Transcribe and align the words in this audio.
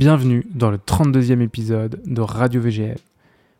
Bienvenue 0.00 0.46
dans 0.54 0.70
le 0.70 0.78
32e 0.78 1.42
épisode 1.42 2.00
de 2.06 2.22
Radio 2.22 2.62
VGL. 2.62 2.96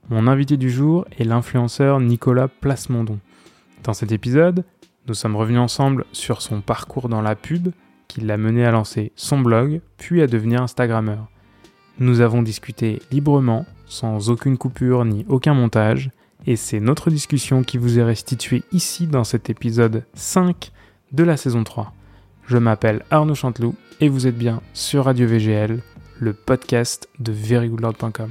Mon 0.09 0.27
invité 0.27 0.57
du 0.57 0.71
jour 0.71 1.05
est 1.19 1.25
l'influenceur 1.25 2.01
Nicolas 2.01 2.49
Plasmondon. 2.49 3.19
Dans 3.85 3.93
cet 3.93 4.11
épisode, 4.11 4.65
nous 5.07 5.13
sommes 5.13 5.37
revenus 5.37 5.61
ensemble 5.61 6.07
sur 6.13 6.41
son 6.41 6.63
parcours 6.63 7.11
dans 7.11 7.21
la 7.21 7.37
pub 7.37 7.73
qui 8.09 8.23
l'a 8.23 8.39
mené 8.39 8.65
à 8.65 8.71
lancer 8.71 9.13
son 9.17 9.41
blog 9.41 9.83
puis 9.99 10.23
à 10.23 10.27
devenir 10.27 10.63
Instagrammeur. 10.63 11.29
Nous 11.99 12.23
avons 12.23 12.41
discuté 12.41 13.03
librement, 13.13 13.67
sans 13.85 14.31
aucune 14.31 14.57
coupure 14.57 15.05
ni 15.05 15.27
aucun 15.29 15.53
montage, 15.53 16.11
et 16.47 16.57
c'est 16.57 16.81
notre 16.81 17.11
discussion 17.11 17.65
qui 17.65 17.77
vous 17.77 17.99
est 17.99 18.03
restituée 18.03 18.63
ici 18.73 19.07
dans 19.07 19.25
cet 19.25 19.51
épisode 19.51 20.05
5 20.15 20.73
de 21.13 21.23
la 21.23 21.37
saison 21.37 21.65
3. 21.65 21.93
Je 22.47 22.57
m'appelle 22.57 23.05
Arnaud 23.11 23.35
Chanteloup 23.35 23.75
et 24.01 24.09
vous 24.09 24.27
êtes 24.27 24.39
bien 24.39 24.63
sur 24.73 25.05
Radio 25.05 25.29
VGL, 25.29 25.83
le 26.21 26.35
podcast 26.35 27.09
de 27.19 27.33
verygoodlord.com. 27.33 28.31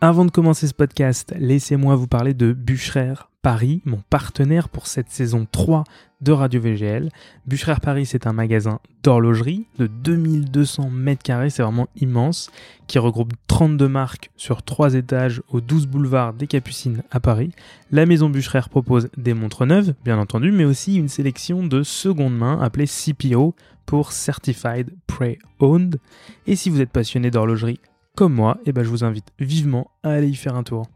Avant 0.00 0.24
de 0.24 0.30
commencer 0.30 0.66
ce 0.66 0.74
podcast, 0.74 1.34
laissez-moi 1.38 1.96
vous 1.96 2.06
parler 2.06 2.34
de 2.34 2.52
Bûcherer 2.52 3.14
Paris, 3.44 3.82
mon 3.84 4.00
partenaire 4.08 4.70
pour 4.70 4.86
cette 4.86 5.10
saison 5.10 5.46
3 5.52 5.84
de 6.22 6.32
Radio 6.32 6.62
VGL. 6.62 7.10
Bûcherer 7.46 7.74
Paris, 7.78 8.06
c'est 8.06 8.26
un 8.26 8.32
magasin 8.32 8.80
d'horlogerie 9.02 9.66
de 9.78 9.86
2200 9.86 10.88
mètres 10.88 11.22
carrés, 11.22 11.50
c'est 11.50 11.62
vraiment 11.62 11.88
immense, 12.00 12.50
qui 12.86 12.98
regroupe 12.98 13.34
32 13.46 13.86
marques 13.86 14.30
sur 14.38 14.62
3 14.62 14.94
étages 14.94 15.42
au 15.50 15.60
12 15.60 15.86
boulevard 15.88 16.32
des 16.32 16.46
Capucines 16.46 17.02
à 17.10 17.20
Paris. 17.20 17.50
La 17.90 18.06
maison 18.06 18.30
Bûcherer 18.30 18.62
propose 18.70 19.10
des 19.18 19.34
montres 19.34 19.66
neuves, 19.66 19.92
bien 20.06 20.16
entendu, 20.16 20.50
mais 20.50 20.64
aussi 20.64 20.96
une 20.96 21.08
sélection 21.08 21.66
de 21.66 21.82
seconde 21.82 22.38
main 22.38 22.58
appelée 22.62 22.86
CPO 22.86 23.54
pour 23.84 24.12
Certified 24.12 24.88
Pre-Owned. 25.06 26.00
Et 26.46 26.56
si 26.56 26.70
vous 26.70 26.80
êtes 26.80 26.88
passionné 26.88 27.30
d'horlogerie 27.30 27.78
comme 28.16 28.32
moi, 28.32 28.56
eh 28.64 28.72
ben 28.72 28.84
je 28.84 28.88
vous 28.88 29.04
invite 29.04 29.34
vivement 29.38 29.90
à 30.02 30.12
aller 30.12 30.28
y 30.28 30.34
faire 30.34 30.56
un 30.56 30.62
tour. 30.62 30.86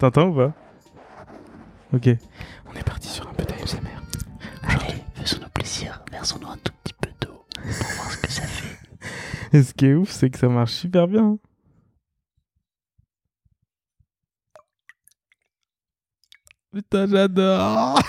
T'entends 0.00 0.28
ou 0.28 0.34
pas 0.34 0.54
Ok. 1.92 2.08
On 2.66 2.74
est 2.74 2.82
parti 2.82 3.06
sur 3.06 3.28
un 3.28 3.34
peu 3.34 3.44
d'ASMR. 3.44 4.00
Allez, 4.62 4.94
faisons-nous 5.14 5.50
plaisir, 5.50 6.02
versons-nous 6.10 6.48
un 6.48 6.56
tout 6.56 6.72
petit 6.82 6.94
peu 6.94 7.10
d'eau 7.20 7.44
pour 7.52 7.62
voir 7.96 8.10
ce 8.10 8.16
que 8.16 8.30
ça 8.32 8.44
fait. 8.44 8.78
Et 9.52 9.62
ce 9.62 9.74
qui 9.74 9.84
est 9.84 9.94
ouf, 9.94 10.10
c'est 10.10 10.30
que 10.30 10.38
ça 10.38 10.48
marche 10.48 10.72
super 10.72 11.06
bien. 11.06 11.36
Putain, 16.72 17.06
j'adore 17.06 18.00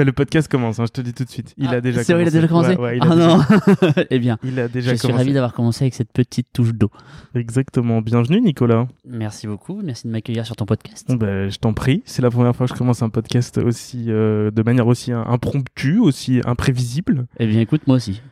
Mais 0.00 0.04
le 0.06 0.12
podcast 0.12 0.48
commence, 0.50 0.78
hein, 0.80 0.84
je 0.86 0.92
te 0.92 1.02
dis 1.02 1.12
tout 1.12 1.24
de 1.24 1.28
suite. 1.28 1.52
Il 1.58 1.66
a 1.66 1.72
Ah, 1.72 1.80
déjà 1.82 2.02
c'est 2.02 2.14
vrai, 2.14 2.22
commencé. 2.24 2.34
il 2.34 2.38
a 2.38 2.40
déjà 2.40 2.48
commencé 2.48 2.70
Ouais, 2.70 2.80
ouais, 2.82 2.96
il 2.96 3.02
a 3.02 3.06
Ah 3.10 3.14
déjà- 3.14 3.96
non 3.98 4.04
Eh 4.10 4.18
bien, 4.18 4.38
Il 4.42 4.58
a 4.58 4.66
déjà 4.66 4.92
je 4.92 4.96
suis 4.96 5.02
commencé. 5.08 5.24
ravi 5.24 5.34
d'avoir 5.34 5.52
commencé 5.52 5.84
avec 5.84 5.92
cette 5.92 6.10
petite 6.10 6.46
touche 6.54 6.72
d'eau. 6.72 6.90
Exactement. 7.34 8.00
Bienvenue, 8.00 8.40
Nicolas. 8.40 8.88
Merci 9.06 9.46
beaucoup, 9.46 9.78
merci 9.84 10.06
de 10.06 10.12
m'accueillir 10.12 10.46
sur 10.46 10.56
ton 10.56 10.64
podcast. 10.64 11.14
Ben, 11.14 11.50
je 11.50 11.58
t'en 11.58 11.74
prie. 11.74 12.02
C'est 12.06 12.22
la 12.22 12.30
première 12.30 12.56
fois 12.56 12.66
que 12.66 12.72
je 12.72 12.78
commence 12.78 13.02
un 13.02 13.10
podcast 13.10 13.58
aussi, 13.58 14.06
euh, 14.08 14.50
de 14.50 14.62
manière 14.62 14.86
aussi 14.86 15.12
impromptue, 15.12 15.98
aussi 15.98 16.40
imprévisible. 16.46 17.26
Eh 17.38 17.46
bien, 17.46 17.60
écoute, 17.60 17.86
moi 17.86 17.96
aussi. 17.96 18.22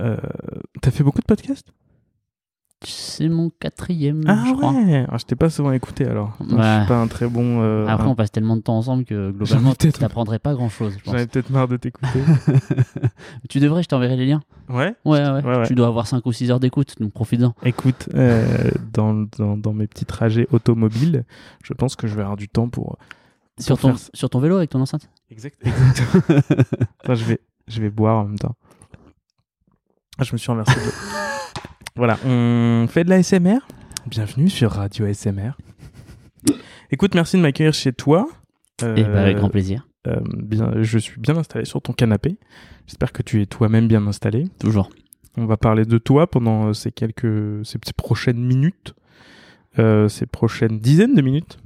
Euh, 0.00 0.16
T'as 0.82 0.90
fait 0.90 1.04
beaucoup 1.04 1.20
de 1.20 1.26
podcasts? 1.26 1.68
C'est 2.88 3.28
mon 3.28 3.50
quatrième, 3.50 4.22
Ah 4.28 4.44
je 4.46 4.52
crois. 4.52 4.70
ouais 4.72 5.06
ah, 5.10 5.16
Je 5.18 5.24
t'ai 5.24 5.34
pas 5.36 5.50
souvent 5.50 5.72
écouté 5.72 6.04
alors. 6.06 6.36
Donc, 6.40 6.50
Je 6.50 6.54
Ouais. 6.56 6.78
suis 6.80 6.86
pas 6.88 6.96
un 7.00 7.06
très 7.08 7.26
bon. 7.26 7.60
euh, 7.62 7.86
Après, 7.88 8.06
on 8.06 8.14
passe 8.14 8.30
tellement 8.30 8.56
de 8.56 8.62
temps 8.62 8.76
ensemble 8.78 9.04
que 9.04 9.30
globalement, 9.32 9.74
tu 9.74 9.90
t'apprendrais 9.92 10.38
pas 10.38 10.54
grand-chose, 10.54 10.96
je 11.04 11.10
J'en 11.10 11.16
ai 11.18 11.26
peut-être 11.26 11.50
marre 11.50 11.68
de 11.68 11.76
t'écouter. 11.76 12.20
tu 13.48 13.60
devrais, 13.60 13.82
je 13.82 13.88
t'enverrai 13.88 14.16
les 14.16 14.26
liens. 14.26 14.42
ouais 14.68 14.94
Ouais, 15.04 15.20
ouais. 15.28 15.66
Tu 15.66 15.74
dois 15.74 15.86
avoir 15.88 16.06
5 16.06 16.24
ou 16.26 16.32
6 16.32 16.50
heures 16.50 16.60
d'écoute, 16.60 16.94
donc 17.00 17.12
profites-en. 17.12 17.54
Écoute, 17.64 18.08
euh, 18.14 18.70
dans, 18.92 19.26
dans, 19.38 19.56
dans 19.56 19.72
mes 19.72 19.86
petits 19.86 20.04
trajets 20.06 20.46
automobiles, 20.52 21.24
je 21.64 21.72
pense 21.72 21.96
que 21.96 22.06
je 22.06 22.14
vais 22.14 22.22
avoir 22.22 22.36
du 22.36 22.48
temps 22.48 22.68
pour. 22.68 22.98
Sur 23.58 23.78
pour 23.78 23.90
ton, 23.92 23.96
faire- 23.96 24.10
sur 24.14 24.28
ton 24.30 24.38
vélo 24.38 24.56
avec 24.58 24.70
ton 24.70 24.80
enceinte 24.80 25.08
Exact. 25.30 25.58
Attends, 27.02 27.14
je 27.14 27.24
vais, 27.24 27.40
je 27.68 27.80
vais 27.80 27.88
boire 27.90 28.18
en 28.18 28.24
même 28.26 28.38
temps. 28.38 28.54
Ah, 30.18 30.24
je 30.24 30.32
me 30.32 30.38
suis 30.38 30.50
renversé. 30.50 30.74
de- 30.74 31.25
voilà, 31.96 32.18
on 32.26 32.86
fait 32.88 33.04
de 33.04 33.10
la 33.10 33.22
SMR. 33.22 33.58
Bienvenue 34.06 34.48
sur 34.48 34.72
Radio 34.72 35.12
SMR. 35.12 35.52
Écoute, 36.90 37.14
merci 37.14 37.36
de 37.36 37.42
m'accueillir 37.42 37.74
chez 37.74 37.92
toi. 37.92 38.28
Et 38.82 39.02
bah, 39.04 39.22
avec 39.22 39.36
Euh, 39.36 39.40
grand 39.40 39.48
plaisir. 39.48 39.86
euh, 40.06 40.16
bien, 40.36 40.72
je 40.82 40.98
suis 40.98 41.18
bien 41.20 41.36
installé 41.36 41.64
sur 41.64 41.80
ton 41.80 41.92
canapé. 41.92 42.36
J'espère 42.86 43.12
que 43.12 43.22
tu 43.22 43.40
es 43.40 43.46
toi-même 43.46 43.88
bien 43.88 44.06
installé. 44.06 44.44
Toujours. 44.60 44.90
On 45.36 45.46
va 45.46 45.56
parler 45.56 45.84
de 45.84 45.98
toi 45.98 46.26
pendant 46.30 46.68
euh, 46.68 46.72
ces 46.72 46.92
quelques, 46.92 47.64
ces 47.64 47.78
petites 47.78 47.96
prochaines 47.96 48.38
minutes, 48.38 48.94
euh, 49.78 50.08
ces 50.08 50.26
prochaines 50.26 50.78
dizaines 50.78 51.14
de 51.14 51.22
minutes. 51.22 51.58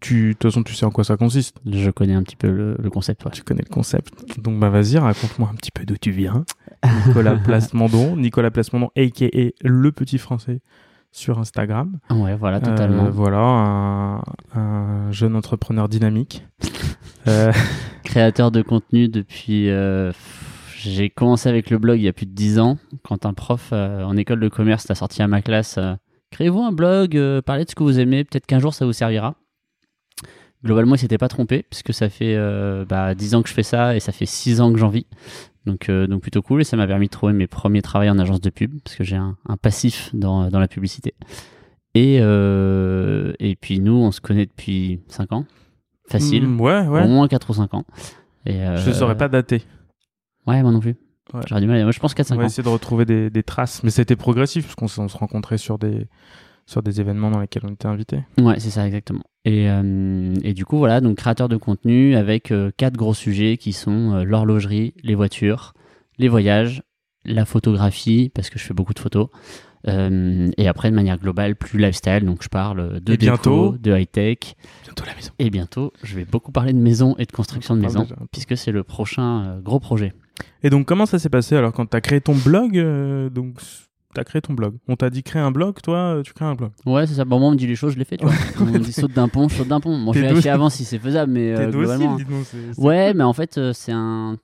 Tu, 0.00 0.28
de 0.28 0.32
toute 0.34 0.42
façon, 0.50 0.62
tu 0.62 0.74
sais 0.74 0.84
en 0.86 0.90
quoi 0.90 1.04
ça 1.04 1.16
consiste. 1.16 1.56
Je 1.70 1.90
connais 1.90 2.14
un 2.14 2.22
petit 2.22 2.36
peu 2.36 2.50
le, 2.50 2.76
le 2.78 2.90
concept, 2.90 3.24
ouais. 3.24 3.30
Tu 3.32 3.42
connais 3.42 3.62
le 3.66 3.72
concept. 3.72 4.12
Donc, 4.38 4.58
bah, 4.60 4.68
vas-y, 4.68 4.98
raconte-moi 4.98 5.48
un 5.52 5.56
petit 5.56 5.70
peu 5.70 5.84
d'où 5.84 5.96
tu 5.96 6.10
viens. 6.10 6.44
Nicolas 7.06 7.34
Plasmondon, 7.44 8.16
Nicolas 8.16 8.50
Plasmondon, 8.50 8.90
a.k.a. 8.96 9.50
le 9.62 9.92
petit 9.92 10.18
français 10.18 10.60
sur 11.12 11.38
Instagram. 11.38 11.98
Ouais, 12.10 12.36
voilà, 12.36 12.60
totalement. 12.60 13.06
Euh, 13.06 13.10
voilà, 13.10 13.38
un, 13.38 14.22
un 14.54 15.10
jeune 15.12 15.34
entrepreneur 15.36 15.88
dynamique. 15.88 16.44
Euh, 17.28 17.50
créateur 18.04 18.52
de 18.52 18.62
contenu 18.62 19.08
depuis. 19.08 19.68
euh, 19.68 20.12
j'ai 20.78 21.10
commencé 21.10 21.48
avec 21.48 21.70
le 21.70 21.78
blog 21.78 21.98
il 21.98 22.04
y 22.04 22.08
a 22.08 22.12
plus 22.12 22.26
de 22.26 22.30
10 22.30 22.60
ans, 22.60 22.78
quand 23.02 23.26
un 23.26 23.34
prof 23.34 23.72
en 23.72 24.16
école 24.16 24.38
de 24.38 24.48
commerce 24.48 24.84
t'a 24.86 24.94
sorti 24.94 25.22
à 25.22 25.26
ma 25.26 25.42
classe 25.42 25.76
Créez-vous 26.30 26.62
un 26.62 26.70
blog, 26.70 27.18
parlez 27.44 27.64
de 27.64 27.70
ce 27.70 27.74
que 27.74 27.82
vous 27.82 27.98
aimez, 27.98 28.22
peut-être 28.22 28.46
qu'un 28.46 28.60
jour 28.60 28.74
ça 28.74 28.86
vous 28.86 28.92
servira. 28.92 29.34
Globalement, 30.66 30.96
il 30.96 30.98
s'était 30.98 31.16
pas 31.18 31.28
trompé, 31.28 31.64
puisque 31.70 31.94
ça 31.94 32.08
fait 32.08 32.34
euh, 32.36 32.84
bah, 32.84 33.14
10 33.14 33.36
ans 33.36 33.42
que 33.42 33.48
je 33.48 33.54
fais 33.54 33.62
ça 33.62 33.94
et 33.96 34.00
ça 34.00 34.12
fait 34.12 34.26
6 34.26 34.60
ans 34.60 34.72
que 34.72 34.78
j'en 34.78 34.88
vis. 34.88 35.06
Donc, 35.64 35.88
euh, 35.88 36.06
donc 36.06 36.22
plutôt 36.22 36.42
cool 36.42 36.60
et 36.60 36.64
ça 36.64 36.76
m'a 36.76 36.86
permis 36.86 37.06
de 37.06 37.10
trouver 37.10 37.32
mes 37.32 37.46
premiers 37.46 37.82
travails 37.82 38.10
en 38.10 38.18
agence 38.18 38.40
de 38.40 38.50
pub, 38.50 38.80
parce 38.82 38.96
que 38.96 39.04
j'ai 39.04 39.16
un, 39.16 39.36
un 39.48 39.56
passif 39.56 40.10
dans, 40.12 40.48
dans 40.50 40.60
la 40.60 40.68
publicité. 40.68 41.14
Et, 41.94 42.18
euh, 42.20 43.32
et 43.38 43.56
puis 43.56 43.80
nous, 43.80 43.94
on 43.94 44.10
se 44.10 44.20
connaît 44.20 44.46
depuis 44.46 45.00
5 45.08 45.32
ans, 45.32 45.44
facile, 46.08 46.46
mm, 46.46 46.60
ouais, 46.60 46.86
ouais. 46.86 47.04
au 47.04 47.08
moins 47.08 47.28
4 47.28 47.48
ou 47.50 47.54
5 47.54 47.74
ans. 47.74 47.84
Et, 48.44 48.58
Je 48.76 48.88
ne 48.88 48.94
saurais 48.94 49.16
pas 49.16 49.28
dater. 49.28 49.62
Ouais, 50.46 50.62
moi 50.62 50.72
non 50.72 50.80
plus. 50.80 50.96
Ouais. 51.34 51.40
J'aurais 51.46 51.60
du 51.60 51.66
mal. 51.66 51.82
Moi, 51.82 51.90
je 51.90 51.98
pense 51.98 52.14
4-5 52.14 52.34
On 52.34 52.36
va 52.36 52.42
ans. 52.44 52.46
essayer 52.46 52.62
de 52.62 52.68
retrouver 52.68 53.04
des, 53.04 53.30
des 53.30 53.42
traces, 53.42 53.82
mais 53.82 53.90
c'était 53.90 54.14
progressif 54.14 54.64
parce 54.66 54.74
qu'on 54.76 55.08
se 55.08 55.16
rencontrait 55.16 55.58
sur 55.58 55.78
des 55.78 56.06
sur 56.66 56.82
des 56.82 57.00
événements 57.00 57.30
dans 57.30 57.40
lesquels 57.40 57.62
on 57.64 57.72
était 57.72 57.86
invités. 57.86 58.20
Ouais, 58.38 58.58
c'est 58.58 58.70
ça, 58.70 58.86
exactement. 58.86 59.22
Et, 59.44 59.70
euh, 59.70 60.34
et 60.42 60.52
du 60.52 60.64
coup, 60.64 60.78
voilà, 60.78 61.00
donc 61.00 61.16
créateur 61.16 61.48
de 61.48 61.56
contenu 61.56 62.16
avec 62.16 62.50
euh, 62.50 62.70
quatre 62.76 62.96
gros 62.96 63.14
sujets 63.14 63.56
qui 63.56 63.72
sont 63.72 64.12
euh, 64.12 64.24
l'horlogerie, 64.24 64.92
les 65.04 65.14
voitures, 65.14 65.74
les 66.18 66.26
voyages, 66.26 66.82
la 67.24 67.44
photographie, 67.44 68.30
parce 68.34 68.50
que 68.50 68.58
je 68.58 68.64
fais 68.64 68.74
beaucoup 68.74 68.94
de 68.94 68.98
photos. 68.98 69.28
et 69.86 70.66
après, 70.66 70.90
de 70.90 70.96
manière 70.96 71.18
globale, 71.18 71.54
plus 71.54 71.78
lifestyle. 71.78 72.24
Donc, 72.24 72.42
je 72.42 72.48
parle 72.48 73.00
de 73.00 73.12
Et 73.12 73.16
déco, 73.16 73.32
bientôt 73.32 73.76
de 73.78 73.96
high-tech. 73.96 74.38
Bientôt 74.82 75.04
la 75.06 75.14
maison. 75.14 75.30
Et 75.38 75.50
bientôt, 75.50 75.92
je 76.02 76.16
vais 76.16 76.24
beaucoup 76.24 76.50
parler 76.50 76.72
de 76.72 76.78
maison 76.78 77.14
et 77.18 77.26
de 77.26 77.30
construction 77.30 77.76
de 77.76 77.82
parle 77.82 77.92
maison, 77.92 78.02
déjà 78.02 78.16
puisque 78.32 78.56
c'est 78.56 78.72
le 78.72 78.82
prochain 78.82 79.60
gros 79.60 79.78
projet. 79.78 80.12
Et 80.64 80.70
donc 80.70 80.86
comment 80.86 81.06
ça 81.06 81.18
s'est 81.20 81.30
passé 81.30 81.56
alors 81.56 81.72
quand 81.72 81.86
tu 81.86 81.96
as 81.96 82.00
créé 82.00 82.20
ton 82.20 82.34
blog 82.34 82.74
donc 83.32 83.60
tu 84.16 84.20
as 84.20 84.24
créé 84.24 84.42
ton 84.42 84.52
blog. 84.54 84.74
On 84.88 84.96
t'a 84.96 85.10
dit 85.10 85.22
créer 85.22 85.40
un 85.42 85.50
blog, 85.50 85.76
toi 85.82 85.96
euh, 86.16 86.22
tu 86.22 86.32
crées 86.32 86.44
un 86.44 86.54
blog. 86.54 86.70
Ouais, 86.84 87.06
c'est 87.06 87.14
ça. 87.14 87.24
Bon, 87.24 87.38
moi, 87.38 87.48
on 87.48 87.52
me 87.52 87.56
dit 87.56 87.66
les 87.66 87.76
choses, 87.76 87.92
je 87.94 87.98
les 87.98 88.04
fais, 88.04 88.16
tu 88.16 88.24
vois. 88.26 88.34
on 88.60 88.64
me 88.66 88.78
dit 88.78 88.92
saute 88.92 89.12
d'un 89.12 89.28
pont, 89.28 89.48
je 89.48 89.54
saute 89.56 89.68
d'un 89.68 89.80
pont. 89.80 89.96
Bon, 89.98 90.12
je 90.12 90.20
vais 90.20 90.48
avant 90.48 90.68
si 90.70 90.84
c'est 90.84 90.98
faisable, 90.98 91.32
mais 91.32 91.52
euh, 91.52 91.66
T'es 91.66 91.70
globalement. 91.72 92.12
docile, 92.12 92.26
dis-nous. 92.26 92.44
c'est- 92.44 92.56
c'est 92.74 92.80
Ouais, 92.82 93.08
cool. 93.12 93.18
mais 93.18 93.24
en 93.24 93.32
fait, 93.32 93.58
euh, 93.58 93.72
c'est 93.72 93.92
un. 93.92 94.36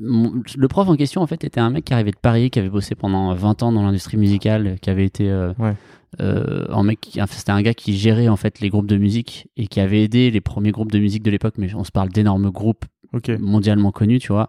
mon- 0.00 0.42
Le 0.56 0.68
prof 0.68 0.88
en 0.88 0.96
question, 0.96 1.22
en 1.22 1.26
fait, 1.26 1.44
était 1.44 1.60
un 1.60 1.70
mec 1.70 1.84
qui 1.84 1.94
arrivait 1.94 2.10
de 2.12 2.16
Paris, 2.20 2.50
qui 2.50 2.58
avait 2.58 2.68
bossé 2.70 2.94
pendant 2.94 3.32
20 3.34 3.62
ans 3.62 3.72
dans 3.72 3.82
l'industrie 3.84 4.16
musicale, 4.16 4.76
qui 4.80 4.90
avait 4.90 5.04
été. 5.04 5.30
euh, 5.30 5.52
Ouais. 5.58 5.74
euh, 6.20 6.64
un 6.70 6.82
mec, 6.82 7.18
c'était 7.30 7.52
un 7.52 7.60
gars 7.62 7.74
qui 7.74 7.96
gérait 7.96 8.28
en 8.28 8.36
fait 8.36 8.60
les 8.60 8.70
groupes 8.70 8.86
de 8.86 8.96
musique 8.96 9.48
et 9.58 9.66
qui 9.66 9.78
avait 9.80 10.02
aidé 10.02 10.30
les 10.30 10.40
premiers 10.40 10.70
groupes 10.70 10.90
de 10.90 10.98
musique 10.98 11.22
de 11.22 11.30
l'époque, 11.30 11.54
mais 11.58 11.74
on 11.74 11.84
se 11.84 11.90
parle 11.92 12.08
d'énormes 12.08 12.50
groupes 12.50 12.84
Ok. 13.12 13.28
mondialement 13.40 13.90
connus, 13.92 14.18
tu 14.18 14.32
vois. 14.32 14.48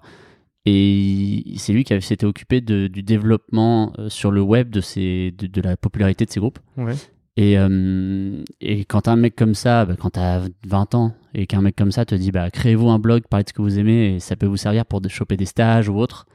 Et 0.69 1.43
c'est 1.57 1.73
lui 1.73 1.83
qui 1.83 1.99
s'était 2.01 2.25
occupé 2.25 2.61
de- 2.61 2.87
du 2.87 3.03
développement 3.03 3.91
euh, 3.97 4.09
sur 4.09 4.31
le 4.31 4.41
web 4.41 4.69
de, 4.69 4.81
ces, 4.81 5.33
de, 5.37 5.47
de 5.47 5.61
la 5.61 5.75
popularité 5.77 6.25
de 6.25 6.29
ces 6.31 6.39
groupes. 6.39 6.59
Ouais. 6.77 6.93
Et, 7.37 7.57
euh, 7.57 8.43
et 8.61 8.85
quand 8.85 9.07
un 9.07 9.15
mec 9.15 9.35
comme 9.35 9.55
ça, 9.55 9.85
bah, 9.85 9.95
quand 9.97 10.11
t'as 10.11 10.41
20 10.67 10.93
ans, 10.95 11.13
et 11.33 11.47
qu'un 11.47 11.61
mec 11.61 11.75
comme 11.75 11.91
ça 11.91 12.05
te 12.05 12.13
dit, 12.15 12.31
bah, 12.31 12.49
créez-vous 12.51 12.89
un 12.89 12.99
blog, 12.99 13.23
parlez 13.29 13.43
de 13.45 13.49
ce 13.49 13.53
que 13.53 13.61
vous 13.61 13.79
aimez, 13.79 14.15
et 14.15 14.19
ça 14.19 14.35
peut 14.35 14.45
vous 14.45 14.57
servir 14.57 14.85
pour 14.85 15.01
choper 15.07 15.37
des 15.37 15.45
stages 15.45 15.89
ou 15.89 15.95
autre, 15.97 16.25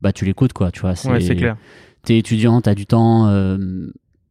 bah, 0.00 0.12
tu 0.12 0.24
l'écoutes, 0.24 0.52
quoi, 0.52 0.70
tu 0.70 0.80
vois. 0.80 0.94
Ouais, 1.12 1.20
c'est 1.20 1.34
clair. 1.36 1.56
T'es 2.02 2.18
étudiant, 2.18 2.60
t'as 2.60 2.74
du 2.74 2.86
temps, 2.86 3.26
euh, 3.28 3.88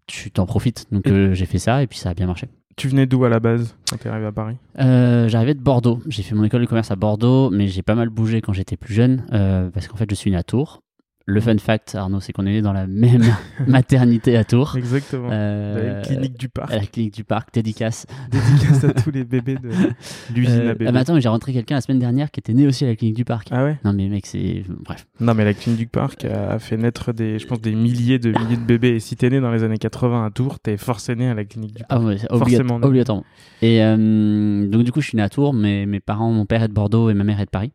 tu 0.07 0.31
t'en 0.31 0.45
profites. 0.45 0.85
Donc, 0.91 1.07
euh, 1.07 1.33
j'ai 1.33 1.45
fait 1.45 1.59
ça, 1.59 1.83
et 1.83 1.87
puis 1.87 1.97
ça 1.97 2.11
a 2.11 2.13
bien 2.13 2.27
marché. 2.27 2.47
Tu 2.75 2.87
venais 2.87 3.05
d'où 3.05 3.23
à 3.25 3.29
la 3.29 3.39
base 3.39 3.75
quand 3.89 3.97
t'es 3.97 4.09
arrivé 4.09 4.25
à 4.27 4.31
Paris? 4.31 4.55
Euh, 4.79 5.27
J'arrivais 5.27 5.53
de 5.53 5.59
Bordeaux. 5.61 5.99
J'ai 6.07 6.23
fait 6.23 6.35
mon 6.35 6.43
école 6.43 6.61
de 6.61 6.65
commerce 6.65 6.91
à 6.91 6.95
Bordeaux, 6.95 7.49
mais 7.49 7.67
j'ai 7.67 7.81
pas 7.83 7.95
mal 7.95 8.09
bougé 8.09 8.41
quand 8.41 8.53
j'étais 8.53 8.77
plus 8.77 8.93
jeune, 8.93 9.25
euh, 9.31 9.69
parce 9.71 9.87
qu'en 9.87 9.95
fait, 9.97 10.09
je 10.09 10.15
suis 10.15 10.31
né 10.31 10.37
à 10.37 10.43
Tours. 10.43 10.82
Le 11.25 11.39
fun 11.39 11.57
fact, 11.57 11.95
Arnaud, 11.95 12.19
c'est 12.19 12.33
qu'on 12.33 12.45
est 12.45 12.51
né 12.51 12.61
dans 12.61 12.73
la 12.73 12.85
même 12.85 13.23
maternité 13.67 14.35
à 14.35 14.43
Tours. 14.43 14.75
Exactement. 14.77 15.29
Euh, 15.31 15.95
la 15.95 16.01
clinique 16.01 16.37
du 16.37 16.49
parc. 16.49 16.71
à 16.73 16.75
la 16.77 16.85
clinique 16.85 17.13
du 17.13 17.23
parc, 17.23 17.53
dédicace. 17.53 18.05
Dédicace 18.29 18.83
à 18.83 18.93
tous 18.93 19.09
les 19.09 19.23
bébés 19.23 19.55
de 19.55 19.69
l'usine 20.35 20.59
Euh, 20.59 20.71
à 20.71 20.73
bébés. 20.73 20.85
ah, 20.87 20.91
mais 20.91 20.99
attends, 20.99 21.17
j'ai 21.19 21.29
rentré 21.29 21.53
quelqu'un 21.53 21.75
la 21.75 21.81
semaine 21.81 21.99
dernière 21.99 22.29
qui 22.29 22.41
était 22.41 22.53
né 22.53 22.67
aussi 22.67 22.83
à 22.83 22.89
la 22.89 22.95
clinique 22.97 23.15
du 23.15 23.23
parc. 23.23 23.47
Ah 23.51 23.63
ouais 23.63 23.77
Non 23.85 23.93
mais 23.93 24.09
mec, 24.09 24.25
c'est... 24.25 24.63
Bref. 24.67 25.05
Non, 25.21 25.33
mais 25.33 25.45
la 25.45 25.53
clinique 25.53 25.79
du 25.79 25.87
parc 25.87 26.25
a 26.25 26.59
fait 26.59 26.75
naître 26.75 27.13
des, 27.13 27.39
je 27.39 27.47
pense, 27.47 27.61
des 27.61 27.73
milliers 27.73 28.19
de 28.19 28.31
milliers 28.37 28.57
de 28.57 28.65
bébés. 28.65 28.95
Et 28.95 28.99
si 28.99 29.15
t'es 29.15 29.29
né 29.29 29.39
dans 29.39 29.51
les 29.51 29.63
années 29.63 29.77
80 29.77 30.25
à 30.25 30.29
Tours, 30.29 30.59
t'es 30.59 30.75
forcé 30.75 31.15
né 31.15 31.29
à 31.29 31.33
la 31.33 31.45
clinique 31.45 31.73
du 31.75 31.83
Ah 31.83 31.95
parc. 31.95 32.03
ouais, 32.05 32.17
c'est 32.17 32.27
Forcément, 32.27 32.75
obligat- 32.75 32.79
non. 32.81 32.87
obligatoirement. 32.87 33.25
Et 33.61 33.81
euh, 33.81 34.67
donc 34.67 34.83
du 34.83 34.91
coup, 34.91 34.99
je 34.99 35.07
suis 35.07 35.15
né 35.15 35.23
à 35.23 35.29
Tours, 35.29 35.53
mais 35.53 35.85
mes 35.85 36.01
parents, 36.01 36.31
mon 36.33 36.45
père 36.45 36.63
est 36.63 36.67
de 36.67 36.73
Bordeaux 36.73 37.09
et 37.09 37.13
ma 37.13 37.23
mère 37.23 37.39
est 37.39 37.45
de 37.45 37.49
Paris. 37.49 37.71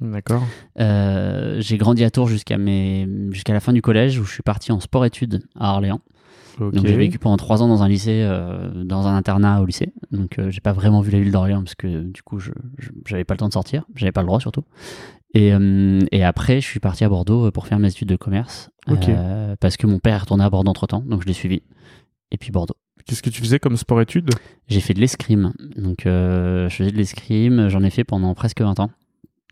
D'accord. 0.00 0.42
Euh, 0.78 1.60
j'ai 1.60 1.78
grandi 1.78 2.04
à 2.04 2.10
Tours 2.10 2.28
jusqu'à 2.28 2.58
mes... 2.58 3.08
jusqu'à 3.30 3.52
la 3.52 3.60
fin 3.60 3.72
du 3.72 3.82
collège 3.82 4.18
où 4.18 4.24
je 4.24 4.32
suis 4.32 4.42
parti 4.42 4.72
en 4.72 4.80
sport-études 4.80 5.42
à 5.58 5.72
Orléans. 5.72 6.00
Donc 6.58 6.86
j'ai 6.86 6.96
vécu 6.96 7.18
pendant 7.18 7.36
trois 7.36 7.62
ans 7.62 7.68
dans 7.68 7.82
un 7.82 7.88
lycée, 7.88 8.22
euh, 8.24 8.84
dans 8.84 9.06
un 9.06 9.14
internat 9.14 9.60
au 9.60 9.66
lycée. 9.66 9.92
Donc 10.10 10.38
euh, 10.38 10.50
j'ai 10.50 10.60
pas 10.60 10.72
vraiment 10.72 11.00
vu 11.00 11.10
la 11.10 11.20
ville 11.20 11.32
d'Orléans 11.32 11.62
parce 11.62 11.74
que 11.74 12.02
du 12.02 12.22
coup 12.22 12.38
je 12.38 12.50
j'avais 13.06 13.24
pas 13.24 13.34
le 13.34 13.38
temps 13.38 13.48
de 13.48 13.52
sortir, 13.52 13.84
j'avais 13.94 14.12
pas 14.12 14.22
le 14.22 14.26
droit 14.26 14.40
surtout. 14.40 14.64
Et, 15.34 15.52
euh, 15.52 16.00
et 16.12 16.24
après 16.24 16.60
je 16.60 16.66
suis 16.66 16.80
parti 16.80 17.04
à 17.04 17.08
Bordeaux 17.08 17.50
pour 17.50 17.66
faire 17.66 17.78
mes 17.78 17.88
études 17.88 18.08
de 18.08 18.16
commerce 18.16 18.70
parce 19.60 19.76
que 19.76 19.86
mon 19.86 19.98
père 19.98 20.14
est 20.14 20.18
retourné 20.18 20.44
à 20.44 20.50
Bordeaux 20.50 20.70
entre 20.70 20.86
temps, 20.86 21.02
donc 21.06 21.22
je 21.22 21.26
l'ai 21.26 21.34
suivi. 21.34 21.62
Et 22.30 22.38
puis 22.38 22.50
Bordeaux. 22.50 22.76
Qu'est-ce 23.04 23.22
que 23.22 23.30
tu 23.30 23.40
faisais 23.40 23.58
comme 23.60 23.76
sport-études 23.76 24.30
J'ai 24.66 24.80
fait 24.80 24.94
de 24.94 25.00
l'escrime, 25.00 25.52
donc 25.76 26.02
je 26.04 26.68
faisais 26.70 26.90
de 26.90 26.96
l'escrime, 26.96 27.68
j'en 27.68 27.82
ai 27.82 27.90
fait 27.90 28.04
pendant 28.04 28.34
presque 28.34 28.62
20 28.62 28.80
ans. 28.80 28.90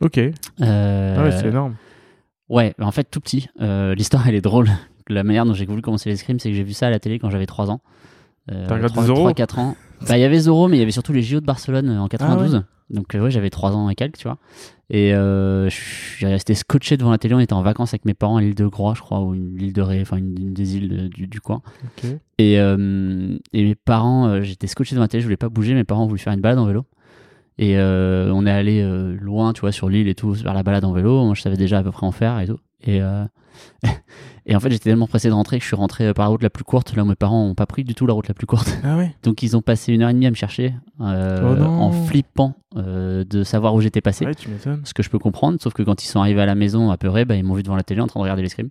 Ok. 0.01 0.19
Euh, 0.19 1.15
Ah 1.19 1.23
ouais, 1.25 1.31
c'est 1.33 1.47
énorme. 1.49 1.77
Ouais, 2.49 2.75
en 2.81 2.91
fait, 2.91 3.05
tout 3.11 3.21
petit. 3.21 3.49
Euh, 3.61 3.95
L'histoire, 3.95 4.27
elle 4.29 4.35
est 4.35 4.41
drôle. 4.41 4.69
La 5.09 5.23
manière 5.25 5.45
dont 5.45 5.53
j'ai 5.55 5.67
voulu 5.67 5.83
commencer 5.83 6.09
l'escrime, 6.09 6.39
c'est 6.39 6.51
que 6.51 6.57
j'ai 6.57 6.63
vu 6.63 6.73
ça 6.73 6.87
à 6.87 6.91
la 6.91 6.99
télé 6.99 7.19
quand 7.19 7.29
j'avais 7.31 7.47
3 7.47 7.71
ans. 7.71 7.81
Euh, 8.51 8.67
T'as 8.69 8.75
regardé 8.75 8.95
Zorro 9.07 9.33
4 9.35 9.59
ans. 9.59 9.77
Bah, 10.09 10.17
il 10.19 10.21
y 10.21 10.25
avait 10.25 10.39
Zorro, 10.41 10.69
mais 10.69 10.77
il 10.77 10.81
y 10.81 10.83
avait 10.83 10.93
surtout 10.93 11.13
les 11.13 11.23
JO 11.23 11.41
de 11.41 11.47
Barcelone 11.47 11.89
euh, 11.91 11.99
en 12.01 12.07
Ah 12.07 12.09
92. 12.09 12.65
Donc, 12.91 13.07
ouais, 13.15 13.31
j'avais 13.31 13.49
3 13.51 13.75
ans 13.75 13.89
et 13.89 13.95
quelques, 13.95 14.19
tu 14.19 14.25
vois. 14.25 14.37
Et 14.91 15.15
euh, 15.15 15.71
suis 15.71 16.27
resté 16.27 16.55
scotché 16.55 16.97
devant 16.99 17.11
la 17.11 17.17
télé. 17.19 17.35
On 17.35 17.41
était 17.41 17.55
en 17.55 17.63
vacances 17.63 17.95
avec 17.95 18.05
mes 18.05 18.13
parents 18.13 18.37
à 18.37 18.41
l'île 18.43 18.55
de 18.55 18.67
Groix, 18.67 18.93
je 18.95 19.01
crois, 19.01 19.21
ou 19.23 19.35
une 19.35 19.59
île 19.61 19.73
de 19.73 19.81
Ré, 19.83 20.01
enfin, 20.03 20.19
une, 20.19 20.39
une 20.39 20.53
des 20.55 20.77
îles 20.77 20.89
de- 20.89 21.09
du, 21.09 21.27
du 21.27 21.41
coin. 21.41 21.63
Et, 22.39 22.61
euh, 22.61 23.39
et 23.55 23.65
mes 23.65 23.75
parents, 23.75 24.43
j'étais 24.43 24.67
scotché 24.67 24.95
devant 24.95 25.03
la 25.05 25.09
télé, 25.09 25.23
je 25.23 25.27
voulais 25.27 25.39
pas 25.39 25.49
bouger. 25.49 25.73
Mes 25.75 25.85
parents 25.85 26.07
voulu 26.07 26.19
faire 26.19 26.33
une 26.35 26.41
balade 26.43 26.59
en 26.59 26.67
vélo. 26.67 26.85
Et 27.59 27.79
euh, 27.79 28.33
on 28.33 28.47
est 28.47 28.51
allé 28.51 28.81
euh, 28.83 29.17
loin, 29.21 29.53
tu 29.53 29.61
vois, 29.61 29.73
sur 29.73 29.89
l'île 29.89 30.09
et 30.09 30.15
tout, 30.15 30.35
faire 30.35 30.55
la 30.55 30.63
balade 30.63 30.85
en 30.85 30.93
vélo. 30.93 31.25
Moi, 31.25 31.35
je 31.35 31.43
savais 31.43 31.57
déjà 31.57 31.79
à 31.79 31.83
peu 31.83 31.93
près 31.93 32.07
en 32.07 32.13
faire 32.13 32.41
et 32.41 32.47
tout. 32.47 32.59
Et, 32.83 33.01
euh, 33.01 33.25
et 34.47 34.57
en 34.57 34.61
fait, 34.61 34.71
j'étais 34.71 34.91
tellement 34.91 35.07
pressé 35.07 35.29
de 35.29 35.35
rentrer 35.35 35.59
que 35.59 35.63
je 35.63 35.69
suis 35.69 35.77
rentré 35.77 36.13
par 36.15 36.25
la 36.25 36.31
route 36.31 36.43
la 36.43 36.51
plus 36.51 36.65
courte. 36.65 36.97
Là 36.97 37.05
où 37.05 37.07
mes 37.07 37.15
parents 37.15 37.45
ont 37.45 37.55
pas 37.55 37.67
pris 37.67 37.85
du 37.85 37.95
tout 37.95 38.07
la 38.07 38.13
route 38.13 38.27
la 38.27 38.35
plus 38.35 38.47
courte. 38.47 38.77
Ah 38.83 38.97
ouais. 38.97 39.15
Donc, 39.23 39.45
ils 39.45 39.57
ont 39.57 39.63
passé 39.63 39.93
une 39.93 40.03
heure 40.03 40.11
et 40.11 40.15
demie 40.15 40.27
à 40.27 40.31
me 40.31 40.37
chercher 40.37 40.75
Oh 40.99 41.05
en 41.05 41.93
flippant 41.93 42.55
de 42.75 43.45
savoir 43.45 43.75
où 43.75 43.81
j'étais 43.81 44.01
passé. 44.01 44.27
Ouais, 44.27 44.35
tu 44.35 44.49
m'étonnes. 44.49 44.81
Ce 44.85 44.93
que 44.93 45.05
je 45.05 45.11
peux 45.11 45.21
comprendre, 45.21 45.59
sauf 45.61 45.75
que 45.75 45.83
quand 45.85 46.03
ils 46.03 46.09
sont 46.09 46.19
arrivés 46.19 46.43
à 46.43 46.47
la 46.47 46.57
maison 46.57 46.91
apeurés, 46.91 47.25
bah, 47.25 47.37
ils 47.37 47.45
m'ont 47.45 47.55
vu 47.55 47.63
devant 47.63 47.77
la 47.77 47.85
télé 47.85 48.01
en 48.01 48.09
train 48.09 48.19
de 48.19 48.25
regarder 48.25 48.43
l'escrime. 48.43 48.71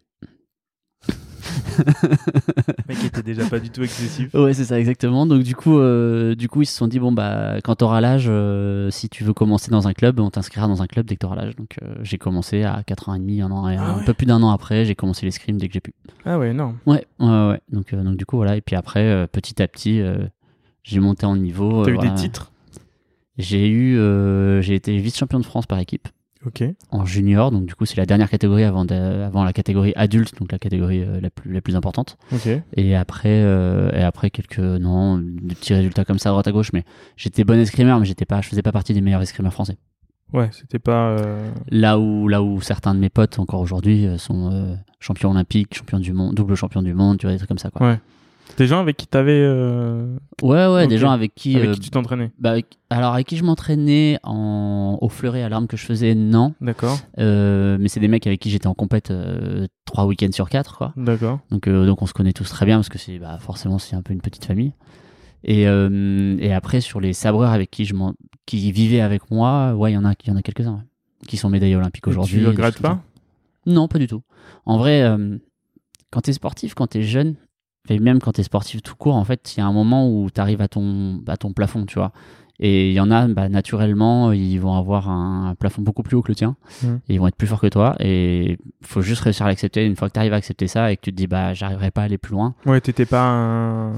Le 1.78 2.74
mec 2.88 3.04
était 3.04 3.24
déjà 3.24 3.46
pas 3.46 3.60
du 3.60 3.70
tout 3.70 3.84
excessif. 3.84 4.34
Ouais, 4.34 4.54
c'est 4.54 4.66
ça, 4.66 4.80
exactement. 4.80 5.26
Donc, 5.26 5.44
du 5.44 5.56
coup, 5.56 5.78
euh, 5.78 6.36
du 6.36 6.50
coup, 6.50 6.62
ils 6.62 6.66
se 6.66 6.76
sont 6.76 6.88
dit 6.88 7.00
bon, 7.00 7.12
bah, 7.12 7.58
quand 7.64 7.76
t'auras 7.76 8.02
l'âge, 8.02 8.26
euh, 8.28 8.90
si 8.92 9.10
tu 9.10 9.24
veux 9.24 9.34
commencer 9.34 9.72
dans 9.72 9.88
un 9.88 9.94
club, 9.94 10.20
on 10.20 10.30
t'inscrira 10.30 10.68
dans 10.68 10.82
un 10.82 10.88
club 10.88 11.06
dès 11.06 11.16
que 11.16 11.20
t'auras 11.20 11.36
l'âge. 11.36 11.56
Donc, 11.56 11.78
euh, 11.82 11.96
j'ai 12.02 12.18
commencé 12.18 12.64
à 12.64 12.84
4 12.86 13.10
ans 13.10 13.16
et 13.16 13.20
demi, 13.20 13.42
un 13.42 13.52
an, 13.52 13.70
et 13.70 13.78
Ah 13.78 13.94
un 13.94 13.98
ouais. 14.00 14.06
peu 14.06 14.14
plus 14.14 14.26
d'un 14.26 14.42
an 14.44 14.50
après, 14.50 14.86
j'ai 14.86 14.96
commencé 14.96 15.26
l'escrime 15.26 15.58
dès 15.58 15.68
que 15.68 15.74
j'ai 15.74 15.82
pu. 15.82 15.94
Ah 16.26 16.38
ouais, 16.38 16.54
non. 16.54 16.76
Ouais, 16.86 17.06
ouais, 17.20 17.28
ouais. 17.28 17.62
Donc, 17.72 17.94
donc, 17.94 18.18
du 18.18 18.26
coup, 18.26 18.38
voilà. 18.38 18.56
Et 18.56 18.62
puis 18.62 18.76
après, 18.76 19.28
petit 19.32 19.62
à 19.62 19.68
petit, 19.68 20.02
j'ai 20.84 21.00
monté 21.00 21.26
en 21.26 21.36
niveau. 21.36 21.84
T'as 21.84 21.92
eu 21.92 21.96
voilà. 21.96 22.12
des 22.12 22.16
titres? 22.16 22.52
J'ai 23.38 23.68
eu, 23.70 23.98
j'ai 24.62 24.76
été 24.76 24.98
vice-champion 24.98 25.40
de 25.40 25.46
France 25.46 25.66
par 25.66 25.80
équipe 25.80 26.08
En 26.92 27.06
junior. 27.06 27.52
Donc, 27.52 27.66
du 27.66 27.76
coup, 27.76 27.86
c'est 27.86 27.98
la 27.98 28.06
dernière 28.06 28.30
catégorie 28.30 28.64
avant, 28.64 28.86
de- 28.86 28.94
avant 28.94 29.44
la 29.44 29.54
catégorie 29.54 29.94
adulte, 29.96 30.38
donc 30.40 30.52
la 30.52 30.60
catégorie 30.60 31.02
euh, 31.04 31.20
la 31.22 31.30
plus, 31.30 31.52
la 31.54 31.62
plus 31.62 31.76
importante. 31.76 32.18
Et 32.76 32.96
après, 32.96 33.30
euh, 33.44 33.92
et 33.94 34.02
après 34.04 34.30
quelques 34.30 34.60
non, 34.60 35.18
des 35.20 35.56
petits 35.56 35.74
résultats 35.74 36.06
comme 36.06 36.20
ça 36.20 36.30
à 36.30 36.32
droite 36.34 36.48
à 36.48 36.52
gauche, 36.52 36.72
mais 36.74 36.84
j'étais 37.18 37.44
bon 37.44 37.60
escrimeur, 37.60 38.00
mais 38.00 38.06
j'étais 38.06 38.26
pas, 38.26 38.42
je 38.42 38.50
faisais 38.50 38.62
pas 38.62 38.72
partie 38.72 38.94
des 38.94 39.02
meilleurs 39.02 39.22
escrimeurs 39.22 39.54
français. 39.54 39.78
Ouais, 40.34 40.50
c'était 40.52 40.80
pas. 40.80 41.10
euh, 41.10 41.50
Là 41.70 42.00
où, 42.00 42.28
là 42.28 42.42
où 42.42 42.60
certains 42.60 42.96
de 42.96 43.00
mes 43.00 43.10
potes 43.10 43.38
encore 43.40 43.60
aujourd'hui 43.62 44.08
sont 44.18 44.78
champions 45.00 45.32
olympiques, 45.32 45.76
champions 45.76 46.00
du 46.00 46.12
monde, 46.14 46.34
double 46.34 46.56
champion 46.56 46.82
du 46.82 46.94
monde, 46.96 47.20
tu 47.20 47.26
vois 47.28 47.34
des 47.34 47.38
trucs 47.38 47.50
comme 47.50 47.58
ça 47.60 47.70
quoi. 47.70 47.88
Ouais. 47.88 48.00
Des 48.58 48.68
gens 48.68 48.80
avec 48.80 48.98
qui 48.98 49.08
t'avais. 49.08 49.32
euh, 49.42 50.16
Ouais 50.44 50.68
ouais, 50.68 50.88
des 50.88 50.98
gens 51.00 51.10
avec 51.12 51.34
qui, 51.34 51.56
Avec 51.56 51.70
euh, 51.70 51.74
qui 51.74 51.80
tu 51.80 51.90
t'entraînais 51.90 52.32
bah, 52.38 52.52
avec- 52.52 52.78
alors 52.92 53.14
avec 53.14 53.26
qui 53.28 53.36
je 53.38 53.44
m'entraînais 53.44 54.20
en 54.24 55.00
au 55.02 55.10
fleuret 55.10 55.42
à 55.42 55.50
l'arme 55.50 55.66
que 55.68 55.76
je 55.76 55.86
faisais 55.86 56.14
non, 56.14 56.54
D'accord. 56.62 57.00
Euh, 57.18 57.78
mais 57.80 57.88
c'est 57.88 58.00
des 58.00 58.08
mecs 58.08 58.28
avec 58.28 58.40
qui 58.40 58.52
j'étais 58.52 58.68
en 58.68 58.76
compète 58.76 59.10
euh, 59.10 59.68
trois 59.86 60.06
week-ends 60.06 60.32
sur 60.32 60.50
quatre 60.50 60.78
quoi. 60.78 60.94
D'accord. 60.98 61.40
Donc, 61.50 61.68
donc 61.68 62.02
on 62.02 62.06
se 62.06 62.14
connaît 62.14 62.34
tous 62.34 62.48
très 62.50 62.66
bien 62.68 62.78
parce 62.78 62.90
que 62.90 63.00
c'est 63.00 63.18
bah, 63.18 63.38
forcément 63.40 63.80
c'est 63.80 63.96
un 63.96 64.02
peu 64.04 64.14
une 64.14 64.22
petite 64.22 64.46
famille. 64.46 64.74
Et, 65.46 65.64
et 65.64 66.54
après 66.54 66.80
sur 66.80 67.02
les 67.02 67.12
sabreurs 67.14 67.52
avec 67.52 67.70
qui 67.72 67.86
je 67.86 67.94
m'en- 67.96 68.14
qui 68.46 68.72
vivaient 68.72 69.02
avec 69.02 69.30
moi, 69.32 69.74
ouais 69.76 69.92
il 69.92 69.96
y 69.96 69.98
en 69.98 70.06
a 70.06 70.14
y 70.26 70.32
en 70.32 70.36
a 70.38 70.42
quelques 70.42 70.68
uns 70.68 70.84
qui 71.28 71.38
sont 71.38 71.50
médaillés 71.50 71.76
olympiques 71.76 72.08
aujourd'hui. 72.08 72.36
Tu 72.36 72.42
des 72.42 72.48
regrettes 72.48 72.80
pas? 72.82 73.02
Non 73.66 73.88
pas 73.88 73.98
du 73.98 74.08
tout. 74.08 74.22
En 74.66 74.78
vrai, 74.78 75.04
quand 76.12 76.22
t'es 76.22 76.34
sportif, 76.34 76.76
quand 76.76 76.88
t'es 76.88 77.02
jeune, 77.02 77.36
et 77.90 78.00
même 78.00 78.20
quand 78.20 78.34
t'es 78.34 78.44
sportif 78.44 78.82
tout 78.82 78.96
court, 78.96 79.16
en 79.16 79.26
fait 79.26 79.56
il 79.56 79.60
y 79.60 79.64
a 79.64 79.66
un 79.66 79.74
moment 79.74 80.10
où 80.10 80.30
t'arrives 80.30 80.62
à 80.62 80.68
ton 80.68 81.22
à 81.28 81.38
ton 81.38 81.54
plafond, 81.54 81.86
tu 81.86 81.96
vois. 82.00 82.12
Et 82.60 82.90
il 82.90 82.94
y 82.94 83.00
en 83.00 83.10
a, 83.10 83.28
bah, 83.28 83.50
naturellement, 83.50 84.32
ils 84.32 84.58
vont 84.60 84.76
avoir 84.76 85.10
un 85.10 85.56
plafond 85.60 85.82
beaucoup 85.82 86.04
plus 86.04 86.16
haut 86.16 86.22
que 86.22 86.32
le 86.32 86.36
tien. 86.36 86.56
Et 87.10 87.16
ils 87.16 87.20
vont 87.20 87.28
être 87.28 87.36
plus 87.36 87.48
forts 87.48 87.60
que 87.60 87.68
toi. 87.68 87.96
Et 88.00 88.58
faut 88.84 89.02
juste 89.02 89.22
réussir 89.22 89.46
à 89.46 89.50
l'accepter. 89.50 89.84
Une 89.86 89.96
fois 89.96 90.08
que 90.08 90.14
tu 90.14 90.20
arrives 90.20 90.34
à 90.34 90.36
accepter 90.38 90.68
ça 90.68 90.92
et 90.92 90.96
que 90.96 91.02
tu 91.02 91.12
te 91.12 91.16
dis, 91.18 91.26
bah, 91.28 91.54
j'arriverai 91.56 91.90
pas 91.92 92.02
à 92.02 92.04
aller 92.06 92.20
plus 92.20 92.34
loin. 92.34 92.54
Ouais, 92.66 92.80
t'étais 92.80 93.06
pas 93.08 93.24
un... 93.28 93.92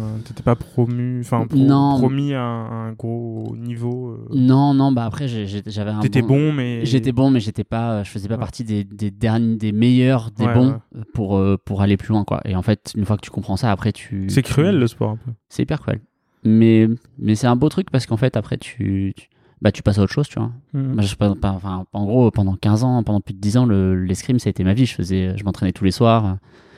pas 0.44 0.56
promu, 0.56 1.20
enfin 1.20 1.46
pro- 1.48 1.58
promis 1.98 2.34
à 2.34 2.42
un, 2.42 2.94
gros 2.94 3.56
niveau. 3.58 4.12
euh. 4.12 4.28
Non, 4.34 4.74
non, 4.74 4.92
bah 4.94 5.04
après, 5.06 5.28
j'avais 5.28 5.92
un. 5.92 6.00
T'étais 6.00 6.22
bon, 6.22 6.54
mais 6.54 6.86
J'étais 6.86 7.12
bon, 7.12 7.30
mais 7.30 7.42
j'étais 7.42 7.66
pas, 7.66 8.04
je 8.04 8.10
faisais 8.10 8.28
pas 8.30 8.36
Ouais. 8.36 8.40
partie 8.40 8.64
des, 8.64 8.84
des 8.84 9.12
derniers, 9.12 9.58
des 9.58 9.72
meilleurs, 9.74 10.32
des 10.32 10.46
Ouais, 10.46 10.54
bons 10.54 10.70
ouais. 10.96 11.02
pour 11.14 11.38
euh, 11.38 11.58
pour 11.64 11.82
aller 11.82 11.98
plus 11.98 12.10
loin, 12.10 12.24
quoi. 12.24 12.42
Et 12.46 12.56
en 12.56 12.62
fait, 12.62 12.94
une 12.96 13.06
fois 13.06 13.18
que 13.18 13.22
tu 13.22 13.32
comprends 13.32 13.58
ça, 13.58 13.70
après 13.72 13.92
tu. 13.92 14.28
C'est 14.30 14.42
tu- 14.42 14.52
cruel 14.54 14.80
le 14.80 14.88
sport 14.88 15.12
un 15.12 15.18
peu. 15.18 15.32
C'est 15.50 15.64
hyper 15.64 15.80
cruel. 15.82 16.00
Mais 16.46 16.88
mais 17.18 17.36
c'est 17.36 17.48
un 17.48 17.56
beau 17.56 17.70
truc 17.70 17.90
parce 17.92 18.06
qu'en 18.06 18.18
fait, 18.18 18.38
après 18.38 18.58
tu, 18.58 19.14
tu- 19.18 19.30
bah 19.62 19.72
tu 19.72 19.82
passes 19.84 19.98
à 20.00 20.04
autre 20.04 20.12
chose, 20.14 20.28
tu 20.28 20.38
vois. 20.40 20.52
Mm. 20.74 21.02
Je, 21.02 21.16
pas- 21.16 21.34
pas- 21.36 21.52
enfin, 21.52 21.86
en 21.94 22.06
gros, 22.06 22.30
pendant 22.32 22.56
15 22.56 22.84
ans, 22.84 23.02
pendant 23.04 23.20
plus 23.22 23.34
de 23.34 23.40
10 23.40 23.58
ans, 23.58 23.66
le- 23.66 23.96
l'escrime, 24.06 24.38
ça 24.40 24.50
a 24.50 24.52
été 24.52 24.64
ma 24.64 24.74
vie. 24.74 24.86
Je 24.86 24.94
faisais, 24.94 25.38
je 25.38 25.44
m'entraînais 25.44 25.72
tous 25.74 25.84
les 25.86 25.92
soirs. 25.92 26.38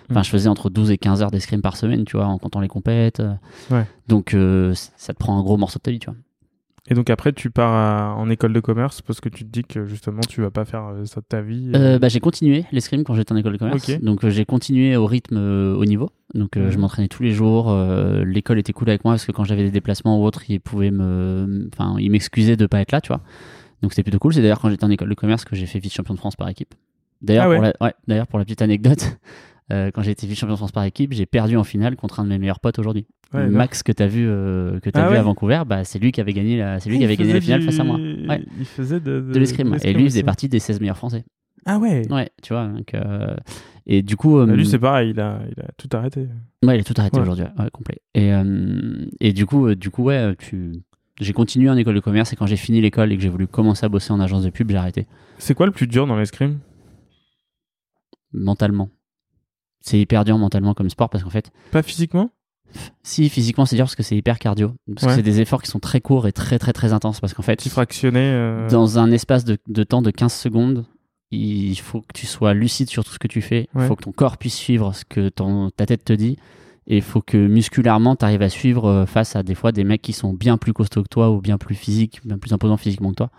Enfin, 0.09 0.21
Mm. 0.21 0.23
je 0.23 0.29
faisais 0.29 0.47
entre 0.49 0.69
12 0.69 0.89
et 0.91 0.97
15 0.97 1.21
heures 1.21 1.31
d'escrime 1.31 1.61
par 1.61 1.75
semaine, 1.75 2.05
tu 2.05 2.15
vois, 2.15 2.27
en 2.27 2.37
comptant 2.37 2.61
les 2.61 2.69
compètes. 2.69 3.21
Ouais. 3.69 3.85
Donc, 4.07 4.33
euh, 4.33 4.73
ça 4.95 5.13
te 5.13 5.19
prend 5.19 5.37
un 5.37 5.43
gros 5.43 5.57
morceau 5.57 5.79
de 5.79 5.83
ta 5.83 5.91
vie, 5.91 5.99
tu 5.99 6.05
vois. 6.09 6.15
Et 6.89 6.93
donc 6.93 7.09
après, 7.09 7.33
tu 7.33 7.49
pars 7.51 7.73
à- 7.73 8.15
en 8.15 8.29
école 8.29 8.53
de 8.53 8.59
commerce 8.61 9.01
parce 9.01 9.19
que 9.19 9.27
tu 9.27 9.43
te 9.43 9.49
dis 9.49 9.63
que 9.63 9.85
justement, 9.85 10.21
tu 10.27 10.41
vas 10.41 10.51
pas 10.51 10.63
faire 10.63 10.85
euh, 10.85 11.05
ça 11.05 11.19
de 11.19 11.25
ta 11.27 11.41
vie. 11.41 11.71
et- 11.73 11.77
Euh, 11.77 11.99
bah, 11.99 12.07
j'ai 12.07 12.19
continué 12.21 12.63
l'escrime 12.71 13.03
quand 13.03 13.13
j'étais 13.13 13.33
en 13.33 13.35
école 13.35 13.53
de 13.53 13.57
commerce. 13.57 13.99
Donc, 14.01 14.23
euh, 14.23 14.29
j'ai 14.29 14.45
continué 14.45 14.95
au 14.95 15.05
rythme 15.05 15.35
euh, 15.37 15.75
au 15.75 15.83
niveau. 15.85 16.09
Donc, 16.33 16.55
euh, 16.55 16.65
Mhm. 16.65 16.71
je 16.71 16.77
m'entraînais 16.77 17.07
tous 17.09 17.23
les 17.23 17.31
jours. 17.31 17.75
L'école 18.25 18.57
était 18.59 18.73
cool 18.73 18.89
avec 18.89 19.03
moi 19.03 19.13
parce 19.13 19.25
que 19.25 19.31
quand 19.33 19.43
j'avais 19.43 19.63
des 19.63 19.71
déplacements 19.71 20.21
ou 20.21 20.25
autres, 20.25 20.49
ils 20.49 20.59
pouvaient 20.61 20.91
me, 20.91 21.67
enfin, 21.73 21.95
ils 21.99 22.09
m'excusaient 22.09 22.55
de 22.57 22.65
pas 22.67 22.79
être 22.79 22.91
là, 22.93 23.01
tu 23.01 23.09
vois. 23.09 23.21
Donc, 23.81 23.91
c'était 23.91 24.03
plutôt 24.03 24.19
cool. 24.19 24.33
C'est 24.33 24.41
d'ailleurs 24.41 24.59
quand 24.59 24.69
j'étais 24.69 24.85
en 24.85 24.89
école 24.89 25.09
de 25.09 25.13
commerce 25.15 25.43
que 25.45 25.55
j'ai 25.55 25.65
fait 25.65 25.79
vice-champion 25.79 26.13
de 26.13 26.19
France 26.19 26.35
par 26.35 26.47
équipe. 26.49 26.73
D'ailleurs, 27.21 27.45
Ah 27.45 27.49
ouais 27.49 27.55
pour, 27.55 27.63
la... 27.63 27.73
ouais, 27.81 27.93
d'ailleurs, 28.07 28.27
pour 28.27 28.39
la 28.39 28.45
petite 28.45 28.61
anecdote, 28.61 29.17
euh, 29.71 29.91
quand 29.91 30.01
j'ai 30.01 30.11
été 30.11 30.25
vice-champion 30.27 30.53
de 30.53 30.57
France 30.57 30.71
par 30.71 30.83
équipe, 30.83 31.13
j'ai 31.13 31.25
perdu 31.25 31.57
en 31.57 31.63
finale 31.63 31.95
contre 31.95 32.19
un 32.19 32.23
de 32.23 32.29
mes 32.29 32.37
meilleurs 32.39 32.59
potes 32.59 32.79
aujourd'hui. 32.79 33.05
Ouais, 33.33 33.47
Max 33.47 33.83
que 33.83 33.91
t'as 33.91 34.07
vu, 34.07 34.25
euh, 34.27 34.79
que 34.79 34.89
t'as 34.89 35.03
Ah 35.03 35.07
vu 35.07 35.13
ouais. 35.13 35.19
à 35.19 35.23
Vancouver, 35.23 35.63
bah, 35.67 35.83
c'est 35.83 35.99
lui 35.99 36.11
qui 36.13 36.21
avait 36.21 36.31
gagné 36.33 36.57
la, 36.57 36.79
c'est 36.79 36.89
lui 36.89 36.95
Ah, 36.95 36.99
qui 36.99 37.03
avait 37.05 37.17
gagné 37.17 37.33
la 37.33 37.41
finale 37.41 37.61
face 37.63 37.79
à 37.79 37.83
moi. 37.83 37.97
Ouais. 37.97 38.41
Il 38.57 38.65
faisait 38.65 38.99
de, 39.01 39.19
De 39.19 39.39
l'escrime. 39.39 39.75
Et 39.83 39.93
lui, 39.93 40.03
il 40.03 40.09
faisait 40.09 40.23
partie 40.23 40.47
des 40.47 40.59
16 40.59 40.79
meilleurs 40.79 40.97
français. 40.97 41.25
Ah 41.65 41.77
ouais. 41.79 42.09
Ouais, 42.11 42.29
tu 42.41 42.53
vois. 42.53 42.67
Donc, 42.67 42.93
euh, 42.93 43.35
Et 43.85 44.01
du 44.01 44.15
coup. 44.15 44.37
Bah, 44.45 44.53
Lui, 44.55 44.65
c'est 44.65 44.79
pareil, 44.79 45.09
il 45.11 45.19
a, 45.19 45.41
il 45.55 45.61
a 45.61 45.67
tout 45.75 45.89
arrêté. 45.91 46.27
Ouais, 46.63 46.77
il 46.77 46.79
a 46.79 46.83
tout 46.83 46.93
arrêté 46.97 47.19
aujourd'hui, 47.19 47.45
complet. 47.73 47.97
Et, 48.15 48.31
et 49.19 49.33
du 49.33 49.45
coup, 49.45 49.75
du 49.75 49.89
coup, 49.89 50.03
ouais, 50.03 50.33
tu. 50.37 50.71
J'ai 51.19 51.33
continué 51.33 51.67
en 51.67 51.75
école 51.75 51.95
de 51.95 51.99
commerce 51.99 52.31
et 52.31 52.35
quand 52.35 52.45
j'ai 52.45 52.57
fini 52.57 52.79
l'école 52.79 53.11
et 53.11 53.15
que 53.17 53.23
j'ai 53.23 53.29
voulu 53.29 53.47
commencer 53.47 53.83
à 53.83 53.89
bosser 53.89 54.13
en 54.13 54.19
agence 54.19 54.43
de 54.43 54.51
pub, 54.51 54.69
j'ai 54.69 54.77
arrêté 54.77 55.07
C'est 55.39 55.55
quoi 55.55 55.65
le 55.65 55.71
plus 55.71 55.87
dur 55.87 56.05
dans 56.05 56.15
l'escrime? 56.15 56.59
Mentalement. 58.33 58.89
C'est 59.81 59.99
hyper 59.99 60.25
dur 60.25 60.37
mentalement 60.37 60.73
comme 60.73 60.89
sport 60.89 61.09
parce 61.09 61.23
qu'en 61.23 61.29
fait, 61.29 61.51
Pas 61.71 61.81
physiquement? 61.83 62.29
si 63.03 63.29
physiquement 63.29 63.65
c'est 63.65 63.77
dur 63.77 63.85
parce 63.85 63.95
que 63.95 64.03
c'est 64.03 64.17
hyper 64.17 64.39
cardio, 64.39 64.73
parce 64.93 65.03
Ouais. 65.03 65.09
que 65.09 65.15
c'est 65.15 65.21
des 65.23 65.39
efforts 65.39 65.61
qui 65.61 65.69
sont 65.71 65.79
très 65.79 66.01
courts 66.01 66.27
et 66.27 66.33
très 66.33 66.59
très 66.59 66.73
très 66.73 66.91
intenses 66.93 67.19
parce 67.21 67.33
qu'en 67.33 67.43
fait, 67.43 67.55
Petit 67.55 67.69
fractionné. 67.69 68.19
euh, 68.19 68.69
dans 68.69 68.99
un 68.99 69.09
espace 69.11 69.45
de, 69.45 69.57
de 69.67 69.83
temps 69.83 70.01
de 70.01 70.11
15 70.11 70.33
secondes, 70.33 70.85
il 71.31 71.75
faut 71.75 72.01
que 72.01 72.13
tu 72.13 72.25
sois 72.25 72.53
lucide 72.53 72.89
sur 72.89 73.03
tout 73.05 73.11
ce 73.11 73.19
que 73.19 73.27
tu 73.27 73.41
fais. 73.41 73.67
Il 73.73 73.79
Ouais. 73.81 73.87
faut 73.87 73.95
que 73.95 74.03
ton 74.03 74.11
corps 74.11 74.37
puisse 74.37 74.55
suivre 74.55 74.93
ce 74.93 75.05
que 75.05 75.29
ton, 75.29 75.69
ta 75.69 75.85
tête 75.85 76.03
te 76.03 76.13
dit. 76.13 76.37
Et 76.89 76.97
il 76.97 77.01
faut 77.01 77.21
que 77.21 77.37
musculairement, 77.37 78.15
tu 78.15 78.23
arrives 78.25 78.41
à 78.41 78.49
suivre 78.49 78.85
euh, 78.85 79.05
face 79.05 79.35
à 79.35 79.43
des 79.43 79.55
fois 79.55 79.71
des 79.73 79.83
mecs 79.83 80.01
qui 80.01 80.13
sont 80.13 80.33
bien 80.33 80.57
plus 80.57 80.71
costauds 80.73 81.03
que 81.03 81.09
toi 81.09 81.31
ou 81.31 81.41
bien 81.41 81.57
plus 81.57 81.75
physiques, 81.75 82.21
bien 82.25 82.37
plus 82.37 82.53
imposants 82.53 82.77
physiquement 82.77 83.09
que 83.11 83.15
toi. 83.15 83.29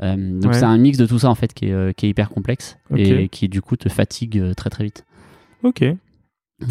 Euh, 0.00 0.38
donc 0.40 0.52
Ouais. 0.52 0.58
c'est 0.58 0.64
un 0.64 0.78
mix 0.78 0.96
de 0.96 1.04
tout 1.06 1.18
ça 1.18 1.28
en 1.28 1.34
fait 1.34 1.52
qui 1.52 1.66
est, 1.66 1.94
qui 1.96 2.06
est 2.06 2.08
hyper 2.10 2.30
complexe 2.30 2.78
et 2.96 3.28
qui 3.28 3.48
du 3.48 3.60
coup 3.60 3.76
te 3.76 3.88
fatigue 3.88 4.54
très 4.56 4.70
très 4.70 4.84
vite. 4.84 5.04
Ok, 5.62 5.82
Donc, 5.82 5.96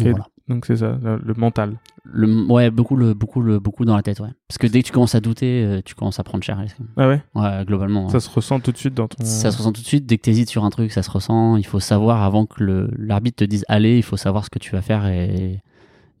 voilà. 0.08 0.26
donc 0.48 0.66
c'est 0.66 0.76
ça, 0.76 0.98
le, 1.02 1.34
mental. 1.34 1.76
Le, 2.04 2.46
ouais, 2.50 2.70
beaucoup, 2.70 2.96
le, 2.96 3.14
beaucoup, 3.14 3.40
le, 3.42 3.58
beaucoup 3.58 3.84
dans 3.84 3.96
la 3.96 4.02
tête, 4.02 4.20
ouais. 4.20 4.30
Parce 4.48 4.56
que 4.58 4.66
dès 4.66 4.80
que 4.82 4.86
tu 4.86 4.92
commences 4.92 5.14
à 5.14 5.20
douter, 5.20 5.62
euh, 5.64 5.80
tu 5.84 5.94
commences 5.94 6.18
à 6.18 6.24
prendre 6.24 6.42
cher. 6.44 6.62
Ah 6.96 7.08
ouais? 7.08 7.22
Ouais, 7.34 7.64
globalement. 7.66 8.08
Ça 8.08 8.14
ouais. 8.14 8.20
se 8.20 8.30
ressent 8.30 8.60
tout 8.60 8.72
de 8.72 8.76
suite 8.78 8.94
dans 8.94 9.08
ton. 9.08 9.22
Ça 9.24 9.50
se 9.50 9.58
ressent 9.58 9.72
tout 9.72 9.82
de 9.82 9.86
suite. 9.86 10.06
Dès 10.06 10.16
que 10.16 10.22
tu 10.22 10.30
hésites 10.30 10.48
sur 10.48 10.64
un 10.64 10.70
truc, 10.70 10.90
ça 10.92 11.02
se 11.02 11.10
ressent. 11.10 11.56
Il 11.56 11.66
faut 11.66 11.80
savoir, 11.80 12.22
avant 12.22 12.46
que 12.46 12.88
l'arbitre 12.98 13.36
te 13.36 13.44
dise 13.44 13.64
allez, 13.68 13.96
il 13.98 14.02
faut 14.02 14.16
savoir 14.16 14.44
ce 14.44 14.50
que 14.50 14.58
tu 14.58 14.70
vas 14.72 14.82
faire 14.82 15.06
et. 15.06 15.60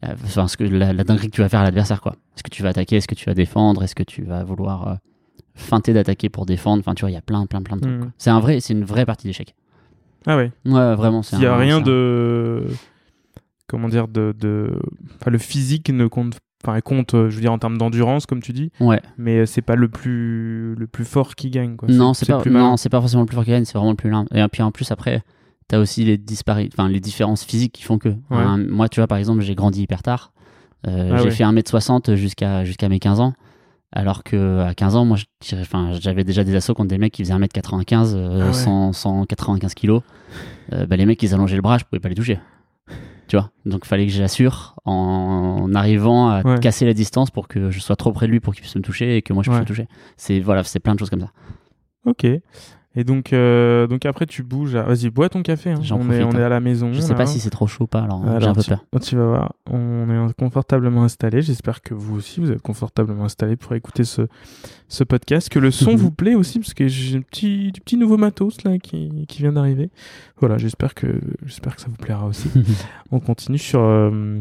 euh, 0.04 0.14
Enfin, 0.24 0.46
ce 0.46 0.56
que, 0.56 0.64
la, 0.64 0.92
la 0.92 1.04
dinguerie 1.04 1.26
que 1.28 1.34
tu 1.34 1.40
vas 1.40 1.48
faire 1.48 1.60
à 1.60 1.64
l'adversaire, 1.64 2.00
quoi. 2.00 2.12
Est-ce 2.36 2.42
que 2.42 2.50
tu 2.50 2.62
vas 2.62 2.68
attaquer? 2.68 2.96
Est-ce 2.96 3.08
que 3.08 3.14
tu 3.16 3.24
vas 3.26 3.34
défendre? 3.34 3.82
Est-ce 3.82 3.94
que 3.94 4.02
tu 4.04 4.22
vas 4.22 4.44
vouloir 4.44 4.88
euh, 4.88 4.94
feinter 5.56 5.92
d'attaquer 5.92 6.28
pour 6.28 6.46
défendre? 6.46 6.80
Enfin, 6.80 6.94
tu 6.94 7.00
vois, 7.00 7.10
il 7.10 7.14
y 7.14 7.16
a 7.16 7.20
plein, 7.22 7.46
plein, 7.46 7.62
plein 7.62 7.76
de 7.76 7.80
trucs. 7.80 7.98
Quoi. 7.98 8.08
C'est 8.18 8.30
un 8.30 8.38
vrai, 8.40 8.60
c'est 8.60 8.74
une 8.74 8.84
vraie 8.84 9.06
partie 9.06 9.26
d'échec. 9.26 9.54
Ah 10.28 10.36
ouais. 10.36 10.52
Ouais, 10.66 10.94
vraiment. 10.94 11.22
c'est 11.22 11.34
Il 11.36 11.40
n'y 11.40 11.46
a 11.46 11.56
rien 11.56 11.80
de. 11.80 12.64
Comment 13.66 13.88
dire 13.88 14.08
de, 14.08 14.34
de... 14.38 14.78
Enfin, 15.20 15.30
le 15.30 15.38
physique 15.38 15.90
ne 15.90 16.06
compte. 16.06 16.38
Enfin, 16.64 16.80
compte, 16.80 17.14
euh, 17.14 17.30
je 17.30 17.36
veux 17.36 17.40
dire, 17.40 17.52
en 17.52 17.58
termes 17.58 17.78
d'endurance, 17.78 18.26
comme 18.26 18.42
tu 18.42 18.52
dis, 18.52 18.72
Ouais. 18.80 19.00
mais 19.16 19.38
euh, 19.38 19.46
c'est 19.46 19.62
pas 19.62 19.76
le 19.76 19.88
plus 19.88 20.74
le 20.74 20.86
plus 20.88 21.04
fort 21.04 21.34
qui 21.36 21.50
gagne. 21.50 21.76
Quoi. 21.76 21.88
Non, 21.88 22.14
c'est 22.14 22.26
pas, 22.26 22.42
non, 22.50 22.76
c'est 22.76 22.88
pas 22.88 23.00
forcément 23.00 23.22
le 23.22 23.26
plus 23.26 23.36
fort 23.36 23.44
qui 23.44 23.50
gagne, 23.52 23.64
c'est 23.64 23.74
vraiment 23.78 23.92
le 23.92 23.96
plus 23.96 24.10
lent. 24.10 24.24
Et 24.34 24.44
puis 24.48 24.62
en 24.62 24.72
plus, 24.72 24.90
après, 24.90 25.22
t'as 25.68 25.78
aussi 25.78 26.04
les 26.04 26.16
dispari- 26.18 26.68
enfin, 26.72 26.88
les 26.88 26.98
différences 27.00 27.44
physiques 27.44 27.72
qui 27.74 27.82
font 27.84 27.98
que. 27.98 28.08
Moi, 28.30 28.88
tu 28.88 28.98
vois, 29.00 29.06
par 29.06 29.18
exemple, 29.18 29.40
j'ai 29.42 29.54
grandi 29.54 29.82
hyper 29.82 30.02
tard. 30.02 30.32
Euh, 30.86 31.10
Ah 31.12 31.18
j'ai 31.18 31.24
ouais. 31.24 31.30
fait 31.30 31.44
1m60 31.44 32.14
jusqu'à 32.16 32.64
jusqu'à 32.64 32.88
mes 32.88 32.98
15 32.98 33.20
ans. 33.20 33.34
Alors 33.92 34.22
que 34.22 34.60
à 34.60 34.74
15 34.74 34.96
ans, 34.96 35.04
moi, 35.06 35.16
j'avais 36.00 36.22
déjà 36.24 36.44
des 36.44 36.54
assauts 36.54 36.74
contre 36.74 36.88
des 36.88 36.98
mecs 36.98 37.12
qui 37.12 37.22
faisaient 37.24 37.34
1m95, 37.34 38.14
euh, 38.14 38.40
Ah 38.42 38.46
ouais. 38.48 38.52
100, 38.52 38.92
195 38.92 39.74
kilos. 39.74 40.02
Euh, 40.74 40.86
bah, 40.86 40.96
les 40.96 41.06
mecs, 41.06 41.22
ils 41.22 41.32
allongeaient 41.34 41.56
le 41.56 41.62
bras, 41.62 41.78
je 41.78 41.84
pouvais 41.84 42.00
pas 42.00 42.10
les 42.10 42.14
toucher. 42.14 42.38
Tu 43.28 43.36
vois? 43.36 43.50
Donc, 43.66 43.84
fallait 43.86 44.06
que 44.06 44.12
j'assure 44.12 44.76
en 44.84 45.74
arrivant 45.74 46.28
à 46.28 46.42
Ouais. 46.42 46.58
casser 46.60 46.84
la 46.86 46.92
distance 46.94 47.30
pour 47.30 47.48
que 47.48 47.70
je 47.70 47.78
sois 47.80 47.96
trop 47.96 48.12
près 48.12 48.26
de 48.26 48.32
lui 48.32 48.40
pour 48.40 48.54
qu'il 48.54 48.62
puisse 48.62 48.76
me 48.76 48.82
toucher 48.82 49.16
et 49.16 49.22
que 49.22 49.32
moi 49.32 49.42
je 49.42 49.48
puisse 49.50 49.56
Ouais. 49.58 49.64
le 49.64 49.66
toucher. 49.66 49.88
C'est 50.16 50.40
voilà, 50.40 50.62
c'est 50.64 50.80
plein 50.80 50.94
de 50.94 50.98
choses 50.98 51.10
comme 51.10 51.20
ça. 51.20 51.30
Ok. 52.06 52.26
Et 52.96 53.04
donc, 53.04 53.32
euh, 53.32 53.86
donc 53.86 54.06
après, 54.06 54.26
tu 54.26 54.42
bouges. 54.42 54.74
à- 54.74 54.82
Vas-y, 54.82 55.10
bois 55.10 55.28
ton 55.28 55.42
café. 55.42 55.70
hein. 55.70 55.80
On, 55.92 56.10
est, 56.10 56.20
profite, 56.20 56.22
on 56.24 56.30
hein. 56.36 56.40
est 56.40 56.42
à 56.42 56.48
la 56.48 56.58
maison. 56.58 56.92
Je 56.92 57.00
sais 57.00 57.10
là. 57.10 57.14
pas 57.16 57.26
si 57.26 57.38
c'est 57.38 57.50
trop 57.50 57.66
chaud 57.66 57.84
ou 57.84 57.86
pas, 57.86 58.00
alors, 58.00 58.24
Alors, 58.26 58.40
j'ai 58.40 58.46
un 58.48 58.54
peu 58.54 58.62
tu, 58.62 58.70
peur. 58.70 58.84
tu 59.02 59.16
vas 59.16 59.26
voir, 59.26 59.52
on 59.70 60.28
est 60.28 60.32
confortablement 60.34 61.04
installé. 61.04 61.42
J'espère 61.42 61.82
que 61.82 61.94
vous 61.94 62.16
aussi, 62.16 62.40
vous 62.40 62.50
êtes 62.50 62.62
confortablement 62.62 63.24
installé 63.24 63.56
pour 63.56 63.74
écouter 63.74 64.04
ce, 64.04 64.22
ce 64.88 65.04
podcast. 65.04 65.48
Que 65.48 65.58
le 65.60 65.70
son 65.70 65.94
vous 65.96 66.10
plaît 66.10 66.34
aussi, 66.34 66.58
parce 66.58 66.74
que 66.74 66.88
j'ai 66.88 67.18
un 67.18 67.20
petit, 67.20 67.70
du 67.72 67.80
petit 67.80 67.96
nouveau 67.98 68.16
matos 68.16 68.64
là 68.64 68.78
qui, 68.78 69.26
qui 69.28 69.42
vient 69.42 69.52
d'arriver. 69.52 69.90
Voilà, 70.38 70.56
j'espère 70.58 70.94
que, 70.94 71.20
j'espère 71.44 71.76
que 71.76 71.82
ça 71.82 71.88
vous 71.88 71.96
plaira 71.96 72.26
aussi. 72.26 72.50
on 73.12 73.20
continue 73.20 73.58
sur, 73.58 73.80
euh, 73.82 74.40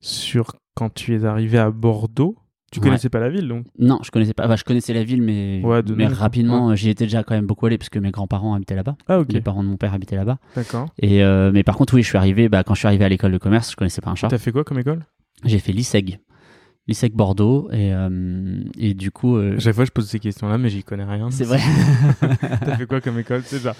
sur 0.00 0.52
quand 0.74 0.92
tu 0.94 1.14
es 1.16 1.24
arrivé 1.24 1.58
à 1.58 1.70
Bordeaux. 1.70 2.36
Tu 2.74 2.80
Ouais. 2.80 2.86
connaissais 2.86 3.08
pas 3.08 3.20
la 3.20 3.28
ville, 3.30 3.46
donc 3.46 3.66
Non, 3.78 4.00
je 4.02 4.10
connaissais 4.10 4.34
pas. 4.34 4.44
Enfin, 4.46 4.56
je 4.56 4.64
connaissais 4.64 4.92
la 4.92 5.04
ville, 5.04 5.22
mais, 5.22 5.60
Ouais, 5.64 5.80
rapidement, 6.08 6.74
j'y 6.74 6.90
étais 6.90 7.04
déjà 7.04 7.22
quand 7.22 7.34
même 7.34 7.46
beaucoup 7.46 7.66
allé 7.66 7.78
parce 7.78 7.88
que 7.88 7.98
mes 8.00 8.10
grands-parents 8.10 8.54
habitaient 8.54 8.74
là-bas. 8.74 8.96
Ah, 9.08 9.20
ok, 9.20 9.32
Les 9.32 9.40
parents 9.40 9.62
de 9.62 9.68
mon 9.68 9.76
père 9.76 9.94
habitaient 9.94 10.16
là-bas. 10.16 10.38
d'accord. 10.56 10.88
Et 10.98 11.22
euh, 11.22 11.50
mais 11.52 11.62
par 11.62 11.76
contre, 11.76 11.94
oui, 11.94 12.02
je 12.02 12.08
suis 12.08 12.18
arrivé. 12.18 12.48
Bah, 12.48 12.64
quand 12.64 12.74
je 12.74 12.80
suis 12.80 12.88
arrivé 12.88 13.04
à 13.04 13.08
l'école 13.08 13.32
de 13.32 13.38
commerce, 13.38 13.70
je 13.70 13.76
connaissais 13.76 14.00
pas 14.00 14.10
un 14.10 14.14
chat. 14.16 14.28
T'as 14.28 14.38
fait 14.38 14.50
quoi 14.52 14.64
comme 14.64 14.78
école? 14.80 15.00
J'ai 15.44 15.58
fait 15.60 15.72
l'ISEG, 15.72 16.18
l'ISEG 16.88 17.12
Bordeaux, 17.12 17.68
et 17.70 17.92
euh, 17.94 18.60
et 18.78 18.94
du 18.94 19.10
coup, 19.12 19.36
euh, 19.36 19.56
À 19.56 19.60
chaque 19.60 19.74
fois, 19.74 19.84
je 19.84 19.90
pose 19.92 20.08
ces 20.08 20.18
questions-là, 20.18 20.58
mais 20.58 20.68
j'y 20.70 20.82
connais 20.82 21.04
rien. 21.04 21.30
c'est 21.30 21.44
vrai. 21.44 21.60
T'as 22.40 22.76
fait 22.76 22.86
quoi 22.86 23.00
comme 23.00 23.18
école? 23.18 23.42
C'est 23.44 23.58
ça. 23.60 23.74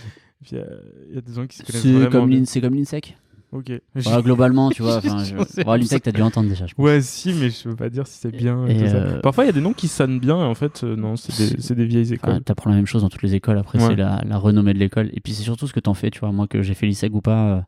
Il 0.52 0.58
y, 0.58 0.60
a- 0.60 1.20
des 1.20 1.32
gens 1.32 1.46
qui 1.46 1.56
se 1.56 1.62
connaissent 1.62 1.82
c'est 1.82 2.60
comme 2.60 2.74
l'INSEC. 2.74 3.16
Ok. 3.54 3.70
Voilà, 3.94 4.20
globalement, 4.20 4.68
tu 4.70 4.82
vois. 4.82 4.96
enfin, 5.04 5.23
je... 5.25 5.34
Bon, 5.62 5.78
t'as 6.00 6.11
dû 6.12 6.20
entendre 6.23 6.49
déjà. 6.49 6.66
Je 6.66 6.75
pense. 6.75 6.84
Ouais, 6.84 7.00
si, 7.00 7.32
mais 7.32 7.50
je 7.50 7.68
veux 7.68 7.76
pas 7.76 7.88
dire 7.88 8.06
si 8.06 8.18
c'est 8.18 8.30
bien. 8.37 8.66
et 8.66 8.73
Et 8.73 8.78
tout 8.82 8.87
ça. 8.88 8.96
euh, 8.96 9.20
Parfois, 9.20 9.44
il 9.44 9.46
y 9.46 9.50
a 9.50 9.52
des 9.52 9.61
noms 9.61 9.73
qui 9.73 9.87
sonnent 9.88 10.18
bien, 10.18 10.37
et 10.40 10.42
en 10.44 10.54
fait, 10.54 10.82
euh, 10.82 10.96
non, 10.96 11.14
c'est 11.16 11.75
des, 11.75 11.84
vieilles 11.87 12.12
Enfin, 12.14 12.32
écoles. 12.32 12.42
t'apprends 12.44 12.70
la 12.70 12.76
même 12.76 12.87
chose 12.87 13.02
dans 13.02 13.08
toutes 13.08 13.23
les 13.23 13.34
écoles. 13.34 13.56
Après, 13.58 13.78
Ouais. 13.80 13.87
c'est 13.90 13.96
la, 13.96 14.20
la 14.26 14.37
renommée 14.38 14.75
de 14.75 14.78
l'école. 14.80 15.08
Et 15.14 15.20
puis, 15.20 15.32
c'est 15.34 15.44
surtout 15.44 15.66
ce 15.68 15.73
que 15.73 15.80
t'en 15.80 15.94
fais. 15.94 16.11
Tu 16.11 16.18
vois, 16.20 16.32
moi, 16.32 16.46
que 16.49 16.62
j'ai 16.62 16.75
fait 16.75 16.87
l'ISEG 16.87 17.14
ou 17.14 17.20
pas, 17.20 17.44
euh, 17.52 17.61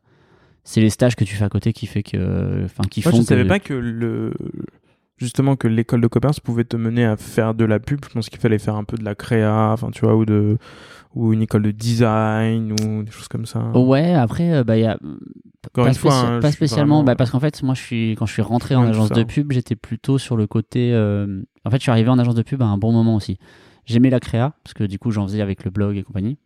c'est 0.65 0.81
les 0.81 0.89
stages 0.89 1.15
que 1.15 1.23
tu 1.23 1.35
fais 1.35 1.45
à 1.45 1.49
côté 1.49 1.71
qui 1.71 1.85
fait 1.87 2.03
que, 2.03 2.65
enfin, 2.65 2.83
qui 2.91 3.01
Moi, 3.03 3.11
font 3.11 3.17
je 3.17 3.21
que. 3.23 3.27
savais 3.29 3.45
pas 3.45 3.59
que 3.59 3.73
le. 3.73 4.33
Justement, 5.19 5.55
que 5.55 5.67
l'école 5.67 6.01
de 6.01 6.07
commerce 6.07 6.39
pouvait 6.39 6.63
te 6.65 6.75
mener 6.77 7.03
à 7.03 7.17
faire 7.17 7.55
de 7.55 7.65
la 7.65 7.79
pub. 7.79 8.01
Je 8.07 8.13
pense 8.13 8.29
qu'il 8.29 8.39
fallait 8.39 8.59
faire 8.59 8.75
un 8.75 8.83
peu 8.83 8.97
de 8.97 9.03
la 9.03 9.15
créa, 9.15 9.71
enfin, 9.71 9.89
tu 9.91 10.01
vois, 10.05 10.15
ou 10.15 10.25
de. 10.25 10.57
Ou 11.15 11.33
une 11.33 11.41
école 11.41 11.63
de 11.63 11.71
design, 11.71 12.73
ou 12.73 13.01
des 13.01 13.09
choses 13.11 13.27
comme 13.27 13.47
ça. 13.47 13.71
Ouais, 13.75 14.13
après, 14.13 14.63
bah, 14.63 14.77
il 14.77 14.81
y 14.81 14.85
a. 14.85 14.99
Encore 15.65 15.85
pas 15.85 15.89
une 15.89 15.95
fois, 15.95 16.11
spéci- 16.11 16.25
hein, 16.25 16.39
pas 16.39 16.51
spécialement, 16.51 16.95
vraiment- 16.97 17.03
bah, 17.03 17.15
parce 17.15 17.31
qu'en 17.31 17.39
fait, 17.39 17.61
moi, 17.63 17.73
je 17.75 17.81
suis 17.81 18.11
quand 18.17 18.25
je 18.25 18.33
suis 18.33 18.41
rentré 18.41 18.75
en 18.75 18.83
agence 18.83 19.09
ça. 19.09 19.15
de 19.15 19.23
pub, 19.23 19.51
j'étais 19.51 19.75
plutôt 19.75 20.17
sur 20.17 20.37
le 20.37 20.47
côté. 20.47 20.93
euh, 20.93 21.41
En 21.65 21.69
fait, 21.71 21.77
je 21.77 21.81
suis 21.81 21.91
arrivé 21.91 22.09
en 22.09 22.17
agence 22.19 22.35
de 22.35 22.41
pub 22.43 22.61
à 22.61 22.65
un 22.65 22.77
bon 22.77 22.91
moment 22.93 23.15
aussi. 23.15 23.37
J'aimais 23.85 24.09
la 24.09 24.19
créa 24.21 24.53
parce 24.63 24.73
que 24.73 24.83
du 24.85 24.97
coup, 24.99 25.11
j'en 25.11 25.27
faisais 25.27 25.41
avec 25.41 25.63
le 25.65 25.71
blog 25.71 25.97
et 25.97 26.03
compagnie. 26.03 26.37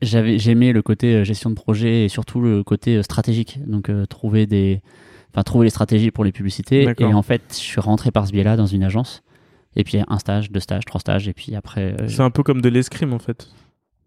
J'avais, 0.00 0.38
j'aimais 0.38 0.72
le 0.72 0.82
côté 0.82 1.14
euh, 1.16 1.24
gestion 1.24 1.48
de 1.50 1.54
projet 1.54 2.04
et 2.04 2.08
surtout 2.08 2.40
le 2.40 2.62
côté 2.64 2.96
euh, 2.96 3.02
stratégique. 3.02 3.58
Donc, 3.66 3.88
euh, 3.88 4.04
trouver 4.06 4.46
des, 4.46 4.82
enfin, 5.32 5.42
trouver 5.42 5.64
les 5.66 5.70
stratégies 5.70 6.10
pour 6.10 6.24
les 6.24 6.32
publicités. 6.32 6.84
Et 7.10 7.14
en 7.14 7.22
fait, 7.22 7.42
je 7.50 7.54
suis 7.56 7.80
rentré 7.80 8.10
par 8.10 8.26
ce 8.26 8.32
biais-là 8.32 8.56
dans 8.56 8.66
une 8.66 8.82
agence. 8.84 9.22
Et 9.76 9.84
puis 9.84 9.98
un 10.06 10.18
stage, 10.18 10.50
deux 10.50 10.60
stages, 10.60 10.84
trois 10.84 11.00
stages, 11.00 11.28
et 11.28 11.32
puis 11.32 11.54
après. 11.54 11.94
euh, 12.00 12.08
C'est 12.08 12.20
un 12.20 12.30
peu 12.30 12.42
comme 12.42 12.60
de 12.60 12.68
l'escrime, 12.68 13.12
en 13.14 13.18
fait. 13.18 13.48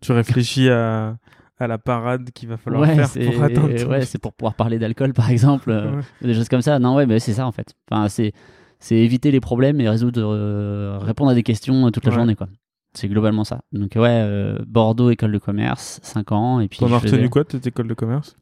Tu 0.01 0.11
réfléchis 0.11 0.69
à, 0.69 1.17
à 1.57 1.67
la 1.67 1.77
parade 1.77 2.31
qu'il 2.31 2.49
va 2.49 2.57
falloir 2.57 2.81
ouais, 2.83 2.95
faire 2.95 3.09
pour 3.31 3.43
atteindre. 3.43 3.87
ouais, 3.89 4.05
c'est 4.05 4.17
pour 4.19 4.33
pouvoir 4.33 4.55
parler 4.55 4.77
d'alcool, 4.79 5.13
par 5.13 5.29
exemple. 5.29 5.71
euh, 5.71 5.95
Ouais. 5.97 6.01
des 6.21 6.33
choses 6.33 6.49
comme 6.49 6.61
ça. 6.61 6.79
Non, 6.79 6.95
ouais, 6.95 7.05
mais 7.05 7.19
c'est 7.19 7.33
ça 7.33 7.45
en 7.47 7.51
fait. 7.51 7.73
Enfin, 7.89 8.09
c'est 8.09 8.33
c'est 8.79 8.97
éviter 8.97 9.31
les 9.31 9.39
problèmes 9.39 9.79
et 9.81 9.89
résoudre, 9.89 10.21
euh, 10.23 10.97
répondre 10.99 11.31
à 11.31 11.33
des 11.33 11.43
questions 11.43 11.87
euh, 11.87 11.91
toute 11.91 12.03
la 12.05 12.11
Ouais. 12.11 12.15
journée, 12.15 12.35
quoi. 12.35 12.47
C'est 12.93 13.07
globalement 13.07 13.43
ça. 13.43 13.61
Donc 13.73 13.93
ouais, 13.95 14.01
euh, 14.09 14.59
Bordeaux, 14.67 15.09
école 15.09 15.31
de 15.31 15.37
commerce, 15.37 15.99
5 16.03 16.31
ans, 16.31 16.59
et 16.59 16.67
puis 16.67 16.79
T'en 16.79 16.91
as 16.93 16.99
faisais, 16.99 17.15
retenu 17.15 17.29
quoi, 17.29 17.43
de 17.43 17.51
cette 17.51 17.67
école 17.67 17.87
de 17.87 17.93
commerce? 17.93 18.35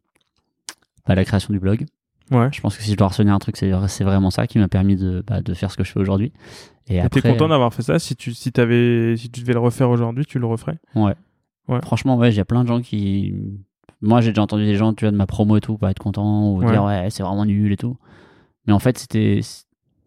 Bah, 1.07 1.15
la 1.15 1.25
création 1.25 1.53
du 1.53 1.59
blog. 1.59 1.85
Ouais. 2.31 2.47
Je 2.51 2.61
pense 2.61 2.77
que 2.77 2.83
si 2.83 2.91
je 2.91 2.95
dois 2.97 3.07
retenir 3.07 3.33
un 3.33 3.39
truc, 3.39 3.57
c'est 3.57 3.71
c'est 3.87 4.03
vraiment 4.03 4.31
ça 4.31 4.47
qui 4.47 4.57
m'a 4.57 4.67
permis 4.69 4.95
de, 4.95 5.23
bah, 5.27 5.41
de 5.41 5.53
faire 5.53 5.69
ce 5.71 5.77
que 5.77 5.83
je 5.83 5.91
fais 5.91 5.99
aujourd'hui. 5.99 6.31
Et 6.87 6.95
Et 6.95 6.99
après, 7.01 7.21
T'es 7.21 7.29
content 7.31 7.47
d'avoir 7.49 7.73
fait 7.73 7.81
ça? 7.83 7.99
Si 7.99 8.15
tu 8.15 8.33
si 8.33 8.51
t'avais 8.51 9.15
si 9.17 9.29
tu 9.29 9.41
devais 9.41 9.53
le 9.53 9.59
refaire 9.59 9.89
aujourd'hui, 9.89 10.25
tu 10.25 10.39
le 10.39 10.45
referais? 10.45 10.77
Ouais. 10.95 11.15
Ouais. 11.67 11.79
Franchement, 11.81 12.17
ouais, 12.17 12.31
j'ai 12.31 12.43
plein 12.43 12.63
de 12.63 12.67
gens 12.67 12.81
qui. 12.81 13.33
Moi, 14.01 14.19
j'ai 14.21 14.31
déjà 14.31 14.41
entendu 14.41 14.65
des 14.65 14.75
gens, 14.75 14.93
tu 14.93 15.05
vois, 15.05 15.11
de 15.11 15.15
ma 15.17 15.25
promo 15.27 15.55
et 15.57 15.61
tout, 15.61 15.77
pas 15.77 15.91
être 15.91 15.99
content 15.99 16.51
ou 16.51 16.59
Ouais. 16.61 16.71
dire 16.71 16.83
ouais, 16.83 17.07
c'est 17.09 17.23
vraiment 17.23 17.45
nul 17.45 17.71
et 17.71 17.77
tout. 17.77 17.97
Mais 18.67 18.73
en 18.73 18.79
fait, 18.79 18.97
c'était. 18.97 19.39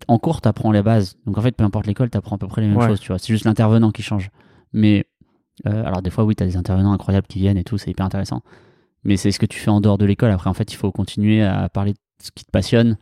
En 0.08 0.18
cours, 0.18 0.40
t'apprends 0.40 0.70
les 0.72 0.82
bases. 0.82 1.16
Donc 1.26 1.38
en 1.38 1.40
fait, 1.42 1.52
peu 1.52 1.64
importe 1.64 1.86
l'école, 1.86 2.10
t'apprends 2.10 2.36
à 2.36 2.38
peu 2.38 2.46
près 2.46 2.60
les 2.60 2.68
mêmes 2.68 2.76
Ouais. 2.76 2.86
choses, 2.88 3.00
tu 3.00 3.08
vois. 3.08 3.18
C'est 3.18 3.32
juste 3.32 3.44
l'intervenant 3.46 3.90
qui 3.90 4.02
change. 4.02 4.30
Mais. 4.72 5.06
euh, 5.66 5.84
alors, 5.86 6.02
des 6.02 6.10
fois, 6.10 6.24
oui, 6.24 6.36
t'as 6.36 6.44
des 6.44 6.56
intervenants 6.58 6.92
incroyables 6.92 7.26
qui 7.26 7.38
viennent 7.38 7.56
et 7.56 7.64
tout, 7.64 7.78
c'est 7.78 7.90
hyper 7.90 8.04
intéressant. 8.04 8.42
Mais 9.04 9.16
c'est 9.16 9.30
ce 9.30 9.38
que 9.38 9.46
tu 9.46 9.58
fais 9.58 9.70
en 9.70 9.80
dehors 9.80 9.96
de 9.98 10.04
l'école. 10.04 10.30
Après, 10.30 10.50
en 10.50 10.54
fait, 10.54 10.70
il 10.72 10.76
faut 10.76 10.92
continuer 10.92 11.42
à 11.42 11.68
parler 11.70 11.92
de 11.92 11.98
ce 12.22 12.30
qui 12.34 12.44
te 12.44 12.50
passionne 12.50 12.98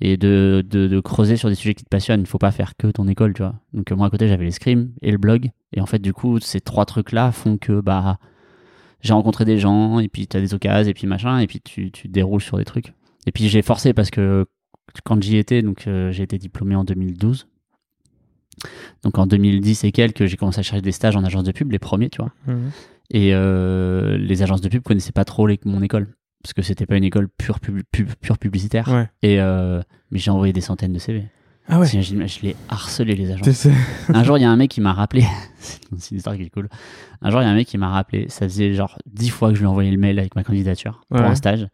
et 0.00 0.16
de, 0.16 0.64
de, 0.68 0.88
de 0.88 1.00
creuser 1.00 1.36
sur 1.36 1.48
des 1.48 1.54
sujets 1.54 1.74
qui 1.74 1.84
te 1.84 1.88
passionnent. 1.88 2.20
Il 2.22 2.26
faut 2.26 2.38
pas 2.38 2.50
faire 2.50 2.76
que 2.76 2.88
ton 2.88 3.06
école, 3.06 3.34
tu 3.34 3.42
vois. 3.42 3.54
Donc, 3.72 3.90
moi, 3.92 4.08
à 4.08 4.10
côté, 4.10 4.26
j'avais 4.26 4.44
l'escrime 4.44 4.90
et 5.02 5.12
le 5.12 5.18
blog. 5.18 5.50
Et 5.72 5.80
en 5.80 5.86
fait, 5.86 5.98
du 5.98 6.12
coup, 6.12 6.38
ces 6.40 6.60
trois 6.60 6.84
trucs-là 6.84 7.32
font 7.32 7.56
que, 7.58 7.80
bah, 7.80 8.18
j'ai 9.00 9.12
rencontré 9.14 9.44
des 9.44 9.58
gens, 9.58 9.98
et 9.98 10.08
puis 10.08 10.26
tu 10.28 10.36
as 10.36 10.40
des 10.40 10.54
occasions, 10.54 10.88
et 10.90 10.94
puis 10.94 11.06
machin, 11.06 11.38
et 11.38 11.46
puis 11.46 11.60
tu, 11.60 11.90
tu 11.90 12.08
déroules 12.08 12.40
sur 12.42 12.56
des 12.58 12.64
trucs. 12.64 12.92
Et 13.26 13.32
puis 13.32 13.48
j'ai 13.48 13.62
forcé 13.62 13.92
parce 13.94 14.10
que 14.10 14.46
quand 15.04 15.22
j'y 15.22 15.36
étais, 15.36 15.62
donc 15.62 15.86
euh, 15.86 16.10
j'ai 16.12 16.22
été 16.24 16.38
diplômé 16.38 16.74
en 16.74 16.84
2012. 16.84 17.46
Donc 19.02 19.18
en 19.18 19.26
2010 19.26 19.84
et 19.84 19.92
quelques, 19.92 20.26
j'ai 20.26 20.36
commencé 20.36 20.60
à 20.60 20.62
chercher 20.62 20.82
des 20.82 20.92
stages 20.92 21.16
en 21.16 21.24
agence 21.24 21.44
de 21.44 21.52
pub, 21.52 21.72
les 21.72 21.78
premiers, 21.78 22.10
tu 22.10 22.18
vois. 22.22 22.32
Mhm. 22.46 22.70
Et 23.10 23.30
euh, 23.34 24.16
les 24.18 24.42
agences 24.42 24.60
de 24.60 24.68
pub 24.68 24.82
connaissaient 24.82 25.12
pas 25.12 25.24
trop 25.24 25.46
les- 25.46 25.58
mon 25.64 25.82
école, 25.82 26.14
parce 26.42 26.52
que 26.52 26.62
c'était 26.62 26.86
pas 26.86 26.96
une 26.96 27.04
école 27.04 27.28
pure, 27.28 27.60
pub, 27.60 27.80
pub- 27.90 28.14
pure 28.20 28.38
publicitaire. 28.38 28.88
Ouais. 28.88 29.08
Et 29.22 29.40
euh, 29.40 29.80
mais 30.10 30.18
j'ai 30.18 30.30
envoyé 30.30 30.52
des 30.52 30.60
centaines 30.60 30.92
de 30.92 30.98
CV. 30.98 31.24
Ah 31.68 31.78
ouais. 31.78 31.86
Je, 31.86 32.00
je 32.00 32.40
l'ai 32.42 32.56
harcelé 32.68 33.14
les 33.14 33.52
c'est- 33.52 33.70
Un 34.12 34.24
jour, 34.24 34.36
il 34.38 34.42
y 34.42 34.44
a 34.44 34.50
un 34.50 34.56
mec 34.56 34.70
qui 34.70 34.80
m'a 34.80 34.92
rappelé. 34.92 35.24
c'est 35.58 36.10
une 36.10 36.16
histoire 36.18 36.36
qui 36.36 36.42
est 36.42 36.50
cool. 36.50 36.68
Un 37.22 37.30
jour, 37.30 37.40
il 37.40 37.44
y 37.44 37.46
a 37.46 37.50
un 37.50 37.54
mec 37.54 37.68
qui 37.68 37.78
m'a 37.78 37.88
rappelé. 37.90 38.26
Ça 38.28 38.46
faisait 38.48 38.74
genre 38.74 38.98
dix 39.06 39.30
fois 39.30 39.48
que 39.50 39.54
je 39.54 39.60
lui 39.60 39.66
ai 39.66 39.68
envoyé 39.70 39.90
le 39.90 39.96
mail 39.96 40.18
avec 40.18 40.34
ma 40.34 40.42
candidature 40.44 41.02
pour 41.08 41.20
un 41.26 41.34
stage. 41.34 41.68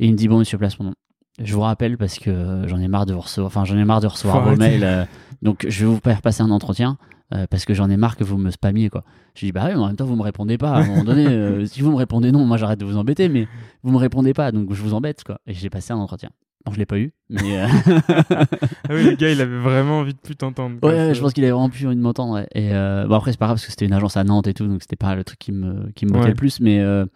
Et 0.00 0.06
il 0.06 0.12
me 0.12 0.16
dit 0.16 0.28
Bon, 0.28 0.38
monsieur, 0.38 0.58
place 0.58 0.78
mon 0.78 0.86
nom. 0.86 0.94
Je 1.40 1.54
vous 1.54 1.60
rappelle 1.60 1.96
parce 1.96 2.18
que 2.18 2.64
j'en 2.66 2.80
ai 2.80 2.88
marre 2.88 3.06
de 3.06 3.14
vous 3.14 3.20
recevoir. 3.20 3.46
Enfin, 3.46 3.64
j'en 3.64 3.78
ai 3.78 3.84
marre 3.84 4.00
de 4.00 4.08
recevoir 4.08 4.42
Faut 4.42 4.50
vos 4.50 4.56
mails. 4.56 4.82
euh, 4.82 5.04
donc, 5.40 5.64
je 5.68 5.84
vais 5.86 5.90
vous 5.92 6.00
faire 6.02 6.20
passer 6.20 6.42
un 6.42 6.50
entretien. 6.50 6.98
euh, 7.32 7.46
parce 7.48 7.64
que 7.64 7.74
j'en 7.74 7.88
ai 7.90 7.96
marre 7.96 8.16
que 8.16 8.24
vous 8.24 8.38
me 8.38 8.50
spammiez 8.50 8.88
quoi. 8.88 9.04
Je 9.34 9.44
dis 9.46 9.52
bah 9.52 9.64
oui, 9.66 9.72
mais 9.74 9.80
en 9.80 9.86
même 9.88 9.96
temps 9.96 10.06
vous 10.06 10.16
me 10.16 10.22
répondez 10.22 10.56
pas. 10.58 10.70
À 10.72 10.78
un 10.80 10.86
moment 10.86 11.04
donné, 11.04 11.26
euh, 11.26 11.64
si 11.70 11.82
vous 11.82 11.90
me 11.92 11.96
répondez 11.96 12.32
non, 12.32 12.44
moi 12.46 12.56
j'arrête 12.56 12.80
de 12.80 12.86
vous 12.86 12.96
embêter, 12.96 13.28
mais 13.28 13.46
vous 13.84 13.92
me 13.92 13.98
répondez 13.98 14.32
pas, 14.34 14.50
donc 14.50 14.72
je 14.72 14.82
vous 14.82 14.94
embête 14.94 15.22
quoi. 15.24 15.38
Et 15.46 15.52
j'ai 15.54 15.68
passé 15.70 15.92
un 15.92 15.98
entretien. 15.98 16.30
Bon, 16.66 16.72
je 16.72 16.78
l'ai 16.78 16.86
pas 16.86 16.98
eu, 16.98 17.12
mais 17.30 17.58
euh, 17.60 17.66
Ah 18.28 18.46
oui, 18.90 19.04
le 19.04 19.14
gars, 19.16 19.30
il 19.30 19.40
avait 19.40 19.58
vraiment 19.58 20.00
envie 20.00 20.12
de 20.12 20.18
plus 20.18 20.36
t'entendre. 20.36 20.76
ouais, 20.82 21.14
je 21.14 21.20
pense 21.20 21.32
qu'il 21.32 21.44
avait 21.44 21.52
vraiment 21.52 21.70
plus 21.70 21.86
envie 21.86 21.96
de 21.96 22.00
m'entendre. 22.00 22.34
ouais. 22.34 22.46
Et 22.54 22.72
euh, 22.74 23.06
bon 23.06 23.14
après 23.14 23.32
c'est 23.32 23.38
pas 23.38 23.46
grave 23.46 23.56
parce 23.56 23.64
que 23.66 23.70
c'était 23.70 23.86
une 23.86 23.92
agence 23.92 24.16
à 24.16 24.24
Nantes 24.24 24.46
et 24.48 24.54
tout, 24.54 24.66
donc 24.66 24.82
c'était 24.82 24.96
pas 24.96 25.14
le 25.14 25.24
truc 25.24 25.38
qui 25.38 25.52
me 25.52 25.90
qui 25.92 26.04
me 26.06 26.12
Ouais. 26.18 26.28
le 26.28 26.34
plus, 26.34 26.60
mais 26.60 26.80
euh, 26.80 27.06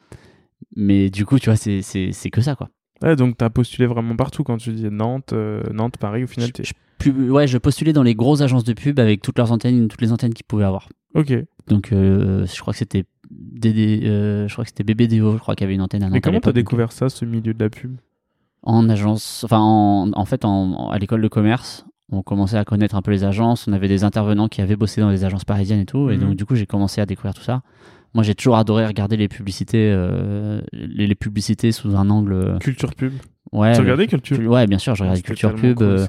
mais 0.76 1.10
du 1.10 1.26
coup 1.26 1.38
tu 1.38 1.46
vois 1.50 1.56
c'est 1.56 1.82
c'est 1.82 2.12
c'est 2.12 2.30
que 2.30 2.40
ça 2.40 2.54
quoi. 2.54 2.68
Ouais, 3.02 3.16
donc 3.16 3.36
t'as 3.36 3.50
postulé 3.50 3.86
vraiment 3.86 4.14
partout 4.16 4.44
quand 4.44 4.58
tu 4.58 4.70
dis 4.72 4.88
Nantes, 4.90 5.34
Nantes, 5.72 5.96
Paris, 5.98 6.22
au 6.22 6.28
final. 6.28 6.50
Je- 6.60 7.10
ouais, 7.10 7.48
je 7.48 7.58
postulais 7.58 7.92
dans 7.92 8.04
les 8.04 8.14
grosses 8.14 8.42
agences 8.42 8.62
de 8.62 8.74
pub 8.74 9.00
avec 9.00 9.22
toutes 9.22 9.36
leurs 9.38 9.50
antennes, 9.50 9.88
toutes 9.88 10.00
les 10.02 10.12
antennes 10.12 10.32
qu'ils 10.32 10.46
pouvaient 10.46 10.64
avoir. 10.64 10.88
Ok. 11.14 11.32
Donc, 11.66 11.88
je 11.90 12.60
crois 12.60 12.72
que 12.72 12.78
c'était 12.78 13.02
DD, 13.28 14.02
je 14.46 14.52
crois 14.52 14.64
que 14.64 14.70
c'était 14.70 14.84
BBDO, 14.84 15.32
je 15.32 15.38
crois 15.38 15.56
qu'il 15.56 15.64
y 15.64 15.66
avait 15.66 15.74
une 15.74 15.80
antenne 15.82 16.02
à 16.04 16.06
Nantes 16.06 16.12
Mais 16.12 16.18
à 16.18 16.20
comment 16.20 16.38
t'as 16.38 16.52
découvert 16.52 16.92
ça, 16.92 17.08
ce 17.08 17.24
milieu 17.24 17.52
de 17.54 17.58
la 17.64 17.70
pub? 17.70 17.96
En 18.62 18.88
agence, 18.88 19.42
enfin, 19.44 19.58
en, 19.58 20.10
en 20.12 20.24
fait, 20.24 20.44
en, 20.44 20.72
en- 20.72 20.90
à 20.90 20.98
l'école 20.98 21.20
de 21.22 21.28
commerce, 21.28 21.84
on 22.10 22.22
commençait 22.22 22.56
à 22.58 22.64
connaître 22.64 22.94
un 22.94 23.02
peu 23.02 23.10
les 23.10 23.24
agences. 23.24 23.66
On 23.68 23.72
avait 23.72 23.88
des 23.88 24.04
intervenants 24.04 24.48
qui 24.48 24.60
avaient 24.60 24.76
bossé 24.76 25.00
dans 25.00 25.10
les 25.10 25.24
agences 25.24 25.44
parisiennes 25.44 25.80
et 25.80 25.86
tout. 25.86 26.10
Et 26.10 26.16
Mhm. 26.16 26.20
donc, 26.28 26.36
du 26.36 26.44
coup, 26.44 26.54
j'ai 26.54 26.66
commencé 26.66 27.00
à 27.00 27.06
découvrir 27.06 27.34
tout 27.34 27.42
ça. 27.42 27.62
Moi, 28.14 28.22
j'ai 28.22 28.34
toujours 28.34 28.56
adoré 28.56 28.86
regarder 28.86 29.16
les 29.16 29.28
publicités, 29.28 29.90
euh, 29.90 30.60
les, 30.72 31.06
les 31.06 31.14
publicités 31.14 31.72
sous 31.72 31.96
un 31.96 32.10
angle. 32.10 32.34
euh, 32.34 32.58
Culture 32.58 32.94
pub. 32.94 33.14
Ouais, 33.52 33.72
tu 33.74 33.80
regardais 33.80 34.06
Culture 34.06 34.38
Ouais, 34.50 34.66
bien 34.66 34.78
sûr, 34.78 34.94
je 34.94 35.02
regardais 35.02 35.22
Culture 35.22 35.54
Pub. 35.54 35.76
cool, 35.78 35.86
euh, 35.86 36.06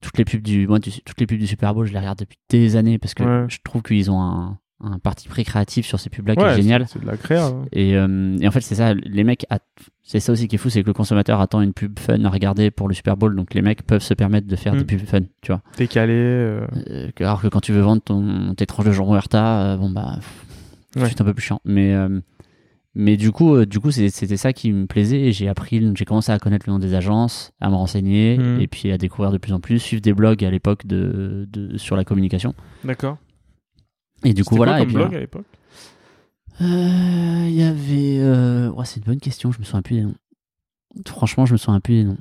toutes 0.00 0.16
les 0.18 0.24
pubs 0.24 0.42
du 0.42 0.66
moi, 0.68 0.78
du- 0.78 0.90
toutes 1.02 1.18
les 1.20 1.26
pubs 1.26 1.38
du 1.38 1.46
Super 1.46 1.74
Bowl 1.74 1.86
je 1.86 1.92
les 1.92 1.98
regarde 1.98 2.18
depuis 2.18 2.38
des 2.50 2.76
années 2.76 2.98
parce 2.98 3.14
que 3.14 3.22
Ouais. 3.24 3.46
je 3.48 3.58
trouve 3.64 3.82
qu'ils 3.82 4.10
ont 4.10 4.20
un, 4.20 4.58
un 4.80 4.98
parti 4.98 5.26
pris 5.28 5.42
créatif 5.44 5.86
sur 5.86 5.98
ces 5.98 6.10
pubs 6.10 6.26
là 6.28 6.36
qui 6.36 6.42
est 6.42 6.56
génial 6.56 6.86
c'est- 6.86 6.98
de 7.00 7.06
la 7.06 7.16
créa. 7.16 7.46
hein. 7.46 7.64
et, 7.72 7.96
euh, 7.96 8.36
et 8.40 8.46
en 8.46 8.50
fait 8.50 8.60
c'est 8.60 8.74
ça 8.74 8.92
les 8.92 9.24
mecs 9.24 9.46
c'est 10.02 10.20
ça 10.20 10.32
aussi 10.32 10.48
qui 10.48 10.56
est 10.56 10.58
fou 10.58 10.68
c'est 10.68 10.82
que 10.82 10.86
le 10.86 10.92
consommateur 10.92 11.40
attend 11.40 11.62
une 11.62 11.72
pub 11.72 11.98
fun 11.98 12.22
à 12.24 12.28
regarder 12.28 12.70
pour 12.70 12.86
le 12.86 12.92
Super 12.94 13.16
Bowl 13.16 13.34
donc 13.34 13.54
les 13.54 13.62
mecs 13.62 13.82
peuvent 13.82 14.02
se 14.02 14.12
permettre 14.12 14.46
de 14.46 14.54
faire 14.56 14.74
Mm. 14.74 14.78
des 14.78 14.84
pubs 14.84 15.06
fun 15.06 15.20
tu 15.40 15.52
vois 15.52 15.62
Décalé. 15.78 16.12
euh, 16.12 16.66
Euh, 16.90 17.08
que- 17.14 17.24
alors 17.24 17.40
que 17.40 17.48
quand 17.48 17.60
tu 17.60 17.72
veux 17.72 17.80
vendre 17.80 18.02
ton 18.02 18.54
tes 18.54 18.66
tranches 18.66 18.84
de 18.86 18.92
jambon 18.92 19.16
Herta 19.16 19.72
euh, 19.72 19.76
bon 19.78 19.88
bah 19.90 20.18
Ouais. 20.96 21.08
c'est 21.08 21.20
un 21.20 21.24
peu 21.24 21.32
plus 21.34 21.42
chiant 21.44 21.60
mais 21.64 21.94
euh, 21.94 22.20
mais 22.98 23.18
du 23.18 23.30
coup, 23.30 23.62
du 23.66 23.78
coup, 23.78 23.90
c'était 23.90 24.38
ça 24.38 24.54
qui 24.54 24.72
me 24.72 24.86
plaisait. 24.86 25.20
et 25.20 25.32
J'ai 25.32 25.48
appris, 25.50 25.86
j'ai 25.94 26.04
commencé 26.06 26.32
à 26.32 26.38
connaître 26.38 26.64
le 26.66 26.72
nom 26.72 26.78
des 26.78 26.94
agences, 26.94 27.52
à 27.60 27.68
me 27.68 27.74
renseigner, 27.74 28.38
Mhm. 28.38 28.58
et 28.62 28.66
puis 28.68 28.90
à 28.90 28.96
découvrir 28.96 29.32
de 29.32 29.36
plus 29.36 29.52
en 29.52 29.60
plus, 29.60 29.78
suivre 29.80 30.00
des 30.00 30.14
blogs 30.14 30.42
à 30.42 30.50
l'époque 30.50 30.86
de, 30.86 31.46
de 31.52 31.76
sur 31.76 31.94
la 31.94 32.04
communication. 32.04 32.54
D'accord. 32.84 33.18
Et 34.26 34.34
du 34.34 34.44
coup, 34.44 34.54
C'était 34.54 34.56
quoi 34.56 34.66
voilà. 34.66 34.78
et 34.78 34.82
comme 34.82 34.88
puis, 34.88 34.96
blog 34.96 35.14
à 35.14 35.20
l'époque 35.20 35.44
euh, 36.60 37.44
Il 37.48 37.54
y 37.54 37.62
avait, 37.62 38.18
euh, 38.20 38.70
ouais, 38.70 38.84
c'est 38.84 38.98
une 38.98 39.04
bonne 39.04 39.20
question. 39.20 39.52
Je 39.52 39.58
me 39.58 39.64
souviens 39.64 39.82
plus 39.82 39.96
des 39.96 40.02
noms. 40.02 40.14
Franchement, 41.06 41.46
je 41.46 41.52
me 41.52 41.58
souviens 41.58 41.80
plus 41.80 41.94
des 41.94 42.04
noms. 42.04 42.18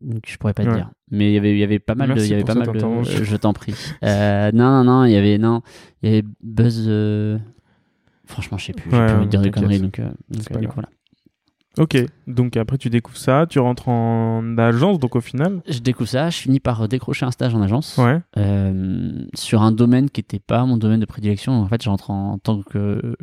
Donc, 0.00 0.22
je 0.26 0.36
pourrais 0.36 0.54
pas 0.54 0.64
te 0.64 0.68
Ouais. 0.68 0.74
dire. 0.76 0.90
Mais 1.10 1.30
il 1.30 1.34
y 1.34 1.38
avait, 1.38 1.52
il 1.52 1.58
y 1.58 1.62
avait 1.62 1.78
pas 1.78 1.94
mal 1.94 2.08
de, 2.08 2.14
Merci 2.14 2.28
il 2.28 2.30
y 2.32 2.34
avait 2.34 2.44
pas 2.44 2.54
mal 2.54 2.68
de. 2.72 2.78
euh, 2.84 3.04
je 3.24 3.36
t'en 3.36 3.52
prie. 3.52 3.74
Euh, 4.02 4.52
non, 4.52 4.70
non, 4.70 4.84
non. 4.84 5.04
Il 5.04 5.12
y 5.12 5.16
avait, 5.16 5.38
non, 5.38 5.62
il 6.02 6.08
y 6.08 6.12
avait 6.12 6.24
Buzz. 6.42 6.84
euh, 6.88 7.38
Franchement, 8.26 8.58
je 8.58 8.66
sais 8.66 8.72
plus. 8.72 8.90
Ouais, 8.90 9.06
plus 9.06 9.14
envie 9.16 9.26
de 9.26 9.30
dire 9.30 9.40
des 9.42 9.50
conneries. 9.50 9.80
Donc, 9.80 9.98
euh, 9.98 10.10
donc, 10.30 10.50
euh, 10.50 10.58
du 10.58 10.66
coup, 10.68 10.74
voilà. 10.74 10.88
Ok. 11.78 11.96
Donc 12.28 12.56
après, 12.56 12.78
tu 12.78 12.88
découvres 12.88 13.16
ça, 13.18 13.46
tu 13.48 13.58
rentres 13.58 13.88
en 13.88 14.56
agence, 14.58 14.98
donc 15.00 15.16
au 15.16 15.20
final. 15.20 15.60
Je 15.68 15.80
découvre 15.80 16.08
ça, 16.08 16.30
je 16.30 16.36
finis 16.38 16.60
par 16.60 16.86
décrocher 16.88 17.26
un 17.26 17.30
stage 17.32 17.54
en 17.54 17.60
agence 17.62 17.98
Ouais. 17.98 18.20
euh, 18.36 19.12
sur 19.34 19.62
un 19.62 19.72
domaine 19.72 20.08
qui 20.08 20.20
n'était 20.20 20.38
pas 20.38 20.64
mon 20.66 20.76
domaine 20.76 21.00
de 21.00 21.06
prédilection. 21.06 21.52
En 21.60 21.66
fait, 21.66 21.82
j'entre 21.82 22.10
en 22.10 22.38
tant 22.38 22.62
que, 22.62 23.16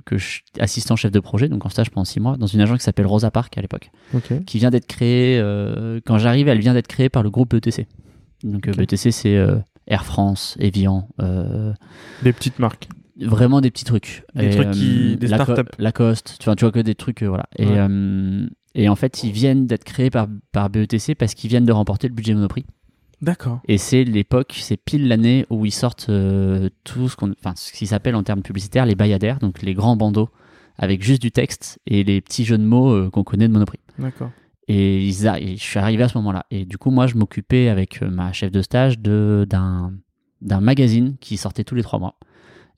assistant 0.60 0.96
chef 0.98 1.12
de 1.12 1.20
projet, 1.22 1.48
donc 1.48 1.66
en 1.66 1.70
stage 1.70 1.92
pendant 1.92 2.06
six 2.06 2.20
mois, 2.20 2.36
dans 2.38 2.48
une 2.48 2.60
agence 2.62 2.80
qui 2.80 2.84
s'appelle 2.84 3.08
Rosa 3.08 3.32
Park 3.32 3.58
à 3.58 3.62
l'époque, 3.62 3.90
qui 4.46 4.58
vient 4.58 4.70
d'être 4.70 4.88
créée. 4.88 5.40
euh, 5.40 6.00
quand 6.06 6.18
j'arrive, 6.18 6.48
elle 6.50 6.60
vient 6.60 6.74
d'être 6.74 6.88
créée 6.88 7.10
par 7.10 7.24
le 7.24 7.30
groupe 7.30 7.56
BTC. 7.56 7.88
Donc 8.44 8.68
euh, 8.68 8.72
Ok. 8.72 8.78
BTC, 8.80 9.12
c'est 9.12 9.38
euh, 9.38 9.56
Air 9.88 10.04
France, 10.04 10.58
Evian, 10.60 11.08
euh, 11.22 11.74
Des 12.24 12.34
petites 12.34 12.60
marques. 12.60 12.90
Vraiment 13.20 13.62
des 13.62 13.72
petits 13.72 13.86
trucs. 13.86 14.24
Des 14.36 14.50
trucs 14.52 14.72
qui- 14.72 15.18
des 15.18 15.28
Laco- 15.28 15.44
startups. 15.54 15.72
Lacoste, 15.80 16.38
tu 16.40 16.46
vois, 16.46 16.56
tu 16.56 16.66
vois 16.66 16.72
que 16.72 16.80
des 16.80 16.96
trucs, 16.96 17.24
euh, 17.24 17.28
voilà. 17.28 17.46
Et, 17.58 17.66
Ouais. 17.66 17.78
euh, 17.78 18.48
et 18.76 18.90
en 18.90 18.96
fait, 18.96 19.24
ils 19.24 19.32
viennent 19.32 19.68
d'être 19.68 19.84
créés 19.84 20.10
par, 20.10 20.28
par 20.52 20.70
BETC 20.70 21.16
parce 21.16 21.34
qu'ils 21.34 21.50
viennent 21.50 21.66
de 21.66 21.72
remporter 21.72 22.08
le 22.08 22.14
budget 22.14 22.34
Monoprix. 22.34 22.66
D'accord. 23.22 23.60
Et 23.68 23.78
c'est 23.78 24.04
l'époque, 24.04 24.58
c'est 24.60 24.78
pile 24.78 25.08
l'année 25.08 25.46
où 25.52 25.66
ils 25.66 25.72
sortent 25.72 26.08
euh, 26.10 26.70
tout 26.84 27.08
ce 27.08 27.16
qu'on, 27.16 27.32
enfin, 27.32 27.54
ce 27.56 27.72
qui 27.72 27.86
s'appelle 27.86 28.16
en 28.16 28.24
termes 28.24 28.42
publicitaires 28.42 28.86
les 28.88 28.96
bayadères, 28.96 29.38
donc 29.40 29.62
les 29.62 29.74
grands 29.76 29.96
bandeaux 29.96 30.30
avec 30.78 31.04
juste 31.04 31.22
du 31.22 31.30
texte 31.32 31.80
et 31.86 32.04
les 32.04 32.22
petits 32.22 32.46
jeux 32.46 32.58
de 32.58 32.64
mots 32.64 32.92
euh, 32.92 33.10
qu'on 33.12 33.24
connaît 33.24 33.48
de 33.48 33.54
Monoprix. 33.54 33.80
D'accord. 34.00 34.32
Et, 34.68 35.06
ils 35.06 35.28
a- 35.28 35.40
et 35.40 35.56
je 35.58 35.62
suis 35.62 35.78
arrivé 35.78 36.02
à 36.02 36.08
ce 36.08 36.18
moment-là. 36.18 36.46
Et 36.50 36.66
du 36.66 36.78
coup, 36.80 36.90
moi, 36.90 37.06
je 37.06 37.16
m'occupais 37.16 37.68
avec 37.70 38.02
euh, 38.02 38.10
ma 38.10 38.32
chef 38.34 38.52
de 38.52 38.62
stage 38.64 38.98
de, 39.00 39.46
d'un, 39.48 39.94
d'un 40.42 40.62
magazine 40.62 41.18
qui 41.20 41.38
sortait 41.38 41.64
tous 41.64 41.76
les 41.76 41.84
trois 41.84 42.00
mois. 42.00 42.16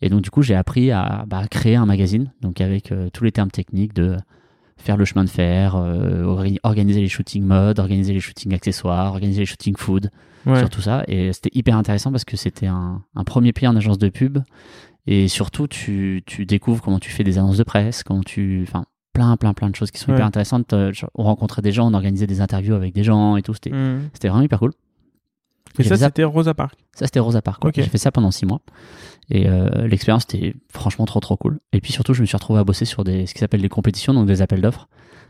Et 0.02 0.10
donc, 0.10 0.22
du 0.22 0.30
coup, 0.30 0.42
j'ai 0.42 0.56
appris 0.56 0.92
à 0.92 1.24
bah, 1.28 1.44
créer 1.50 1.76
un 1.76 1.86
magazine, 1.86 2.32
donc 2.42 2.60
avec 2.62 2.92
euh, 2.92 3.10
tous 3.14 3.24
les 3.24 3.32
termes 3.32 3.52
techniques 3.52 3.94
de 3.94 4.18
faire 4.78 4.98
le 4.98 5.06
chemin 5.06 5.24
de 5.24 5.30
fer, 5.30 5.76
euh, 5.76 6.24
orga- 6.26 6.58
organiser 6.64 7.00
les 7.00 7.08
shooting 7.08 7.44
modes, 7.44 7.80
organiser 7.80 8.12
les 8.14 8.20
shooting 8.20 8.54
accessoires, 8.54 9.14
organiser 9.14 9.42
les 9.42 9.46
shooting 9.46 9.76
food, 9.78 10.10
Ouais. 10.46 10.60
sur 10.60 10.70
tout 10.70 10.82
ça. 10.82 11.04
Et 11.08 11.32
c'était 11.32 11.52
hyper 11.54 11.78
intéressant 11.78 12.12
parce 12.12 12.26
que 12.26 12.36
c'était 12.36 12.68
un, 12.68 13.02
un 13.16 13.24
premier 13.24 13.54
pied 13.54 13.66
en 13.68 13.76
agence 13.78 13.98
de 13.98 14.10
pub. 14.10 14.40
Et 15.08 15.30
surtout, 15.30 15.68
tu, 15.68 16.22
tu 16.26 16.46
découvres 16.46 16.82
comment 16.82 17.00
tu 17.00 17.12
fais 17.12 17.24
des 17.24 17.38
annonces 17.38 17.58
de 17.58 17.64
presse, 17.64 18.04
comment 18.04 18.24
tu. 18.24 18.66
Enfin, 18.68 18.84
plein, 19.14 19.38
plein, 19.38 19.54
plein 19.54 19.70
de 19.70 19.76
choses 19.76 19.92
qui 19.92 20.00
sont 20.00 20.12
Ouais. 20.12 20.18
hyper 20.18 20.26
intéressantes. 20.26 20.74
Euh, 20.74 20.92
On 21.16 21.24
rencontrait 21.24 21.62
des 21.62 21.72
gens, 21.72 21.90
on 21.90 21.94
organisait 21.94 22.28
des 22.28 22.42
interviews 22.42 22.74
avec 22.76 22.94
des 22.94 23.04
gens 23.06 23.38
et 23.38 23.42
tout. 23.42 23.54
C'était 23.54 23.72
c'était 24.14 24.28
vraiment 24.28 24.44
hyper 24.44 24.60
cool. 24.60 24.72
Et 25.80 25.84
ça, 25.84 25.98
c'était 26.08 26.24
Rosa 26.24 26.54
Park. 26.54 26.76
Ça, 26.96 27.06
c'était 27.06 27.20
Rosa 27.20 27.42
Park. 27.42 27.62
J'ai 27.84 27.90
fait 27.90 27.98
ça 27.98 28.12
pendant 28.12 28.32
six 28.32 28.46
mois. 28.46 28.62
Et 29.30 29.48
euh, 29.48 29.88
l'expérience 29.88 30.24
était 30.26 30.54
franchement 30.70 31.06
trop, 31.06 31.20
trop 31.20 31.38
cool. 31.38 31.60
Et 31.72 31.82
puis 31.82 31.92
surtout, 31.94 32.14
je 32.14 32.22
me 32.22 32.26
suis 32.26 32.36
retrouvé 32.38 32.60
à 32.60 32.64
bosser 32.64 32.86
sur 32.86 33.04
des, 33.04 33.26
ce 33.26 33.34
qui 33.34 33.40
s'appelle 33.40 33.62
des 33.62 33.70
compétitions, 33.70 34.14
donc 34.14 34.28
des 34.28 34.42
appels 34.42 34.62
d'offres, 34.62 34.88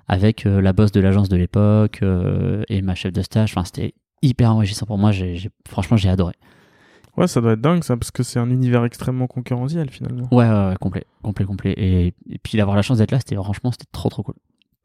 avec 0.07 0.45
euh, 0.45 0.61
la 0.61 0.73
boss 0.73 0.91
de 0.91 0.99
l'agence 0.99 1.29
de 1.29 1.37
l'époque 1.37 1.99
euh, 2.01 2.63
et 2.69 2.81
ma 2.81 2.95
chef 2.95 3.13
de 3.13 3.21
stage. 3.21 3.51
Enfin, 3.51 3.63
c'était 3.63 3.93
hyper 4.21 4.51
enrichissant 4.51 4.85
pour 4.85 4.97
moi. 4.97 5.11
J'ai- 5.11 5.49
franchement, 5.67 5.95
j'ai 5.97 6.09
adoré. 6.09 6.33
Ouais, 7.15 7.27
ça 7.27 7.39
doit 7.41 7.53
être 7.53 7.61
dingue 7.61 7.83
ça, 7.83 7.95
parce 7.95 8.09
que 8.09 8.23
c'est 8.23 8.39
un 8.39 8.49
univers 8.49 8.83
extrêmement 8.85 9.27
concurrentiel 9.27 9.89
finalement. 9.91 10.27
Ouais, 10.31 10.49
ouais, 10.49 10.67
ouais, 10.69 10.75
complet, 10.79 11.05
complet, 11.21 11.45
complet. 11.45 11.73
Et, 11.77 12.07
et 12.29 12.39
puis 12.41 12.57
d'avoir 12.57 12.75
la 12.75 12.81
chance 12.81 12.97
d'être 12.97 13.11
là, 13.11 13.19
c'était 13.19 13.35
franchement, 13.35 13.71
c'était 13.71 13.85
trop, 13.91 14.09
trop 14.09 14.23
cool. 14.23 14.33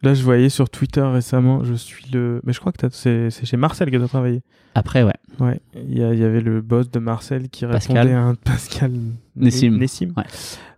Là, 0.03 0.15
je 0.15 0.23
voyais 0.23 0.49
sur 0.49 0.71
Twitter 0.71 1.01
récemment, 1.03 1.65
je 1.65 1.75
suis 1.75 2.05
le. 2.13 2.41
Mais 2.45 2.53
je 2.53 2.61
crois 2.61 2.71
que 2.73 2.79
t'as- 2.79 2.91
c'est 2.91 3.31
c'est 3.31 3.47
chez 3.47 3.57
Marcel 3.57 3.91
que 3.91 3.97
tu 3.97 4.03
as 4.03 4.07
travaillé. 4.09 4.43
Après, 4.77 5.03
ouais. 5.03 5.15
Ouais. 5.41 5.61
Il 5.75 5.95
y, 5.99 6.01
y 6.01 6.25
avait 6.25 6.41
le 6.41 6.61
boss 6.61 6.89
de 6.91 7.01
Marcel 7.01 7.49
qui 7.49 7.67
Pascal. 7.67 7.97
répondait 7.99 8.15
à 8.15 8.23
un. 8.23 8.35
Pascal. 8.45 8.93
Nessim. 9.35 9.77
Nessim. 9.77 10.13
Ouais. 10.17 10.23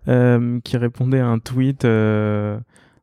Euh, 0.09 0.59
qui 0.65 0.79
répondait 0.79 1.21
à 1.21 1.27
un 1.27 1.39
tweet 1.39 1.85
euh, 1.85 2.59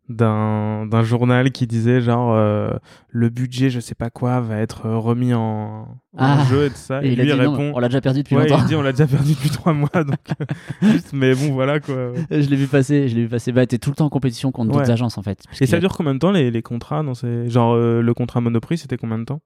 d'un 0.10 1.04
journal 1.04 1.52
qui 1.52 1.68
disait 1.68 2.02
genre 2.02 2.34
euh, 2.34 2.70
le 3.10 3.30
budget, 3.30 3.70
je 3.70 3.80
sais 3.80 3.96
pas 3.96 4.10
quoi, 4.10 4.40
va 4.40 4.58
être 4.58 4.86
euh, 4.86 4.98
remis 4.98 5.34
en, 5.34 5.82
en 5.82 5.88
Ah. 6.18 6.46
jeu 6.50 6.66
et 6.66 6.70
tout 6.70 6.76
ça. 6.78 7.04
Et, 7.04 7.12
il 7.14 7.20
a 7.22 7.24
lui 7.24 7.32
non, 7.44 7.52
répond. 7.52 7.72
on 7.76 7.80
l'a 7.80 7.90
déjà 7.90 8.02
perdu 8.02 8.24
depuis 8.24 8.36
Ouais, 8.36 8.48
longtemps. 8.48 8.62
il 8.64 8.68
dit 8.68 8.76
on 8.76 8.82
l'a 8.82 8.92
déjà 8.94 9.08
perdu 9.08 9.34
depuis 9.34 9.50
trois 9.50 9.74
mois, 9.74 9.90
donc 9.94 10.16
euh, 10.42 10.46
juste, 10.92 11.12
mais 11.14 11.36
bon 11.36 11.52
voilà 11.54 11.80
quoi. 11.80 12.14
je 12.32 12.50
l'ai 12.50 12.56
vu 12.56 12.68
passer, 12.68 13.08
je 13.10 13.16
l'ai 13.16 13.24
vu 13.24 13.30
passer. 13.30 13.52
Bah, 13.52 13.66
t'es 13.66 13.78
tout 13.78 13.90
le 13.90 13.96
temps 13.96 14.06
en 14.06 14.10
compétition 14.10 14.52
contre 14.52 14.72
d'autres 14.72 14.92
agences 14.92 15.18
en 15.18 15.24
fait. 15.24 15.44
Et 15.60 15.66
ça 15.66 15.80
dure 15.80 15.96
combien 15.96 16.14
de 16.14 16.20
temps 16.20 16.32
les, 16.32 16.52
les 16.52 16.62
contrats 16.62 17.04
dans 17.04 17.14
ces... 17.14 17.50
Genre 17.50 17.74
euh, 17.76 18.02
le 18.02 18.14
contrat 18.14 18.40
Monoprix, 18.42 18.78
c'était 18.80 18.98
combien 18.98 19.20
de 19.20 19.26
temps? 19.26 19.42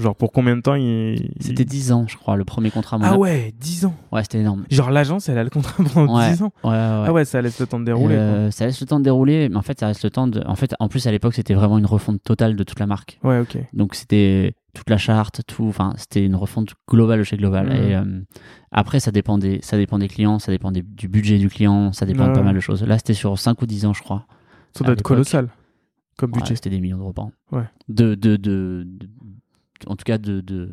Genre 0.00 0.16
pour 0.16 0.32
combien 0.32 0.56
de 0.56 0.62
temps 0.62 0.74
il... 0.74 1.30
C'était 1.40 1.62
il- 1.62 1.66
10 1.66 1.92
ans, 1.92 2.06
je 2.08 2.16
crois, 2.16 2.36
le 2.36 2.44
premier 2.44 2.70
contrat. 2.70 2.98
Ah 3.02 3.18
ouais, 3.18 3.52
10 3.60 3.84
ans 3.84 3.94
Ouais, 4.12 4.22
c'était 4.22 4.38
énorme. 4.40 4.64
Genre 4.70 4.90
l'agence, 4.90 5.28
elle 5.28 5.38
a 5.38 5.44
le 5.44 5.50
contrat 5.50 5.82
pendant 5.92 6.18
Ouais. 6.18 6.30
10 6.32 6.42
ans 6.42 6.52
Ouais, 6.64 6.70
ouais, 6.70 6.76
ouais. 6.76 7.04
Ah 7.06 7.12
ouais, 7.12 7.24
ça 7.24 7.42
laisse 7.42 7.58
le 7.60 7.66
temps 7.66 7.78
de 7.80 7.84
dérouler. 7.84 8.14
Euh, 8.16 8.50
ça 8.50 8.66
laisse 8.66 8.80
le 8.80 8.86
temps 8.86 8.98
de 8.98 9.04
dérouler, 9.04 9.48
mais 9.48 9.56
en 9.56 9.62
fait, 9.62 9.78
ça 9.78 9.86
reste 9.88 10.02
le 10.04 10.10
temps 10.10 10.26
de. 10.26 10.42
En 10.46 10.54
fait, 10.56 10.74
en 10.80 10.88
plus, 10.88 11.06
à 11.06 11.10
l'époque, 11.10 11.34
c'était 11.34 11.54
vraiment 11.54 11.78
une 11.78 11.86
refonte 11.86 12.22
totale 12.22 12.56
de 12.56 12.64
toute 12.64 12.80
la 12.80 12.86
marque. 12.86 13.18
Ouais, 13.22 13.40
ok. 13.40 13.58
Donc, 13.72 13.94
c'était 13.94 14.54
toute 14.74 14.88
la 14.88 14.98
charte, 14.98 15.42
tout. 15.46 15.66
Enfin, 15.68 15.92
c'était 15.96 16.24
une 16.24 16.36
refonte 16.36 16.74
globale 16.88 17.22
chez 17.24 17.36
Global. 17.36 17.66
Mhm. 17.66 17.72
Et 17.72 17.94
euh, 17.96 18.04
après, 18.72 19.00
ça 19.00 19.10
dépend, 19.10 19.36
des, 19.38 19.58
ça 19.62 19.76
dépend 19.76 19.98
des 19.98 20.08
clients, 20.08 20.38
ça 20.38 20.52
dépend 20.52 20.72
des- 20.72 20.82
du 20.82 21.08
budget 21.08 21.38
du 21.38 21.48
client, 21.48 21.92
ça 21.92 22.06
dépend 22.06 22.26
de 22.28 22.32
pas 22.32 22.38
ouais. 22.38 22.44
mal 22.44 22.54
de 22.54 22.60
choses. 22.60 22.82
Là, 22.84 22.96
c'était 22.96 23.14
sur 23.14 23.38
5 23.38 23.60
ou 23.62 23.66
10 23.66 23.84
ans, 23.86 23.92
je 23.92 24.02
crois. 24.02 24.26
Ça 24.72 24.84
doit 24.84 24.92
être 24.94 25.02
colossal 25.02 25.48
comme 26.16 26.32
Ouais, 26.32 26.38
budget. 26.40 26.54
c'était 26.54 26.70
des 26.70 26.80
millions 26.80 26.98
d'euros 26.98 27.12
par 27.14 27.24
an. 27.26 27.32
Ouais. 27.50 27.64
De, 27.88 28.14
de, 28.14 28.36
de, 28.36 28.84
de- 28.86 29.08
en 29.86 29.96
tout 29.96 30.04
cas, 30.04 30.18
de, 30.18 30.40
de- 30.40 30.70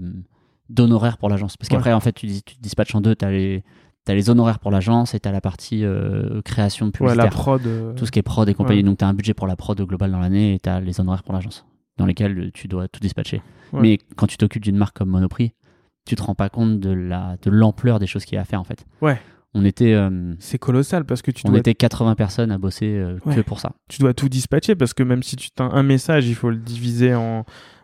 d'honoraires 0.70 1.18
pour 1.18 1.30
l'agence. 1.30 1.58
Parce 1.58 1.70
qu'après, 1.70 1.94
en 1.94 2.00
fait, 2.00 2.14
tu, 2.14 2.28
tu 2.44 2.56
te 2.56 2.62
dispatches 2.62 2.94
en 2.96 3.02
deux. 3.02 3.16
Tu 3.16 3.26
as 3.26 3.32
les, 3.32 3.64
t'as 4.06 4.14
les 4.14 4.30
honoraires 4.30 4.60
pour 4.60 4.72
l'agence 4.72 5.14
et 5.14 5.20
tu 5.20 5.28
as 5.30 5.32
la 5.32 5.42
partie 5.42 5.84
euh, 5.86 6.42
création 6.44 6.88
ouais, 6.88 6.92
publicitaire. 6.92 7.24
la 7.26 7.30
prod. 7.32 7.66
euh, 7.66 7.94
tout 7.94 8.06
ce 8.06 8.12
qui 8.12 8.20
est 8.20 8.24
prod 8.24 8.48
et 8.50 8.54
compagnie. 8.54 8.80
Ouais. 8.80 8.84
Donc, 8.86 8.98
tu 8.98 9.06
as 9.06 9.08
un 9.08 9.14
budget 9.14 9.34
pour 9.34 9.48
la 9.48 9.56
prod 9.56 9.80
globale 9.82 10.12
dans 10.12 10.20
l'année 10.20 10.56
et 10.56 10.60
tu 10.60 10.70
as 10.70 10.80
les 10.80 11.00
honoraires 11.00 11.24
pour 11.24 11.34
l'agence, 11.34 11.66
dans 11.98 12.06
lesquels 12.06 12.38
euh, 12.38 12.52
tu 12.54 12.68
dois 12.68 12.88
tout 12.88 13.00
dispatcher. 13.00 13.42
Ouais. 13.74 13.82
Mais 13.82 13.98
quand 14.16 14.28
tu 14.28 14.38
t'occupes 14.38 14.64
d'une 14.64 14.78
marque 14.78 14.98
comme 14.98 15.10
Monoprix, 15.10 15.54
tu 16.06 16.16
te 16.16 16.22
rends 16.24 16.36
pas 16.36 16.50
compte 16.50 16.80
de 16.80 16.90
la 16.90 17.36
de 17.42 17.50
l'ampleur 17.50 18.00
des 18.00 18.08
choses 18.08 18.24
qu'il 18.26 18.36
y 18.36 18.38
a 18.38 18.42
à 18.42 18.46
faire 18.46 18.62
en 18.62 18.64
fait. 18.64 18.86
Ouais. 19.02 19.20
On 19.54 19.66
était, 19.66 19.94
euh, 19.94 20.36
C'est 20.40 20.58
colossal 20.60 21.04
parce 21.06 21.22
que 21.22 21.32
tu 21.32 21.42
on 21.46 21.50
dois, 21.50 21.60
était 21.60 21.74
80 21.74 22.16
personnes 22.16 22.52
à 22.52 22.58
bosser 22.58 23.04
que 23.24 23.30
Ouais. 23.30 23.44
pour 23.44 23.60
ça. 23.60 23.72
tu 23.90 24.00
dois 24.00 24.14
tout 24.14 24.30
dispatcher 24.30 24.76
parce 24.76 24.94
que 24.94 25.04
même 25.04 25.24
si 25.24 25.36
tu 25.36 25.50
as 25.60 25.64
un 25.64 25.84
message, 25.84 26.28
il 26.28 26.36
faut 26.36 26.50
le 26.50 26.58
diviser 26.58 27.16
en 27.16 27.44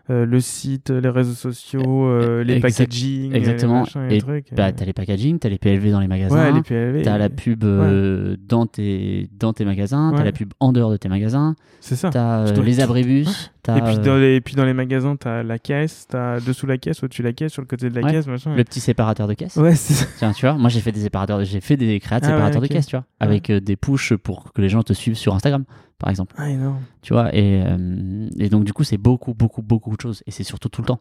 euh, 0.10 0.26
le 0.26 0.40
site, 0.42 0.90
les 0.90 1.08
réseaux 1.10 1.34
sociaux, 1.34 2.08
euh, 2.08 2.44
les 2.44 2.56
Exact- 2.56 2.78
packaging, 2.80 3.34
exactement. 3.34 3.86
les 3.96 4.20
les 4.20 4.38
Et. 4.38 4.44
Bah, 4.54 4.72
t'as 4.74 4.84
les 4.84 4.92
packaging, 4.92 5.40
t'as 5.40 5.48
les 5.48 5.58
PLV 5.58 5.92
dans 5.92 6.02
les 6.02 6.08
magasins. 6.10 6.36
ouais, 6.36 6.52
les 6.52 6.62
PLV. 6.62 7.02
T'as 7.04 7.18
la 7.18 7.30
pub 7.30 7.64
euh, 7.64 8.36
dans, 8.46 8.66
tes, 8.66 9.30
dans 9.40 9.54
tes 9.54 9.64
magasins, 9.64 10.12
t'as 10.12 10.20
Ouais. 10.20 10.26
la 10.26 10.32
pub 10.34 10.54
en 10.60 10.74
dehors 10.74 10.92
de 10.92 10.98
tes 10.98 11.08
magasins, 11.08 11.56
C'est 11.80 11.96
ça. 11.96 12.10
t'as 12.10 12.48
euh, 12.48 12.62
les 12.64 12.82
abribus, 12.82 13.52
t'as 13.64 13.78
Et 13.78 13.82
puis, 13.82 13.94
euh, 13.96 14.04
dans 14.04 14.18
les, 14.18 14.36
et 14.36 14.42
puis 14.42 14.56
dans 14.56 14.66
les 14.66 14.74
magasins, 14.74 15.16
t'as 15.16 15.42
la 15.42 15.58
caisse, 15.58 16.06
t'as 16.10 16.42
dessous 16.42 16.68
la 16.68 16.78
caisse, 16.78 17.02
au-dessus 17.02 17.22
de 17.22 17.28
la 17.28 17.34
caisse, 17.34 17.54
sur 17.54 17.62
le 17.62 17.68
côté 17.68 17.90
de 17.90 17.96
la 18.00 18.12
caisse, 18.12 18.28
machin. 18.28 18.54
le 18.56 18.64
petit 18.66 18.82
séparateur 18.82 19.28
de 19.30 19.36
caisse. 19.36 19.56
Ouais, 19.56 19.74
c'est 19.76 19.94
ça. 19.94 20.06
Tiens, 20.18 20.34
tu 20.34 20.46
vois, 20.46 20.56
moi 20.56 20.70
j'ai 20.70 20.82
fait 20.82 20.92
des 20.92 21.00
séparateurs, 21.02 21.42
j'ai 21.46 21.62
fait 21.62 21.78
des 21.78 22.00
créas 22.02 22.20
de 22.20 22.26
Ah 22.26 22.30
séparateurs 22.30 22.62
de 22.62 22.68
caisse, 22.68 22.88
tu 22.88 22.98
vois, 22.98 23.06
avec 23.22 23.50
euh, 23.50 23.62
des 23.62 23.78
pushs 23.78 24.14
pour 24.16 24.52
que 24.52 24.62
les 24.62 24.68
gens 24.70 24.84
te 24.84 24.92
suivent 24.92 25.16
sur 25.16 25.34
Instagram, 25.34 25.64
par 26.04 26.10
exemple. 26.12 26.36
Ah, 26.38 26.50
énorme. 26.50 26.80
Tu 27.02 27.14
vois, 27.14 27.34
et, 27.34 27.64
euh, 27.66 28.28
et 28.38 28.50
donc 28.50 28.66
du 28.66 28.74
coup, 28.74 28.84
c'est 28.84 28.98
beaucoup, 28.98 29.34
beaucoup, 29.34 29.62
beaucoup 29.62 29.96
de 29.96 30.02
choses, 30.02 30.22
et 30.28 30.32
c'est 30.32 30.44
surtout 30.44 30.70
tout 30.70 30.82
le 30.82 30.88
temps. 30.88 31.00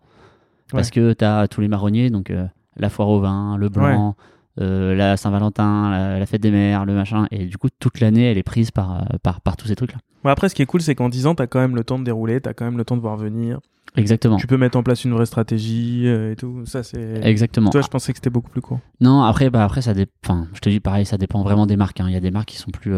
Parce 0.70 0.90
que 0.90 1.12
t'as 1.12 1.48
tous 1.48 1.60
les 1.60 1.68
marronniers, 1.68 2.08
donc 2.08 2.30
euh, 2.30 2.46
la 2.76 2.88
foire 2.88 3.08
au 3.08 3.20
vin, 3.20 3.56
le 3.58 3.68
blanc, 3.68 4.16
euh, 4.60 4.94
la 4.94 5.16
Saint-Valentin, 5.16 5.90
la, 5.90 6.18
la 6.18 6.26
fête 6.26 6.40
des 6.40 6.50
mères, 6.50 6.84
le 6.86 6.94
machin, 6.94 7.26
et 7.30 7.44
du 7.46 7.58
coup, 7.58 7.68
toute 7.78 8.00
l'année, 8.00 8.30
elle 8.30 8.38
est 8.38 8.42
prise 8.42 8.70
par, 8.70 9.04
par, 9.22 9.40
par 9.42 9.56
tous 9.56 9.66
ces 9.66 9.74
trucs-là. 9.76 9.98
Après, 10.24 10.48
ce 10.48 10.54
qui 10.54 10.62
est 10.62 10.66
cool, 10.66 10.80
c'est 10.80 10.94
qu'en 10.94 11.08
10 11.08 11.26
ans, 11.26 11.34
t'as 11.34 11.46
quand 11.46 11.58
même 11.60 11.74
le 11.76 11.84
temps 11.84 11.98
de 11.98 12.04
dérouler, 12.04 12.40
t'as 12.40 12.54
quand 12.54 12.64
même 12.64 12.78
le 12.78 12.84
temps 12.84 12.96
de 12.96 13.02
voir 13.02 13.16
venir. 13.16 13.58
Exactement. 13.96 14.36
Tu 14.38 14.46
peux 14.46 14.56
mettre 14.56 14.78
en 14.78 14.82
place 14.82 15.04
une 15.04 15.12
vraie 15.12 15.26
stratégie 15.26 16.06
et 16.06 16.34
tout. 16.38 16.64
Ça, 16.64 16.82
c'est. 16.82 17.20
Exactement. 17.22 17.68
Toi, 17.68 17.82
je 17.82 17.88
pensais 17.88 18.12
que 18.12 18.18
c'était 18.18 18.30
beaucoup 18.30 18.48
plus 18.50 18.62
court. 18.62 18.78
Non, 19.02 19.22
après, 19.24 19.50
bah, 19.50 19.64
après 19.64 19.82
ça 19.82 19.92
dé- 19.92 20.06
enfin, 20.24 20.46
je 20.54 20.60
te 20.60 20.70
dis 20.70 20.80
pareil, 20.80 21.04
ça 21.04 21.18
dépend 21.18 21.42
vraiment 21.42 21.66
des 21.66 21.76
marques. 21.76 22.00
hein. 22.00 22.06
Il 22.08 22.14
y 22.14 22.16
a 22.16 22.20
des 22.20 22.30
marques 22.30 22.48
qui 22.48 22.56
sont 22.56 22.70
plus, 22.70 22.94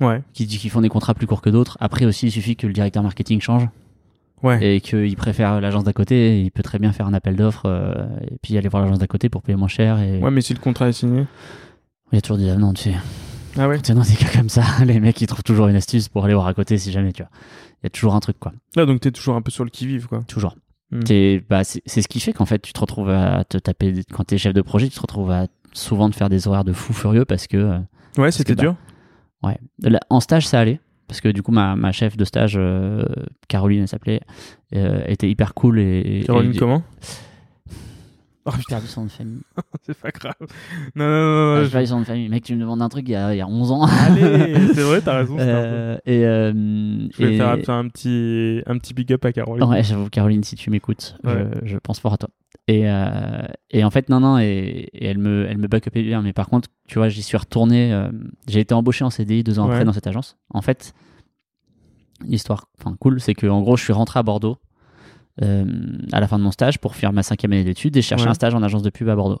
Ouais. 0.00 0.22
qui, 0.32 0.46
qui 0.46 0.68
font 0.68 0.80
des 0.80 0.88
contrats 0.88 1.14
plus 1.14 1.26
courts 1.26 1.40
que 1.42 1.50
d'autres. 1.50 1.76
Après 1.80 2.04
aussi, 2.04 2.26
il 2.26 2.30
suffit 2.32 2.56
que 2.56 2.66
le 2.66 2.72
directeur 2.72 3.02
marketing 3.02 3.40
change 3.40 3.68
Ouais. 4.42 4.76
et 4.76 4.80
qu'il 4.80 5.16
préfère 5.16 5.60
l'agence 5.60 5.84
d'à 5.84 5.92
côté. 5.94 6.42
Il 6.42 6.50
peut 6.50 6.62
très 6.62 6.78
bien 6.78 6.92
faire 6.92 7.06
un 7.06 7.14
appel 7.14 7.36
d'offres 7.36 7.66
euh, 7.66 8.04
et 8.30 8.36
puis 8.42 8.58
aller 8.58 8.68
voir 8.68 8.82
l'agence 8.82 8.98
d'à 8.98 9.06
côté 9.06 9.28
pour 9.30 9.40
payer 9.42 9.56
moins 9.56 9.68
cher. 9.68 9.98
Et 10.00 10.18
Ouais, 10.18 10.30
mais 10.30 10.40
si 10.42 10.52
le 10.52 10.58
contrat 10.60 10.88
est 10.88 10.92
signé. 10.92 11.26
il 12.12 12.16
y 12.16 12.18
a 12.18 12.20
toujours 12.20 12.36
des 12.38 12.54
non, 12.56 12.72
tu 12.74 12.82
sais, 12.90 12.94
Ah 13.56 13.68
ouais. 13.68 13.78
tu 13.78 13.86
sais, 13.86 13.94
dans 13.94 14.02
des 14.02 14.14
cas 14.14 14.28
comme 14.36 14.48
ça, 14.50 14.62
les 14.84 15.00
mecs 15.00 15.20
ils 15.20 15.26
trouvent 15.26 15.44
toujours 15.44 15.68
une 15.68 15.76
astuce 15.76 16.08
pour 16.08 16.24
aller 16.24 16.34
voir 16.34 16.46
à 16.48 16.52
côté 16.54 16.76
si 16.76 16.92
jamais 16.92 17.12
tu 17.12 17.22
vois. 17.22 17.30
Il 17.82 17.84
y 17.84 17.88
a 17.88 17.90
toujours 17.90 18.14
un 18.14 18.20
truc 18.20 18.38
quoi, 18.38 18.52
Là, 18.76 18.84
donc 18.84 19.00
t'es 19.00 19.10
toujours 19.12 19.36
un 19.36 19.42
peu 19.42 19.50
sur 19.50 19.64
le 19.64 19.70
qui-vive, 19.70 20.06
quoi. 20.08 20.20
toujours. 20.26 20.56
T'es- 21.06 21.42
bah, 21.48 21.64
c'est 21.64 21.82
ce 22.02 22.06
qui 22.06 22.20
fait 22.20 22.32
qu'en 22.32 22.44
fait 22.46 22.60
tu 22.60 22.72
te 22.72 22.78
retrouves 22.80 23.08
à 23.10 23.44
te 23.44 23.58
taper 23.58 23.94
quand 24.12 24.24
t'es 24.24 24.38
chef 24.38 24.52
de 24.52 24.60
projet, 24.62 24.88
tu 24.88 24.94
te 24.96 25.00
retrouves 25.00 25.30
à 25.30 25.46
souvent 25.72 26.08
de 26.08 26.14
faire 26.14 26.28
des 26.28 26.46
horaires 26.46 26.64
de 26.64 26.72
fou 26.72 26.92
furieux 26.92 27.24
parce 27.24 27.46
que 27.48 27.56
euh, 27.56 27.78
Ouais, 28.18 28.30
c'était 28.30 28.54
que, 28.54 28.60
dur. 28.60 28.76
Ouais. 29.44 29.58
Là, 29.82 30.00
en 30.10 30.20
stage, 30.20 30.46
ça 30.46 30.60
allait. 30.60 30.80
Parce 31.06 31.20
que 31.20 31.28
du 31.28 31.42
coup, 31.42 31.52
ma, 31.52 31.76
ma 31.76 31.92
chef 31.92 32.16
de 32.16 32.24
stage, 32.24 32.54
euh, 32.56 33.04
Caroline, 33.48 33.82
elle 33.82 33.88
s'appelait, 33.88 34.20
euh, 34.74 35.02
était 35.06 35.28
hyper 35.28 35.52
cool. 35.54 35.78
Et, 35.78 36.22
Caroline, 36.26 36.52
et- 36.54 36.58
comment? 36.58 36.82
Oh, 38.46 38.50
j'ai 38.58 38.62
perdu 38.68 38.86
son 38.86 39.04
de 39.06 39.10
famille. 39.10 39.40
C'est 39.82 39.96
pas 39.98 40.10
grave. 40.10 40.34
Non, 40.94 41.04
non, 41.06 41.10
non, 41.54 41.56
Ah, 41.60 41.64
je- 41.64 41.70
perdu 41.70 41.86
son 41.86 42.00
de 42.00 42.04
famille. 42.04 42.28
Mec, 42.28 42.44
tu 42.44 42.54
me 42.54 42.60
demandes 42.60 42.82
un 42.82 42.88
truc 42.90 43.08
il 43.08 43.12
y 43.12 43.14
a, 43.14 43.34
il 43.34 43.38
y 43.38 43.40
a 43.40 43.46
11 43.48 43.72
ans. 43.72 43.84
Allez, 43.86 44.54
c'est 44.74 44.82
vrai, 44.82 45.00
t'as 45.00 45.16
raison. 45.18 45.36
Euh, 45.38 45.96
et, 46.04 46.26
euh, 46.26 46.52
Je 46.52 47.24
vais 47.24 47.34
et- 47.34 47.36
faire 47.38 47.48
un, 47.74 47.88
petit, 47.88 48.60
un 48.66 48.76
petit 48.78 48.92
big 48.92 49.12
up 49.14 49.24
à 49.24 49.32
Caroline. 49.32 49.64
Ouais, 49.68 49.82
j'avoue, 49.82 50.10
Caroline, 50.10 50.44
si 50.44 50.56
tu 50.56 50.68
m'écoutes, 50.70 51.16
Ouais. 51.24 51.46
je, 51.62 51.68
je 51.72 51.78
pense 51.78 52.00
fort 52.00 52.12
à 52.12 52.18
toi. 52.18 52.28
Et, 52.68 52.82
euh, 52.90 53.42
et 53.70 53.82
en 53.84 53.90
fait, 53.90 54.08
non, 54.10 54.20
non, 54.20 54.38
et, 54.38 54.88
et 54.92 55.06
elle 55.06 55.18
me, 55.18 55.46
elle 55.48 55.58
me 55.58 55.66
backupait 55.66 56.02
bien. 56.02 56.20
Mais 56.22 56.32
par 56.34 56.48
contre, 56.48 56.68
tu 56.86 56.98
vois, 56.98 57.08
j'y 57.08 57.22
suis 57.22 57.36
retourné. 57.38 57.92
euh, 57.94 58.10
j'ai 58.46 58.60
été 58.60 58.74
embauché 58.74 59.04
en 59.04 59.10
CDI 59.10 59.42
deux 59.42 59.58
ans 59.58 59.66
Ouais. 59.66 59.72
après 59.72 59.84
dans 59.84 59.92
cette 59.94 60.06
agence. 60.06 60.36
En 60.50 60.60
fait, 60.62 60.92
l'histoire, 62.26 62.66
enfin, 62.78 62.96
cool, 63.00 63.20
c'est 63.20 63.34
que 63.34 63.46
en 63.46 63.60
gros, 63.62 63.76
je 63.76 63.84
suis 63.84 63.92
rentré 63.92 64.18
à 64.18 64.22
Bordeaux 64.22 64.58
à 65.40 66.20
la 66.20 66.28
fin 66.28 66.38
de 66.38 66.44
mon 66.44 66.50
stage 66.52 66.78
pour 66.78 66.94
faire 66.94 67.12
ma 67.12 67.22
cinquième 67.22 67.52
année 67.52 67.64
d'études 67.64 67.96
et 67.96 68.00
Ouais. 68.00 68.26
un 68.28 68.34
stage 68.34 68.54
en 68.54 68.62
agence 68.62 68.82
de 68.82 68.90
pub 68.90 69.08
à 69.08 69.16
Bordeaux. 69.16 69.40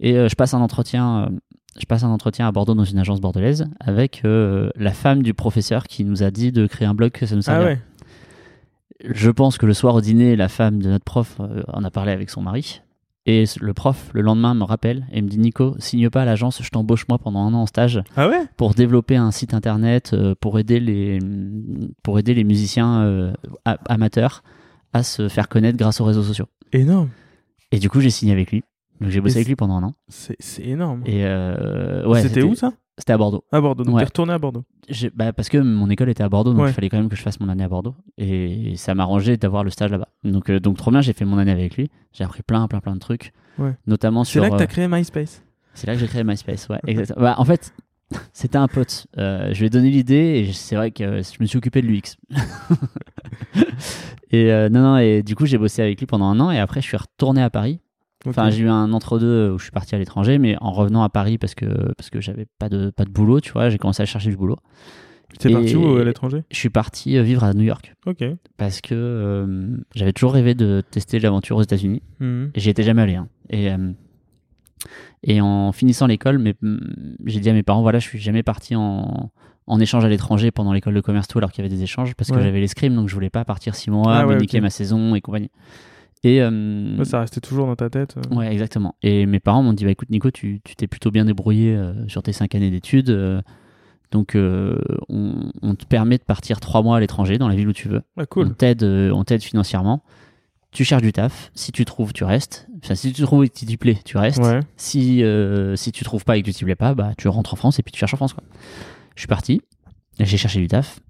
Et 0.00 0.16
euh, 0.16 0.28
je 0.28 0.34
passe 0.36 0.54
un 0.54 0.60
entretien. 0.60 1.24
euh, 1.24 1.36
je 1.78 1.86
passe 1.86 2.04
un 2.04 2.10
entretien 2.10 2.46
à 2.46 2.52
Bordeaux 2.52 2.74
dans 2.74 2.84
une 2.84 2.98
agence 2.98 3.20
bordelaise 3.20 3.66
avec 3.80 4.22
euh, 4.24 4.70
la 4.76 4.92
femme 4.92 5.22
du 5.24 5.34
professeur 5.34 5.84
qui 5.88 6.04
nous 6.04 6.22
a 6.22 6.30
dit 6.30 6.52
de 6.52 6.66
créer 6.68 6.86
un 6.86 6.94
blog 6.94 7.10
que 7.10 7.26
ça 7.26 7.34
nous 7.34 7.40
Ah 7.46 7.52
servirait. 7.58 7.80
ouais. 9.02 9.12
Je 9.12 9.30
pense 9.30 9.58
que 9.58 9.66
le 9.66 9.74
soir 9.74 9.94
au 9.96 10.00
dîner, 10.00 10.36
la 10.36 10.48
femme 10.48 10.80
de 10.80 10.88
notre 10.88 11.04
prof 11.04 11.36
euh, 11.40 11.62
en 11.72 11.82
a 11.84 11.90
parlé 11.90 12.12
avec 12.12 12.30
son 12.30 12.42
mari. 12.42 12.80
Et 13.26 13.44
le 13.60 13.72
prof, 13.74 14.10
le 14.12 14.20
lendemain, 14.20 14.54
me 14.54 14.64
rappelle 14.64 15.06
et 15.10 15.20
me 15.22 15.28
dit 15.28 15.38
Nico, 15.38 15.74
signe 15.78 16.10
pas 16.10 16.22
à 16.22 16.24
l'agence, 16.26 16.62
je 16.62 16.68
t'embauche 16.68 17.06
moi 17.08 17.18
pendant 17.18 17.40
un 17.40 17.54
an 17.54 17.62
en 17.62 17.66
stage 17.66 18.02
Ah 18.16 18.28
ouais? 18.28 18.42
pour 18.56 18.74
développer 18.74 19.16
un 19.16 19.30
site 19.30 19.54
internet 19.54 20.12
euh, 20.12 20.34
pour 20.38 20.58
aider 20.58 20.78
les, 20.78 21.18
pour 22.02 22.18
aider 22.18 22.34
les 22.34 22.44
musiciens 22.44 23.00
euh, 23.02 23.32
amateurs 23.86 24.42
à 24.94 25.02
se 25.02 25.28
faire 25.28 25.48
connaître 25.50 25.76
grâce 25.76 26.00
aux 26.00 26.04
réseaux 26.06 26.22
sociaux. 26.22 26.46
Énorme. 26.72 27.10
Et 27.72 27.78
du 27.78 27.90
coup, 27.90 28.00
j'ai 28.00 28.10
signé 28.10 28.32
avec 28.32 28.50
lui. 28.50 28.62
Donc 29.00 29.10
j'ai 29.10 29.20
bossé 29.20 29.36
avec 29.36 29.48
lui 29.48 29.56
pendant 29.56 29.74
un 29.76 29.82
an. 29.82 29.94
C'est 30.08 30.36
c'est 30.38 30.62
énorme. 30.62 31.02
Et 31.04 31.26
euh, 31.26 32.06
ouais, 32.06 32.22
c'était 32.22 32.42
où 32.42 32.54
ça? 32.54 32.72
C'était 32.96 33.12
à 33.12 33.18
Bordeaux. 33.18 33.42
À 33.50 33.60
Bordeaux. 33.60 33.82
Donc 33.82 33.96
Ouais. 33.96 34.02
t'es 34.02 34.06
retourné 34.06 34.32
à 34.32 34.38
Bordeaux. 34.38 34.62
Bah, 35.16 35.32
parce 35.32 35.48
que 35.48 35.58
mon 35.58 35.90
école 35.90 36.08
était 36.10 36.22
à 36.22 36.28
Bordeaux, 36.28 36.52
donc 36.52 36.62
Ouais. 36.62 36.70
il 36.70 36.72
fallait 36.72 36.88
quand 36.88 36.96
même 36.98 37.08
que 37.08 37.16
je 37.16 37.22
fasse 37.22 37.40
mon 37.40 37.48
année 37.48 37.64
à 37.64 37.68
Bordeaux. 37.68 37.96
Et 38.18 38.76
ça 38.76 38.94
m'arrangeait 38.94 39.36
d'avoir 39.36 39.64
le 39.64 39.70
stage 39.70 39.90
là-bas. 39.90 40.06
Donc, 40.22 40.48
euh, 40.48 40.60
donc 40.60 40.76
trop 40.76 40.92
bien, 40.92 41.00
j'ai 41.00 41.12
fait 41.12 41.24
mon 41.24 41.38
année 41.38 41.50
avec 41.50 41.76
lui. 41.76 41.90
J'ai 42.12 42.22
appris 42.22 42.42
plein, 42.42 42.68
plein, 42.68 42.78
plein 42.78 42.94
de 42.94 43.00
trucs. 43.00 43.32
Ouais. 43.58 43.74
Notamment 43.88 44.22
C'est 44.22 44.30
sur. 44.32 44.42
là 44.44 44.50
que 44.50 44.56
t'as 44.56 44.62
euh, 44.64 44.66
créé 44.68 44.86
MySpace. 44.86 45.42
c'est 45.74 45.88
là 45.88 45.94
que 45.94 45.98
j'ai 45.98 46.06
créé 46.06 46.22
MySpace, 46.22 46.68
ouais. 46.68 46.78
exactement. 46.86 47.20
Bah, 47.24 47.34
en 47.38 47.44
fait, 47.44 47.74
c'était 48.32 48.58
un 48.58 48.68
pote. 48.68 49.06
Euh, 49.18 49.50
je 49.52 49.58
lui 49.60 49.66
ai 49.66 49.70
donné 49.70 49.90
l'idée 49.90 50.44
et 50.48 50.52
c'est 50.52 50.76
vrai 50.76 50.90
que 50.90 51.02
euh, 51.04 51.22
je 51.22 51.36
me 51.40 51.46
suis 51.46 51.58
occupé 51.58 51.82
de 51.82 51.86
l'UX. 51.86 52.16
et 54.30 54.52
euh, 54.52 54.68
non, 54.68 54.80
non, 54.82 54.98
et 54.98 55.22
du 55.22 55.34
coup, 55.34 55.46
j'ai 55.46 55.58
bossé 55.58 55.82
avec 55.82 55.98
lui 56.00 56.06
pendant 56.06 56.26
un 56.26 56.40
an 56.40 56.50
et 56.50 56.58
après, 56.58 56.80
je 56.80 56.86
suis 56.86 56.96
retourné 56.96 57.42
à 57.42 57.50
Paris. 57.50 57.80
Enfin, 58.26 58.48
j'ai 58.48 58.62
eu 58.62 58.68
un 58.70 58.92
entre-deux 58.94 59.50
où 59.50 59.58
je 59.58 59.64
suis 59.64 59.70
parti 59.70 59.94
à 59.94 59.98
l'étranger, 59.98 60.38
mais 60.38 60.56
en 60.62 60.72
revenant 60.72 61.02
à 61.02 61.10
Paris 61.10 61.36
parce 61.36 61.54
que, 61.54 61.66
parce 61.92 62.08
que 62.08 62.22
j'avais 62.22 62.46
pas 62.58 62.70
de, 62.70 62.88
pas 62.88 63.04
de 63.04 63.10
boulot, 63.10 63.40
tu 63.40 63.52
vois, 63.52 63.68
j'ai 63.68 63.76
commencé 63.76 64.02
à 64.02 64.06
chercher 64.06 64.30
du 64.30 64.36
boulot. 64.38 64.56
T'es 65.38 65.50
et- 65.50 65.52
parti 65.52 65.76
où 65.76 65.96
à 65.96 66.04
l'étranger? 66.04 66.42
Je 66.50 66.56
suis 66.56 66.70
parti 66.70 67.18
euh, 67.18 67.22
vivre 67.22 67.44
à 67.44 67.52
New 67.52 67.64
York 67.64 67.92
Ok. 68.06 68.24
parce 68.56 68.80
que 68.80 68.94
euh, 68.94 69.76
j'avais 69.94 70.12
toujours 70.14 70.32
rêvé 70.32 70.54
de 70.54 70.82
tester 70.90 71.18
l'aventure 71.18 71.56
aux 71.58 71.62
États-Unis 71.62 72.02
et 72.20 72.60
j'y 72.60 72.70
étais 72.70 72.82
jamais 72.84 73.02
allé. 73.02 73.14
hein. 73.16 73.28
Et, 73.50 73.70
euh, 73.70 73.90
et 75.22 75.40
en 75.40 75.72
finissant 75.72 76.06
l'école, 76.06 76.42
j'ai 77.26 77.40
dit 77.40 77.50
à 77.50 77.52
mes 77.52 77.62
parents 77.62 77.82
voilà, 77.82 77.98
je 77.98 78.06
suis 78.06 78.18
jamais 78.18 78.42
parti 78.42 78.76
en, 78.76 79.30
en 79.66 79.80
échange 79.80 80.04
à 80.04 80.08
l'étranger 80.08 80.50
pendant 80.50 80.72
l'école 80.72 80.94
de 80.94 81.00
commerce 81.00 81.26
tout 81.28 81.38
alors 81.38 81.50
qu'il 81.52 81.64
y 81.64 81.66
avait 81.66 81.74
des 81.74 81.82
échanges 81.82 82.14
parce 82.14 82.30
que 82.30 82.36
Ouais. 82.36 82.42
j'avais 82.42 82.60
l'escrime 82.60 82.94
donc 82.94 83.08
je 83.08 83.14
voulais 83.14 83.30
pas 83.30 83.44
partir 83.44 83.74
six 83.74 83.90
mois, 83.90 84.14
Ah 84.18 84.26
ouais, 84.26 84.60
ma 84.60 84.70
saison 84.70 85.14
et 85.14 85.20
compagnie. 85.20 85.50
Et 86.22 86.40
euh, 86.42 86.96
Ouais, 86.98 87.04
ça 87.04 87.20
restait 87.20 87.40
toujours 87.40 87.66
dans 87.66 87.76
ta 87.76 87.90
tête. 87.90 88.16
euh. 88.16 88.34
Ouais, 88.34 88.50
exactement. 88.50 88.94
Et 89.02 89.26
mes 89.26 89.40
parents 89.40 89.62
m'ont 89.62 89.74
dit 89.74 89.84
bah 89.84 89.90
écoute 89.90 90.08
Nico, 90.10 90.30
tu 90.30 90.60
t'es 90.76 90.86
plutôt 90.86 91.10
bien 91.10 91.24
débrouillé 91.26 91.74
euh, 91.74 91.92
sur 92.08 92.22
tes 92.22 92.32
cinq 92.32 92.54
années 92.54 92.70
d'études, 92.70 93.42
donc 94.10 94.36
on, 94.36 95.50
on 95.62 95.74
te 95.74 95.84
permet 95.86 96.18
de 96.18 96.22
partir 96.22 96.60
trois 96.60 96.82
mois 96.82 96.96
à 96.98 97.00
l'étranger 97.00 97.36
dans 97.36 97.48
la 97.48 97.54
ville 97.56 97.68
où 97.68 97.72
tu 97.72 97.88
veux. 97.88 98.02
On 98.16 98.24
cool. 98.26 98.54
t'aide, 98.54 98.82
euh, 98.84 99.10
on 99.12 99.24
t'aide 99.24 99.42
financièrement. 99.42 100.02
Tu 100.74 100.84
cherches 100.84 101.02
du 101.02 101.12
taf. 101.12 101.50
Si 101.54 101.72
tu 101.72 101.84
trouves, 101.86 102.12
tu 102.12 102.24
restes. 102.24 102.66
Enfin, 102.82 102.94
si 102.94 103.12
tu 103.12 103.22
trouves 103.22 103.44
et 103.44 103.48
que 103.48 103.54
tu 103.54 103.64
t'y 103.64 103.76
plais, 103.78 103.96
tu 104.04 104.18
restes. 104.18 104.42
Ouais. 104.42 104.60
Si 104.76 105.22
euh, 105.22 105.74
si 105.76 105.90
tu 105.92 106.04
trouves 106.04 106.24
pas 106.24 106.36
et 106.36 106.42
que 106.42 106.46
tu 106.50 106.52
t'y 106.52 106.64
plais 106.64 106.74
pas, 106.74 106.94
bah 106.94 107.12
tu 107.16 107.28
rentres 107.28 107.54
en 107.54 107.56
France 107.56 107.78
et 107.78 107.82
puis 107.82 107.92
tu 107.92 107.98
cherches 107.98 108.12
en 108.14 108.18
France 108.18 108.32
quoi. 108.34 108.44
Je 109.14 109.20
suis 109.22 109.28
parti. 109.28 109.62
J'ai 110.20 110.36
cherché 110.36 110.60
du 110.60 110.68
taf. 110.68 111.00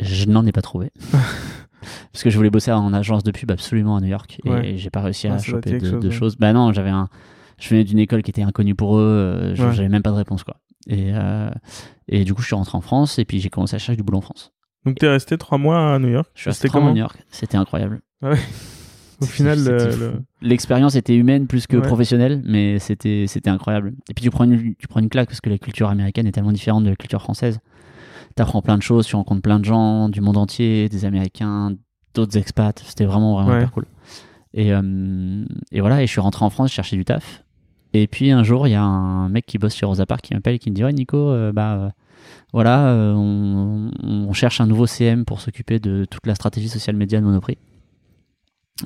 Je 0.00 0.24
n'en 0.26 0.44
ai 0.46 0.52
pas 0.52 0.62
trouvé. 0.62 0.90
Parce 2.12 2.22
que 2.24 2.30
je 2.30 2.36
voulais 2.36 2.50
bosser 2.50 2.72
en 2.72 2.92
agence 2.92 3.22
de 3.22 3.30
pub 3.30 3.50
absolument 3.50 3.96
à 3.96 4.00
New 4.00 4.08
York 4.08 4.38
et 4.44 4.50
Ouais. 4.50 4.74
j'ai 4.76 4.90
pas 4.90 5.00
réussi 5.02 5.26
à 5.28 5.30
Ouais, 5.30 5.36
être 5.36 5.44
choper 5.44 5.78
de, 5.78 5.90
chose, 5.90 6.00
de 6.02 6.08
ouais. 6.08 6.14
choses. 6.14 6.36
Bah 6.36 6.52
non, 6.52 6.72
j'avais 6.72 6.90
un. 6.90 7.08
Je 7.58 7.68
venais 7.68 7.84
d'une 7.84 7.98
école 7.98 8.22
qui 8.22 8.30
était 8.30 8.42
inconnue 8.42 8.74
pour 8.74 8.96
eux. 8.98 9.02
euh, 9.02 9.54
je- 9.54 9.62
Ouais. 9.62 9.74
J'avais 9.74 9.88
même 9.88 10.02
pas 10.02 10.10
de 10.10 10.16
réponse 10.16 10.42
quoi. 10.44 10.56
Et 10.88 11.10
euh, 11.14 11.50
et 12.08 12.24
du 12.24 12.32
coup, 12.34 12.40
je 12.40 12.46
suis 12.46 12.56
rentré 12.56 12.76
en 12.76 12.80
France 12.80 13.18
et 13.18 13.24
puis 13.26 13.38
j'ai 13.40 13.50
commencé 13.50 13.76
à 13.76 13.78
chercher 13.78 13.96
du 13.96 14.02
boulot 14.02 14.18
en 14.18 14.22
France. 14.22 14.52
Donc 14.86 14.96
t'es 14.98 15.08
resté 15.08 15.36
trois 15.36 15.58
mois 15.58 15.94
à 15.94 15.98
New 15.98 16.08
York? 16.08 16.30
Je 16.34 16.40
suis 16.40 16.50
resté 16.50 16.68
trois 16.68 16.80
mois 16.80 16.90
à 16.90 16.92
New 16.94 17.00
York. 17.00 17.18
C'était 17.30 17.58
incroyable. 17.58 18.00
Au 19.20 19.26
final, 19.26 19.58
le- 19.64 20.12
l'expérience 20.42 20.94
était 20.94 21.14
humaine 21.14 21.46
plus 21.46 21.66
que 21.66 21.76
Ouais. 21.76 21.82
professionnelle, 21.82 22.42
mais 22.44 22.78
c'était 22.78 23.26
c'était 23.28 23.50
incroyable. 23.50 23.92
Et 24.08 24.14
puis 24.14 24.22
tu 24.22 24.30
prends 24.30 24.44
une 24.44 24.74
tu 24.76 24.88
prends 24.88 25.00
une 25.00 25.08
claque 25.10 25.28
parce 25.28 25.40
que 25.40 25.50
la 25.50 25.58
culture 25.58 25.88
américaine 25.88 26.26
est 26.26 26.32
tellement 26.32 26.52
différente 26.52 26.84
de 26.84 26.90
la 26.90 26.96
culture 26.96 27.20
française. 27.20 27.58
T'apprends 28.36 28.62
plein 28.62 28.78
de 28.78 28.82
choses, 28.82 29.06
tu 29.06 29.16
rencontres 29.16 29.42
plein 29.42 29.58
de 29.58 29.64
gens 29.64 30.08
du 30.08 30.20
monde 30.20 30.36
entier, 30.36 30.88
des 30.88 31.04
Américains, 31.04 31.74
d'autres 32.14 32.36
expats. 32.38 32.78
C'était 32.84 33.04
vraiment 33.04 33.34
vraiment 33.34 33.50
Ouais. 33.50 33.58
hyper 33.58 33.72
cool. 33.72 33.86
Et 34.54 34.72
euh, 34.72 35.44
et 35.72 35.80
voilà, 35.80 36.02
et 36.02 36.06
je 36.06 36.10
suis 36.12 36.20
rentré 36.20 36.44
en 36.44 36.50
France 36.50 36.70
chercher 36.72 36.96
du 36.96 37.04
taf. 37.04 37.44
Et 37.92 38.06
puis 38.06 38.30
un 38.30 38.42
jour, 38.44 38.68
il 38.68 38.70
y 38.70 38.74
a 38.74 38.82
un 38.82 39.28
mec 39.28 39.46
qui 39.46 39.58
bosse 39.58 39.74
chez 39.74 39.84
Rosa 39.84 40.06
Parks 40.06 40.22
qui 40.22 40.34
m'appelle 40.34 40.54
et 40.54 40.58
qui 40.58 40.70
me 40.70 40.74
dit 40.76 40.84
ouais 40.84 40.92
Nico, 40.92 41.16
euh, 41.18 41.52
bah 41.52 41.74
euh, 41.74 41.88
voilà, 42.52 42.86
euh, 42.88 43.14
on, 43.14 43.90
on 44.02 44.32
cherche 44.32 44.60
un 44.60 44.66
nouveau 44.66 44.86
CM 44.86 45.24
pour 45.24 45.40
s'occuper 45.40 45.78
de 45.80 46.04
toute 46.08 46.26
la 46.26 46.34
stratégie 46.34 46.68
social 46.68 46.94
média 46.96 47.20
de 47.20 47.24
Monoprix. 47.24 47.58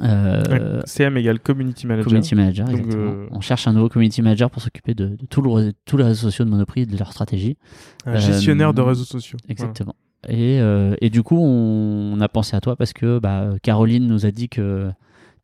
Euh, 0.02 0.82
CM 0.86 1.16
égale 1.16 1.38
Community 1.38 1.86
Manager. 1.86 2.04
Community 2.06 2.34
Manager, 2.34 2.66
Donc, 2.66 2.78
exactement. 2.80 3.10
euh, 3.12 3.26
On 3.30 3.40
cherche 3.40 3.68
un 3.68 3.72
nouveau 3.72 3.88
Community 3.88 4.22
Manager 4.22 4.50
pour 4.50 4.60
s'occuper 4.60 4.94
de, 4.94 5.08
de 5.16 5.26
tout 5.26 5.40
le- 5.40 5.72
tous 5.84 5.96
les 5.96 6.04
réseaux 6.04 6.22
sociaux 6.28 6.44
de 6.44 6.50
Monoprix 6.50 6.82
et 6.82 6.86
de 6.86 6.96
leur 6.96 7.12
stratégie. 7.12 7.56
Un 8.04 8.16
gestionnaire 8.18 8.74
de 8.74 8.80
Euh, 8.82 8.86
réseaux 8.86 9.04
sociaux. 9.04 9.38
Exactement. 9.48 9.94
Et, 10.28 10.58
et 11.00 11.10
du 11.10 11.22
coup, 11.22 11.36
on, 11.38 12.14
on 12.16 12.20
a 12.20 12.28
pensé 12.28 12.56
à 12.56 12.60
toi 12.60 12.76
parce 12.76 12.92
que 12.92 13.18
bah, 13.18 13.50
Caroline 13.62 14.06
nous 14.06 14.24
a 14.26 14.30
dit 14.30 14.48
que 14.48 14.90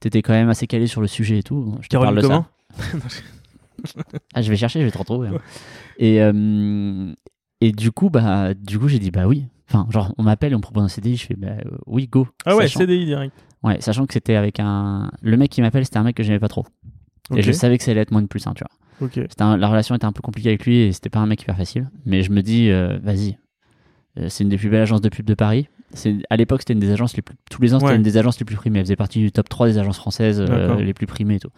tu 0.00 0.08
étais 0.08 0.22
quand 0.22 0.32
même 0.32 0.48
assez 0.48 0.66
calé 0.66 0.86
sur 0.86 1.00
le 1.02 1.06
sujet 1.06 1.38
et 1.38 1.42
tout. 1.42 1.76
Je 1.82 1.86
te 1.88 1.92
Caroline 1.92 2.14
parle 2.20 2.26
comment 2.26 2.46
ça. 2.76 2.98
Ah, 4.34 4.42
je 4.42 4.50
vais 4.50 4.56
chercher, 4.56 4.80
je 4.80 4.84
vais 4.84 4.90
te 4.90 4.98
retrouver. 4.98 5.28
hein. 5.28 5.38
Et, 5.98 6.16
et 7.60 7.72
du 7.72 7.92
coup, 7.92 8.10
bah, 8.10 8.52
du 8.54 8.78
coup, 8.78 8.88
j'ai 8.88 8.98
dit 8.98 9.10
bah 9.10 9.26
oui. 9.26 9.46
Enfin, 9.68 9.86
genre, 9.90 10.12
on 10.18 10.22
m'appelle 10.22 10.52
et 10.52 10.54
on 10.54 10.58
me 10.58 10.62
propose 10.62 10.82
un 10.82 10.88
CDI. 10.88 11.16
Je 11.16 11.26
fais 11.26 11.36
bah 11.36 11.48
oui, 11.86 12.08
go. 12.08 12.26
Ah 12.44 12.56
ouais, 12.56 12.64
Sachant- 12.64 12.80
CDI 12.80 13.04
direct. 13.06 13.34
Ouais, 13.62 13.80
sachant 13.80 14.06
que 14.06 14.12
c'était 14.12 14.34
avec 14.36 14.60
un. 14.60 15.10
Le 15.22 15.36
mec 15.36 15.50
qui 15.50 15.60
m'appelle, 15.62 15.84
c'était 15.84 15.98
un 15.98 16.02
mec 16.04 16.16
que 16.16 16.22
j'aimais 16.22 16.38
pas 16.40 16.48
trop. 16.48 16.66
Et 17.36 17.42
je 17.42 17.52
savais 17.52 17.78
que 17.78 17.84
ça 17.84 17.92
allait 17.92 18.00
être 18.00 18.10
moins 18.10 18.22
de 18.22 18.26
plus, 18.26 18.46
hein, 18.46 18.52
tu 18.56 18.64
vois. 18.64 19.06
Ok. 19.06 19.14
C'était 19.14 19.42
un- 19.42 19.56
la 19.56 19.68
relation 19.68 19.94
était 19.94 20.04
un 20.04 20.12
peu 20.12 20.20
compliquée 20.20 20.48
avec 20.48 20.66
lui 20.66 20.78
et 20.78 20.92
c'était 20.92 21.10
pas 21.10 21.20
un 21.20 21.26
mec 21.26 21.40
hyper 21.42 21.56
facile. 21.56 21.88
Mais 22.04 22.22
je 22.22 22.32
me 22.32 22.42
dis, 22.42 22.70
euh, 22.70 22.98
vas-y. 23.02 23.38
Euh, 24.18 24.26
c'est 24.28 24.42
une 24.44 24.50
des 24.50 24.56
plus 24.58 24.68
belles 24.68 24.82
agences 24.82 25.00
de 25.00 25.08
pub 25.08 25.24
de 25.24 25.34
Paris. 25.34 25.68
C'est, 25.94 26.16
à 26.28 26.36
l'époque, 26.36 26.60
c'était 26.62 26.72
une 26.72 26.80
des 26.80 26.90
agences 26.90 27.14
les 27.16 27.22
plus. 27.22 27.36
Tous 27.50 27.62
les 27.62 27.72
ans, 27.74 27.78
c'était 27.78 27.90
Ouais. 27.92 27.96
une 27.96 28.02
des 28.02 28.16
agences 28.16 28.38
les 28.40 28.44
plus 28.44 28.56
primées. 28.56 28.80
Elle 28.80 28.84
faisait 28.84 28.96
partie 28.96 29.20
du 29.20 29.30
top 29.32 29.48
3 29.48 29.68
des 29.68 29.78
agences 29.78 29.96
françaises 29.98 30.40
euh, 30.40 30.76
les 30.82 30.92
plus 30.92 31.06
primées 31.06 31.36
et 31.36 31.40
tout. 31.40 31.50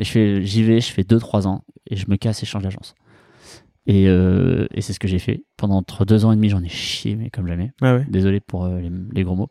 Et 0.00 0.04
fais, 0.04 0.42
j'y 0.44 0.64
vais, 0.64 0.80
je 0.80 0.90
fais 0.92 1.02
2-3 1.02 1.46
ans 1.46 1.64
et 1.88 1.96
je 1.96 2.06
me 2.08 2.16
casse 2.16 2.42
et 2.42 2.46
je 2.46 2.50
change 2.50 2.62
d'agence. 2.64 2.94
Et, 3.86 4.04
et 4.04 4.80
c'est 4.80 4.92
ce 4.92 4.98
que 5.00 5.08
j'ai 5.08 5.18
fait. 5.18 5.44
Pendant 5.56 5.76
entre 5.76 6.04
2 6.04 6.24
ans 6.24 6.32
et 6.32 6.36
demi, 6.36 6.48
j'en 6.48 6.62
ai 6.62 6.68
chié, 6.68 7.14
mais 7.16 7.30
comme 7.30 7.46
jamais. 7.46 7.72
Ah 7.80 7.96
ouais. 7.96 8.06
Désolé 8.08 8.40
pour 8.40 8.66
les, 8.66 8.90
les 9.12 9.22
gros 9.24 9.34
mots. 9.36 9.50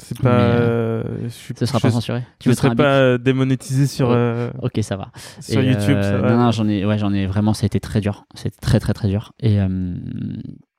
C'est 0.00 0.20
pas. 0.20 0.28
Euh, 0.30 1.02
je 1.24 1.28
suis- 1.28 1.54
Ce 1.58 1.66
sera 1.66 1.78
je- 1.78 1.82
pas 1.82 1.90
censuré. 1.90 2.22
Je 2.42 2.50
ne 2.50 2.54
serais 2.54 2.74
pas 2.74 2.84
euh, 2.98 3.18
démonétisé 3.18 3.86
sur, 3.86 4.10
euh, 4.10 4.50
Ok, 4.62 4.78
ça 4.82 4.96
va. 4.96 5.10
sur 5.40 5.60
Et, 5.60 5.66
YouTube. 5.66 5.96
euh, 5.96 6.02
ça 6.02 6.18
va. 6.18 6.30
non, 6.30 6.38
non, 6.44 6.50
j'en 6.52 6.68
ai, 6.68 6.84
ouais, 6.84 6.98
j'en 6.98 7.12
ai 7.12 7.26
vraiment, 7.26 7.52
ça 7.54 7.64
a 7.64 7.66
été 7.66 7.80
très 7.80 8.00
dur. 8.00 8.24
C'était 8.34 8.56
très, 8.60 8.78
très, 8.80 8.94
très 8.94 9.08
dur. 9.08 9.32
Et 9.40 9.60
euh, 9.60 9.94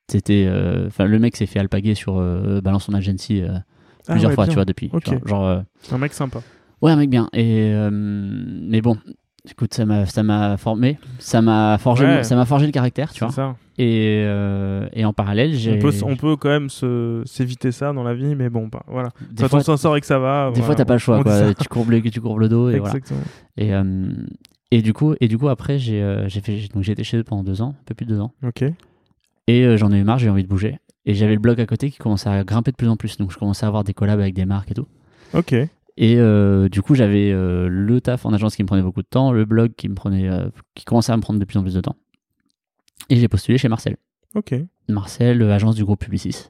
c'était, 0.10 0.46
euh, 0.48 0.88
enfin, 0.88 1.06
le 1.06 1.20
mec 1.20 1.36
s'est 1.36 1.46
fait 1.46 1.60
alpaguer 1.60 1.96
sur 1.96 2.18
euh, 2.18 2.62
Balance 2.62 2.86
son 2.86 2.94
agency 2.94 3.42
euh, 3.42 3.50
Ah 4.08 4.14
plusieurs 4.14 4.30
ouais, 4.32 4.36
fois, 4.36 4.46
bien. 4.46 4.52
tu 4.52 4.56
vois, 4.56 4.66
depuis. 4.66 4.90
Ok. 4.94 5.06
Genre, 5.10 5.28
genre, 5.28 5.46
euh, 5.48 5.60
Un 5.92 5.98
mec 5.98 6.14
sympa. 6.14 6.40
ouais, 6.82 6.92
un 6.92 6.96
mec 6.96 7.10
bien. 7.10 7.30
Et 7.34 7.72
euh, 7.74 7.90
mais 7.92 8.82
bon, 8.82 8.98
écoute, 9.50 9.74
ça 9.74 9.86
m'a, 9.86 10.06
ça 10.06 10.24
m'a 10.24 10.58
formé, 10.58 10.98
ça 11.20 11.42
m'a 11.42 11.78
forgé, 11.78 12.06
Ouais. 12.06 12.24
ça 12.24 12.36
m'a 12.36 12.46
forgé 12.46 12.66
le 12.66 12.72
caractère, 12.72 13.12
tu 13.14 13.24
vois. 13.24 13.32
ça. 13.34 13.56
Et, 13.78 14.24
euh, 14.26 14.88
et 14.94 15.06
en 15.06 15.14
parallèle, 15.14 15.54
j'ai. 15.54 15.76
On 15.76 15.80
peut, 15.80 15.94
on 16.04 16.16
peut 16.18 16.36
quand 16.36 16.50
même 16.50 16.70
se- 16.70 17.22
s'éviter 17.26 17.72
ça 17.72 17.94
dans 17.94 18.04
la 18.04 18.14
vie, 18.14 18.36
mais 18.36 18.50
bon, 18.50 18.68
bah, 18.68 18.84
voilà. 18.88 19.10
des 19.32 19.44
Quand 19.44 19.50
fois, 19.50 19.60
on 19.60 19.64
s'en 19.64 19.78
sort 19.78 19.96
et 19.96 20.02
que 20.02 20.08
ça 20.08 20.20
va. 20.20 20.48
des 20.48 20.56
voilà, 20.60 20.66
fois, 20.66 20.76
t'as 20.76 20.86
pas 20.86 20.94
le 20.94 21.00
choix, 21.00 21.24
quoi. 21.24 21.54
Tu 21.54 21.68
courbes 21.70 21.92
le, 21.92 22.02
tu 22.02 22.20
courbes 22.20 22.40
le 22.40 22.50
dos 22.50 22.70
et 22.70 22.80
voilà. 22.80 22.96
Exactement. 22.96 23.22
Et 23.58 23.74
euh, 23.74 24.10
et 24.72 24.82
du 24.82 24.94
coup, 24.94 25.16
et 25.22 25.28
du 25.28 25.38
coup, 25.38 25.48
après, 25.50 25.80
j'ai, 25.80 26.02
euh, 26.04 26.28
j'ai 26.28 26.42
fait, 26.42 26.58
donc 26.74 26.84
j'ai 26.84 26.92
été 26.92 27.04
chez 27.04 27.18
eux 27.18 27.24
pendant 27.24 27.44
deux 27.44 27.62
ans, 27.62 27.74
un 27.80 27.84
peu 27.86 27.96
plus 27.96 28.06
de 28.06 28.14
deux 28.16 28.20
ans. 28.20 28.34
Ok. 28.46 28.64
Et 29.48 29.78
j'en 29.78 29.92
ai 29.92 29.98
eu 29.98 30.04
marre, 30.04 30.20
j'ai 30.20 30.28
eu 30.28 30.30
envie 30.30 30.44
de 30.44 30.48
bouger. 30.50 30.78
Et 31.06 31.16
j'avais 31.16 31.34
le 31.34 31.40
blog 31.40 31.60
à 31.60 31.66
côté 31.66 31.90
qui 31.90 31.98
commençait 31.98 32.30
à 32.30 32.44
grimper 32.44 32.70
de 32.72 32.76
plus 32.76 32.88
en 32.90 32.98
plus. 32.98 33.18
Donc 33.18 33.32
je 33.32 33.38
commençais 33.38 33.66
à 33.66 33.68
avoir 33.68 33.84
des 33.84 33.94
collabs 33.96 34.20
avec 34.20 34.36
des 34.36 34.46
marques 34.46 34.70
et 34.72 34.76
tout. 34.76 34.86
Ok. 35.34 35.56
Et 36.02 36.16
euh, 36.18 36.70
du 36.70 36.82
coup, 36.82 36.96
j'avais 36.96 37.30
euh, 37.32 37.68
le 37.70 38.00
taf 38.00 38.26
en 38.26 38.32
agence 38.32 38.56
qui 38.56 38.64
me 38.64 38.68
prenait 38.68 38.82
beaucoup 38.82 39.02
de 39.02 39.08
temps, 39.08 39.34
le 39.34 39.44
blog 39.44 39.74
qui 39.76 39.90
me 39.90 39.96
prenait, 39.96 40.30
euh, 40.30 40.50
qui 40.74 40.86
commençait 40.86 41.12
à 41.12 41.18
me 41.18 41.22
prendre 41.22 41.40
de 41.42 41.46
plus 41.46 41.58
en 41.58 41.62
plus 41.62 41.74
de 41.74 41.82
temps. 41.82 41.98
Et 43.10 43.18
j'ai 43.18 43.28
postulé 43.28 43.58
chez 43.58 43.68
Marcel. 43.68 43.98
Ok. 44.34 44.56
Marcel, 44.88 45.42
agence 45.44 45.76
du 45.76 45.84
groupe 45.84 46.00
Publicis. 46.00 46.48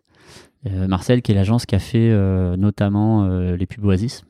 Marcel, 0.88 1.22
qui 1.22 1.32
est 1.32 1.36
l'agence 1.36 1.66
qui 1.66 1.74
a 1.76 1.80
fait 1.80 2.10
notamment 2.58 3.28
les 3.30 3.66
pubs 3.66 3.86
Oasis, 3.86 4.24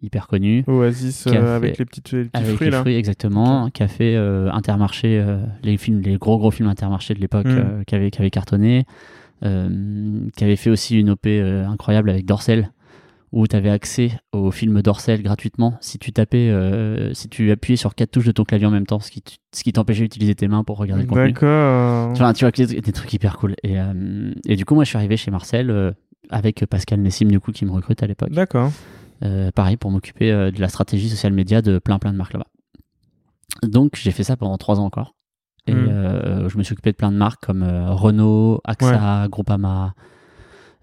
hyper 0.00 0.28
connue. 0.28 0.62
Oasis 0.68 1.24
fait- 1.24 1.36
avec 1.36 1.76
les, 1.78 1.84
petites, 1.84 2.12
les 2.12 2.24
petits 2.26 2.30
Avec 2.36 2.54
fruits 2.54 2.66
les 2.66 2.70
là. 2.70 2.80
fruits, 2.80 2.94
exactement, 2.94 3.68
qui 3.70 3.82
a 3.82 3.88
fait 3.88 4.14
Intermarché, 4.16 5.24
les 5.64 5.76
films, 5.76 6.00
les 6.00 6.16
gros 6.18 6.38
gros 6.38 6.52
films 6.52 6.68
Intermarché 6.68 7.14
de 7.14 7.18
l'époque, 7.20 7.46
Mm. 7.46 7.58
euh, 7.58 7.82
qui, 7.84 7.94
avait 7.96 8.30
cartonné, 8.30 8.84
qui 9.42 10.44
avait 10.44 10.56
fait 10.56 10.70
aussi 10.70 11.00
une 11.00 11.10
OP 11.10 11.26
incroyable 11.26 12.10
avec 12.10 12.26
Dorsel, 12.26 12.70
où 13.32 13.46
tu 13.46 13.56
avais 13.56 13.70
accès 13.70 14.12
au 14.32 14.50
film 14.50 14.82
Dorsel 14.82 15.22
gratuitement 15.22 15.76
si 15.80 15.98
tu 15.98 16.12
tapais, 16.12 16.50
euh, 16.50 17.14
si 17.14 17.28
tu 17.30 17.50
appuyais 17.50 17.76
sur 17.76 17.94
quatre 17.94 18.10
touches 18.10 18.26
de 18.26 18.32
ton 18.32 18.44
clavier 18.44 18.66
en 18.66 18.70
même 18.70 18.86
temps, 18.86 19.00
ce 19.00 19.10
qui, 19.10 19.22
ce 19.54 19.64
qui 19.64 19.72
t'empêchait 19.72 20.02
d'utiliser 20.02 20.34
tes 20.34 20.48
mains 20.48 20.64
pour 20.64 20.76
regarder 20.76 21.04
le 21.04 21.08
contenu. 21.08 21.32
D'accord. 21.32 22.12
Vois, 22.14 22.32
tu 22.34 22.44
vois 22.44 22.50
des, 22.52 22.92
trucs 22.92 23.12
hyper 23.14 23.38
cool. 23.38 23.54
Et, 23.62 23.80
euh, 23.80 24.32
et 24.46 24.56
du 24.56 24.64
coup, 24.66 24.74
moi, 24.74 24.84
je 24.84 24.88
suis 24.90 24.98
arrivé 24.98 25.16
chez 25.16 25.30
Marcel 25.30 25.70
euh, 25.70 25.92
avec 26.28 26.64
Pascal 26.66 27.00
Nessim, 27.00 27.26
du 27.28 27.40
coup, 27.40 27.52
qui 27.52 27.64
me 27.64 27.70
recrute 27.72 28.02
à 28.02 28.06
l'époque. 28.06 28.30
D'accord. 28.32 28.70
Pareil, 29.54 29.76
pour 29.76 29.90
m'occuper 29.92 30.30
de 30.30 30.60
la 30.60 30.68
stratégie 30.68 31.08
social 31.08 31.32
média 31.32 31.62
de 31.62 31.78
plein 31.78 31.98
plein 32.00 32.12
de 32.12 32.16
marques 32.18 32.32
là-bas. 32.32 32.48
Donc, 33.62 33.92
j'ai 33.96 34.10
fait 34.10 34.24
ça 34.24 34.36
pendant 34.36 34.58
trois 34.58 34.80
ans 34.80 34.84
encore. 34.84 35.14
Et 35.68 35.72
Mm. 35.74 35.88
euh, 35.88 36.48
je 36.48 36.58
me 36.58 36.62
suis 36.64 36.72
occupé 36.72 36.90
de 36.90 36.96
plein 36.96 37.12
de 37.12 37.16
marques 37.16 37.44
comme 37.46 37.62
Renault, 37.62 38.60
AXA, 38.64 39.28
Groupama, 39.28 39.94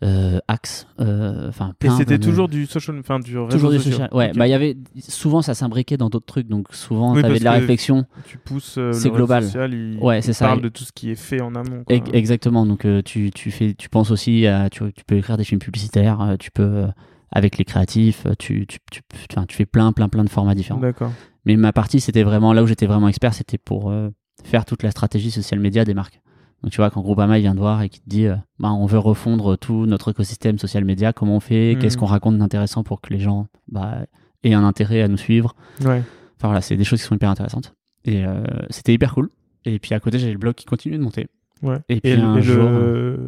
euh, 0.03 0.39
Axe, 0.47 0.87
euh, 1.01 1.49
enfin 1.49 1.71
Et 1.71 1.73
plein, 1.87 1.97
c'était 1.97 2.17
de- 2.17 2.23
toujours 2.23 2.47
du 2.47 2.65
social, 2.65 2.97
enfin 2.99 3.19
du 3.19 3.37
réseau 3.37 3.49
toujours 3.51 3.69
des 3.71 3.77
social. 3.77 3.93
social. 3.93 4.09
Ouais, 4.13 4.31
bah 4.33 4.47
il 4.47 4.51
y 4.51 4.53
avait 4.53 4.77
souvent 4.99 5.41
ça 5.41 5.53
s'imbriquait 5.53 5.97
dans 5.97 6.09
d'autres 6.09 6.25
trucs, 6.25 6.47
donc 6.47 6.67
souvent 6.73 7.13
Oui, 7.13 7.21
t'avais 7.21 7.33
parce 7.33 7.39
de 7.41 7.45
la 7.45 7.51
réflexion. 7.53 8.05
tu 8.25 8.37
pousses 8.37 8.77
euh, 8.77 8.93
C'est 8.93 9.09
global. 9.09 9.43
social, 9.43 9.73
il, 9.73 9.97
Ouais, 10.01 10.21
c'est 10.21 10.33
ça. 10.33 10.45
parle 10.47 10.61
de 10.61 10.69
tout 10.69 10.83
ce 10.85 10.91
qui 10.93 11.09
est 11.11 11.15
fait 11.15 11.41
en 11.41 11.53
amont. 11.55 11.83
quoi. 11.83 11.97
Exactement. 12.13 12.65
Donc 12.65 12.85
euh, 12.85 13.01
tu, 13.01 13.31
tu 13.31 13.51
fais, 13.51 13.73
tu 13.73 13.89
penses 13.89 14.11
aussi 14.11 14.47
à, 14.47 14.69
tu, 14.69 14.83
tu 14.93 15.03
peux 15.05 15.17
écrire 15.17 15.35
des 15.37 15.43
films 15.43 15.59
publicitaires, 15.59 16.21
euh, 16.21 16.35
tu 16.37 16.49
peux 16.51 16.63
euh, 16.63 16.87
avec 17.31 17.57
les 17.57 17.65
créatifs, 17.65 18.25
euh, 18.25 18.33
tu, 18.39 18.65
tu, 18.67 18.79
tu, 18.91 19.01
tu 19.47 19.55
fais 19.55 19.65
plein, 19.65 19.91
plein, 19.91 20.07
plein 20.09 20.23
de 20.23 20.29
formats 20.29 20.55
différents. 20.55 20.79
D'accord. 20.79 21.11
Mais 21.45 21.55
ma 21.57 21.73
partie, 21.73 21.99
c'était 21.99 22.23
vraiment 22.23 22.53
là 22.53 22.63
où 22.63 22.67
j'étais 22.67 22.85
vraiment 22.85 23.07
expert, 23.09 23.33
c'était 23.33 23.57
pour 23.57 23.89
euh, 23.91 24.09
faire 24.43 24.63
toute 24.65 24.81
la 24.83 24.91
stratégie 24.91 25.29
social 25.31 25.59
média 25.59 25.83
des 25.83 25.93
marques. 25.93 26.21
Donc 26.63 26.71
tu 26.71 26.77
vois, 26.77 26.89
quand 26.89 27.01
Groupama 27.01 27.37
il 27.37 27.41
vient 27.41 27.53
te 27.53 27.59
voir 27.59 27.81
et 27.81 27.89
qui 27.89 28.01
te 28.01 28.09
dit, 28.09 28.25
euh, 28.25 28.35
bah, 28.59 28.71
on 28.71 28.85
veut 28.85 28.97
refondre 28.99 29.57
tout 29.57 29.85
notre 29.85 30.11
écosystème 30.11 30.57
social 30.59 30.83
média, 30.85 31.13
comment 31.13 31.37
on 31.37 31.39
fait, 31.39 31.77
qu'est-ce 31.79 31.97
qu'on 31.97 32.05
raconte 32.05 32.37
d'intéressant 32.37 32.83
pour 32.83 32.99
que 33.01 33.13
les 33.13 33.19
gens 33.19 33.47
bah, 33.71 33.99
aient 34.43 34.53
un 34.53 34.63
intérêt 34.65 35.01
à 35.01 35.07
nous 35.07 35.17
suivre. 35.17 35.55
Ouais. 35.81 36.01
Enfin 36.37 36.47
voilà, 36.47 36.61
c'est 36.61 36.75
des 36.77 36.83
choses 36.83 36.99
qui 37.01 37.07
sont 37.07 37.15
hyper 37.15 37.29
intéressantes. 37.29 37.73
Et 38.05 38.25
euh, 38.25 38.43
c'était 38.69 38.93
hyper 38.93 39.13
cool. 39.13 39.29
Et 39.65 39.79
puis 39.79 39.93
à 39.93 39.99
côté, 39.99 40.19
j'avais 40.19 40.33
le 40.33 40.37
blog 40.39 40.55
qui 40.55 40.65
continuait 40.65 40.97
de 40.97 41.03
monter. 41.03 41.27
Ouais. 41.61 41.77
Et 41.89 41.99
puis 42.01 42.15
le- 42.15 42.21
un 42.23 42.37
et 42.37 42.41
jour, 42.41 42.63
le... 42.69 43.27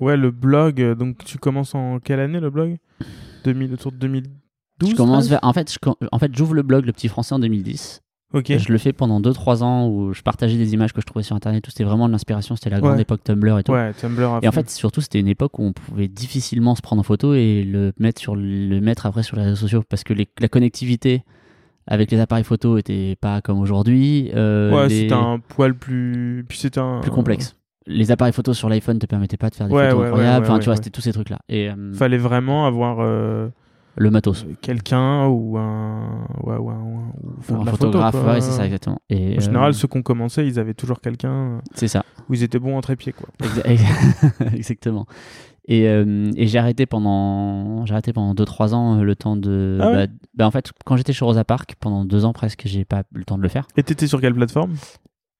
Ouais, 0.00 0.16
le 0.16 0.30
blog. 0.30 0.80
euh, 0.82 0.94
Donc 0.94 1.24
tu 1.24 1.38
commences 1.38 1.74
en 1.74 1.98
quelle 1.98 2.20
année 2.20 2.40
le 2.40 2.50
blog? 2.50 2.78
2000, 3.44 3.72
autour 3.74 3.92
de 3.92 3.96
2012 3.98 4.90
je 4.90 4.94
commence 4.96 5.24
13? 5.24 5.30
vers, 5.30 5.40
en 5.42 5.52
fait, 5.52 5.72
je 5.72 5.78
com- 5.78 5.94
en 6.10 6.18
fait, 6.18 6.34
j'ouvre 6.36 6.54
le 6.54 6.62
blog 6.62 6.84
Le 6.86 6.92
Petit 6.92 7.08
Français 7.08 7.34
en 7.34 7.38
2010. 7.38 8.02
Je 8.34 8.72
le 8.72 8.78
fais 8.78 8.92
pendant 8.92 9.20
2-3 9.20 9.62
ans 9.62 9.88
où 9.88 10.12
je 10.12 10.22
partageais 10.22 10.56
des 10.56 10.74
images 10.74 10.92
que 10.92 11.00
je 11.00 11.06
trouvais 11.06 11.22
sur 11.22 11.36
internet. 11.36 11.62
Tout 11.62 11.70
c'était 11.70 11.84
vraiment 11.84 12.06
de 12.06 12.12
l'inspiration. 12.12 12.56
C'était 12.56 12.70
la 12.70 12.80
grande 12.80 12.94
Ouais. 12.96 13.02
époque 13.02 13.22
Tumblr 13.24 13.58
et 13.58 13.62
tout. 13.62 13.72
Ouais, 13.72 13.92
Tumblr. 13.92 14.38
Et 14.42 14.48
en 14.48 14.52
fait, 14.52 14.70
surtout, 14.70 15.00
c'était 15.00 15.20
une 15.20 15.28
époque 15.28 15.58
où 15.58 15.62
on 15.64 15.72
pouvait 15.72 16.08
difficilement 16.08 16.74
se 16.74 16.82
prendre 16.82 17.00
en 17.00 17.04
photo 17.04 17.34
et 17.34 17.64
le 17.64 17.92
mettre, 17.98 18.20
sur, 18.20 18.34
le 18.36 18.80
mettre 18.80 19.06
après 19.06 19.22
sur 19.22 19.36
les 19.36 19.42
réseaux 19.42 19.56
sociaux 19.56 19.82
parce 19.88 20.04
que 20.04 20.12
les- 20.14 20.28
la 20.40 20.48
connectivité 20.48 21.22
avec 21.86 22.10
les 22.10 22.20
appareils 22.20 22.44
photo 22.44 22.78
était 22.78 23.16
pas 23.20 23.40
comme 23.40 23.58
aujourd'hui. 23.60 24.30
euh, 24.34 24.72
ouais, 24.72 24.88
les- 24.88 25.00
c'était 25.00 25.14
un 25.14 25.38
poil 25.40 25.74
plus. 25.74 26.44
Puis 26.48 26.58
c'était 26.58 26.80
un. 26.80 27.00
plus 27.00 27.10
complexe. 27.10 27.56
Les 27.88 28.12
appareils 28.12 28.32
photo 28.32 28.54
sur 28.54 28.68
l'iPhone 28.68 29.00
te 29.00 29.06
permettaient 29.06 29.36
pas 29.36 29.50
de 29.50 29.56
faire 29.56 29.66
des 29.66 29.74
Ouais, 29.74 29.90
photos 29.90 30.06
incroyables. 30.06 30.46
enfin, 30.46 30.58
tu 30.60 30.66
vois, 30.66 30.76
c'était 30.76 30.90
tous 30.90 31.00
ces 31.00 31.12
trucs-là. 31.12 31.40
Et 31.48 31.68
euh, 31.68 31.92
Fallait 31.92 32.16
vraiment 32.18 32.64
avoir 32.66 32.98
euh, 33.00 33.48
le 33.96 34.10
matos. 34.10 34.46
quelqu'un 34.60 35.26
ou 35.26 35.58
un. 35.58 36.26
Ouais, 36.44 36.56
ouais, 36.56 36.74
ou 36.74 36.98
un 37.28 37.42
photo, 37.42 37.70
photographe, 37.70 38.14
ouais, 38.14 38.40
c'est 38.40 38.52
ça, 38.52 38.64
exactement. 38.64 39.00
Et, 39.10 39.36
En 39.36 39.40
général, 39.40 39.70
euh, 39.70 39.72
ceux 39.72 39.88
qui 39.88 39.98
ont 39.98 40.02
commencé, 40.02 40.46
ils 40.46 40.58
avaient 40.58 40.74
toujours 40.74 41.00
quelqu'un 41.00 41.32
euh, 41.32 41.58
c'est 41.74 41.88
ça. 41.88 42.04
où 42.28 42.34
ils 42.34 42.42
étaient 42.42 42.58
bons 42.58 42.76
en 42.76 42.80
trépied, 42.80 43.12
quoi. 43.12 43.28
Exa- 43.42 43.62
ex- 43.64 43.82
Exactement. 44.54 45.06
Et, 45.68 45.86
euh, 45.88 46.30
et 46.36 46.48
j'ai 46.48 46.58
arrêté 46.58 46.86
pendant 46.86 47.86
j'ai 47.86 47.92
arrêté 47.92 48.12
pendant 48.12 48.34
2-3 48.34 48.74
ans 48.74 48.98
euh, 48.98 49.02
le 49.04 49.14
temps 49.14 49.36
de 49.36 49.78
Ah 49.80 49.90
bah, 49.92 50.06
bah, 50.34 50.46
en 50.48 50.50
fait 50.50 50.72
quand 50.84 50.96
j'étais 50.96 51.12
chez 51.12 51.24
Rosa 51.24 51.44
Park 51.44 51.76
pendant 51.78 52.04
deux 52.04 52.24
ans 52.24 52.32
presque 52.32 52.62
j'ai 52.64 52.84
pas 52.84 53.02
eu 53.14 53.18
le 53.18 53.24
temps 53.24 53.38
de 53.38 53.42
le 53.44 53.48
faire 53.48 53.68
Et 53.76 53.84
t'étais 53.84 54.08
sur 54.08 54.20
quelle 54.20 54.34
plateforme? 54.34 54.74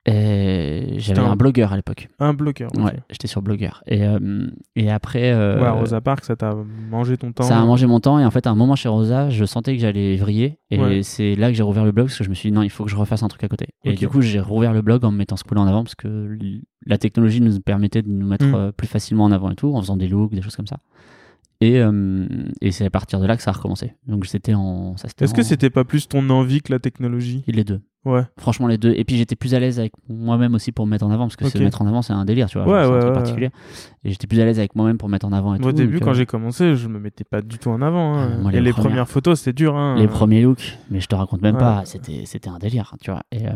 J'avais 0.07 1.21
un- 1.21 1.31
un 1.31 1.37
blogueur 1.37 1.73
à 1.73 1.77
l'époque 1.77 2.09
Un 2.19 2.35
bloqueur. 2.35 2.71
ok. 2.77 2.85
ouais 2.85 2.99
j'étais 3.11 3.29
sur 3.29 3.41
blogueur 3.43 3.83
et 3.87 4.05
euh, 4.05 4.47
et 4.75 4.91
après 4.91 5.33
euh, 5.33 5.61
Ouais, 5.63 5.69
Rosa 5.69 6.01
Parks, 6.01 6.25
ça 6.25 6.35
t'a 6.37 6.57
mangé 6.91 7.17
ton 7.17 7.33
temps. 7.33 7.45
ça 7.45 7.59
a 7.61 7.65
mangé 7.65 7.87
mon 7.87 8.01
temps 8.01 8.19
et 8.19 8.25
en 8.25 8.31
fait 8.31 8.47
à 8.47 8.51
un 8.51 8.55
moment 8.57 8.75
chez 8.75 8.89
Rosa 8.89 9.31
je 9.31 9.45
sentais 9.45 9.75
que 9.77 9.81
j'allais 9.81 10.17
vriller 10.17 10.59
et 10.71 10.79
Ouais. 10.81 11.03
c'est 11.03 11.35
là 11.37 11.49
que 11.51 11.55
j'ai 11.55 11.63
rouvert 11.63 11.85
le 11.85 11.93
blog 11.93 12.07
parce 12.07 12.19
que 12.19 12.25
je 12.25 12.31
me 12.31 12.35
suis 12.35 12.51
dit 12.51 12.55
non 12.55 12.63
il 12.63 12.71
faut 12.71 12.85
que 12.85 12.91
je 12.91 12.97
refasse 12.97 13.23
un 13.23 13.29
truc 13.29 13.45
à 13.45 13.49
côté 13.49 13.69
et 13.85 13.93
du 13.95 14.09
coup 14.09 14.21
j'ai 14.23 14.41
rouvert 14.41 14.73
le 14.73 14.83
blog 14.83 15.05
en 15.05 15.13
me 15.13 15.17
mettant 15.19 15.37
ce 15.37 15.45
coup 15.45 15.55
en 15.55 15.67
avant 15.67 15.85
parce 15.85 15.95
que 15.95 16.37
la 16.87 16.99
technologie 16.99 17.41
nous 17.41 17.61
permettait 17.61 18.03
de 18.03 18.09
nous 18.09 18.27
mettre 18.27 18.47
Mm. 18.47 18.55
euh, 18.55 18.73
plus 18.73 18.89
facilement 18.89 19.25
en 19.25 19.31
avant 19.33 19.51
et 19.51 19.55
tout 19.55 19.73
en 19.75 19.81
faisant 19.81 19.97
des 19.97 20.09
looks 20.09 20.35
des 20.35 20.43
choses 20.43 20.57
comme 20.57 20.67
ça 20.67 20.79
et, 21.65 21.79
euh, 21.81 22.27
et 22.61 22.73
c'est 22.73 22.85
à 22.87 22.91
partir 22.91 23.21
de 23.21 23.27
là 23.27 23.37
que 23.37 23.43
ça 23.43 23.51
a 23.51 23.55
recommencé 23.55 23.93
donc 24.07 24.27
c'était 24.27 24.55
en 24.55 24.95
Est-ce 25.21 25.33
que 25.35 25.41
en- 25.41 25.45
c'était 25.45 25.71
pas 25.71 25.85
plus 25.85 26.09
ton 26.09 26.29
envie 26.31 26.61
que 26.63 26.73
la 26.73 26.79
technologie? 26.79 27.45
Les 27.47 27.65
deux 27.65 27.81
Ouais. 28.05 28.23
Franchement, 28.37 28.67
les 28.67 28.79
deux. 28.79 28.93
Et 28.97 29.05
puis 29.05 29.17
j'étais 29.17 29.37
plus 29.37 29.55
à 29.55 29.61
l'aise 29.61 29.79
avec 29.79 29.93
moi-même 30.09 30.57
aussi 30.57 30.73
pour 30.73 30.87
me 30.87 30.91
mettre 30.91 31.07
en 31.07 31.11
avant, 31.13 31.27
parce 31.27 31.37
que 31.37 31.45
Ok. 31.45 31.53
se 31.53 31.59
mettre 31.59 31.83
en 31.83 31.87
avant, 31.87 32.03
c'est 32.03 32.13
un 32.13 32.25
délire, 32.25 32.49
tu 32.49 32.59
vois. 32.59 32.67
Ouais, 32.67 32.83
genre, 32.83 32.87
c'est 32.87 32.89
un 32.91 32.95
ouais, 32.95 33.01
truc 33.01 33.11
ouais, 33.11 33.15
particulier. 33.15 33.51
Et 34.03 34.11
j'étais 34.11 34.27
plus 34.27 34.41
à 34.41 34.45
l'aise 34.45 34.59
avec 34.59 34.75
moi-même 34.75 34.99
pour 34.99 35.09
me 35.09 35.13
mettre 35.13 35.25
en 35.25 35.31
avant 35.33 35.55
et 35.55 35.61
Moi, 35.61 35.69
au 35.69 35.73
début, 35.73 36.01
donc, 36.01 36.03
quand 36.07 36.11
euh, 36.11 36.15
j'ai 36.15 36.27
commencé, 36.27 36.75
je 36.75 36.89
me 36.89 36.99
mettais 36.99 37.23
pas 37.23 37.43
du 37.43 37.59
tout 37.59 37.69
en 37.71 37.81
avant. 37.81 38.15
hein. 38.19 38.31
Ah, 38.35 38.39
moi, 38.43 38.51
Et 38.51 38.55
les 38.57 38.61
les 38.61 38.73
premières- 38.73 38.89
premières 38.91 39.09
photos, 39.09 39.39
c'était 39.39 39.53
dur. 39.53 39.77
Hein. 39.77 39.95
les 40.01 40.09
premiers 40.09 40.43
looks, 40.43 40.79
mais 40.91 40.99
je 40.99 41.07
te 41.07 41.15
raconte 41.15 41.43
même 41.43 41.55
Ouais. 41.55 41.61
pas, 41.61 41.83
c'était 41.85 42.23
c'était 42.25 42.49
un 42.49 42.59
délire, 42.59 42.97
tu 43.01 43.13
vois. 43.13 43.23
Et, 43.31 43.47
euh, 43.47 43.53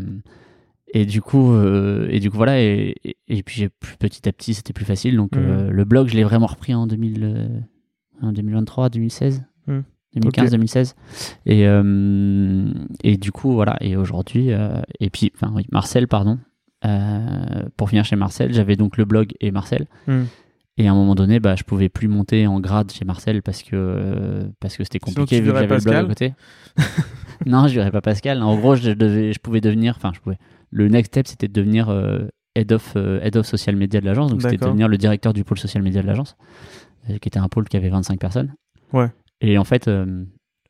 et 0.94 1.06
du 1.06 1.22
coup, 1.22 1.50
euh, 1.52 2.06
et 2.08 2.20
du 2.20 2.30
coup 2.30 2.36
voilà, 2.36 2.60
et, 2.62 2.94
et, 3.04 3.16
et 3.26 3.42
puis 3.42 3.56
j'ai 3.56 3.68
plus 3.68 3.96
petit 3.96 4.28
à 4.28 4.32
petit, 4.32 4.54
c'était 4.54 4.72
plus 4.72 4.84
facile. 4.84 5.16
Donc 5.16 5.36
euh, 5.36 5.72
le 5.72 5.84
blog, 5.84 6.06
je 6.06 6.14
l'ai 6.14 6.22
vraiment 6.22 6.46
repris 6.46 6.72
en 6.72 6.86
2000, 6.86 7.24
euh, 7.24 7.48
en 8.22 8.32
2023, 8.32 8.88
2016, 8.90 9.44
Mhm. 9.66 9.82
2015, 10.14 10.44
Ok. 10.46 10.50
2016. 10.52 10.94
Et 11.44 11.66
euh, 11.66 12.72
et 13.04 13.16
du 13.16 13.32
coup 13.32 13.52
voilà, 13.52 13.76
et 13.80 13.96
aujourd'hui, 13.96 14.52
euh, 14.52 14.80
et 15.00 15.10
puis 15.10 15.30
enfin 15.34 15.52
oui, 15.54 15.66
Marcel, 15.72 16.08
pardon. 16.08 16.38
Euh, 16.84 17.64
pour 17.76 17.88
finir 17.90 18.04
chez 18.04 18.16
Marcel, 18.16 18.52
j'avais 18.52 18.76
donc 18.76 18.96
le 18.96 19.04
blog 19.04 19.32
et 19.40 19.50
Marcel. 19.50 19.86
Hmm. 20.06 20.24
Et 20.78 20.88
à 20.88 20.92
un 20.92 20.94
moment 20.94 21.14
donné, 21.14 21.40
bah, 21.40 21.56
je 21.56 21.64
pouvais 21.64 21.88
plus 21.88 22.06
monter 22.06 22.46
en 22.46 22.60
grade 22.60 22.92
chez 22.92 23.04
Marcel 23.06 23.42
parce 23.42 23.62
que 23.62 24.46
parce 24.60 24.76
que 24.76 24.84
c'était 24.84 24.98
compliqué 24.98 25.40
vu 25.40 25.50
que 25.50 25.56
j'avais 25.58 25.74
le 25.74 25.82
blog 25.82 25.94
à 25.96 26.04
côté. 26.04 26.34
non, 27.46 27.66
je 27.66 27.72
dirais 27.72 27.90
pas 27.90 28.02
Pascal. 28.02 28.42
En 28.42 28.56
gros, 28.56 28.76
je 28.76 28.90
devais, 28.90 29.32
je 29.32 29.38
pouvais 29.38 29.60
devenir, 29.62 29.94
enfin, 29.96 30.12
je 30.14 30.20
pouvais. 30.20 30.38
Le 30.70 30.88
next 30.88 31.12
step, 31.12 31.26
c'était 31.28 31.48
de 31.48 31.52
devenir 31.52 31.90
head 32.54 32.72
of 32.72 32.94
head 32.96 33.36
of 33.36 33.46
social 33.46 33.74
media 33.74 34.00
de 34.00 34.06
l'agence. 34.06 34.30
Donc, 34.30 34.42
c'était 34.42 34.58
de 34.58 34.64
devenir 34.64 34.88
le 34.88 34.98
directeur 34.98 35.32
du 35.32 35.44
pôle 35.44 35.58
social 35.58 35.82
media 35.82 36.02
de 36.02 36.06
l'agence, 36.06 36.36
qui 37.06 37.28
était 37.28 37.38
un 37.38 37.48
pôle 37.48 37.68
qui 37.68 37.76
avait 37.76 37.88
25 37.88 38.18
personnes. 38.18 38.54
Ouais. 38.92 39.08
Et 39.40 39.58
en 39.58 39.64
fait, 39.64 39.88
euh, 39.88 40.24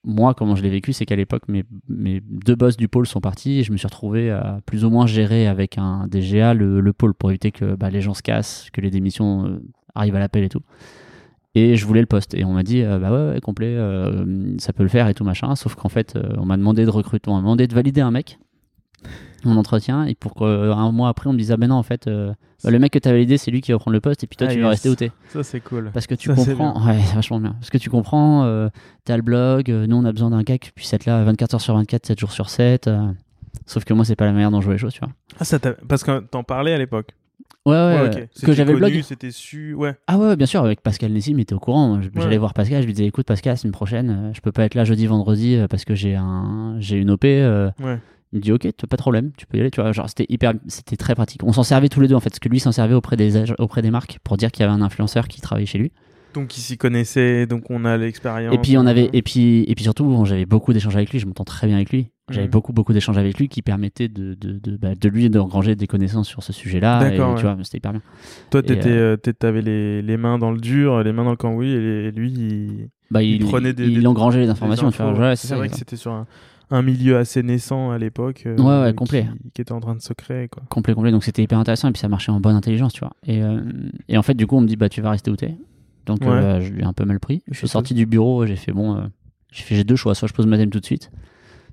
moi, 0.05 0.35
comment 0.35 0.55
je 0.55 0.63
l'ai 0.63 0.71
vécu, 0.71 0.93
c'est 0.93 1.05
qu'à 1.05 1.17
l'époque, 1.17 1.43
mes, 1.49 1.65
mes 1.89 2.21
deux 2.21 2.55
boss 2.55 2.77
du 2.77 2.89
pôle 2.89 3.07
sont 3.07 3.21
partis 3.21 3.59
et 3.59 3.63
je 3.65 3.73
me 3.73 3.77
suis 3.77 3.87
retrouvé 3.87 4.31
à 4.31 4.61
plus 4.65 4.85
ou 4.85 4.91
moins 4.91 5.07
gérer 5.07 5.47
avec 5.49 5.79
un 5.79 6.07
DGA 6.09 6.55
le, 6.55 6.81
le 6.81 6.93
pôle 6.93 7.13
pour 7.13 7.31
éviter 7.31 7.51
que 7.51 7.75
bah, 7.75 7.91
les 7.91 8.01
gens 8.01 8.15
se 8.15 8.23
cassent, 8.23 8.69
que 8.73 8.81
les 8.81 8.91
démissions 8.91 9.47
euh, 9.47 9.63
arrivent 9.95 10.15
à 10.15 10.21
l'appel 10.21 10.45
et 10.45 10.49
tout. 10.49 10.63
Et 11.55 11.77
je 11.77 11.87
voulais 11.87 12.01
le 12.01 12.07
poste. 12.07 12.35
Et 12.35 12.45
on 12.45 12.53
m'a 12.53 12.63
dit, 12.63 12.83
euh, 12.83 12.99
bah 12.99 13.11
ouais, 13.11 13.35
ouais, 13.35 13.41
complet, 13.41 13.75
euh, 13.77 14.57
ça 14.59 14.73
peut 14.73 14.83
le 14.83 14.89
faire 14.89 15.09
et 15.09 15.15
tout 15.15 15.25
machin. 15.25 15.57
Sauf 15.57 15.75
qu'en 15.75 15.89
fait, 15.89 16.17
on 16.37 16.45
m'a 16.45 16.57
demandé 16.57 16.85
de 16.85 16.91
recruter, 16.91 17.29
on 17.29 17.35
m'a 17.35 17.41
demandé 17.41 17.67
de 17.67 17.75
valider 17.75 18.01
un 18.01 18.11
mec, 18.11 18.39
mon 19.47 19.57
entretien, 19.57 20.05
et 20.05 20.15
pour 20.15 20.35
qu'un 20.35 20.91
mois 20.93 21.09
après, 21.09 21.29
on 21.29 21.33
me 21.33 21.39
dise, 21.39 21.53
ah 21.53 21.57
ben 21.57 21.69
non, 21.69 21.77
en 21.77 21.83
fait, 21.83 22.07
euh, 22.07 22.33
bah, 22.65 22.71
le 22.71 22.79
mec 22.79 22.93
que 22.93 22.99
tu 22.99 23.09
as 23.09 23.13
validé, 23.13 23.39
c'est 23.39 23.51
lui 23.51 23.61
qui 23.61 23.73
va 23.73 23.79
prendre 23.79 23.95
le 23.95 24.01
poste, 24.01 24.25
et 24.25 24.27
puis 24.27 24.37
toi, 24.37 24.47
Ah, 24.51 24.55
tu 24.55 24.61
vas 24.61 24.69
rester 24.71 24.89
où 24.89 24.95
t'es. 24.95 25.11
Ça, 25.29 25.43
c'est 25.43 25.61
cool. 25.61 25.91
Parce 25.93 26.07
que 26.07 26.15
tu 26.15 26.29
Ça, 26.29 26.37
c'est 26.37 26.55
comprends, 26.55 26.87
ouais, 26.87 26.99
c'est 27.07 27.15
vachement 27.15 27.41
bien. 27.41 27.53
Parce 27.61 27.71
que 27.71 27.79
tu 27.79 27.91
comprends, 27.91 28.45
euh, 28.45 28.69
t'as 29.05 29.17
le 29.17 29.23
blog, 29.23 29.71
euh, 29.71 29.87
nous 29.87 29.97
on 29.97 30.05
a 30.05 30.13
besoin 30.13 30.31
d'un 30.31 30.43
gars 30.43 30.59
qui 30.59 30.71
puisse 30.73 30.93
être 30.93 31.07
là 31.07 31.23
24 31.25 31.55
heures 31.55 31.61
sur 31.61 31.75
24, 31.75 32.07
7 32.07 32.19
jours 32.21 32.33
sur 32.33 32.49
7. 32.51 32.87
euh, 32.89 33.09
sauf 33.67 33.85
que 33.85 33.95
moi, 33.95 34.05
c'est 34.05 34.17
pas 34.17 34.27
la 34.27 34.33
manière 34.33 34.51
dont 34.51 34.61
je 34.61 34.67
vois 34.67 34.75
les 34.75 34.79
choses, 34.81 34.93
tu 34.95 35.01
vois. 35.01 35.11
Ah, 35.41 35.45
ça 35.45 35.59
Parce 35.89 36.05
que 36.05 36.21
t'en 36.21 36.43
parlais 36.45 36.73
à 36.73 36.79
l'époque. 36.79 37.09
Ouais, 37.65 37.73
ouais, 37.75 38.01
Ouais, 38.03 38.11
que 38.11 38.21
C'était 38.33 38.53
j'avais 38.55 38.75
blog. 38.75 39.03
C'était 39.03 39.33
su. 39.33 39.75
Ouais. 39.75 39.97
Ah 40.07 40.19
ouais, 40.19 40.29
ouais, 40.29 40.37
bien 40.37 40.47
sûr, 40.47 40.65
avec 40.65 40.83
Pascal 40.83 41.11
Nessim, 41.13 41.33
il 41.37 41.41
était 41.41 41.55
au 41.55 41.59
courant. 41.59 41.97
Ouais. 41.99 42.09
J'allais 42.15 42.39
voir 42.39 42.55
Pascal, 42.55 42.81
je 42.83 42.87
lui 42.87 42.93
disais, 42.93 43.09
écoute, 43.09 43.27
Pascal, 43.27 43.59
semaine 43.59 43.73
prochaine, 43.73 44.11
euh, 44.11 44.33
je 44.33 44.41
peux 44.41 44.53
pas 44.53 44.63
être 44.65 44.77
là 44.77 44.85
jeudi, 44.85 45.07
vendredi 45.07 45.57
euh, 45.57 45.67
parce 45.67 45.85
que 45.85 45.97
j'ai 45.97 46.15
un, 46.15 46.77
j'ai 46.79 46.97
une 46.97 47.11
OP. 47.11 47.25
euh, 47.25 47.71
Ouais. 47.83 47.99
Il 48.37 48.41
me 48.41 48.43
dit, 48.43 48.53
ok, 48.53 48.71
pas 48.89 48.97
de 48.97 49.01
problème, 49.03 49.31
tu 49.39 49.47
peux 49.47 49.57
y 49.57 49.61
aller, 49.61 49.71
tu 49.71 49.81
vois. 49.81 49.93
Genre, 49.93 50.09
c'était 50.11 50.27
hyper, 50.29 50.53
c'était 50.69 50.97
très 50.97 51.15
pratique. 51.15 51.43
On 51.43 51.53
s'en 51.55 51.63
servait 51.63 51.89
tous 51.89 52.01
les 52.03 52.09
deux, 52.09 52.15
en 52.15 52.21
fait, 52.21 52.29
parce 52.29 52.39
que 52.39 52.51
lui 52.51 52.61
s'en 52.61 52.71
servait 52.73 52.93
auprès 52.95 53.17
des, 53.17 53.51
auprès 53.59 53.81
des 53.81 53.91
marques 53.91 54.19
pour 54.25 54.37
dire 54.37 54.53
qu'il 54.53 54.61
y 54.61 54.65
avait 54.65 54.75
un 54.75 54.83
influenceur 54.83 55.27
qui 55.27 55.41
travaillait 55.41 55.65
chez 55.67 55.79
lui. 55.79 55.91
Donc, 56.35 56.55
ils 56.59 56.61
s'y 56.61 56.77
connaissaient, 56.77 57.47
donc 57.47 57.71
on 57.71 57.87
a 57.87 57.97
l'expérience. 57.97 58.55
Et 58.55 58.59
puis 58.59 58.77
on 58.77 58.85
avait 58.85 59.05
euh, 59.07 59.11
et 59.15 59.23
puis 59.23 59.65
et 59.67 59.75
puis 59.75 59.85
surtout 59.85 60.05
bon, 60.05 60.27
j'avais 60.27 60.45
beaucoup 60.45 60.75
d'échanges 60.75 60.95
avec 60.95 61.11
lui, 61.11 61.19
je 61.19 61.25
m'entends 61.27 61.45
très 61.45 61.67
bien 61.67 61.77
avec 61.77 61.89
lui. 61.91 62.11
J'avais 62.31 62.47
Mhm. 62.47 62.51
beaucoup 62.51 62.73
beaucoup 62.75 62.93
d'échanges 62.93 63.17
avec 63.17 63.39
lui 63.39 63.49
qui 63.49 63.63
permettaient 63.63 64.09
de 64.09 64.35
de, 64.35 64.59
de, 64.59 64.77
bah, 64.77 64.95
de 64.95 65.09
lui 65.09 65.31
d'engranger 65.31 65.77
des 65.77 65.87
connaissances 65.87 66.29
sur 66.29 66.43
ce 66.43 66.53
sujet-là. 66.53 67.09
Et 67.09 67.17
tu 67.17 67.23
vois, 67.43 67.57
c'était 67.63 67.79
hyper 67.79 67.93
bien. 67.93 68.03
Toi, 68.51 68.63
t'étais, 68.63 68.91
euh, 68.91 69.17
t'étais- 69.17 69.33
t'avais 69.33 69.63
les, 69.63 70.03
les 70.03 70.17
mains 70.19 70.39
dans 70.39 70.51
le 70.51 70.59
dur, 70.59 71.03
les 71.03 71.13
mains 71.13 71.25
dans 71.25 71.31
le 71.31 71.37
cambouis, 71.37 71.71
et, 71.71 72.11
lui, 72.11 72.31
il, 72.33 72.89
Bah 73.11 73.23
il, 73.23 73.37
Il 73.37 73.45
prenait 73.47 73.73
des- 73.73 73.87
il 73.87 74.01
des- 74.01 74.07
engrangeait 74.07 74.41
les 74.41 74.51
informations, 74.51 74.91
tu 74.91 75.01
vois. 75.01 75.13
infos. 75.13 75.21
Ouais, 75.23 75.37
c'est 75.37 75.55
vrai 75.55 75.69
que 75.71 75.77
c'était 75.77 75.97
sur 75.97 76.13
un, 76.13 76.27
un 76.71 76.83
milieu 76.83 77.17
assez 77.17 77.43
naissant 77.43 77.91
à 77.91 77.99
l'époque. 77.99 78.43
euh, 78.47 78.57
Ouais, 78.57 78.83
ouais, 78.83 78.91
qui- 78.91 78.97
complet. 78.97 79.27
Qui, 79.55 79.63
était 79.63 79.73
en 79.73 79.81
train 79.81 79.95
de 79.95 80.01
se 80.03 80.13
créer, 80.13 80.49
quoi. 80.49 80.63
Complet 80.69 80.95
complet 80.95 81.11
donc 81.13 81.23
c'était 81.25 81.43
hyper 81.43 81.59
intéressant 81.59 81.89
et 81.89 81.93
puis 81.93 82.01
ça 82.01 82.09
marchait 82.09 82.33
en 82.33 82.41
bonne 82.41 82.57
intelligence, 82.57 82.93
tu 82.93 83.01
vois. 83.01 83.13
Et 83.27 83.43
euh, 83.43 83.61
et 84.09 84.19
en 84.19 84.23
fait 84.23 84.35
du 84.35 84.47
coup 84.47 84.57
on 84.57 84.61
me 84.61 84.67
dit 84.67 84.77
bah 84.77 84.89
tu 84.89 85.01
vas 85.01 85.11
rester 85.11 85.31
où 85.31 85.37
t'es. 85.37 85.55
Donc 86.07 86.21
Ouais. 86.23 86.29
euh, 86.29 86.41
bah, 86.59 86.61
je 86.61 86.73
lui 86.73 86.83
ai 86.83 86.85
un 86.85 86.93
peu 86.93 87.05
mal 87.05 87.21
pris. 87.21 87.43
Je 87.51 87.57
suis 87.59 87.69
sorti 87.69 87.95
du 87.95 88.07
bureau, 88.07 88.47
j'ai 88.47 88.57
fait 88.57 88.73
bon 88.73 88.97
euh, 88.97 89.07
j'ai 89.53 89.63
fait 89.63 89.75
j'ai 89.77 89.85
deux 89.85 89.97
choix, 89.97 90.15
soit 90.15 90.29
je 90.29 90.33
pose 90.35 90.47
ma 90.47 90.57
dème 90.57 90.71
tout 90.71 90.81
de 90.81 90.85
suite, 90.87 91.11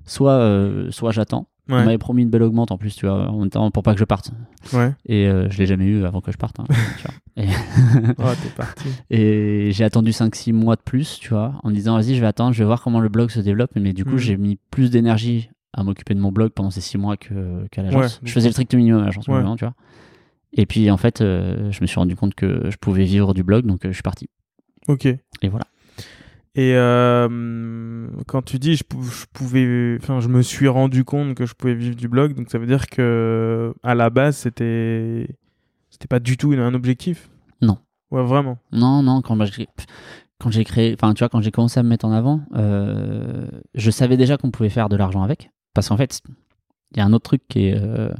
soit 0.06 0.32
euh, 0.32 0.90
soit 0.90 1.12
j'attends. 1.12 1.48
On 1.68 1.84
m'avait 1.84 1.98
promis 1.98 2.22
une 2.22 2.30
belle 2.30 2.42
augmente 2.42 2.70
en 2.72 2.76
plus, 2.78 2.94
tu 2.94 3.06
vois, 3.06 3.28
en 3.30 3.40
même 3.40 3.48
temps 3.50 3.70
pour 3.70 3.82
pas 3.82 3.94
que 3.94 3.98
je 4.00 4.04
parte. 4.04 4.30
Ouais. 4.74 4.92
Et 5.06 5.26
euh, 5.26 5.48
je 5.50 5.58
l'ai 5.58 5.66
jamais 5.66 5.86
eu 5.86 6.04
avant 6.04 6.20
que 6.20 6.30
je 6.30 6.36
parte. 6.36 6.60
hein, 6.60 6.64
tu 6.98 7.04
vois. 7.06 7.44
Et, 7.44 7.48
Oh, 8.18 8.30
t'es 8.42 8.48
parti. 8.56 8.88
et 9.10 9.70
j'ai 9.72 9.84
attendu 9.84 10.10
5-6 10.10 10.52
mois 10.52 10.76
de 10.76 10.82
plus, 10.82 11.18
tu 11.18 11.30
vois, 11.30 11.54
en 11.62 11.70
me 11.70 11.74
disant 11.74 11.96
vas-y, 11.96 12.14
je 12.14 12.20
vais 12.20 12.26
attendre, 12.26 12.52
je 12.52 12.58
vais 12.58 12.64
voir 12.66 12.82
comment 12.82 13.00
le 13.00 13.08
blog 13.08 13.30
se 13.30 13.40
développe. 13.40 13.70
Mais 13.76 13.92
du 13.94 14.04
coup, 14.04 14.12
Mhm. 14.12 14.18
j'ai 14.18 14.36
mis 14.36 14.58
plus 14.70 14.90
d'énergie 14.90 15.48
à 15.72 15.82
m'occuper 15.82 16.14
de 16.14 16.20
mon 16.20 16.30
blog 16.32 16.50
pendant 16.52 16.70
ces 16.70 16.80
6 16.82 16.98
mois 16.98 17.16
qu'à 17.16 17.82
l'agence. 17.82 18.16
Ouais, 18.16 18.28
je 18.28 18.32
faisais 18.32 18.48
le 18.48 18.52
strict 18.52 18.74
minimum 18.74 19.00
à 19.02 19.06
l'agence, 19.06 19.24
tu 19.24 19.30
vois. 19.32 19.74
Et 20.56 20.66
puis 20.66 20.88
en 20.90 20.96
fait, 20.96 21.20
euh, 21.20 21.70
je 21.72 21.80
me 21.80 21.86
suis 21.86 21.98
rendu 21.98 22.14
compte 22.14 22.34
que 22.34 22.70
je 22.70 22.76
pouvais 22.76 23.04
vivre 23.04 23.34
du 23.34 23.42
blog, 23.42 23.66
donc 23.66 23.84
euh, 23.84 23.88
je 23.88 23.94
suis 23.94 24.02
parti. 24.02 24.28
Ok. 24.86 25.06
Et 25.06 25.48
voilà. 25.48 25.64
Et 26.56 26.74
euh, 26.76 28.06
quand 28.26 28.42
tu 28.42 28.58
dis 28.58 28.76
je, 28.76 28.84
je 29.02 29.24
pouvais, 29.32 29.98
enfin, 30.00 30.20
je 30.20 30.28
me 30.28 30.40
suis 30.40 30.68
rendu 30.68 31.04
compte 31.04 31.34
que 31.34 31.46
je 31.46 31.54
pouvais 31.54 31.74
vivre 31.74 31.96
du 31.96 32.06
blog, 32.08 32.34
donc 32.34 32.48
ça 32.48 32.58
veut 32.58 32.66
dire 32.66 32.86
que 32.86 33.74
à 33.82 33.94
la 33.96 34.08
base 34.10 34.36
c'était, 34.36 35.26
c'était 35.90 36.06
pas 36.06 36.20
du 36.20 36.36
tout 36.36 36.52
un 36.52 36.74
objectif? 36.74 37.28
Non. 37.60 37.78
Ouais, 38.12 38.22
vraiment. 38.22 38.58
Non, 38.70 39.02
non, 39.02 39.20
quand 39.20 39.34
bah, 39.34 39.46
j'ai 39.46 39.66
quand 40.38 40.50
j'ai 40.50 40.64
créé, 40.64 40.94
enfin 40.94 41.12
tu 41.14 41.20
vois, 41.20 41.28
quand 41.28 41.40
j'ai 41.40 41.50
commencé 41.50 41.80
à 41.80 41.82
me 41.82 41.88
mettre 41.88 42.04
en 42.04 42.12
avant, 42.12 42.42
euh, 42.54 43.48
je 43.74 43.90
savais 43.90 44.16
déjà 44.16 44.36
qu'on 44.36 44.50
pouvait 44.50 44.68
faire 44.68 44.88
de 44.88 44.96
l'argent 44.96 45.22
avec. 45.22 45.50
Parce 45.74 45.88
qu'en 45.88 45.96
fait, 45.96 46.20
il 46.92 46.98
y 46.98 47.00
a 47.00 47.04
un 47.04 47.12
autre 47.12 47.24
truc 47.24 47.42
qui 47.48 47.66
est 47.66 47.76
euh, 47.76 48.12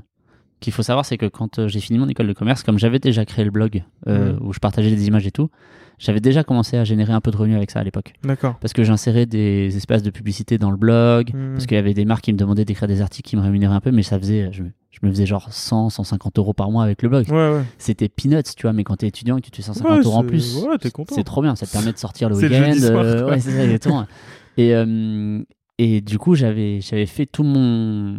qu'il 0.59 0.73
faut 0.73 0.83
savoir, 0.83 1.05
c'est 1.05 1.19
que 1.19 1.27
quand 1.27 1.69
j'ai 1.69 1.81
fini 1.81 1.99
mon 1.99 2.09
école 2.09 2.27
de 2.27 2.33
commerce, 2.33 2.63
comme 2.63 2.79
j'avais 2.79 2.99
déjà 2.99 3.25
créé 3.25 3.45
le 3.45 3.51
blog 3.51 3.85
euh, 4.09 4.37
où 4.41 4.53
je 4.53 4.59
partageais 4.59 4.91
des 4.91 5.07
images 5.07 5.27
et 5.27 5.31
tout, 5.31 5.51
j'avais 5.99 6.21
déjà 6.21 6.45
commencé 6.45 6.77
à 6.77 6.85
générer 6.85 7.13
un 7.13 7.21
peu 7.21 7.31
de 7.31 7.37
revenus 7.37 7.57
avec 7.57 7.71
ça 7.71 7.81
à 7.81 7.85
l'époque. 7.85 8.13
D'accord. 8.25 8.57
Parce 8.61 8.73
que 8.73 8.83
j'insérais 8.85 9.27
des 9.27 9.77
espaces 9.77 10.03
de 10.03 10.11
publicité 10.11 10.59
dans 10.59 10.71
le 10.71 10.77
blog, 10.77 11.31
Mhm. 11.35 11.53
parce 11.55 11.67
qu'il 11.67 11.77
y 11.77 11.79
avait 11.79 11.95
des 11.95 12.05
marques 12.05 12.25
qui 12.25 12.33
me 12.33 12.39
demandaient 12.39 12.65
d'écrire 12.65 12.89
des 12.89 13.01
articles 13.01 13.29
qui 13.29 13.37
me 13.37 13.43
rémunéraient 13.43 13.75
un 13.77 13.81
peu, 13.81 13.91
mais 13.91 14.03
ça 14.03 14.19
faisait, 14.19 14.51
je, 14.53 14.63
me- 14.65 14.71
je 14.91 14.99
me 15.03 15.11
faisais 15.11 15.27
genre 15.27 15.53
100, 15.53 15.91
150 15.91 16.39
euros 16.39 16.53
par 16.53 16.71
mois 16.71 16.85
avec 16.85 17.03
le 17.03 17.09
blog. 17.09 17.27
Ouais, 17.29 17.35
ouais. 17.55 17.63
C'était 17.79 18.09
peanuts, 18.09 18.43
tu 18.57 18.63
vois, 18.63 18.73
mais 18.73 18.85
quand 18.85 18.97
t'es 18.97 19.07
étudiant 19.09 19.37
et 19.37 19.41
que 19.41 19.47
tu 19.47 19.51
te 19.53 19.57
fais 19.57 19.63
150 19.63 19.91
Ouais, 19.99 20.05
euros 20.05 20.17
en 20.19 20.25
plus, 20.25 20.65
c'est 21.11 21.25
trop 21.25 21.43
bien, 21.43 21.55
ça 21.57 21.67
te 21.67 21.73
permet 21.73 21.93
de 21.93 21.99
sortir 21.99 22.29
le 22.29 22.37
week-end. 22.37 22.75
euh, 22.83 23.29
ouais, 23.31 23.41
c'est 23.41 23.51
ça, 23.53 23.65
exactement. 23.65 24.07
et, 24.57 24.75
euh, 24.75 25.43
et 25.79 26.01
du 26.01 26.19
coup, 26.19 26.35
j'avais, 26.35 26.81
fait 26.81 27.27
tout 27.27 27.43
mon, 27.45 28.17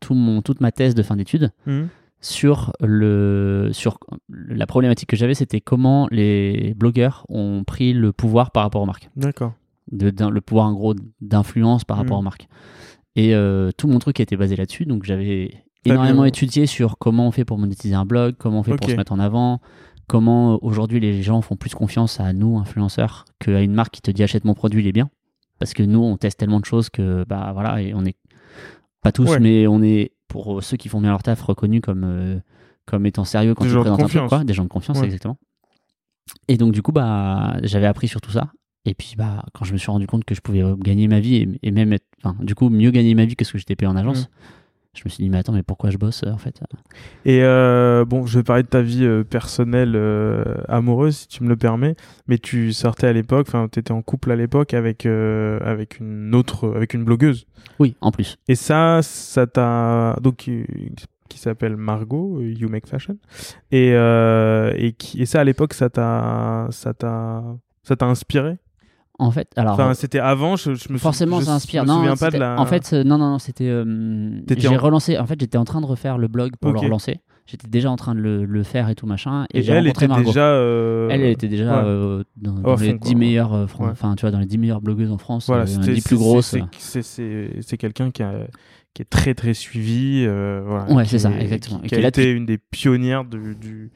tout 0.00 0.14
mon, 0.14 0.42
toute 0.42 0.60
ma 0.60 0.70
thèse 0.72 0.94
de 0.94 1.02
fin 1.02 1.16
d'études 1.16 1.50
Mhm. 1.66 1.88
Sur, 2.24 2.72
le, 2.80 3.68
sur 3.72 3.98
la 4.30 4.66
problématique 4.66 5.08
que 5.10 5.16
j'avais, 5.16 5.34
c'était 5.34 5.60
comment 5.60 6.08
les 6.10 6.72
blogueurs 6.74 7.26
ont 7.28 7.64
pris 7.64 7.92
le 7.92 8.12
pouvoir 8.12 8.50
par 8.50 8.62
rapport 8.62 8.80
aux 8.82 8.86
marques. 8.86 9.10
D'accord. 9.14 9.52
Le 9.92 10.40
pouvoir, 10.40 10.66
en 10.68 10.72
gros, 10.72 10.94
d'influence 11.20 11.84
par 11.84 11.98
rapport 11.98 12.16
Mhm. 12.16 12.20
aux 12.20 12.24
marques. 12.24 12.48
Et 13.16 13.34
euh, 13.34 13.70
tout 13.76 13.88
mon 13.88 13.98
truc 13.98 14.20
était 14.20 14.36
basé 14.36 14.56
là-dessus, 14.56 14.86
donc 14.86 15.04
j'avais 15.04 15.62
énormément 15.84 16.22
bien- 16.22 16.24
étudié 16.24 16.64
sur 16.66 16.96
comment 16.98 17.28
on 17.28 17.30
fait 17.30 17.44
pour 17.44 17.58
monétiser 17.58 17.94
un 17.94 18.06
blog, 18.06 18.36
comment 18.38 18.60
on 18.60 18.62
fait 18.62 18.74
pour 18.74 18.88
se 18.88 18.96
mettre 18.96 19.12
en 19.12 19.18
avant, 19.20 19.60
comment 20.06 20.54
euh, 20.54 20.58
aujourd'hui 20.62 21.00
les 21.00 21.22
gens 21.22 21.42
font 21.42 21.56
plus 21.56 21.74
confiance 21.74 22.20
à 22.20 22.32
nous, 22.32 22.56
influenceurs, 22.58 23.26
qu'à 23.38 23.60
une 23.60 23.74
marque 23.74 23.92
qui 23.94 24.00
te 24.02 24.10
dit 24.10 24.22
achète 24.22 24.44
mon 24.46 24.54
produit, 24.54 24.80
il 24.82 24.88
est 24.88 24.92
bien. 24.92 25.10
Parce 25.58 25.74
que 25.74 25.82
nous, 25.82 26.00
on 26.00 26.16
teste 26.16 26.40
tellement 26.40 26.58
de 26.60 26.64
choses 26.64 26.88
que, 26.88 27.24
bah 27.28 27.50
voilà, 27.52 27.82
et 27.82 27.92
on 27.94 28.04
est 28.06 28.16
pas 29.02 29.12
tous, 29.12 29.30
Ouais. 29.30 29.38
mais 29.40 29.66
on 29.66 29.82
est, 29.82 30.12
pour 30.28 30.62
ceux 30.62 30.76
qui 30.76 30.88
font 30.88 31.00
bien 31.00 31.10
leur 31.10 31.22
taf, 31.22 31.40
reconnus 31.42 31.80
comme, 31.82 32.04
euh, 32.04 32.38
comme 32.86 33.06
étant 33.06 33.24
sérieux 33.24 33.54
quand 33.54 33.64
Des 33.64 33.70
ils 33.70 33.72
gens 33.72 33.80
de 33.80 33.82
présentent 33.84 34.00
un 34.00 34.04
truc, 34.04 34.12
confiance. 34.20 34.28
quoi, 34.28 34.44
des 34.44 34.54
gens 34.54 34.64
de 34.64 34.68
confiance, 34.68 34.98
Ouais. 34.98 35.04
exactement. 35.06 35.36
Et 36.48 36.56
donc, 36.56 36.72
du 36.72 36.82
coup, 36.82 36.92
bah, 36.92 37.56
j'avais 37.62 37.86
appris 37.86 38.08
sur 38.08 38.20
tout 38.20 38.30
ça. 38.30 38.50
Et 38.86 38.94
puis, 38.94 39.14
bah, 39.16 39.44
quand 39.54 39.64
je 39.64 39.72
me 39.72 39.78
suis 39.78 39.90
rendu 39.90 40.06
compte 40.06 40.24
que 40.24 40.34
je 40.34 40.40
pouvais 40.40 40.62
euh, 40.62 40.76
gagner 40.76 41.08
ma 41.08 41.20
vie 41.20 41.36
et, 41.36 41.48
et 41.62 41.70
même 41.70 41.92
être, 41.92 42.04
du 42.40 42.54
coup, 42.54 42.68
mieux 42.68 42.90
gagner 42.90 43.14
ma 43.14 43.24
vie 43.24 43.36
que 43.36 43.44
ce 43.44 43.52
que 43.52 43.58
j'étais 43.58 43.76
payé 43.76 43.88
en 43.88 43.96
agence. 43.96 44.28
Je 44.94 45.02
me 45.04 45.10
suis 45.10 45.24
dit, 45.24 45.30
mais 45.30 45.38
attends, 45.38 45.52
mais 45.52 45.62
pourquoi 45.62 45.90
je 45.90 45.98
bosse, 45.98 46.22
en 46.24 46.38
fait 46.38 46.60
Et 47.24 47.42
euh, 47.42 48.04
bon, 48.04 48.26
je 48.26 48.38
vais 48.38 48.44
parler 48.44 48.62
de 48.62 48.68
ta 48.68 48.82
vie 48.82 49.04
euh, 49.04 49.24
personnelle 49.24 49.94
euh, 49.96 50.44
amoureuse, 50.68 51.16
si 51.16 51.28
tu 51.28 51.42
me 51.42 51.48
le 51.48 51.56
permets. 51.56 51.96
Mais 52.28 52.38
tu 52.38 52.72
sortais 52.72 53.06
à 53.06 53.12
l'époque, 53.12 53.46
enfin, 53.48 53.68
t'étais 53.68 53.92
en 53.92 54.02
couple 54.02 54.30
à 54.30 54.36
l'époque 54.36 54.74
avec 54.74 55.06
avec 55.06 55.98
une 56.00 56.34
autre, 56.34 56.72
avec 56.74 56.94
une 56.94 57.04
blogueuse. 57.04 57.46
Oui, 57.78 57.96
en 58.00 58.12
plus. 58.12 58.36
Et 58.48 58.54
ça, 58.54 59.00
ça 59.02 59.46
t'a 59.46 60.16
donc 60.22 60.36
qui 61.28 61.38
s'appelle 61.38 61.76
Margot, 61.76 62.40
You 62.40 62.68
Make 62.68 62.86
Fashion. 62.86 63.16
Et 63.72 63.90
et 63.90 64.92
qui 64.92 65.20
et 65.20 65.26
ça 65.26 65.40
à 65.40 65.44
l'époque, 65.44 65.74
ça 65.74 65.90
t'a 65.90 66.68
ça 66.70 66.94
t'a 66.94 67.42
ça 67.82 67.96
t'a 67.96 68.06
inspiré? 68.06 68.56
En 69.18 69.30
fait, 69.30 69.48
alors. 69.56 69.74
Enfin, 69.74 69.94
c'était 69.94 70.18
avant, 70.18 70.56
je, 70.56 70.74
je 70.74 70.92
me 70.92 70.98
Forcément, 70.98 71.38
je 71.38 71.44
ça 71.44 71.54
inspire. 71.54 71.84
me 71.84 71.88
non, 71.88 71.96
souviens 71.98 72.16
pas 72.16 72.30
de 72.32 72.36
la. 72.38 72.58
En 72.60 72.66
fait, 72.66 72.92
euh, 72.92 73.04
non, 73.04 73.16
non, 73.16 73.30
non, 73.30 73.38
c'était. 73.38 73.68
euh, 73.68 73.84
j'ai 74.56 74.68
en- 74.68 74.76
relancé. 74.76 75.16
En 75.18 75.26
fait, 75.26 75.38
j'étais 75.38 75.56
en 75.56 75.64
train 75.64 75.80
de 75.80 75.86
refaire 75.86 76.18
le 76.18 76.26
blog 76.26 76.52
pour 76.60 76.70
Ok. 76.70 76.76
le 76.80 76.86
relancer. 76.86 77.20
J'étais 77.46 77.68
déjà 77.68 77.90
en 77.90 77.96
train 77.96 78.14
de 78.16 78.20
le, 78.20 78.44
le 78.44 78.62
faire 78.64 78.88
et 78.88 78.94
tout 78.96 79.06
machin. 79.06 79.44
Et, 79.54 79.60
et 79.60 79.70
elle 79.70 79.86
était 79.86 80.08
déjà. 80.08 80.46
euh, 80.48 81.08
Elle, 81.10 81.20
elle 81.20 81.30
était 81.30 81.46
déjà 81.46 81.76
ouais. 81.76 81.88
euh, 81.88 82.24
dans, 82.36 82.56
À 82.56 82.60
dans 82.62 82.74
les 82.76 82.96
quoi. 82.98 83.08
10 83.08 83.14
meilleures, 83.14 83.52
euh, 83.54 83.66
Ouais. 83.78 83.88
enfin, 83.92 84.14
tu 84.16 84.22
vois, 84.22 84.30
dans 84.32 84.40
les 84.40 84.46
10 84.46 84.58
meilleures 84.58 84.80
blogueuses 84.80 85.12
en 85.12 85.18
France, 85.18 85.46
Voilà, 85.46 85.62
euh, 85.62 85.66
c'était 85.66 85.92
10 85.94 86.00
c'est- 86.00 86.08
plus 86.08 86.16
grosses. 86.16 86.56
c'est- 86.78 87.76
quelqu'un 87.76 88.10
qui, 88.10 88.22
qui 88.94 89.02
est 89.02 89.08
très 89.10 89.34
très 89.34 89.54
suivi. 89.54 90.24
euh, 90.26 90.62
voilà, 90.66 90.92
Ouais, 90.92 91.04
c'est 91.04 91.18
ça, 91.20 91.30
exactement. 91.38 91.80
Qui, 91.80 91.94
a 91.94 92.08
été 92.08 92.30
une 92.32 92.46
des 92.46 92.58
pionnières 92.58 93.24
du. 93.24 93.92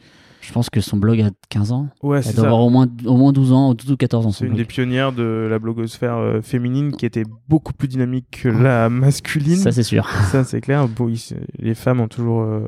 Je 0.49 0.53
pense 0.55 0.71
que 0.71 0.81
son 0.81 0.97
blog 0.97 1.21
a 1.21 1.29
15 1.51 1.73
ans. 1.73 1.89
Ouais, 2.03 2.17
Elle 2.19 2.25
c'est 2.25 2.33
doit 2.33 2.45
ça. 2.45 2.47
avoir 2.49 2.63
au 2.63 2.71
moins, 2.71 2.87
au 3.05 3.17
moins 3.19 3.33
12 3.33 3.53
ans, 3.53 3.69
ou 3.71 3.75
12 3.75 3.93
ou 3.93 3.97
14 3.99 4.27
ans. 4.27 4.31
C'est 4.31 4.47
une 4.47 4.55
des 4.55 4.65
pionnières 4.65 5.13
de 5.13 5.47
la 5.51 5.59
blogosphère 5.59 6.17
euh, 6.17 6.41
féminine 6.41 6.93
qui 6.93 7.05
était 7.05 7.25
beaucoup 7.49 7.75
plus 7.75 7.87
dynamique 7.89 8.41
que 8.43 8.49
la 8.49 8.89
masculine. 8.89 9.57
Ça, 9.57 9.73
c'est 9.73 9.83
sûr. 9.83 10.09
Ça, 10.33 10.45
c'est 10.45 10.63
clair. 10.63 10.89
Bon, 10.89 11.13
les 11.59 11.75
femmes 11.75 12.01
ont 12.01 12.09
toujours, 12.09 12.41
euh, 12.41 12.67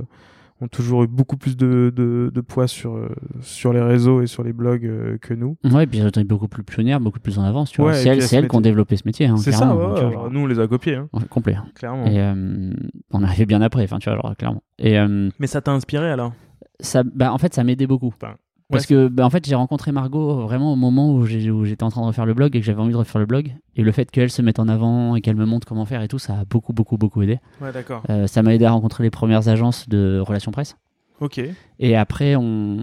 ont 0.61 0.69
toujours 0.69 1.05
eu 1.05 1.07
beaucoup 1.07 1.39
plus 1.39 1.57
de, 1.57 1.91
de, 1.97 2.31
de 2.35 2.41
poids 2.43 2.67
sur, 2.67 2.97
euh, 2.97 3.09
sur 3.41 3.73
les 3.73 3.81
réseaux 3.81 4.21
et 4.21 4.27
sur 4.27 4.43
les 4.43 4.53
blogs 4.53 4.85
euh, 4.85 5.17
que 5.17 5.33
nous. 5.33 5.57
Ouais, 5.65 5.85
et 5.85 5.87
puis 5.87 6.01
elles 6.01 6.05
ont 6.05 6.09
été 6.09 6.23
beaucoup 6.25 6.49
plus 6.49 6.63
pionnières, 6.65 7.01
beaucoup 7.01 7.19
plus 7.21 7.39
en 7.39 7.45
avance. 7.45 7.71
Tu 7.71 7.81
vois. 7.81 7.93
Ouais, 7.93 7.97
et 8.17 8.21
c'est 8.21 8.37
elles, 8.37 8.47
qui 8.47 8.57
ont 8.57 8.61
développé 8.61 8.97
ce 8.97 9.05
métier. 9.07 9.25
hein, 9.27 9.39
c'est 9.39 9.53
ça, 9.53 9.75
ouais, 9.75 9.87
vois, 9.87 10.13
genre, 10.13 10.31
nous 10.31 10.41
on 10.41 10.47
les 10.47 10.59
a 10.59 10.69
copiés, 10.69 10.97
hein, 10.97 11.09
ouais, 11.15 11.23
complet. 11.31 11.57
clairement. 11.77 12.05
Et 12.05 12.21
euh, 12.21 12.75
on 13.11 13.23
arrivait 13.23 13.47
bien 13.47 13.63
après, 13.63 13.85
enfin, 13.85 13.99
tu 13.99 14.11
vois, 14.11 14.19
genre, 14.21 14.37
clairement. 14.37 14.63
Et 14.79 14.99
euh, 14.99 15.31
Mais 15.39 15.47
ça 15.47 15.63
t'a 15.63 15.73
inspiré 15.73 16.11
alors? 16.11 16.35
Ça, 16.83 17.03
bah, 17.05 17.33
en 17.33 17.39
fait, 17.39 17.55
ça 17.55 17.65
m'aidait 17.65 17.87
beaucoup. 17.87 18.13
Enfin, 18.21 18.35
Parce 18.71 18.87
que, 18.87 19.09
bah, 19.09 19.25
en 19.25 19.31
fait, 19.31 19.47
j'ai 19.47 19.55
rencontré 19.55 19.91
Margot 19.93 20.43
vraiment 20.43 20.73
au 20.73 20.77
moment 20.77 21.13
où 21.15 21.25
j'étais 21.27 21.83
en 21.83 21.91
train 21.91 22.03
de 22.03 22.07
refaire 22.07 22.27
le 22.27 22.35
blog 22.35 22.55
et 22.55 22.61
que 22.61 22.67
j'avais 22.67 22.81
envie 22.81 22.93
de 22.93 22.97
refaire 22.97 23.19
le 23.21 23.27
blog. 23.27 23.53
Et 23.77 23.83
le 23.83 23.93
fait 23.93 24.11
qu'elle 24.11 24.31
se 24.31 24.43
mette 24.43 24.59
en 24.59 24.69
avant 24.69 25.17
et 25.17 25.21
qu'elle 25.21 25.37
me 25.37 25.47
montre 25.47 25.67
comment 25.67 25.85
faire 25.87 26.03
et 26.03 26.09
tout, 26.09 26.19
ça 26.19 26.41
a 26.41 26.45
beaucoup, 26.45 26.73
beaucoup, 26.73 26.97
beaucoup 26.97 27.23
aidé. 27.23 27.39
Ouais, 27.61 27.73
d'accord. 27.73 28.03
Euh, 28.11 28.27
ça 28.27 28.43
m'a 28.43 28.55
aidé 28.55 28.65
à 28.65 28.71
rencontrer 28.71 29.03
les 29.03 29.11
premières 29.11 29.49
agences 29.49 29.89
de 29.89 30.21
relations 30.25 30.53
presse. 30.53 30.77
Ok. 31.21 31.41
Et 31.79 31.97
après, 31.97 32.35
on, 32.37 32.79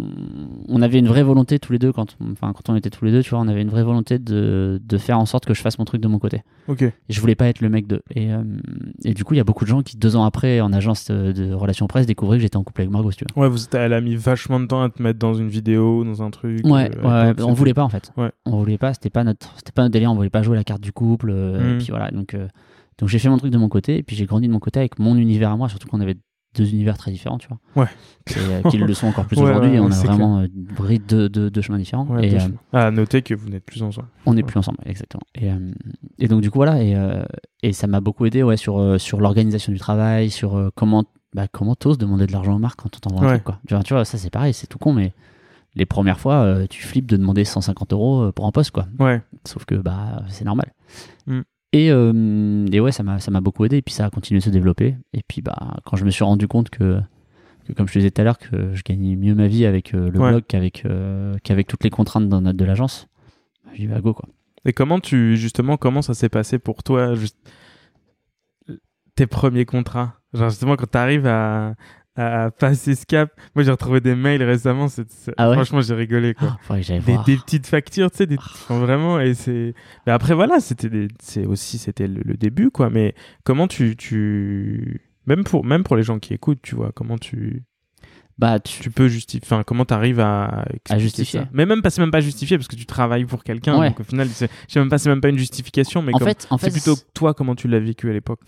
on 0.68 0.82
avait 0.82 1.00
une 1.00 1.08
vraie 1.08 1.24
volonté 1.24 1.58
tous 1.60 1.72
les 1.74 1.80
deux, 1.80 1.92
quand 1.92 2.16
on, 2.22 2.32
enfin, 2.32 2.54
quand 2.54 2.72
on 2.72 2.76
était 2.76 2.90
tous 2.90 3.04
les 3.06 3.12
deux, 3.12 3.24
tu 3.24 3.32
vois, 3.32 3.40
on 3.40 3.48
avait 3.48 3.62
une 3.62 3.70
vraie 3.70 3.84
volonté 3.84 4.20
de, 4.20 4.80
de 4.84 4.98
faire 4.98 5.20
en 5.20 5.26
sorte 5.26 5.46
que 5.46 5.54
je 5.54 5.62
fasse 5.62 5.80
mon 5.80 5.86
truc 5.86 6.02
de 6.02 6.08
mon 6.08 6.20
côté. 6.20 6.44
Ok. 6.68 6.82
Et 6.84 6.94
je 7.10 7.20
voulais 7.22 7.36
pas 7.36 7.48
être 7.48 7.62
le 7.62 7.70
mec 7.70 7.88
de. 7.88 8.02
Et, 8.14 8.32
euh, 8.32 8.44
et 9.04 9.14
du 9.14 9.24
coup, 9.24 9.34
il 9.34 9.38
y 9.38 9.40
a 9.40 9.44
beaucoup 9.44 9.64
de 9.66 9.70
gens 9.70 9.82
qui, 9.82 9.98
deux 9.98 10.16
ans 10.16 10.24
après, 10.24 10.62
en 10.62 10.72
agence 10.74 11.10
de, 11.10 11.32
de 11.32 11.54
relations 11.54 11.88
presse, 11.88 12.06
découvraient 12.06 12.38
que 12.38 12.42
j'étais 12.44 12.58
en 12.58 12.64
couple 12.64 12.82
avec 12.82 12.92
Margot, 12.92 13.12
si 13.12 13.18
tu 13.18 13.26
veux. 13.36 13.42
Ouais, 13.42 13.50
vous, 13.50 13.58
elle 13.74 13.94
a 13.94 14.02
mis 14.02 14.16
vachement 14.16 14.60
de 14.60 14.66
temps 14.68 14.82
à 14.84 14.90
te 14.90 15.02
mettre 15.02 15.20
dans 15.20 15.34
une 15.34 15.50
vidéo, 15.50 16.04
dans 16.04 16.22
un 16.22 16.30
truc. 16.30 16.62
Ouais, 16.66 16.92
euh, 17.04 17.34
ouais, 17.34 17.44
on 17.44 17.54
voulait 17.54 17.74
pas 17.74 17.84
en 17.84 17.90
fait. 17.90 18.12
Ouais. 18.18 18.32
On 18.46 18.58
voulait 18.58 18.78
pas, 18.78 18.94
c'était 18.94 19.10
pas 19.10 19.24
notre, 19.24 19.52
c'était 19.58 19.72
pas 19.72 19.82
notre 19.84 19.94
délire, 19.94 20.12
on 20.12 20.16
voulait 20.16 20.30
pas 20.30 20.44
jouer 20.44 20.56
la 20.58 20.64
carte 20.64 20.82
du 20.82 20.92
couple. 20.92 21.30
euh, 21.32 21.58
Mm. 21.58 21.74
Et 21.74 21.78
puis 21.80 21.88
voilà, 21.90 22.12
donc, 22.12 22.34
euh, 22.34 22.48
donc 23.00 23.10
j'ai 23.10 23.20
fait 23.20 23.30
mon 23.30 23.38
truc 23.38 23.52
de 23.52 23.58
mon 23.58 23.70
côté, 23.70 23.98
et 23.98 24.04
puis 24.04 24.16
j'ai 24.16 24.26
grandi 24.26 24.48
de 24.48 24.54
mon 24.54 24.60
côté 24.60 24.80
avec 24.80 25.00
mon 25.00 25.16
univers 25.18 25.52
à 25.52 25.58
moi, 25.58 25.70
surtout 25.70 25.88
qu'on 25.88 26.02
avait 26.02 26.18
deux 26.56 26.70
univers 26.70 26.98
très 26.98 27.12
différents, 27.12 27.38
tu 27.38 27.48
vois. 27.48 27.60
Ouais. 27.84 27.90
Et 28.30 28.40
euh, 28.40 28.70
qu'ils 28.70 28.82
le 28.82 28.94
sont 28.94 29.08
encore 29.08 29.26
plus 29.28 29.38
Ouais, 29.38 29.44
aujourd'hui, 29.44 29.72
ouais, 29.72 29.78
et 29.78 29.80
on 29.80 29.92
a 29.92 30.04
vraiment 30.04 30.40
euh, 30.40 30.48
pris 30.76 31.00
deux, 31.00 31.30
deux, 31.30 31.50
deux 31.50 31.62
chemins 31.62 31.78
différents. 31.78 32.06
Ouais, 32.06 32.28
et 32.28 32.30
deux 32.32 32.38
euh, 32.38 32.40
chemins. 32.40 32.58
Ah, 32.74 32.88
à 32.88 32.92
noter 32.92 33.22
que 33.22 33.34
vous 33.34 33.50
n'êtes 33.50 33.66
plus 33.66 33.84
ensemble. 33.84 34.08
on 34.26 34.34
n'est 34.34 34.44
plus 34.44 34.58
ensemble, 34.58 34.80
exactement. 34.86 35.24
Et, 35.36 35.52
euh, 35.52 35.72
et 36.20 36.28
donc 36.28 36.42
du 36.42 36.52
coup 36.52 36.60
voilà, 36.60 36.82
et, 36.82 36.96
euh, 36.96 37.24
et 37.64 37.74
ça 37.74 37.88
m'a 37.88 38.02
beaucoup 38.02 38.26
aidé 38.26 38.44
ouais, 38.44 38.58
sur, 38.58 39.00
sur 39.00 39.20
l'organisation 39.22 39.72
du 39.72 39.80
travail, 39.80 40.30
sur 40.30 40.72
comment 40.76 41.06
bah, 41.34 41.48
comment 41.52 41.76
t'oses 41.76 41.98
demander 41.98 42.26
de 42.26 42.32
l'argent 42.32 42.56
aux 42.56 42.60
marques 42.60 42.80
quand 42.82 42.96
on 42.96 43.00
t'envoie 43.00 43.28
un 43.28 43.34
truc 43.34 43.44
quoi. 43.44 43.60
Tu 43.68 43.74
vois, 43.74 43.84
tu 43.84 43.94
vois, 43.94 44.06
ça 44.06 44.18
c'est 44.18 44.30
pareil, 44.30 44.54
c'est 44.54 44.68
tout 44.68 44.80
con, 44.80 44.94
mais 44.94 45.14
les 45.76 45.86
premières 45.86 46.20
fois, 46.20 46.68
tu 46.70 46.82
flippes 46.82 47.06
de 47.06 47.18
demander 47.18 47.46
150 47.46 47.94
euros 47.94 48.32
pour 48.32 48.48
un 48.48 48.52
poste 48.52 48.72
quoi. 48.72 48.88
Ouais. 49.00 49.22
Sauf 49.46 49.66
que 49.66 49.76
bah 49.76 50.24
c'est 50.30 50.46
normal. 50.46 50.74
Mm. 51.28 51.42
Et, 51.74 51.92
euh, 51.92 52.66
et 52.72 52.80
ouais, 52.80 52.92
ça 52.92 53.04
m'a 53.04 53.20
ça 53.20 53.30
m'a 53.32 53.42
beaucoup 53.42 53.66
aidé. 53.66 53.78
Et 53.78 53.82
puis 53.82 53.94
ça 53.94 54.06
a 54.06 54.10
continué 54.10 54.40
de 54.40 54.44
se 54.44 54.50
développer. 54.50 54.96
Et 55.14 55.22
puis 55.28 55.42
bah 55.42 55.78
quand 55.86 55.98
je 55.98 56.06
me 56.06 56.10
suis 56.12 56.24
rendu 56.24 56.48
compte 56.48 56.70
que, 56.70 57.00
que 57.66 57.74
comme 57.74 57.88
je 57.88 57.94
te 57.94 58.00
disais 58.00 58.12
tout 58.12 58.22
à 58.22 58.24
l'heure, 58.24 58.38
que 58.38 58.74
je 58.74 58.84
gagnais 58.84 59.16
mieux 59.16 59.36
ma 59.36 59.48
vie 59.48 59.66
avec 59.66 59.94
euh, 59.94 60.10
le 60.10 60.20
Ouais. 60.20 60.30
blog 60.32 60.44
qu'avec 60.48 60.86
euh, 60.86 61.36
qu'avec 61.44 61.68
toutes 61.68 61.84
les 61.84 61.90
contraintes 61.90 62.30
de 62.30 62.66
l'agence, 62.66 63.08
j'ai 63.74 63.80
dit 63.80 63.88
bah 63.88 64.00
go 64.02 64.14
quoi. 64.14 64.28
Et 64.66 64.74
comment 64.74 65.00
tu, 65.00 65.38
justement, 65.38 65.78
comment 65.78 66.02
ça 66.02 66.14
s'est 66.14 66.28
passé 66.30 66.60
pour 66.60 66.84
toi, 66.84 67.16
juste, 67.16 67.38
tes 69.16 69.28
premiers 69.28 69.66
contrats? 69.66 70.16
Genre, 70.34 70.50
justement, 70.50 70.76
quand 70.76 70.88
t'arrives 70.92 71.26
à, 71.28 71.76
à 72.18 72.50
passer 72.52 72.96
ce 72.96 73.06
cap, 73.06 73.30
moi 73.56 73.64
j'ai 73.64 73.72
retrouvé 73.72 74.02
des 74.02 74.16
mails 74.16 74.42
récemment, 74.44 74.88
c'est, 74.88 75.10
c'est- 75.10 75.34
Ah 75.38 75.50
ouais 75.50 75.56
franchement 75.56 75.82
j'ai 75.82 75.94
rigolé 75.94 76.34
quoi. 76.34 76.58
Ah, 76.70 76.76
des, 77.26 77.38
petites 77.38 77.68
factures, 77.68 78.10
tu 78.12 78.18
sais, 78.18 78.26
des, 78.26 78.38
vraiment, 78.70 79.20
et 79.20 79.34
c'est. 79.36 79.74
Mais 80.06 80.12
après, 80.12 80.34
voilà, 80.34 80.60
c'était 80.60 80.90
des- 80.90 81.08
c'est 81.22 81.46
aussi, 81.46 81.78
c'était 81.78 82.08
le, 82.08 82.22
le 82.26 82.36
début, 82.36 82.72
quoi. 82.72 82.90
Mais 82.90 83.14
comment 83.44 83.68
tu, 83.68 83.96
tu, 83.96 85.02
même 85.28 85.44
pour, 85.44 85.64
même 85.64 85.84
pour 85.84 85.96
les 85.96 86.04
gens 86.04 86.20
qui 86.20 86.34
écoutent, 86.34 86.62
tu 86.64 86.76
vois, 86.76 86.92
comment 86.94 87.18
tu, 87.18 87.64
Bah, 88.40 88.60
tu... 88.60 88.82
tu 88.82 88.90
peux 88.92 89.08
justifier, 89.08 89.42
enfin, 89.44 89.64
comment 89.64 89.86
t'arrives 89.86 90.20
à, 90.20 90.66
expliquer 90.74 91.00
justifier. 91.00 91.40
ça 91.42 91.48
Mais 91.54 91.66
même 91.66 91.82
pas, 91.82 91.90
c'est 91.92 92.02
même 92.02 92.12
pas 92.12 92.22
justifié 92.22 92.58
parce 92.58 92.68
que 92.68 92.76
tu 92.76 92.86
travailles 92.86 93.26
pour 93.26 93.44
quelqu'un, 93.44 93.78
Ouais. 93.80 93.90
donc 93.90 94.00
au 94.00 94.04
final, 94.04 94.28
c'est, 94.30 94.50
je 94.68 94.74
sais 94.74 94.80
même 94.80 94.90
pas, 94.90 94.98
c'est 94.98 95.10
même 95.10 95.22
pas 95.22 95.30
une 95.30 95.38
justification, 95.38 96.02
mais 96.02 96.14
en 96.16 96.18
comme- 96.20 96.28
fait, 96.28 96.48
en 96.50 96.58
fait, 96.58 96.72
c'est 96.72 96.82
plutôt 96.82 96.96
toi 97.14 97.34
comment 97.34 97.56
tu 97.56 97.68
l'as 97.68 97.80
vécu 97.80 98.10
à 98.10 98.14
l'époque. 98.14 98.40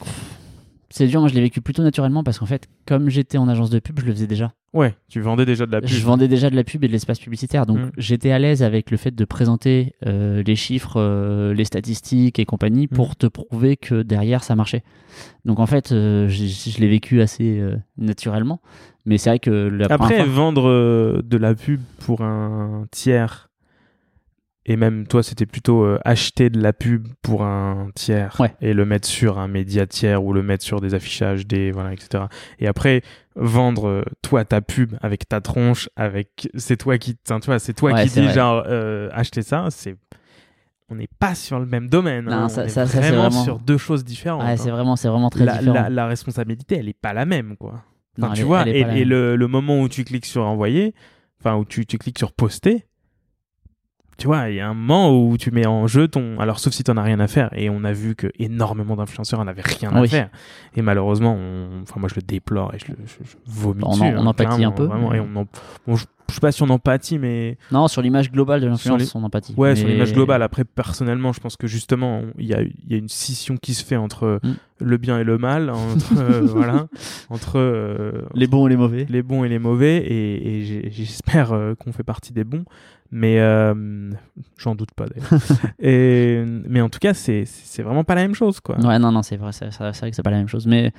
C'est 0.89 1.07
dur. 1.07 1.19
Moi, 1.19 1.29
je 1.29 1.35
l'ai 1.35 1.41
vécu 1.41 1.61
plutôt 1.61 1.83
naturellement 1.83 2.23
parce 2.23 2.39
qu'en 2.39 2.45
fait, 2.45 2.67
comme 2.85 3.09
j'étais 3.09 3.37
en 3.37 3.47
agence 3.47 3.69
de 3.69 3.79
pub, 3.79 3.99
je 3.99 4.05
le 4.05 4.11
faisais 4.13 4.27
déjà. 4.27 4.51
Ouais, 4.73 4.95
tu 5.07 5.19
vendais 5.19 5.45
déjà 5.45 5.65
de 5.65 5.71
la 5.71 5.81
pub. 5.81 5.89
Je 5.89 6.03
vendais 6.05 6.27
déjà 6.27 6.49
de 6.49 6.55
la 6.55 6.63
pub 6.63 6.83
et 6.83 6.87
de 6.87 6.91
l'espace 6.91 7.19
publicitaire, 7.19 7.65
donc 7.65 7.79
Mm. 7.79 7.91
j'étais 7.97 8.31
à 8.31 8.37
l'aise 8.39 8.61
avec 8.61 8.91
le 8.91 8.97
fait 8.97 9.15
de 9.15 9.25
présenter 9.25 9.93
euh, 10.05 10.43
les 10.45 10.55
chiffres, 10.55 10.97
euh, 10.97 11.53
les 11.55 11.65
statistiques 11.65 12.37
et 12.39 12.45
compagnie 12.45 12.87
pour 12.87 13.15
te 13.15 13.25
prouver 13.25 13.77
que 13.77 14.03
derrière 14.03 14.43
ça 14.43 14.55
marchait. 14.55 14.83
Donc 15.45 15.59
en 15.59 15.65
fait, 15.65 15.91
euh, 15.91 16.27
je 16.29 16.79
l'ai 16.79 16.87
vécu 16.87 17.21
assez 17.21 17.61
naturellement, 17.97 18.61
mais 19.05 19.17
c'est 19.17 19.29
vrai 19.31 19.39
que 19.39 19.49
la 19.49 19.87
Après, 19.89 20.17
fois, 20.17 20.25
vendre 20.25 21.21
de 21.23 21.37
la 21.37 21.55
pub 21.55 21.81
pour 22.05 22.21
un 22.21 22.85
tiers, 22.91 23.48
et 24.71 24.77
même 24.77 25.07
toi, 25.07 25.23
c'était 25.23 25.45
plutôt 25.47 25.83
euh, 25.83 25.99
acheter 26.05 26.49
de 26.49 26.61
la 26.61 26.71
pub 26.73 27.07
pour 27.21 27.43
un 27.43 27.89
tiers 27.95 28.35
Ouais. 28.39 28.53
et 28.61 28.73
le 28.73 28.85
mettre 28.85 29.07
sur 29.07 29.39
un 29.39 29.47
média 29.47 29.85
tiers 29.87 30.23
ou 30.23 30.31
le 30.31 30.43
mettre 30.43 30.63
sur 30.63 30.79
des 30.79 30.93
affichages, 30.93 31.45
des 31.47 31.71
voilà, 31.71 31.91
etc. 31.91 32.25
Et 32.59 32.67
après, 32.67 33.01
vendre 33.35 33.87
euh, 33.87 34.03
toi 34.21 34.45
ta 34.45 34.61
pub 34.61 34.95
avec 35.01 35.27
ta 35.27 35.41
tronche, 35.41 35.89
avec 35.95 36.49
c'est 36.55 36.77
toi 36.77 36.97
qui, 36.97 37.15
tu 37.15 37.33
vois, 37.47 37.59
c'est 37.59 37.73
toi 37.73 37.91
Ouais, 37.93 38.03
qui 38.05 38.09
dis 38.11 38.21
vrai. 38.25 38.33
genre 38.33 38.63
euh, 38.67 39.09
acheter 39.11 39.41
ça, 39.41 39.65
c'est 39.71 39.95
on 40.91 40.95
n'est 40.95 41.09
pas 41.19 41.35
sur 41.35 41.59
le 41.59 41.65
même 41.65 41.87
domaine. 41.87 42.25
Non, 42.25 42.31
hein. 42.31 42.49
ça- 42.49 42.61
on 42.61 42.65
est 42.65 42.69
ça- 42.69 42.85
ça, 42.87 42.93
c'est 43.01 43.09
vraiment, 43.09 43.29
vraiment- 43.29 43.43
sur 43.43 43.59
deux 43.59 43.77
choses 43.77 44.03
différentes. 44.03 44.41
Ouais, 44.43 44.49
hein. 44.51 44.57
c'est 44.57 44.71
vraiment, 44.71 44.95
c'est 44.95 45.07
vraiment 45.07 45.29
très 45.29 45.45
la, 45.45 45.57
différent. 45.57 45.73
la- 45.73 45.89
la 45.89 46.07
responsabilité, 46.07 46.77
elle 46.77 46.89
est 46.89 46.99
pas 46.99 47.13
la 47.13 47.25
même, 47.25 47.57
quoi. 47.57 47.83
Enfin, 48.21 48.33
tu 48.33 48.41
est- 48.41 48.43
vois, 48.43 48.67
est 48.67 48.79
et, 48.99 49.05
le, 49.05 49.35
le 49.35 49.47
moment 49.47 49.79
où 49.81 49.87
tu 49.89 50.03
cliques 50.03 50.25
sur 50.25 50.43
envoyer, 50.45 50.93
enfin, 51.39 51.55
où 51.57 51.63
tu, 51.65 51.85
tu 51.85 51.97
cliques 51.99 52.17
sur 52.19 52.33
poster, 52.33 52.85
tu 54.19 54.27
vois, 54.27 54.49
il 54.49 54.55
y 54.55 54.59
a 54.59 54.67
un 54.69 54.73
moment 54.75 55.11
où 55.17 55.37
tu 55.37 55.49
mets 55.51 55.65
en 55.65 55.87
jeu 55.87 56.07
ton. 56.07 56.39
Alors, 56.39 56.59
sauf 56.59 56.73
si 56.73 56.83
tu 56.83 56.91
n'en 56.91 56.97
as 56.97 57.03
rien 57.03 57.19
à 57.19 57.27
faire, 57.27 57.49
et 57.55 57.69
on 57.69 57.83
a 57.83 57.91
vu 57.93 58.13
que 58.15 58.27
énormément 58.37 58.95
d'influenceurs 58.95 59.43
n'avaient 59.43 59.63
rien 59.63 59.95
à 59.95 60.01
Oui. 60.01 60.07
faire. 60.09 60.29
Et 60.75 60.81
malheureusement, 60.81 61.35
on... 61.35 61.81
enfin, 61.81 61.99
moi 61.99 62.09
je 62.09 62.15
le 62.15 62.21
déplore 62.21 62.73
et 62.75 62.79
je, 62.79 62.91
le, 62.91 62.97
je, 63.05 63.13
je 63.31 63.35
vomis 63.47 63.81
On 63.83 63.87
en- 63.87 63.91
dessus. 63.91 64.03
on 64.03 64.21
hein, 64.21 64.25
empathie 64.27 64.63
un 64.63 64.71
peu, 64.71 64.83
Vraiment, 64.85 65.09
mais- 65.09 65.17
et 65.17 65.19
on 65.21 65.35
en- 65.39 65.45
bon, 65.87 65.95
je, 65.95 66.05
je 66.29 66.33
sais 66.35 66.41
pas 66.41 66.51
si 66.51 66.61
on 66.61 66.69
empathie, 66.69 67.17
mais. 67.17 67.57
Non, 67.71 67.87
sur 67.87 68.01
l'image 68.03 68.31
globale 68.31 68.61
de 68.61 68.67
l'influence, 68.67 69.15
on 69.15 69.23
empathie. 69.23 69.55
Ouais, 69.57 69.75
sur 69.75 69.87
l'image 69.87 70.13
globale. 70.13 70.43
Après, 70.43 70.63
personnellement, 70.63 71.33
je 71.33 71.39
pense 71.39 71.55
que 71.57 71.65
justement, 71.65 72.21
il 72.37 72.45
y 72.45 72.53
a, 72.53 72.61
il 72.61 72.73
y 72.87 72.93
a 72.93 72.97
une 72.97 73.09
scission 73.09 73.57
qui 73.57 73.73
se 73.73 73.83
fait 73.83 73.95
entre 73.95 74.39
Mm. 74.43 74.53
le 74.81 74.97
bien 74.97 75.17
et 75.19 75.23
le 75.23 75.37
mal, 75.39 75.69
entre, 75.71 76.13
euh, 76.19 76.41
voilà, 76.45 76.85
entre 77.31 77.53
euh, 77.57 78.11
Les 78.35 78.45
bons 78.47 78.67
et 78.67 78.69
les 78.69 78.77
mauvais. 78.77 79.05
les 79.09 79.23
bons 79.23 79.43
et 79.43 79.49
les 79.49 79.57
mauvais, 79.59 79.97
et, 80.05 80.89
j'espère 80.91 81.51
euh, 81.53 81.73
qu'on 81.75 81.91
fait 81.91 82.03
partie 82.03 82.31
des 82.31 82.43
bons, 82.43 82.63
mais 83.11 83.39
euh, 83.39 84.11
j'en 84.57 84.75
doute 84.75 84.91
pas 84.95 85.05
d'ailleurs. 85.07 85.41
et, 85.79 86.43
mais 86.67 86.81
en 86.81 86.89
tout 86.89 86.99
cas, 86.99 87.13
c'est 87.13 87.43
c'est 87.45 87.83
vraiment 87.83 88.03
pas 88.03 88.15
la 88.15 88.21
même 88.21 88.35
chose, 88.35 88.59
quoi. 88.59 88.77
Ouais, 88.79 88.99
non, 88.99 89.11
non, 89.11 89.23
c'est 89.23 89.37
vrai, 89.37 89.51
c'est 89.51 89.71
c'est 89.71 89.79
vrai 89.99 90.09
que 90.09 90.15
c'est 90.15 90.23
pas 90.23 90.31
la 90.31 90.37
même 90.37 90.47
chose. 90.47 90.67
Mais 90.67 90.91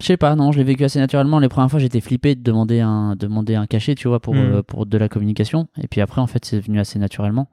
je 0.00 0.06
sais 0.06 0.16
pas, 0.18 0.34
non, 0.36 0.52
je 0.52 0.58
l'ai 0.58 0.64
vécu 0.64 0.84
assez 0.84 0.98
naturellement. 0.98 1.38
Les 1.38 1.48
premières 1.48 1.70
fois, 1.70 1.80
j'étais 1.80 2.00
flippé 2.00 2.34
de 2.34 2.42
demander 2.42 2.80
un, 2.80 3.16
demander 3.16 3.54
un 3.54 3.66
cachet, 3.66 3.94
tu 3.94 4.08
vois, 4.08 4.20
pour, 4.20 4.34
Mm. 4.34 4.38
euh, 4.38 4.62
pour 4.62 4.84
de 4.86 4.98
la 4.98 5.08
communication. 5.08 5.68
Et 5.82 5.88
puis 5.88 6.00
après, 6.02 6.20
en 6.20 6.26
fait, 6.26 6.44
c'est 6.44 6.60
venu 6.60 6.78
assez 6.78 6.98
naturellement. 6.98 7.48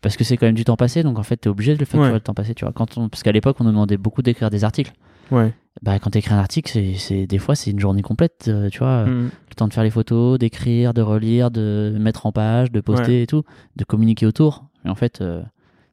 Parce 0.00 0.16
que 0.16 0.22
c'est 0.22 0.36
quand 0.36 0.46
même 0.46 0.54
du 0.54 0.62
temps 0.64 0.76
passé, 0.76 1.02
donc 1.02 1.18
en 1.18 1.24
fait, 1.24 1.38
t'es 1.38 1.48
obligé 1.48 1.74
de 1.74 1.80
le 1.80 1.84
faire 1.84 2.00
Ouais. 2.00 2.12
le 2.12 2.20
temps 2.20 2.34
passé, 2.34 2.54
tu 2.54 2.64
vois. 2.64 2.72
Quand 2.72 2.96
on... 2.98 3.08
Parce 3.08 3.24
qu'à 3.24 3.32
l'époque, 3.32 3.56
on 3.60 3.64
nous 3.64 3.70
demandait 3.72 3.96
beaucoup 3.96 4.22
d'écrire 4.22 4.48
des 4.48 4.62
articles. 4.62 4.92
Ouais. 5.30 5.52
Bah, 5.82 5.98
quand 6.00 6.10
t'écris 6.10 6.34
un 6.34 6.38
article, 6.38 6.76
c'est, 6.96 7.26
des 7.26 7.38
fois, 7.38 7.54
c'est 7.54 7.70
une 7.70 7.78
journée 7.78 8.02
complète, 8.02 8.46
euh, 8.48 8.68
tu 8.68 8.80
vois. 8.80 9.04
Mm. 9.04 9.30
Le 9.50 9.54
temps 9.54 9.68
de 9.68 9.72
faire 9.72 9.84
les 9.84 9.90
photos, 9.90 10.38
d'écrire, 10.38 10.92
de 10.92 11.02
relire, 11.02 11.50
de 11.52 11.96
mettre 12.00 12.26
en 12.26 12.32
page, 12.32 12.72
de 12.72 12.80
poster 12.80 13.22
et 13.22 13.26
tout, 13.26 13.44
de 13.76 13.84
communiquer 13.84 14.26
autour. 14.26 14.64
Et 14.84 14.88
en 14.88 14.96
fait, 14.96 15.20
euh, 15.20 15.40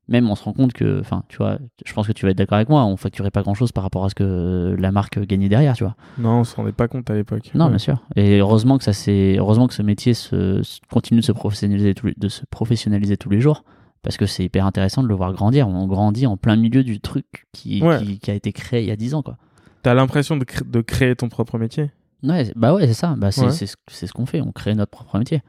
même 0.07 0.27
on 0.29 0.33
se 0.35 0.43
rend 0.43 0.53
compte 0.53 0.73
que, 0.73 0.99
enfin, 0.99 1.23
tu 1.29 1.37
vois, 1.37 1.59
je 1.85 1.93
pense 1.93 2.07
que 2.07 2.13
tu 2.13 2.25
vas 2.25 2.31
être 2.31 2.37
d'accord 2.37 2.55
avec 2.55 2.69
moi, 2.69 2.83
on 2.85 2.97
facturait 2.97 3.29
pas 3.31 3.43
grand 3.43 3.53
chose 3.53 3.71
par 3.71 3.83
rapport 3.83 4.05
à 4.05 4.09
ce 4.09 4.15
que 4.15 4.75
la 4.79 4.91
marque 4.91 5.19
gagnait 5.19 5.49
derrière, 5.49 5.73
tu 5.75 5.83
vois. 5.83 5.95
Non, 6.17 6.39
on 6.39 6.43
se 6.43 6.55
rendait 6.55 6.71
pas 6.71 6.87
compte 6.87 7.07
à 7.11 7.13
l'époque. 7.13 7.51
Non, 7.53 7.65
Ouais. 7.65 7.69
bien 7.71 7.77
sûr. 7.79 8.01
Et 8.15 8.39
heureusement 8.39 8.77
que 8.79 8.83
ça 8.83 8.93
c'est, 8.93 9.35
heureusement 9.37 9.67
que 9.67 9.73
ce 9.75 9.81
métier 9.83 10.13
se, 10.15 10.63
se- 10.63 10.79
continue 10.91 11.19
de 11.21 11.25
se 11.25 11.31
professionnaliser 11.31 11.93
tous 11.93 12.07
les, 12.07 12.13
de 12.17 12.27
se 12.27 12.43
professionnaliser 12.49 13.17
tous 13.17 13.29
les 13.29 13.39
jours, 13.41 13.63
parce 14.05 14.15
que 14.17 14.25
c'est 14.25 14.45
hyper 14.45 14.65
intéressant 14.65 15.03
de 15.03 15.07
le 15.09 15.15
voir 15.15 15.33
grandir. 15.33 15.67
On 15.67 15.85
grandit 15.87 16.27
en 16.27 16.37
plein 16.37 16.55
milieu 16.55 16.83
du 16.83 17.01
truc 17.01 17.25
qui, 17.51 17.81
Ouais. 17.83 17.97
qui, 18.01 18.19
qui 18.19 18.31
a 18.31 18.35
été 18.35 18.53
créé 18.53 18.81
il 18.83 18.87
y 18.87 18.91
a 18.91 18.95
10 18.95 19.15
ans, 19.15 19.21
quoi. 19.23 19.35
T'as 19.83 19.93
l'impression 19.93 20.37
de, 20.37 20.45
cré- 20.45 20.63
de 20.65 20.79
créer 20.81 21.15
ton 21.15 21.27
propre 21.27 21.57
métier? 21.57 21.91
Ouais, 22.23 22.51
bah 22.55 22.73
ouais, 22.73 22.87
c'est 22.87 22.93
ça. 22.93 23.15
Bah, 23.17 23.31
c'est 23.31 23.45
Ouais. 23.45 23.51
ce, 23.51 24.11
qu'on 24.13 24.25
fait. 24.25 24.39
On 24.41 24.51
crée 24.51 24.73
notre 24.75 24.91
propre 24.91 25.17
métier. 25.19 25.41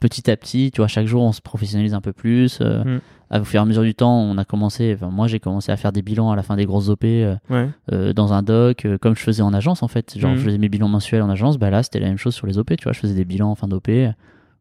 Petit 0.00 0.30
à 0.30 0.36
petit, 0.36 0.70
tu 0.72 0.80
vois, 0.80 0.86
chaque 0.86 1.06
jour, 1.06 1.22
on 1.22 1.32
se 1.32 1.40
professionnalise 1.40 1.92
un 1.94 2.00
peu 2.00 2.12
plus. 2.12 2.58
euh, 2.60 2.84
Mm. 2.84 3.00
Au 3.40 3.44
fur 3.44 3.60
et 3.60 3.62
à 3.62 3.66
mesure 3.66 3.82
du 3.82 3.94
temps, 3.94 4.16
on 4.20 4.38
a 4.38 4.44
commencé. 4.44 4.94
Enfin, 4.94 5.10
moi, 5.10 5.26
j'ai 5.26 5.38
commencé 5.40 5.70
à 5.70 5.76
faire 5.76 5.92
des 5.92 6.00
bilans 6.02 6.30
à 6.30 6.36
la 6.36 6.42
fin 6.42 6.56
des 6.56 6.64
grosses 6.66 6.88
OP 6.88 7.04
euh, 7.04 7.36
Ouais. 7.50 7.68
euh, 7.92 8.12
dans 8.14 8.32
un 8.32 8.42
doc, 8.42 8.84
euh, 8.86 8.96
comme 8.96 9.14
je 9.16 9.20
faisais 9.22 9.42
en 9.42 9.52
agence, 9.52 9.82
en 9.82 9.88
fait. 9.88 10.16
Genre, 10.18 10.30
Mm. 10.32 10.36
je 10.36 10.40
faisais 10.44 10.58
mes 10.58 10.68
bilans 10.68 10.88
mensuels 10.88 11.20
en 11.22 11.28
agence. 11.28 11.58
Bah 11.58 11.68
là, 11.70 11.82
c'était 11.82 12.00
la 12.00 12.06
même 12.06 12.16
chose 12.16 12.34
sur 12.34 12.46
les 12.46 12.56
OP. 12.58 12.74
Tu 12.76 12.84
vois, 12.84 12.92
je 12.92 13.00
faisais 13.00 13.14
des 13.14 13.24
bilans 13.24 13.50
en 13.50 13.54
fin 13.56 13.66
d'OP 13.68 13.88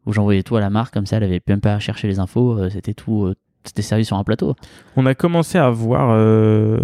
où 0.07 0.13
j'envoyais 0.13 0.41
tout 0.43 0.55
à 0.55 0.59
la 0.59 0.69
marque. 0.71 0.93
Comme 0.93 1.05
ça, 1.05 1.17
elle 1.17 1.23
avait 1.23 1.41
même 1.47 1.61
pas 1.61 1.75
à 1.75 1.79
chercher 1.79 2.07
les 2.07 2.17
infos. 2.19 2.57
euh, 2.57 2.69
c'était 2.69 2.93
tout. 2.95 3.25
euh, 3.25 3.35
c'était 3.63 3.81
servi 3.83 4.05
sur 4.05 4.17
un 4.17 4.23
plateau. 4.23 4.55
On 4.95 5.05
a 5.05 5.13
commencé 5.13 5.57
à 5.57 5.69
voir 5.69 6.09
euh, 6.11 6.79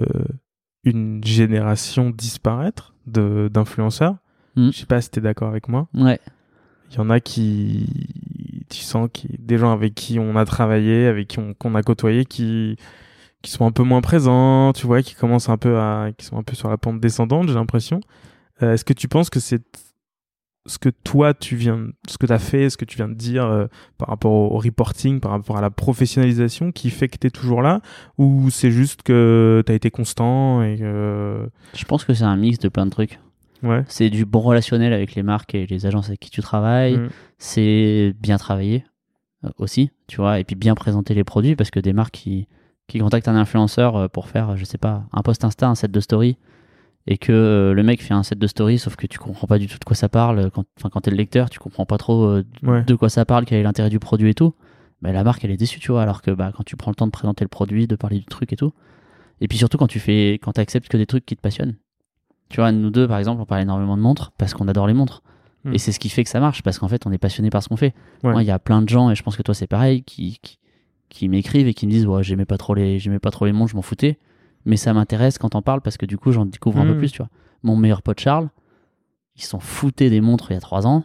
une 0.84 1.24
génération 1.24 2.10
disparaître 2.10 2.94
de- 3.08 3.50
d'influenceurs. 3.52 4.16
Mm. 4.56 4.70
Je 4.72 4.78
sais 4.80 4.86
pas 4.86 5.02
si 5.02 5.10
t'es 5.10 5.22
d'accord 5.22 5.48
avec 5.48 5.68
moi. 5.70 5.88
Ouais. 5.94 6.20
Il 6.92 6.98
y 6.98 7.00
en 7.00 7.10
a 7.10 7.20
qui, 7.20 7.88
tu 8.70 8.80
sens, 8.84 9.10
qui, 9.12 9.28
des 9.40 9.58
gens 9.58 9.72
avec 9.72 9.96
qui 9.96 10.20
on 10.20 10.36
a 10.36 10.46
travaillé, 10.46 11.08
avec 11.08 11.28
qui 11.30 11.40
on, 11.40 11.54
qu'on 11.54 11.74
a 11.76 11.82
côtoyé, 11.82 12.26
qui, 12.26 12.76
qui 13.42 13.50
sont 13.50 13.66
un 13.66 13.72
peu 13.72 13.84
moins 13.84 14.02
présents, 14.02 14.74
tu 14.74 14.86
vois, 14.86 15.02
qui 15.02 15.16
commencent 15.16 15.50
un 15.50 15.58
peu 15.58 15.80
à, 15.80 16.10
qui 16.18 16.26
sont 16.26 16.38
un 16.38 16.44
peu 16.44 16.56
sur 16.56 16.70
la 16.70 16.78
pente 16.78 17.00
descendante, 17.00 17.48
j'ai 17.48 17.56
l'impression. 17.56 18.00
Euh, 18.62 18.74
est-ce 18.74 18.86
que 18.86 18.94
tu 18.94 19.08
penses 19.08 19.30
que 19.32 19.40
c'est 19.40 19.64
ce 20.66 20.78
que 20.78 20.90
toi 20.90 21.34
tu 21.34 21.56
viens, 21.56 21.88
ce 22.08 22.18
que 22.18 22.26
tu 22.26 22.34
as 22.34 22.40
fait, 22.40 22.70
ce 22.70 22.78
que 22.78 22.86
tu 22.86 22.96
viens 22.98 23.10
de 23.10 23.14
dire 23.14 23.46
euh, 23.46 23.66
par 23.98 24.08
rapport 24.08 24.32
au, 24.32 24.56
au 24.56 24.60
reporting, 24.60 25.20
par 25.20 25.32
rapport 25.32 25.58
à 25.58 25.62
la 25.62 25.70
professionnalisation 25.70 26.72
qui 26.72 26.90
fait 26.90 27.10
que 27.10 27.18
tu 27.18 27.28
es 27.28 27.30
toujours 27.30 27.62
là 27.62 27.82
ou 28.18 28.50
c'est 28.50 28.72
juste 28.72 29.04
que 29.04 29.62
tu 29.66 29.72
as 29.72 29.76
été 29.76 29.92
constant 29.92 30.64
et 30.64 30.78
que 30.78 31.50
Je 31.74 31.86
pense 31.86 32.06
que 32.06 32.14
c'est 32.14 32.24
un 32.24 32.38
mix 32.38 32.60
de 32.60 32.70
plein 32.70 32.86
de 32.86 32.92
trucs. 32.92 33.20
ouais. 33.64 33.84
C'est 33.88 34.10
du 34.10 34.26
bon 34.26 34.40
relationnel 34.40 34.94
avec 34.94 35.16
les 35.16 35.24
marques 35.24 35.54
et 35.54 35.66
les 35.66 35.86
agences 35.86 36.08
avec 36.08 36.20
qui 36.20 36.30
tu 36.30 36.42
travailles. 36.42 36.98
Mm. 36.98 37.10
c'est 37.38 38.16
bien 38.22 38.38
travailler 38.38 38.86
euh, 39.44 39.50
aussi, 39.58 39.92
tu 40.08 40.18
vois, 40.18 40.40
et 40.40 40.46
puis 40.46 40.56
bien 40.56 40.76
présenter 40.76 41.14
les 41.14 41.26
produits 41.26 41.56
parce 41.58 41.72
que 41.72 41.82
des 41.82 41.94
marques 41.94 42.14
qui, 42.14 42.48
qui 42.88 43.00
contactent 43.00 43.28
un 43.28 43.36
influenceur 43.36 43.98
euh, 43.98 44.08
pour 44.08 44.30
faire, 44.30 44.56
je 44.56 44.64
sais 44.64 44.78
pas, 44.78 45.04
un 45.12 45.22
post 45.24 45.44
Insta, 45.44 45.68
un 45.68 45.76
set 45.76 45.92
de 45.92 46.00
story, 46.00 46.38
et 47.08 47.18
que 47.18 47.32
euh, 47.32 47.74
le 47.74 47.84
mec 47.84 48.02
fait 48.02 48.14
un 48.14 48.24
set 48.24 48.40
de 48.40 48.48
story, 48.48 48.80
sauf 48.80 48.96
que 48.96 49.08
tu 49.08 49.20
comprends 49.20 49.48
pas 49.48 49.58
du 49.60 49.68
tout 49.68 49.78
de 49.78 49.84
quoi 49.84 49.96
ça 49.96 50.10
parle, 50.10 50.50
quand, 50.52 50.64
enfin, 50.80 50.90
quand 50.90 51.02
t'es 51.02 51.12
le 51.12 51.18
lecteur, 51.18 51.50
tu 51.50 51.60
comprends 51.60 51.86
pas 51.86 51.98
trop 51.98 52.24
euh, 52.26 52.44
Ouais. 52.64 52.84
de 52.84 52.96
quoi 52.96 53.10
ça 53.10 53.26
parle, 53.26 53.46
quel 53.46 53.60
est 53.60 53.64
l'intérêt 53.64 53.90
du 53.90 54.00
produit 54.00 54.30
et 54.30 54.34
tout, 54.34 54.54
bah, 55.02 55.12
la 55.12 55.24
marque 55.24 55.44
elle 55.44 55.52
est 55.52 55.58
déçue, 55.58 55.80
tu 55.80 55.92
vois, 55.92 56.02
alors 56.02 56.22
que 56.22 56.32
bah, 56.32 56.52
quand 56.56 56.64
tu 56.64 56.78
prends 56.78 56.92
le 56.92 56.96
temps 56.96 57.06
de 57.08 57.12
présenter 57.12 57.44
le 57.44 57.50
produit, 57.50 57.88
de 57.88 57.96
parler 57.96 58.20
du 58.20 58.26
truc 58.26 58.54
et 58.54 58.56
tout, 58.56 58.72
et 59.42 59.48
puis 59.48 59.58
surtout 59.58 59.78
quand 59.78 59.88
tu 59.88 60.00
fais, 60.00 60.40
quand 60.42 60.58
acceptes 60.58 60.88
que 60.88 60.98
des 60.98 61.06
trucs 61.06 61.26
qui 61.26 61.36
te 61.36 61.42
passionnent. 61.42 61.76
Tu 62.50 62.58
vois, 62.62 62.72
nous 62.72 62.90
deux, 62.92 63.08
par 63.08 63.18
exemple, 63.18 63.42
on 63.42 63.46
parle 63.46 63.62
énormément 63.64 63.98
de 63.98 64.02
montres 64.02 64.32
parce 64.38 64.54
qu'on 64.54 64.68
adore 64.68 64.88
les 64.88 64.94
montres. 64.94 65.24
Mm. 65.66 65.74
Et 65.74 65.78
c'est 65.80 65.92
ce 65.92 66.00
qui 66.00 66.10
fait 66.10 66.24
que 66.24 66.30
ça 66.30 66.40
marche 66.40 66.62
parce 66.62 66.78
qu'en 66.78 66.88
fait, 66.88 67.06
on 67.08 67.12
est 67.12 67.18
passionné 67.18 67.50
par 67.50 67.64
ce 67.64 67.68
qu'on 67.70 67.78
fait. 67.78 67.94
Ouais. 68.24 68.32
Moi, 68.32 68.44
il 68.44 68.46
y 68.46 68.52
a 68.52 68.60
plein 68.60 68.82
de 68.82 68.88
gens, 68.88 69.10
et 69.10 69.16
je 69.16 69.24
pense 69.24 69.36
que 69.36 69.42
toi, 69.42 69.54
c'est 69.56 69.68
pareil, 69.68 70.04
qui, 70.04 70.38
qui, 70.42 70.60
qui 71.10 71.28
m'écrivent 71.30 71.68
et 71.68 71.74
qui 71.74 71.88
me 71.88 71.92
disent 71.92 72.06
Ouais, 72.06 72.24
j'aimais 72.24 72.46
pas 72.46 72.58
trop 72.58 72.76
les, 72.76 73.00
j'aimais 73.00 73.20
pas 73.20 73.32
trop 73.32 73.46
les 73.46 73.52
montres, 73.54 73.72
je 73.72 73.76
m'en 73.76 73.82
foutais. 73.82 74.20
Mais 74.66 74.78
ça 74.78 74.94
m'intéresse 74.94 75.38
quand 75.38 75.56
on 75.56 75.62
parle 75.62 75.82
parce 75.82 75.98
que 75.98 76.06
du 76.06 76.18
coup, 76.18 76.32
j'en 76.32 76.46
découvre 76.46 76.80
un 76.80 76.86
peu 76.86 76.98
plus, 76.98 77.12
tu 77.12 77.18
vois. 77.18 77.30
Mon 77.64 77.76
meilleur 77.76 78.02
pote 78.02 78.20
Charles, 78.20 78.50
ils 79.36 79.44
sont 79.44 79.60
foutés 79.60 80.10
des 80.10 80.22
montres 80.22 80.52
il 80.52 80.54
y 80.54 80.58
a 80.58 80.62
trois 80.62 80.86
ans. 80.88 81.04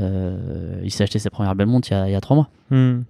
Euh, 0.00 0.80
il 0.84 0.90
s'est 0.90 1.04
acheté 1.04 1.18
ses 1.18 1.30
premières 1.30 1.54
belles 1.54 1.66
montres 1.68 1.88
il 1.90 1.94
y 1.94 1.96
a, 1.96 2.08
il 2.08 2.12
y 2.12 2.14
a 2.14 2.20
trois 2.20 2.36
mois. 2.36 2.50
Mm. 2.70 3.02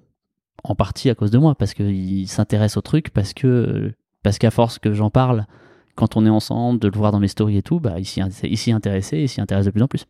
En 0.65 0.75
partie 0.75 1.11
à 1.11 1.15
cause 1.15 1.31
de 1.31 1.39
moi, 1.39 1.55
parce 1.55 1.75
qu'il 1.75 2.29
s'intéresse 2.29 2.77
au 2.77 2.81
truc, 2.81 3.11
parce 3.11 3.33
que 3.35 3.93
parce 4.23 4.39
qu'à 4.39 4.51
force 4.51 4.79
que 4.79 4.93
j'en 4.93 5.11
parle, 5.11 5.47
quand 5.95 6.17
on 6.17 6.27
est 6.27 6.31
ensemble, 6.31 6.79
de 6.81 6.89
le 6.89 6.97
voir 6.97 7.13
dans 7.13 7.21
mes 7.21 7.29
stories 7.29 7.59
et 7.59 7.63
tout, 7.63 7.81
bah, 7.81 7.95
il 7.99 8.05
s'y 8.05 8.21
est 8.21 8.73
intéressé 8.73 9.17
et 9.19 9.23
il 9.25 9.29
s'y 9.29 9.41
intéresse 9.41 9.67
de 9.67 9.71
plus 9.71 9.83
en 9.83 9.89
plus 9.89 10.07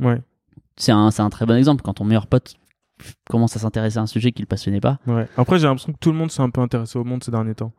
Ouais. 0.00 0.20
c'est 0.76 0.92
un, 0.92 1.10
c'est 1.10 1.22
un 1.22 1.30
très 1.30 1.46
bon 1.46 1.56
exemple. 1.56 1.82
Quand 1.82 1.94
ton 1.94 2.04
meilleur 2.04 2.26
pote 2.26 2.54
commence 3.30 3.54
à 3.56 3.60
s'intéresser 3.60 3.98
à 3.98 4.02
un 4.02 4.06
sujet 4.06 4.32
qui 4.32 4.42
le 4.42 4.46
passionnait 4.46 4.80
pas, 4.80 4.98
Ouais. 5.06 5.26
Après, 5.36 5.58
j'ai 5.58 5.66
l'impression 5.66 5.92
que 5.92 5.98
tout 5.98 6.10
le 6.12 6.18
monde 6.18 6.30
s'est 6.30 6.42
un 6.42 6.50
peu 6.50 6.60
intéressé 6.60 6.98
au 6.98 7.04
monde 7.04 7.22
ces 7.22 7.30
derniers 7.30 7.54
temps. 7.54 7.72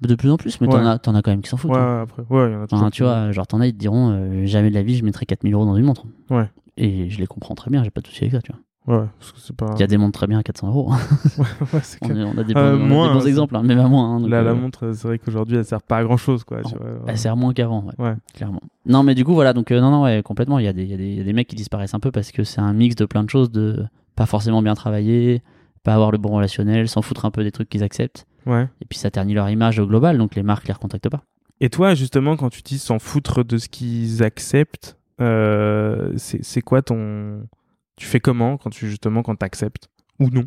De 0.00 0.14
plus 0.14 0.30
en 0.30 0.36
plus, 0.36 0.60
mais 0.60 0.66
Ouais. 0.68 0.98
t'en 0.98 1.14
as, 1.14 1.18
as 1.18 1.22
quand 1.22 1.30
même 1.30 1.42
qui 1.42 1.48
s'en 1.48 1.56
foutent. 1.56 1.72
Ouais, 1.72 1.78
hein. 1.78 2.02
après. 2.02 2.22
Ouais, 2.30 2.52
y 2.52 2.54
en 2.54 2.60
a 2.62 2.66
Enfin, 2.70 2.90
tu 2.90 3.02
vois, 3.02 3.32
genre 3.32 3.46
t'en 3.46 3.60
as, 3.60 3.66
ils 3.66 3.72
te 3.74 3.78
diront 3.78 4.10
euh, 4.12 4.46
jamais 4.46 4.70
de 4.70 4.74
la 4.74 4.82
vie 4.82 4.96
je 4.96 5.04
mettrai 5.04 5.26
4000 5.26 5.52
euros 5.54 5.64
dans 5.64 5.76
une 5.76 5.84
montre. 5.84 6.04
Ouais. 6.30 6.48
Et 6.76 7.10
je 7.10 7.18
les 7.18 7.26
comprends 7.26 7.54
très 7.56 7.70
bien, 7.70 7.82
j'ai 7.82 7.90
pas 7.90 8.00
de 8.00 8.06
souci 8.06 8.24
avec 8.24 8.32
ça, 8.32 8.40
tu 8.42 8.52
vois. 8.52 8.60
Ouais, 8.86 9.04
parce 9.18 9.32
que 9.32 9.38
c'est 9.40 9.54
pas. 9.54 9.66
Il 9.74 9.80
y 9.80 9.82
a 9.82 9.86
des 9.86 9.98
montres 9.98 10.16
très 10.18 10.26
bien 10.26 10.38
à 10.38 10.42
400 10.42 10.68
euros. 10.68 10.92
Ouais, 11.38 11.80
c'est 11.82 11.98
on, 12.04 12.06
on 12.34 12.38
a 12.38 12.44
des, 12.44 12.54
Euh, 12.56 12.76
bons, 12.76 12.80
on 12.80 12.84
a 12.84 12.88
des 12.88 12.94
moins, 12.94 13.12
bons 13.14 13.20
hein, 13.20 13.26
exemples, 13.26 13.56
hein, 13.56 13.62
même 13.62 13.80
à 13.80 13.88
moins. 13.88 14.14
hein, 14.14 14.20
donc, 14.20 14.30
Là, 14.30 14.42
la 14.42 14.52
euh, 14.52 14.54
montre, 14.54 14.92
c'est 14.94 15.08
vrai 15.08 15.18
qu'aujourd'hui, 15.18 15.56
elle 15.58 15.64
sert 15.66 15.82
pas 15.82 15.98
à 15.98 16.04
grand 16.04 16.16
chose, 16.16 16.42
quoi. 16.44 16.62
tu 16.62 16.74
vois, 16.74 16.86
Elle 17.06 17.18
sert 17.18 17.36
moins 17.36 17.52
qu'avant, 17.52 17.84
ouais, 17.84 17.92
Ouais. 18.06 18.14
clairement. 18.32 18.60
Non, 18.86 19.02
mais 19.02 19.14
du 19.14 19.24
coup, 19.26 19.34
voilà, 19.34 19.52
donc 19.52 19.70
euh, 19.72 19.80
non, 19.80 19.90
non, 19.90 20.04
ouais, 20.04 20.22
complètement. 20.22 20.58
Il 20.58 20.64
y, 20.64 20.68
a 20.68 20.72
des, 20.72 20.84
il, 20.84 21.00
y 21.02 21.16
y 21.16 21.20
a 21.20 21.24
des 21.24 21.32
mecs 21.34 21.48
qui 21.48 21.56
disparaissent 21.56 21.92
un 21.94 22.00
peu 22.00 22.10
parce 22.12 22.30
que 22.32 22.44
c'est 22.44 22.60
un 22.62 22.72
mix 22.72 22.94
de 22.96 23.04
plein 23.04 23.24
de 23.24 23.28
choses, 23.28 23.50
de 23.50 23.84
pas 24.16 24.24
forcément 24.24 24.62
bien 24.62 24.74
travailler, 24.74 25.42
pas 25.82 25.94
avoir 25.94 26.10
le 26.10 26.18
bon 26.18 26.30
relationnel, 26.30 26.88
s'en 26.88 27.02
foutre 27.02 27.24
un 27.24 27.30
peu 27.30 27.42
des 27.44 27.50
trucs 27.52 27.68
qu'ils 27.68 27.82
acceptent. 27.82 28.26
Ouais. 28.46 28.68
Et 28.80 28.84
puis 28.86 28.98
ça 28.98 29.10
ternit 29.10 29.34
leur 29.34 29.48
image 29.50 29.78
au 29.78 29.86
global, 29.86 30.16
donc 30.18 30.34
les 30.34 30.42
marques 30.42 30.66
les 30.68 30.74
recontactent 30.74 31.08
pas. 31.10 31.22
Et 31.60 31.70
toi, 31.70 31.94
justement, 31.94 32.36
quand 32.36 32.50
tu 32.50 32.62
dis 32.62 32.78
s'en 32.78 32.98
foutre 32.98 33.44
de 33.44 33.56
ce 33.58 33.68
qu'ils 33.68 34.22
acceptent, 34.22 34.96
euh, 35.20 36.12
c'est 36.16 36.60
quoi 36.62 36.82
ton. 36.82 37.42
Tu 37.96 38.06
fais 38.06 38.20
comment 38.20 38.56
quand 38.58 38.70
tu, 38.70 38.88
justement, 38.88 39.22
quand 39.22 39.34
t'acceptes 39.34 39.88
Ou 40.20 40.28
non? 40.30 40.44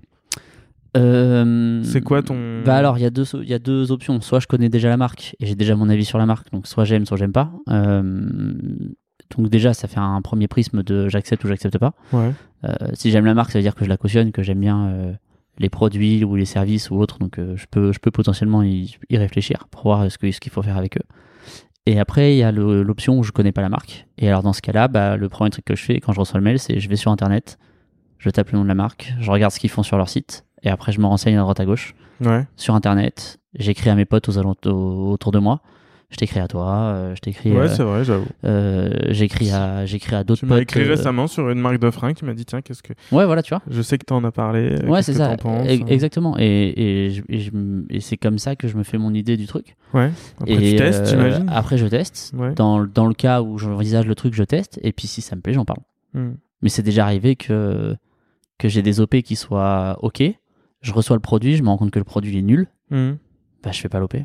Euh, 0.98 1.82
C'est 1.84 2.02
quoi 2.02 2.22
ton- 2.22 2.64
Bah 2.64 2.76
alors, 2.76 2.98
il 2.98 3.02
y, 3.02 3.06
a 3.06 3.10
deux, 3.10 3.26
il 3.42 3.50
y 3.50 3.54
a 3.54 3.60
deux 3.60 3.92
options. 3.92 4.20
Soit 4.22 4.40
je 4.40 4.48
connais 4.48 4.70
déjà 4.70 4.90
la 4.90 4.98
marque 4.98 5.36
et 5.40 5.46
j'ai 5.46 5.56
déjà 5.56 5.76
mon 5.76 5.90
avis 5.90 6.06
sur 6.06 6.18
la 6.18 6.26
marque, 6.26 6.52
donc 6.52 6.68
soit 6.68 6.84
j'aime, 6.86 7.06
soit 7.06 7.18
j'aime 7.18 7.32
pas. 7.32 7.52
Euh, 7.70 8.30
donc 9.38 9.50
déjà, 9.50 9.74
ça 9.74 9.88
fait 9.88 10.00
un 10.00 10.22
premier 10.22 10.48
prisme 10.48 10.84
de 10.84 11.08
j'accepte 11.10 11.44
ou 11.44 11.48
j'accepte 11.48 11.78
pas. 11.78 11.94
Ouais. 12.14 12.32
Euh, 12.64 12.74
si 12.94 13.12
j'aime 13.12 13.26
la 13.26 13.34
marque, 13.34 13.52
ça 13.52 13.60
veut 13.60 13.64
dire 13.64 13.76
que 13.76 13.84
je 13.86 13.90
la 13.90 13.98
cautionne, 13.98 14.32
que 14.32 14.44
j'aime 14.44 14.60
bien 14.60 14.88
euh, 14.88 15.14
les 15.58 15.70
produits 15.70 16.24
ou 16.24 16.36
les 16.36 16.46
services 16.46 16.92
ou 16.92 16.96
autres, 16.96 17.18
donc 17.20 17.40
euh, 17.40 17.56
je, 17.58 17.66
peux, 17.70 17.92
je 17.92 18.00
peux 18.00 18.12
potentiellement 18.12 18.64
y, 18.64 18.96
y 19.10 19.18
réfléchir 19.18 19.68
pour 19.72 19.84
voir 19.84 20.10
ce 20.12 20.18
qu'il 20.18 20.52
faut 20.52 20.62
faire 20.62 20.78
avec 20.78 20.98
eux. 20.98 21.04
Et 21.88 22.00
après, 22.00 22.36
il 22.36 22.38
y 22.38 22.44
a 22.44 22.52
l'option 22.52 23.18
où 23.18 23.24
je 23.24 23.32
connais 23.32 23.52
pas 23.52 23.62
la 23.62 23.70
marque. 23.70 24.06
Et 24.20 24.28
alors 24.28 24.44
dans 24.44 24.54
ce 24.54 24.62
cas-là, 24.62 24.88
bah, 24.88 25.18
le 25.18 25.30
premier 25.30 25.50
truc 25.50 25.66
que 25.66 25.76
je 25.76 25.84
fais 25.84 26.00
quand 26.00 26.14
je 26.14 26.20
reçois 26.20 26.40
le 26.40 26.44
mail, 26.44 26.60
c'est 26.60 26.80
je 26.80 26.88
vais 26.88 26.96
sur 26.96 27.12
Internet, 27.12 27.58
je 28.20 28.30
tape 28.30 28.52
le 28.52 28.60
nom 28.60 28.64
de 28.64 28.68
la 28.68 28.76
marque, 28.76 29.14
je 29.20 29.32
regarde 29.32 29.52
ce 29.52 29.60
qu'ils 29.60 29.72
font 29.72 29.82
sur 29.82 29.98
leur 29.98 30.08
site, 30.08 30.46
et 30.62 30.70
après 30.70 30.92
je 30.92 31.00
me 31.02 31.08
renseigne 31.08 31.38
à 31.38 31.42
droite 31.42 31.60
à 31.60 31.66
gauche 31.66 31.96
Ouais. 32.24 32.46
sur 32.56 32.76
Internet. 32.76 33.40
J'écris 33.58 33.90
à 33.90 33.96
mes 33.96 34.06
potes 34.06 34.30
aux 34.30 34.38
alentours, 34.38 35.10
autour 35.10 35.32
de 35.32 35.40
moi. 35.40 35.62
Je 36.12 36.18
t'écris 36.18 36.42
à 36.42 36.48
toi, 36.50 36.68
euh, 36.70 37.16
je 37.16 37.22
t'écris. 37.22 37.52
Ouais, 37.54 37.60
euh, 37.60 37.68
c'est 37.70 37.84
vrai, 37.84 38.04
j'avoue. 38.04 38.26
euh, 38.44 38.92
j'écris 39.10 39.50
à, 39.52 39.86
j'écris 39.86 40.14
à 40.14 40.26
d'autres 40.26 40.42
Tu 40.42 40.46
m'as 40.46 40.56
potes. 40.56 40.64
écrit 40.64 40.84
récemment 40.84 41.26
sur 41.28 41.50
une 41.50 41.60
marque 41.60 41.80
de 41.80 41.90
fringues 41.90 42.16
qui 42.16 42.26
m'a 42.26 42.34
dit 42.34 42.44
tiens, 42.46 42.62
qu'est-ce 42.62 42.84
que. 42.84 42.92
Ouais, 43.14 43.26
voilà, 43.26 43.42
tu 43.42 43.54
vois. 43.54 43.62
Je 43.70 43.82
sais 43.82 43.98
que 43.98 44.04
t'en 44.06 44.22
as 44.26 44.32
parlé. 44.34 44.76
Ouais, 44.86 45.02
c'est 45.04 45.14
ça. 45.14 45.38
penses 45.38 45.66
E- 45.68 45.88
Exactement. 45.88 46.36
Et, 46.38 47.08
et, 47.08 47.22
et 47.90 48.00
c'est 48.02 48.18
comme 48.18 48.40
ça 48.40 48.58
que 48.58 48.68
je 48.68 48.76
me 48.76 48.84
fais 48.84 48.98
mon 48.98 49.14
idée 49.14 49.38
du 49.38 49.48
truc. 49.48 49.78
Ouais. 49.94 50.12
Après, 50.42 50.54
et 50.54 50.72
tu 50.72 50.76
testes, 50.76 51.08
j'imagine 51.08 51.46
Après, 51.50 51.78
je 51.78 51.88
teste. 51.88 52.34
Ouais. 52.38 52.54
Dans, 52.56 52.84
dans 52.86 53.08
le 53.08 53.14
cas 53.14 53.42
où 53.42 53.58
j'envisage 53.58 54.06
le 54.06 54.16
truc, 54.16 54.34
je 54.34 54.44
teste. 54.44 54.80
Et 54.84 54.92
puis, 54.92 55.08
si 55.08 55.22
ça 55.22 55.38
me 55.38 55.42
plaît, 55.42 55.54
j'en 55.54 55.66
parle. 55.66 55.80
Hmm. 56.14 56.32
Mais 56.62 56.68
c'est 56.70 56.84
déjà 56.84 57.06
arrivé 57.06 57.38
que, 57.38 57.96
que 58.58 58.68
j'ai 58.68 58.82
des 58.82 59.00
OP 59.00 59.16
qui 59.22 59.38
soient 59.38 59.98
OK. 60.02 60.22
Je 60.82 60.92
reçois 60.94 61.16
le 61.16 61.22
produit, 61.22 61.56
je 61.56 61.64
me 61.64 61.70
rends 61.70 61.78
compte 61.78 61.92
que 61.92 62.00
le 62.00 62.06
produit 62.06 62.38
est 62.38 62.42
nul. 62.42 62.68
Hmm. 62.90 63.14
Bah, 63.64 63.72
je 63.72 63.80
fais 63.80 63.88
pas 63.90 64.00
l'OP. 64.00 64.16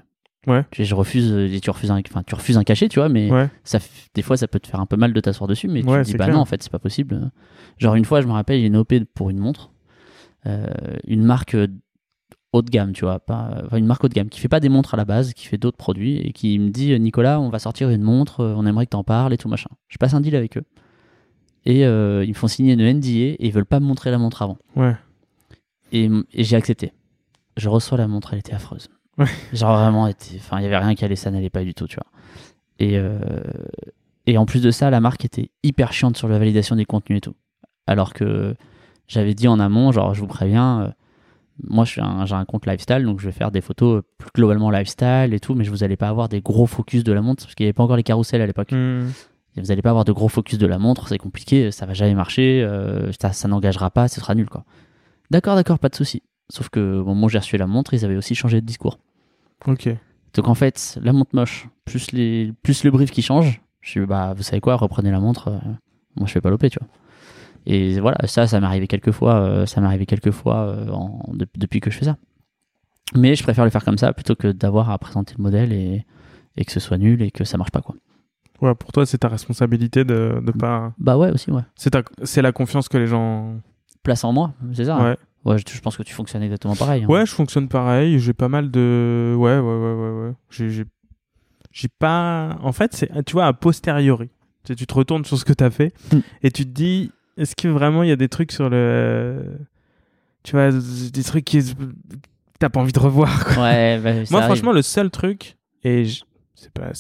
Ouais. 0.47 0.65
Tu, 0.71 0.85
je 0.85 0.95
refuse, 0.95 1.33
et 1.33 1.61
tu 1.61 1.71
refuses 1.71 1.91
un, 1.91 2.01
enfin, 2.09 2.23
tu 2.25 2.35
refuses 2.35 2.57
un 2.57 2.63
cachet, 2.65 2.89
tu 2.89 2.99
vois, 3.01 3.09
mais 3.09 3.31
Ouais. 3.33 3.49
ça, 3.65 3.79
f- 3.79 4.07
des 4.15 4.23
fois, 4.23 4.37
ça 4.37 4.47
peut 4.47 4.61
te 4.61 4.69
faire 4.69 4.81
un 4.81 4.87
peu 4.87 4.97
mal 4.97 5.13
de 5.13 5.21
t'asseoir 5.21 5.49
dessus, 5.49 5.67
mais 5.69 5.83
tu 5.83 5.89
Ouais, 5.89 6.03
te 6.03 6.07
dis, 6.07 6.13
bah 6.17 6.25
clair. 6.27 6.37
non, 6.37 6.43
en 6.43 6.45
fait, 6.45 6.63
c'est 6.63 6.71
pas 6.71 6.79
possible. 6.79 7.31
Genre, 7.79 7.95
une 7.97 8.05
fois, 8.05 8.21
je 8.21 8.27
me 8.27 8.33
rappelle, 8.33 8.59
il 8.59 8.63
y 8.63 8.65
a 8.65 8.69
une 8.69 8.77
OP 8.77 8.95
pour 9.15 9.31
une 9.31 9.39
montre, 9.39 9.71
euh, 10.47 10.67
une 11.07 11.25
marque 11.25 11.55
euh, 11.55 11.67
haut 12.53 12.63
de 12.63 12.71
gamme, 12.71 12.93
tu 12.93 13.05
vois, 13.05 13.19
pas, 13.19 13.63
enfin, 13.67 13.77
une 13.77 13.87
marque 13.87 14.05
haut 14.05 14.09
de 14.09 14.15
gamme 14.15 14.29
qui 14.29 14.39
fait 14.41 14.49
pas 14.49 14.61
des 14.61 14.69
montres 14.69 14.95
à 14.95 14.97
la 14.97 15.05
base, 15.05 15.35
qui 15.35 15.47
fait 15.47 15.59
d'autres 15.59 15.77
produits, 15.77 16.19
et 16.19 16.33
qui 16.33 16.59
me 16.61 16.71
dit, 16.71 16.99
Nicolas, 17.01 17.41
on 17.41 17.49
va 17.49 17.59
sortir 17.59 17.91
une 17.91 18.03
montre, 18.03 18.41
euh, 18.41 18.55
on 18.57 18.65
aimerait 18.67 18.87
que 18.87 18.91
t'en 18.91 19.03
parles 19.05 19.33
et 19.33 19.39
tout 19.39 19.49
machin. 19.49 19.71
Je 19.89 19.99
passe 19.99 20.15
un 20.15 20.21
deal 20.21 20.37
avec 20.37 20.57
eux. 20.57 20.65
Et 21.65 21.85
euh, 21.85 22.23
ils 22.25 22.29
me 22.29 22.35
font 22.35 22.47
signer 22.47 22.75
une 22.75 22.83
NDA 22.99 23.09
et 23.09 23.37
ils 23.41 23.51
veulent 23.53 23.67
pas 23.67 23.81
me 23.81 23.87
montrer 23.87 24.13
la 24.13 24.19
montre 24.19 24.43
avant. 24.43 24.57
Ouais. 24.77 24.95
Et, 25.91 26.09
et 26.33 26.45
j'ai 26.45 26.55
accepté. 26.55 26.93
Je 27.57 27.69
reçois 27.69 27.99
la 27.99 28.07
montre, 28.07 28.33
elle 28.33 28.39
était 28.39 28.53
affreuse. 28.53 28.89
Ouais. 29.19 29.27
Genre 29.53 29.77
vraiment, 29.79 30.03
enfin, 30.37 30.59
il 30.59 30.63
y 30.65 30.67
avait 30.67 30.77
rien 30.79 30.95
qui 30.95 31.05
allait, 31.05 31.17
ça 31.17 31.31
n'allait 31.31 31.51
pas 31.51 31.65
du 31.65 31.75
tout, 31.75 31.87
tu 31.87 31.97
vois. 31.97 32.07
Et, 32.79 32.99
euh, 32.99 33.19
et 34.27 34.37
en 34.39 34.45
plus 34.47 34.61
de 34.63 34.71
ça, 34.71 34.91
la 34.91 35.01
marque 35.01 35.25
était 35.25 35.51
hyper 35.63 35.93
chiante 35.93 36.17
sur 36.17 36.29
la 36.29 36.39
validation 36.39 36.77
des 36.77 36.85
contenus 36.85 37.19
et 37.19 37.21
tout. 37.23 37.35
Alors 37.87 38.13
que 38.13 38.55
j'avais 39.09 39.35
dit 39.35 39.49
en 39.49 39.59
amont, 39.61 39.93
genre, 39.93 40.13
je 40.15 40.21
vous 40.21 40.27
préviens, 40.27 40.83
euh, 40.83 40.91
moi 41.63 41.87
suis 41.87 42.01
un- 42.03 42.27
j'ai 42.27 42.35
un 42.35 42.45
compte 42.45 42.67
lifestyle, 42.67 43.05
donc 43.05 43.21
je 43.21 43.27
vais 43.27 43.33
faire 43.33 43.51
des 43.51 43.61
photos 43.63 43.99
euh, 44.01 44.03
plus 44.19 44.31
globalement 44.35 44.71
lifestyle 44.71 45.31
et 45.33 45.41
tout, 45.41 45.55
mais 45.55 45.65
je 45.65 45.71
vous 45.71 45.83
allez 45.85 45.97
pas 45.97 46.09
avoir 46.09 46.29
des 46.29 46.41
gros 46.43 46.67
focus 46.67 47.03
de 47.05 47.13
la 47.13 47.23
montre, 47.23 47.45
parce 47.45 47.55
qu'il 47.55 47.65
n'y 47.65 47.69
avait 47.69 47.73
pas 47.73 47.85
encore 47.85 47.97
les 47.97 48.03
carousels 48.03 48.43
à 48.43 48.47
l'époque. 48.47 48.73
Et 49.57 49.61
Vous 49.63 49.69
n'allez 49.69 49.81
pas 49.81 49.89
avoir 49.91 50.05
de 50.05 50.13
gros 50.13 50.29
focus 50.29 50.59
de 50.59 50.67
la 50.67 50.79
montre, 50.79 51.09
c'est 51.09 51.17
compliqué, 51.17 51.71
ça 51.71 51.87
va 51.87 51.95
jamais 51.95 52.15
marcher, 52.15 52.63
euh, 52.63 53.11
ça, 53.19 53.33
ça 53.33 53.49
n'engagera 53.49 53.91
pas, 53.91 54.09
ce 54.09 54.21
sera 54.21 54.35
nul 54.35 54.51
quoi. 54.51 54.65
D'accord, 55.31 55.55
d'accord, 55.55 55.79
pas 55.79 55.89
de 55.89 55.95
souci. 55.95 56.23
Sauf 56.49 56.69
que 56.69 56.99
au 57.01 57.05
moment 57.05 57.27
où 57.27 57.29
j'ai 57.29 57.39
reçu 57.39 57.57
la 57.57 57.67
montre, 57.67 57.95
ils 57.95 58.05
avaient 58.05 58.17
aussi 58.17 58.35
changé 58.35 58.61
de 58.61 58.67
discours. 58.67 58.99
Ok. 59.67 59.89
Donc 60.35 60.49
en 60.49 60.55
fait, 60.55 60.99
la 61.03 61.13
montre 61.13 61.31
moche, 61.35 61.69
plus, 61.85 62.13
les, 62.13 62.53
plus 62.63 62.85
le 62.85 62.91
brief 62.91 63.11
qui 63.11 63.23
change, 63.23 63.61
je 63.81 63.91
suis 63.91 64.07
bah, 64.07 64.35
vous 64.37 64.43
savez 64.43 64.61
quoi, 64.61 64.77
reprenez 64.77 65.11
la 65.11 65.19
montre, 65.21 65.49
euh, 65.49 65.59
moi 66.17 66.27
je 66.27 66.33
fais 66.33 66.41
pas 66.41 66.51
l'OP, 66.51 66.69
tu 66.71 66.79
vois. 66.79 66.89
Et 67.67 67.99
voilà, 68.01 68.19
ça, 68.27 68.47
ça 68.47 68.61
m'est 68.61 68.67
arrivé 68.67 68.87
quelques 68.87 69.11
fois, 69.11 69.35
euh, 69.41 69.67
ça 69.67 69.81
m'est 69.81 69.87
arrivé 69.89 70.07
quelques 70.07 70.31
fois 70.31 70.67
euh, 70.69 70.89
en- 70.91 71.23
de- 71.33 71.49
depuis 71.57 71.81
que 71.81 71.91
je 71.91 71.99
fais 71.99 72.05
ça. 72.05 72.17
Mais 73.15 73.35
je 73.35 73.43
préfère 73.43 73.65
le 73.65 73.71
faire 73.71 73.85
comme 73.85 73.99
ça 73.99 74.13
plutôt 74.13 74.35
que 74.37 74.49
d'avoir 74.53 74.91
à 74.91 74.99
présenter 74.99 75.35
le 75.39 75.43
modèle 75.43 75.73
et, 75.73 76.05
et 76.57 76.65
que 76.65 76.71
ce 76.73 76.81
soit 76.81 76.99
nul 76.99 77.23
et 77.23 77.31
que 77.31 77.45
ça 77.45 77.57
marche 77.59 77.71
pas, 77.73 77.81
quoi. 77.81 77.97
Ouais, 78.61 78.75
pour 78.75 78.93
toi, 78.93 79.05
c'est 79.05 79.19
ta 79.19 79.29
responsabilité 79.29 80.05
de, 80.05 80.41
de 80.45 80.53
pas. 80.53 80.93
Bah 80.99 81.17
ouais, 81.19 81.31
aussi, 81.31 81.51
ouais. 81.51 81.63
C'est 81.77 81.91
ta... 81.91 82.03
c'est 82.23 82.41
la 82.43 82.53
confiance 82.53 82.89
que 82.89 82.99
les 82.99 83.07
gens. 83.07 83.57
Place 84.03 84.23
en 84.23 84.33
moi, 84.33 84.53
c'est 84.73 84.85
ça. 84.85 84.97
hein. 84.97 85.17
Ouais. 85.47 85.59
Je, 85.59 85.75
je 85.75 85.81
pense 85.81 85.97
que 85.97 86.03
tu 86.03 86.13
fonctionnes 86.13 86.43
exactement 86.43 86.75
pareil. 86.77 87.05
hein. 87.05 87.07
Ouais, 87.07 87.25
je 87.25 87.33
fonctionne 87.33 87.69
pareil. 87.69 88.19
J'ai 88.19 88.33
pas 88.35 88.49
mal 88.49 88.71
de. 88.71 89.35
Ouais, 89.39 89.59
ouais, 89.59 89.61
ouais, 89.61 89.93
ouais, 89.95 90.27
ouais. 90.29 90.33
J'ai, 90.51 90.69
j'ai, 91.73 91.89
pas. 91.99 92.59
En 92.63 92.73
fait, 92.73 92.95
c'est, 92.95 93.25
tu 93.25 93.33
vois, 93.35 93.47
a 93.47 93.53
posteriori. 93.53 94.29
Tu, 94.65 94.75
tu 94.75 94.87
te 94.87 94.95
retournes 94.95 95.25
sur 95.25 95.39
ce 95.39 95.45
que 95.45 95.53
t'as 95.53 95.71
fait 95.71 95.93
Mm. 96.13 96.19
et 96.43 96.51
tu 96.51 96.65
te 96.65 96.71
dis, 96.71 97.13
est-ce 97.37 97.55
que 97.55 97.69
vraiment 97.69 98.03
il 98.03 98.09
y 98.09 98.13
a 98.13 98.17
des 98.17 98.29
trucs 98.29 98.51
sur 98.53 98.69
le. 98.69 99.57
Tu 100.43 100.53
vois, 100.53 100.71
des 100.73 101.23
trucs 101.25 101.45
qui. 101.45 101.63
T'as 102.59 102.69
pas 102.71 102.81
envie 102.81 102.93
de 102.93 102.99
revoir, 102.99 103.45
quoi. 103.45 103.63
Ouais, 103.65 103.99
bah, 104.03 104.13
Moi, 104.13 104.41
arrive. 104.41 104.47
franchement, 104.55 104.73
le 104.73 104.83
seul 104.83 105.11
truc, 105.11 105.57
et 105.85 106.05
je- 106.07 106.23
c'est 106.55 106.73
pas. 106.73 106.91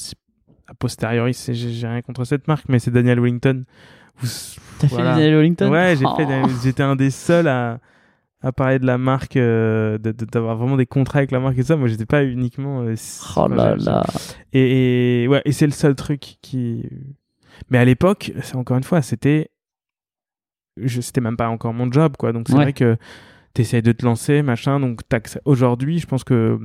A 0.68 0.74
posteriori, 0.74 1.32
c'est, 1.32 1.55
j'ai, 1.55 1.86
rien 1.86 2.03
contre 2.03 2.24
cette 2.24 2.47
marque, 2.49 2.68
mais 2.68 2.78
c'est 2.80 2.90
Daniel 2.90 3.20
Wellington. 3.20 3.64
T'as 4.78 4.86
voilà. 4.88 5.14
fait 5.14 5.20
Daniel 5.20 5.36
Wellington? 5.36 5.70
Ouais, 5.70 5.94
j'ai 5.97 6.05
Oh. 6.07 6.16
fait. 6.16 6.26
J'étais 6.62 6.82
un 6.82 6.97
des 6.97 7.11
seuls 7.11 7.47
à, 7.49 7.78
à 8.43 8.53
parler 8.53 8.78
de 8.78 8.87
la 8.87 8.99
marque, 8.99 9.37
euh, 9.37 9.99
de- 9.99 10.12
de- 10.12 10.24
d'avoir 10.26 10.57
vraiment 10.57 10.76
des 10.76 10.87
contrats 10.87 11.18
avec 11.18 11.30
la 11.30 11.41
marque 11.41 11.59
et 11.59 11.62
ça. 11.62 11.76
Moi, 11.76 11.89
j'étais 11.89 12.07
pas 12.07 12.24
uniquement. 12.24 12.82
euh, 12.82 12.95
Oh 13.37 13.49
là 13.49 13.76
là. 13.76 14.05
Et, 14.53 15.22
et 15.24 15.28
ouais, 15.28 15.43
et 15.45 15.53
c'est 15.53 15.66
le 15.66 15.72
seul 15.72 15.95
truc 15.95 16.37
qui. 16.43 16.89
Mais 17.70 17.78
à 17.78 17.84
l'époque, 17.84 18.32
encore 18.55 18.76
une 18.76 18.84
fois, 18.84 19.03
c'était. 19.03 19.51
Je, 20.76 21.01
c'était 21.01 21.22
même 21.22 21.37
pas 21.39 21.49
encore 21.49 21.72
mon 21.72 21.91
job, 21.91 22.16
quoi. 22.18 22.32
Donc 22.32 22.49
c'est 22.49 22.55
Ouais. 22.55 22.64
vrai 22.64 22.72
que 22.74 22.97
t'essayes 23.55 23.80
de 23.82 23.93
te 23.93 24.05
lancer, 24.05 24.43
machin. 24.43 24.78
Donc 24.78 25.01
aujourd'hui, 25.47 25.99
je 25.99 26.07
pense 26.07 26.22
que 26.22 26.59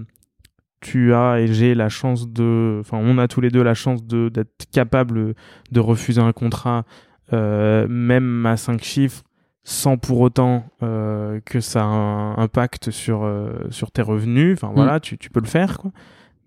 tu 0.81 1.13
as 1.13 1.39
et 1.39 1.47
j'ai 1.47 1.73
la 1.75 1.87
chance 1.87 2.27
de. 2.29 2.79
Enfin, 2.81 2.97
on 3.01 3.17
a 3.17 3.27
tous 3.29 3.39
les 3.39 3.49
deux 3.49 3.63
la 3.63 3.73
chance 3.73 4.05
de 4.05 4.27
d'être 4.27 4.65
capable 4.73 5.33
de 5.71 5.79
refuser 5.79 6.19
un 6.19 6.33
contrat, 6.33 6.83
euh, 7.31 7.87
même 7.87 8.45
à 8.45 8.57
5 8.57 8.83
chiffres, 8.83 9.23
sans 9.63 9.97
pour 9.97 10.19
autant 10.21 10.65
euh, 10.83 11.39
que 11.45 11.59
ça 11.59 11.81
a 11.83 11.85
un 11.85 12.37
impact 12.37 12.89
sur, 12.91 13.23
euh, 13.23 13.51
sur 13.69 13.91
tes 13.91 14.01
revenus. 14.01 14.53
Enfin 14.61 14.71
voilà, 14.75 14.99
tu, 14.99 15.17
tu 15.17 15.29
peux 15.29 15.39
le 15.41 15.47
faire, 15.47 15.77
quoi. 15.77 15.91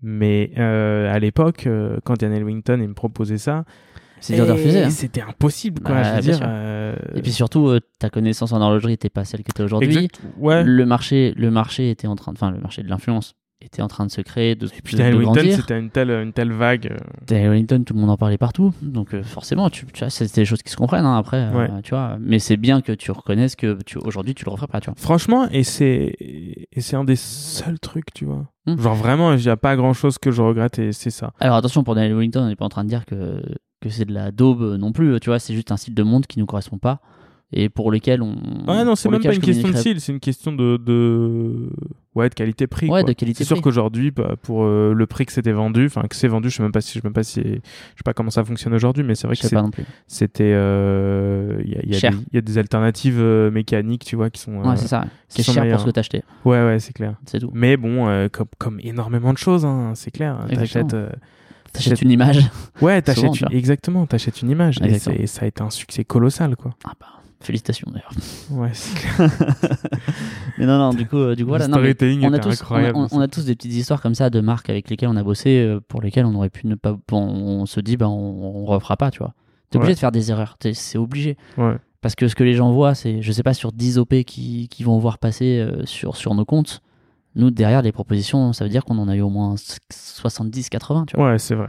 Mais 0.01 0.51
euh, 0.57 1.11
à 1.13 1.17
l'époque, 1.19 1.67
quand 2.03 2.17
Daniel 2.19 2.43
Wington 2.43 2.79
il 2.81 2.89
me 2.89 2.93
proposait 2.93 3.37
ça, 3.39 3.63
C'est 4.19 4.35
dur 4.35 4.45
de 4.45 4.51
et 4.51 4.53
refuser. 4.53 4.83
hein. 4.83 4.89
C'était 4.89 5.21
impossible, 5.21 5.81
quoi. 5.81 5.95
Bah, 5.95 6.03
je 6.03 6.09
veux 6.09 6.13
bien 6.15 6.21
dire. 6.21 6.35
sûr. 6.37 6.45
euh, 6.47 6.95
Et 7.15 7.21
puis 7.21 7.31
surtout, 7.31 7.69
euh, 7.69 7.79
ta 7.99 8.09
connaissance 8.09 8.51
en 8.51 8.61
horlogerie 8.61 8.93
n'était 8.93 9.09
pas 9.09 9.23
celle 9.25 9.43
que 9.43 9.51
tu 9.55 9.61
aujourd'hui. 9.63 10.09
Ouais. 10.37 10.63
Le 10.63 10.85
marché, 10.85 11.33
le 11.37 11.49
marché 11.49 11.89
était 11.89 12.07
en 12.07 12.15
train, 12.15 12.33
de- 12.33 12.37
enfin 12.37 12.51
le 12.51 12.59
marché 12.59 12.83
de 12.83 12.89
l'influence 12.89 13.35
était 13.61 13.81
en 13.81 13.87
train 13.87 14.05
de 14.05 14.11
se 14.11 14.21
créer, 14.21 14.55
de, 14.55 14.67
Puis 14.67 14.93
de- 14.93 14.97
Daniel 14.97 15.13
de 15.15 15.19
Wellington, 15.25 15.55
c'était 15.55 15.79
une 15.79 15.89
telle, 15.89 16.11
une 16.11 16.33
telle 16.33 16.51
vague. 16.51 16.87
euh, 16.91 16.97
Daniel 17.25 17.49
Wellington, 17.51 17.83
tout 17.83 17.93
le 17.93 17.99
monde 17.99 18.09
en 18.09 18.17
parlait 18.17 18.37
partout, 18.37 18.73
donc 18.81 19.13
euh, 19.13 19.23
forcément, 19.23 19.69
tu, 19.69 19.85
tu 19.87 19.99
vois, 19.99 20.09
c'est 20.09 20.33
des 20.35 20.45
choses 20.45 20.61
qui 20.61 20.71
se 20.71 20.77
comprennent 20.77 21.05
hein, 21.05 21.17
après, 21.17 21.49
euh, 21.53 21.81
tu 21.83 21.91
vois. 21.91 22.17
Mais 22.19 22.39
c'est 22.39 22.57
bien 22.57 22.81
que 22.81 22.91
tu 22.91 23.11
reconnaisses 23.11 23.55
que 23.55 23.77
tu, 23.85 23.97
aujourd'hui, 23.97 24.35
tu 24.35 24.45
le 24.45 24.51
referais 24.51 24.67
pas, 24.67 24.81
tu 24.81 24.89
vois. 24.89 24.95
Franchement, 24.97 25.47
et 25.49 25.63
c'est 25.63 26.15
et 26.19 26.81
c'est 26.81 26.95
un 26.95 27.03
des 27.05 27.15
seuls 27.15 27.79
trucs, 27.79 28.13
tu 28.13 28.25
vois. 28.25 28.45
Hmm. 28.67 28.77
Genre 28.79 28.95
vraiment, 28.95 29.33
il 29.33 29.39
n'y 29.41 29.49
a 29.49 29.57
pas 29.57 29.75
grand 29.75 29.93
chose 29.93 30.17
que 30.17 30.31
je 30.31 30.41
regrette 30.41 30.79
et 30.79 30.91
c'est 30.91 31.09
ça. 31.09 31.33
Alors 31.39 31.55
attention, 31.55 31.83
pour 31.83 31.95
Daniel 31.95 32.15
Wellington, 32.15 32.41
on 32.43 32.47
n'est 32.47 32.55
pas 32.55 32.65
en 32.65 32.69
train 32.69 32.83
de 32.83 32.89
dire 32.89 33.05
que, 33.05 33.41
que 33.81 33.89
c'est 33.89 34.05
de 34.05 34.13
la 34.13 34.31
daube 34.31 34.77
non 34.77 34.91
plus, 34.91 35.19
tu 35.19 35.29
vois. 35.29 35.39
C'est 35.39 35.53
juste 35.53 35.71
un 35.71 35.77
style 35.77 35.95
de 35.95 36.03
monde 36.03 36.27
qui 36.27 36.39
nous 36.39 36.45
correspond 36.45 36.77
pas 36.77 36.99
et 37.53 37.69
pour 37.69 37.91
lequel 37.91 38.21
on. 38.21 38.33
Ouais, 38.67 38.83
non, 38.83 38.95
c'est 38.95 39.09
même 39.09 39.21
pas 39.21 39.33
une 39.33 39.39
question 39.39 39.69
de 39.69 39.75
style, 39.77 40.01
c'est 40.01 40.11
une 40.11 40.19
question 40.19 40.51
de, 40.51 40.77
de... 40.77 41.69
ouais, 42.15 42.27
de 42.29 42.33
qualité-prix. 42.33 42.87
Ouais, 42.87 43.01
quoi. 43.01 43.03
de 43.03 43.13
qualité 43.13 43.37
C'est 43.43 43.47
sûr 43.47 43.61
qu'aujourd'hui, 43.61 44.11
bah, 44.11 44.35
pour 44.41 44.63
euh, 44.63 44.93
le 44.93 45.05
prix 45.05 45.25
que 45.25 45.31
c'était 45.31 45.51
vendu, 45.51 45.85
enfin 45.85 46.01
que 46.09 46.15
c'est 46.15 46.27
vendu, 46.27 46.49
je 46.49 46.55
sais 46.57 46.63
même 46.63 46.71
pas 46.71 46.81
si, 46.81 46.89
je 46.89 46.93
sais 46.95 47.01
même 47.03 47.13
pas 47.13 47.23
si, 47.23 47.41
je 47.41 47.47
sais 47.53 47.61
pas 48.03 48.13
comment 48.13 48.31
ça 48.31 48.43
fonctionne 48.43 48.73
aujourd'hui, 48.73 49.03
mais 49.03 49.15
c'est 49.15 49.27
vrai 49.27 49.35
que 49.35 49.41
sais 49.43 49.49
c'est- 49.49 49.55
pas 49.55 49.61
non 49.61 49.69
plus. 49.69 49.85
c'était, 50.07 50.53
euh, 50.55 51.61
il 51.63 51.71
y, 51.71 51.75
a- 51.77 51.81
il 51.83 51.89
y 51.93 52.05
a 52.05 52.09
il 52.11 52.35
y 52.35 52.37
a 52.37 52.41
des 52.41 52.57
alternatives 52.57 53.19
euh, 53.19 53.51
mécaniques, 53.51 54.05
tu 54.05 54.15
vois, 54.15 54.29
qui 54.29 54.41
sont. 54.41 54.59
euh, 54.61 54.69
Ouais, 54.69 54.75
c'est 54.77 54.87
ça. 54.87 55.05
C'est 55.27 55.43
cher 55.43 55.69
pour 55.69 55.79
ce 55.81 55.85
que 55.91 55.99
acheté, 55.99 56.23
ouais, 56.45 56.65
ouais, 56.65 56.79
c'est 56.79 56.93
clair. 56.93 57.15
c'est 57.25 57.39
tout. 57.39 57.51
Mais 57.53 57.77
bon, 57.77 58.07
euh, 58.07 58.27
comme, 58.29 58.47
comme 58.57 58.79
énormément 58.81 59.31
de 59.33 59.37
choses, 59.37 59.65
hein, 59.65 59.93
c'est 59.95 60.11
clair. 60.11 60.39
T'achètes, 60.53 60.93
euh, 60.93 61.09
T'achètes 61.73 62.01
une 62.01 62.11
image. 62.11 62.39
ouais, 62.81 63.01
t'achètes 63.01 63.39
une- 63.41 63.51
exactement, 63.51 64.05
t'achètes 64.05 64.41
une 64.41 64.49
image 64.49 64.79
et 64.81 65.27
ça 65.27 65.43
a 65.43 65.45
été 65.45 65.61
un 65.61 65.69
succès 65.69 66.03
colossal, 66.05 66.55
quoi. 66.55 66.71
Ah 66.85 66.93
bah, 66.99 67.07
félicitations 67.45 67.89
d'ailleurs. 67.91 68.11
Ouais. 68.51 68.71
Mais 70.57 70.65
non, 70.65 70.77
non, 70.77 70.93
du 70.93 71.05
coup, 71.07 71.17
euh, 71.17 71.35
du 71.35 71.43
coup 71.43 71.49
voilà. 71.49 71.67
non, 71.67 71.77
on, 71.77 71.83
a 71.83 71.93
tous, 71.93 72.05
on, 72.05 72.33
a, 72.33 72.51
incroyable. 72.53 72.97
on- 72.97 73.07
on 73.11 73.19
a 73.19 73.27
tous 73.27 73.45
des 73.45 73.55
petites 73.55 73.73
histoires 73.73 74.01
comme 74.01 74.15
ça 74.15 74.29
de 74.29 74.39
marques 74.41 74.69
avec 74.69 74.89
lesquelles 74.89 75.09
on 75.09 75.15
a 75.17 75.23
bossé, 75.23 75.59
euh, 75.59 75.79
pour 75.87 76.01
lesquelles 76.01 76.25
on 76.25 76.35
aurait 76.35 76.49
pu 76.49 76.67
ne 76.67 76.75
pas. 76.75 76.95
bon, 77.07 77.21
on 77.21 77.65
se 77.65 77.79
dit, 77.79 77.97
bah, 77.97 78.07
on, 78.09 78.61
on 78.61 78.65
refera 78.65 78.97
pas, 78.97 79.11
tu 79.11 79.19
vois. 79.19 79.33
T'es 79.69 79.77
obligé 79.77 79.91
Ouais. 79.91 79.95
de 79.95 79.99
faire 79.99 80.11
des 80.11 80.31
erreurs, 80.31 80.57
c'est 80.73 80.97
obligé. 80.97 81.37
Ouais. 81.57 81.75
Parce 82.01 82.15
que 82.15 82.27
ce 82.27 82.35
que 82.35 82.43
les 82.43 82.53
gens 82.53 82.71
voient, 82.71 82.93
c'est, 82.95 83.21
je 83.21 83.31
sais 83.31 83.43
pas, 83.43 83.53
sur 83.53 83.71
10 83.71 83.97
OP 83.97 84.23
qui, 84.25 84.67
qui 84.69 84.83
vont 84.83 84.97
voir 84.99 85.17
passer 85.17 85.57
euh, 85.59 85.85
sur, 85.85 86.15
sur 86.15 86.35
nos 86.35 86.45
comptes, 86.45 86.81
nous, 87.35 87.49
derrière 87.51 87.81
les 87.81 87.91
propositions, 87.91 88.53
ça 88.53 88.63
veut 88.63 88.69
dire 88.69 88.85
qu'on 88.85 88.97
en 88.99 89.07
a 89.09 89.15
eu 89.15 89.21
au 89.21 89.29
moins 89.29 89.55
70, 89.91 90.69
80, 90.69 91.05
tu 91.07 91.17
vois. 91.17 91.31
Ouais, 91.31 91.39
c'est 91.39 91.55
vrai. 91.55 91.67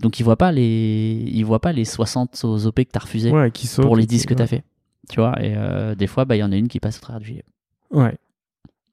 Donc 0.00 0.18
ils 0.18 0.24
voient 0.24 0.36
pas 0.36 0.50
les, 0.50 1.22
ils 1.32 1.44
voient 1.44 1.60
pas 1.60 1.72
les 1.72 1.84
60 1.84 2.40
aux 2.44 2.66
OP 2.66 2.74
que 2.82 2.90
t'as 2.90 2.98
refusé 3.00 3.30
Ouais, 3.30 3.52
qui 3.52 3.68
saute. 3.68 3.84
pour 3.86 3.94
les 3.96 4.02
et 4.02 4.06
qui- 4.08 4.16
10 4.16 4.26
que 4.26 4.34
t'as 4.34 4.48
fait. 4.48 4.64
Tu 5.08 5.20
vois, 5.20 5.34
et 5.42 5.54
euh, 5.56 5.94
des 5.94 6.06
fois, 6.06 6.24
bah, 6.24 6.36
il 6.36 6.40
y 6.40 6.42
en 6.44 6.52
a 6.52 6.56
une 6.56 6.68
qui 6.68 6.80
passe 6.80 6.98
au 6.98 7.00
travers 7.00 7.20
du 7.20 7.26
gilet. 7.26 7.44
Ouais. 7.90 8.16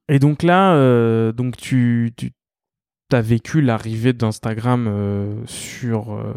Et 0.10 0.20
donc 0.20 0.44
là, 0.44 0.74
euh, 0.76 1.32
donc 1.32 1.56
tu, 1.58 2.12
tu 2.18 2.32
as 3.14 3.22
vécu 3.22 3.62
l'arrivée 3.62 4.14
d'Instagram 4.14 4.88
euh, 4.88 5.34
sur 5.46 6.14
euh, 6.14 6.34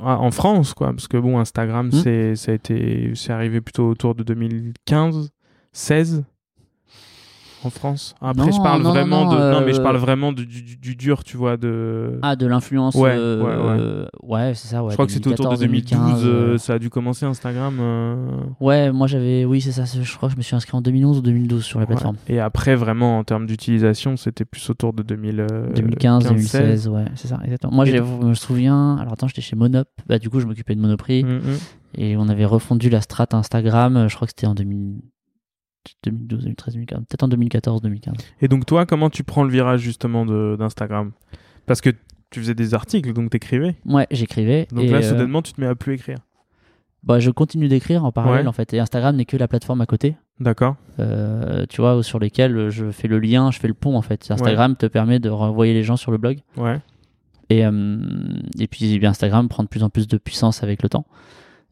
ah, 0.00 0.18
en 0.18 0.30
France, 0.30 0.74
quoi, 0.74 0.88
parce 0.88 1.08
que 1.08 1.16
bon, 1.16 1.38
Instagram, 1.38 1.88
Hmm. 1.88 2.02
c'est 2.02 2.36
ça 2.36 2.52
a 2.52 2.54
été, 2.54 3.12
c'est 3.14 3.32
arrivé 3.32 3.60
plutôt 3.60 3.88
autour 3.88 4.14
de 4.14 4.22
2015, 4.22 5.30
16 5.72 6.24
en 7.66 7.70
France. 7.70 8.14
Après, 8.20 8.46
Non, 8.46 8.52
je 8.52 8.58
parle 8.62 8.82
non, 8.82 8.90
vraiment 8.90 9.24
non, 9.24 9.32
de, 9.34 9.50
non, 9.52 9.60
mais 9.64 9.72
je 9.72 9.80
parle 9.80 9.96
vraiment 9.96 10.32
du, 10.32 10.46
du, 10.46 10.76
du 10.76 10.96
dur, 10.96 11.24
tu 11.24 11.36
vois, 11.36 11.56
de. 11.56 12.18
Ah, 12.22 12.36
de 12.36 12.46
l'influence. 12.46 12.94
Ouais, 12.94 13.10
euh, 13.14 13.40
ouais, 13.42 13.46
ouais. 13.48 13.80
euh, 13.80 14.06
ouais, 14.22 14.52
c'est 14.54 14.68
ça. 14.68 14.82
Ouais, 14.82 14.90
je 14.90 14.94
crois 14.96 15.06
que 15.06 15.12
c'était 15.12 15.28
autour 15.28 15.50
de 15.50 15.56
2012, 15.56 15.90
2014, 15.90 16.22
euh, 16.26 16.58
ça 16.58 16.74
a 16.74 16.78
dû 16.78 16.90
commencer 16.90 17.26
Instagram. 17.26 17.76
euh, 17.80 18.14
Ouais, 18.60 18.90
moi 18.92 19.06
j'avais. 19.06 19.44
Oui, 19.44 19.60
c'est 19.60 19.72
ça. 19.72 19.84
Je 19.84 20.16
crois 20.16 20.28
que 20.28 20.34
je 20.34 20.38
me 20.38 20.42
suis 20.42 20.56
inscrit 20.56 20.76
en 20.76 20.80
2011 20.82 21.18
ou 21.18 21.22
2012 21.22 21.64
sur 21.64 21.78
la 21.78 21.84
ouais. 21.84 21.86
plateforme. 21.88 22.16
Et 22.28 22.40
après, 22.40 22.74
vraiment, 22.74 23.18
en 23.18 23.24
termes 23.24 23.46
d'utilisation, 23.46 24.16
c'était 24.16 24.44
plus 24.44 24.68
autour 24.70 24.92
de 24.92 25.02
2000, 25.02 25.40
euh, 25.40 25.72
2015, 25.74 26.22
15, 26.24 26.28
2016, 26.32 26.88
ouais, 26.88 27.04
c'est 27.14 27.28
ça, 27.28 27.38
exactement. 27.44 27.72
Moi, 27.72 27.86
Et 27.86 27.90
j'ai- 27.92 27.98
donc- 28.00 28.22
je 28.22 28.26
me 28.28 28.34
souviens. 28.34 28.96
Alors 28.98 29.12
attends, 29.14 29.28
j'étais 29.28 29.42
chez 29.42 29.56
Monop. 29.56 29.88
Bah, 30.08 30.18
du 30.18 30.30
coup, 30.30 30.40
je 30.40 30.46
m'occupais 30.46 30.74
de 30.74 30.80
Monoprix 30.80 31.24
Mm, 31.24 31.28
mm. 31.36 31.40
et 31.96 32.16
on 32.16 32.28
avait 32.28 32.44
refondu 32.44 32.88
la 32.90 33.00
strat 33.00 33.26
Instagram. 33.32 34.06
Je 34.08 34.14
crois 34.14 34.26
que 34.26 34.32
c'était 34.36 34.46
en 34.46 34.54
2000 34.54 35.00
2012, 36.04 36.40
2013, 36.44 36.74
2015. 36.74 36.98
Peut-être 37.08 37.22
en 37.22 37.28
2014, 37.28 37.82
2015. 37.82 38.14
Et 38.40 38.48
donc 38.48 38.66
toi, 38.66 38.86
comment 38.86 39.10
tu 39.10 39.24
prends 39.24 39.44
le 39.44 39.50
virage 39.50 39.80
justement 39.80 40.24
d'Instagram? 40.56 41.12
Parce 41.66 41.80
que 41.80 41.90
tu 42.30 42.40
faisais 42.40 42.54
des 42.54 42.74
articles, 42.74 43.12
donc 43.12 43.30
t'écrivais. 43.30 43.76
Ouais, 43.84 44.06
j'écrivais. 44.10 44.66
Donc 44.72 44.84
et, 44.84 44.88
là, 44.88 44.98
euh, 44.98 45.02
soudainement, 45.02 45.42
tu 45.42 45.52
te 45.52 45.60
mets 45.60 45.66
à 45.66 45.74
plus 45.74 45.94
écrire. 45.94 46.18
bah, 47.02 47.20
je 47.20 47.30
continue 47.30 47.68
d'écrire 47.68 48.04
en 48.04 48.12
parallèle 48.12 48.42
Ouais. 48.42 48.48
en 48.48 48.52
fait. 48.52 48.72
Et 48.74 48.80
Instagram 48.80 49.16
n'est 49.16 49.24
que 49.24 49.36
la 49.36 49.48
plateforme 49.48 49.80
à 49.80 49.86
côté. 49.86 50.16
D'accord. 50.40 50.76
euh, 50.98 51.66
tu 51.68 51.80
vois, 51.80 52.02
sur 52.02 52.18
lesquels 52.18 52.70
je 52.70 52.90
fais 52.90 53.06
le 53.08 53.18
lien, 53.18 53.50
je 53.50 53.58
fais 53.60 53.68
le 53.68 53.74
pont 53.74 53.96
en 53.96 54.02
fait. 54.02 54.28
Instagram 54.30 54.76
te 54.76 54.86
permet 54.86 55.18
de 55.20 55.28
renvoyer 55.28 55.72
les 55.74 55.82
gens 55.84 55.96
sur 55.96 56.10
le 56.10 56.18
blog. 56.18 56.38
Ouais. 56.56 56.80
Et, 57.50 57.66
euh, 57.66 57.98
et 58.58 58.66
puis 58.66 59.04
Instagram 59.04 59.48
prend 59.48 59.62
de 59.62 59.68
plus 59.68 59.82
en 59.82 59.90
plus 59.90 60.08
de 60.08 60.16
puissance 60.16 60.62
avec 60.62 60.82
le 60.82 60.88
temps. 60.88 61.04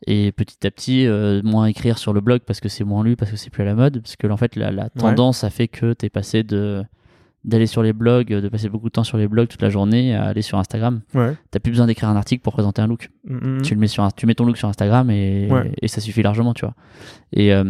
Et 0.06 0.32
petit 0.32 0.66
à 0.66 0.70
petit, 0.70 1.06
euh, 1.06 1.42
moins 1.44 1.66
écrire 1.66 1.98
sur 1.98 2.12
le 2.12 2.20
blog 2.20 2.40
parce 2.46 2.60
que 2.60 2.68
c'est 2.68 2.84
moins 2.84 3.04
lu, 3.04 3.16
parce 3.16 3.30
que 3.30 3.36
c'est 3.36 3.50
plus 3.50 3.62
à 3.62 3.66
la 3.66 3.74
mode. 3.74 4.00
Parce 4.00 4.16
que 4.16 4.26
en 4.26 4.36
fait, 4.36 4.56
la, 4.56 4.70
la 4.70 4.88
tendance 4.90 5.44
a 5.44 5.50
fait 5.50 5.68
que 5.68 5.92
tu 5.92 6.06
es 6.06 6.10
passé 6.10 6.42
de 6.42 6.82
d'aller 7.42 7.64
sur 7.66 7.82
les 7.82 7.94
blogs, 7.94 8.28
de 8.28 8.48
passer 8.50 8.68
beaucoup 8.68 8.88
de 8.88 8.92
temps 8.92 9.02
sur 9.04 9.16
les 9.16 9.26
blogs 9.26 9.48
toute 9.48 9.62
la 9.62 9.70
journée 9.70 10.14
à 10.14 10.24
aller 10.24 10.42
sur 10.42 10.58
Instagram. 10.58 11.00
Ouais. 11.14 11.34
T'as 11.50 11.58
plus 11.58 11.70
besoin 11.70 11.86
d'écrire 11.86 12.10
un 12.10 12.16
article 12.16 12.42
pour 12.42 12.52
présenter 12.52 12.82
un 12.82 12.86
look. 12.86 13.08
Mm, 13.24 13.56
mm. 13.58 13.62
Tu 13.62 13.72
le 13.74 13.80
mets 13.80 13.86
sur, 13.86 14.04
un- 14.04 14.10
tu 14.10 14.26
mets 14.26 14.34
ton 14.34 14.44
look 14.44 14.58
sur 14.58 14.68
Instagram 14.68 15.10
et, 15.10 15.48
Ouais. 15.50 15.72
et 15.80 15.88
ça 15.88 16.02
suffit 16.02 16.20
largement, 16.22 16.52
tu 16.52 16.66
vois. 16.66 16.74
Et, 17.32 17.54
euh, 17.54 17.64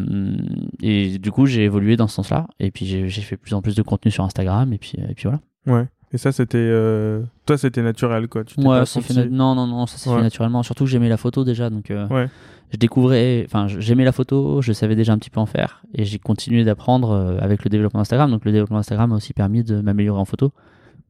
et 0.82 1.18
du 1.18 1.30
coup, 1.30 1.46
j'ai 1.46 1.62
évolué 1.62 1.96
dans 1.96 2.08
ce 2.08 2.16
sens-là. 2.16 2.48
Et 2.58 2.72
puis 2.72 2.84
j'ai 2.84 3.08
fait 3.22 3.36
plus 3.36 3.54
en 3.54 3.62
plus 3.62 3.76
de 3.76 3.82
contenu 3.82 4.10
sur 4.10 4.24
Instagram. 4.24 4.72
Et 4.72 4.78
puis, 4.78 4.94
et 5.08 5.14
puis 5.14 5.24
voilà. 5.28 5.40
Ouais. 5.66 5.86
Et 6.12 6.18
ça, 6.18 6.32
c'était. 6.32 6.58
euh, 6.58 7.22
Toi, 7.46 7.56
c'était 7.56 7.82
naturel, 7.82 8.26
quoi. 8.28 8.42
Tu 8.44 8.58
Ouais, 8.60 8.84
senti- 8.84 9.14
na- 9.14 9.26
non, 9.26 9.54
non, 9.54 9.66
non, 9.66 9.86
ça 9.86 9.96
s'est 9.96 10.10
Ouais. 10.10 10.16
fait 10.16 10.22
naturellement. 10.22 10.62
Surtout 10.64 10.84
que 10.84 10.90
j'aimais 10.90 11.08
la 11.08 11.16
photo 11.16 11.44
déjà, 11.44 11.70
donc 11.70 11.90
euh, 11.92 12.08
Ouais. 12.08 12.28
je 12.72 12.76
découvrais, 12.78 13.44
enfin, 13.46 13.68
j'aimais 13.68 14.04
la 14.04 14.10
photo, 14.12 14.60
je 14.60 14.72
savais 14.72 14.96
déjà 14.96 15.12
un 15.12 15.18
petit 15.18 15.30
peu 15.30 15.38
en 15.40 15.46
faire, 15.46 15.82
et 15.94 16.04
j'ai 16.04 16.18
continué 16.18 16.64
d'apprendre 16.64 17.10
euh, 17.12 17.38
avec 17.40 17.62
le 17.64 17.70
développement 17.70 18.00
d'Instagram. 18.00 18.28
Donc 18.30 18.44
le 18.44 18.50
développement 18.50 18.78
d'Instagram 18.78 19.10
m'a 19.10 19.16
aussi 19.16 19.32
permis 19.34 19.62
de 19.62 19.80
m'améliorer 19.80 20.18
en 20.20 20.24
photo, 20.24 20.52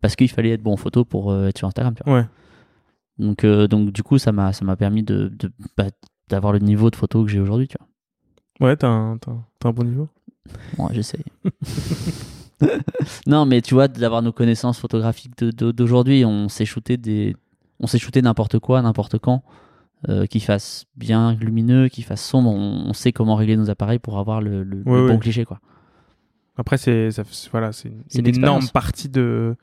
parce 0.02 0.16
qu'il 0.16 0.28
fallait 0.28 0.50
être 0.50 0.62
bon 0.62 0.74
en 0.74 0.76
photo 0.76 1.06
pour 1.06 1.30
euh, 1.32 1.46
être 1.48 1.56
sur 1.56 1.66
Instagram. 1.66 1.94
Tu 1.94 2.02
vois. 2.04 2.18
Ouais. 2.20 2.26
Donc, 3.18 3.44
donc 3.46 3.92
du 3.92 4.02
coup, 4.02 4.18
ça 4.18 4.32
m'a, 4.32 4.52
permis 4.78 5.02
de, 5.02 5.32
bah, 5.78 5.86
d'avoir 6.28 6.52
le 6.52 6.58
niveau 6.58 6.90
de 6.90 6.96
photo 6.96 7.24
que 7.24 7.30
j'ai 7.30 7.40
aujourd'hui. 7.40 7.68
Tu 7.68 7.76
vois. 8.58 8.68
Ouais, 8.68 8.76
t'as 8.76 8.88
un, 8.88 9.12
un- 9.14 9.72
bon 9.72 9.84
niveau. 9.84 10.08
Moi, 10.78 10.90
j'essaye. 10.92 11.24
non, 13.26 13.46
mais 13.46 13.60
tu 13.62 13.74
vois, 13.74 13.88
d'avoir 13.88 14.22
nos 14.22 14.32
connaissances 14.32 14.78
photographiques 14.78 15.32
d'aujourd'hui, 15.42 16.24
on 16.24 16.48
s'est 16.48 16.64
shooté 16.64 16.96
des, 16.96 17.36
on 17.80 17.86
s'est 17.86 17.98
shooté 17.98 18.22
n'importe 18.22 18.58
quoi, 18.58 18.82
n'importe 18.82 19.18
quand, 19.18 19.42
euh, 20.08 20.26
qui 20.26 20.40
fasse 20.40 20.86
bien 20.96 21.34
lumineux, 21.34 21.88
qui 21.88 22.02
fasse 22.02 22.22
sombre. 22.24 22.50
On, 22.50 22.84
on 22.88 22.92
sait 22.92 23.12
comment 23.12 23.34
régler 23.36 23.56
nos 23.56 23.70
appareils 23.70 23.98
pour 23.98 24.18
avoir 24.18 24.40
le, 24.40 24.62
le- 24.62 24.82
Ouais, 24.86 25.00
le 25.00 25.06
bon 25.06 25.12
ouais. 25.14 25.18
cliché, 25.18 25.44
quoi. 25.44 25.60
Après, 26.56 26.76
c'est 26.78 27.10
ça- 27.10 27.22
voilà, 27.52 27.72
c'est 27.72 27.88
une, 28.14 28.26
une 28.26 28.26
énorme 28.36 28.66
partie 28.72 29.08
de 29.08 29.56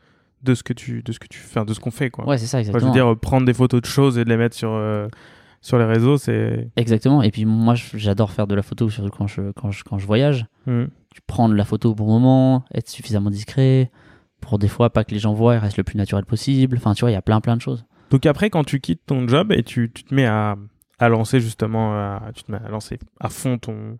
de 0.44 0.54
ce 0.54 0.62
que 0.64 0.74
tu 0.74 1.02
de 1.04 1.12
ce 1.12 1.20
que 1.20 1.28
tu 1.28 1.40
fais, 1.40 1.64
de 1.66 1.74
ce 1.74 1.80
qu'on 1.80 1.90
fait 1.92 2.10
quoi. 2.12 2.26
Ouais, 2.28 2.38
c'est 2.38 2.46
ça, 2.46 2.58
Enfin, 2.60 2.64
je 2.66 2.70
exactement. 2.70 2.94
veux 3.08 3.14
dire, 3.14 3.20
prendre 3.20 3.46
des 3.46 3.54
photos 3.54 3.82
de 3.82 3.88
choses 3.88 4.18
et 4.20 4.24
de 4.24 4.30
les 4.30 4.38
mettre 4.38 4.56
sur 4.56 4.72
euh, 4.72 5.08
sur 5.62 5.78
les 5.80 5.86
réseaux, 5.86 6.18
c'est 6.18 6.70
Exactement. 6.76 7.22
Et 7.24 7.32
puis 7.32 7.46
moi, 7.46 7.74
j'adore 7.76 8.32
faire 8.32 8.48
de 8.48 8.56
la 8.56 8.62
photo, 8.62 8.90
surtout 8.90 9.10
quand 9.16 9.28
je, 9.28 9.52
quand 9.52 9.72
je, 9.72 9.84
quand 9.84 9.98
je 9.98 10.06
voyage. 10.06 10.46
Tu 10.66 11.22
prends 11.26 11.48
la 11.48 11.66
photo 11.66 11.92
au 11.92 11.96
bon 11.96 12.06
moment, 12.06 12.64
être 12.74 12.88
suffisamment 12.90 13.30
discret, 13.32 13.90
pour 14.42 14.60
des 14.60 14.68
fois 14.68 14.92
pas 14.92 15.04
que 15.04 15.12
les 15.12 15.20
gens 15.20 15.34
voient 15.34 15.56
et 15.56 15.58
reste 15.58 15.78
le 15.78 15.84
plus 15.84 15.98
naturel 15.98 16.26
possible. 16.26 16.78
Enfin, 16.78 16.94
tu 16.94 17.02
vois, 17.02 17.10
il 17.12 17.14
y 17.14 17.18
a 17.18 17.22
plein 17.22 17.42
plein 17.42 17.56
de 17.58 17.62
choses. 17.62 17.86
Donc 18.12 18.26
après, 18.26 18.50
quand 18.50 18.64
tu 18.64 18.80
quittes 18.80 19.02
ton 19.06 19.28
job 19.28 19.52
et 19.52 19.64
tu, 19.64 19.92
tu 19.94 20.04
te 20.04 20.14
mets 20.14 20.26
à, 20.28 20.56
à 21.00 21.10
lancer 21.10 21.40
justement, 21.40 21.94
à- 21.94 22.32
tu 22.36 22.44
te 22.44 22.52
mets 22.52 22.60
à 22.64 22.70
lancer 22.70 23.00
à 23.20 23.30
fond 23.30 23.58
ton, 23.58 23.98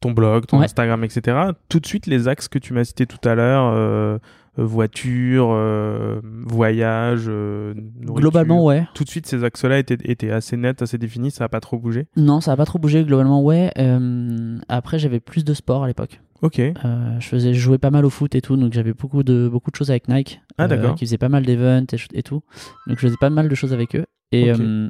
ton 0.00 0.12
blog, 0.12 0.46
ton 0.46 0.58
Ouais. 0.58 0.64
Instagram, 0.64 1.04
etc. 1.04 1.50
Tout 1.68 1.78
de 1.80 1.86
suite, 1.86 2.06
les 2.06 2.26
axes 2.26 2.48
que 2.48 2.58
tu 2.58 2.72
m'as 2.72 2.84
cités 2.84 3.06
tout 3.06 3.28
à 3.28 3.34
l'heure, 3.34 3.70
euh, 3.74 4.18
voiture, 4.56 5.50
euh, 5.52 6.20
voyage, 6.46 7.24
euh, 7.28 7.74
Globalement, 8.00 8.64
ouais. 8.64 8.86
Tout 8.94 9.04
de 9.04 9.08
suite, 9.08 9.26
ces 9.26 9.44
axes-là 9.44 9.78
étaient, 9.78 9.98
étaient 10.04 10.30
assez 10.30 10.56
nets, 10.56 10.82
assez 10.82 10.98
définis, 10.98 11.30
ça 11.30 11.44
n'a 11.44 11.48
pas 11.48 11.60
trop 11.60 11.78
bougé. 11.78 12.06
Non, 12.16 12.40
ça 12.40 12.52
a 12.52 12.56
pas 12.56 12.64
trop 12.64 12.78
bougé 12.78 13.04
globalement, 13.04 13.42
ouais. 13.42 13.70
Euh, 13.78 14.58
après, 14.68 14.98
j'avais 14.98 15.20
plus 15.20 15.44
de 15.44 15.54
sport 15.54 15.84
à 15.84 15.86
l'époque. 15.86 16.20
Ok. 16.42 16.58
Euh, 16.58 16.72
je 17.18 17.26
faisais, 17.26 17.54
jouais 17.54 17.78
pas 17.78 17.90
mal 17.90 18.04
au 18.04 18.10
foot 18.10 18.34
et 18.34 18.42
tout, 18.42 18.56
donc 18.56 18.72
j'avais 18.72 18.92
beaucoup 18.92 19.22
de 19.22 19.48
beaucoup 19.50 19.70
de 19.70 19.76
choses 19.76 19.90
avec 19.90 20.08
Nike. 20.08 20.40
Ah, 20.58 20.64
euh, 20.64 20.68
d'accord. 20.68 20.94
qui 20.94 21.04
faisait 21.04 21.18
pas 21.18 21.28
mal 21.28 21.44
d'events 21.44 21.86
et, 22.12 22.22
tout. 22.22 22.42
Donc 22.86 22.98
je 22.98 23.06
faisais 23.06 23.16
pas 23.20 23.30
mal 23.30 23.48
de 23.48 23.54
choses 23.54 23.72
avec 23.72 23.96
eux. 23.96 24.06
Et 24.32 24.50
euh, 24.50 24.88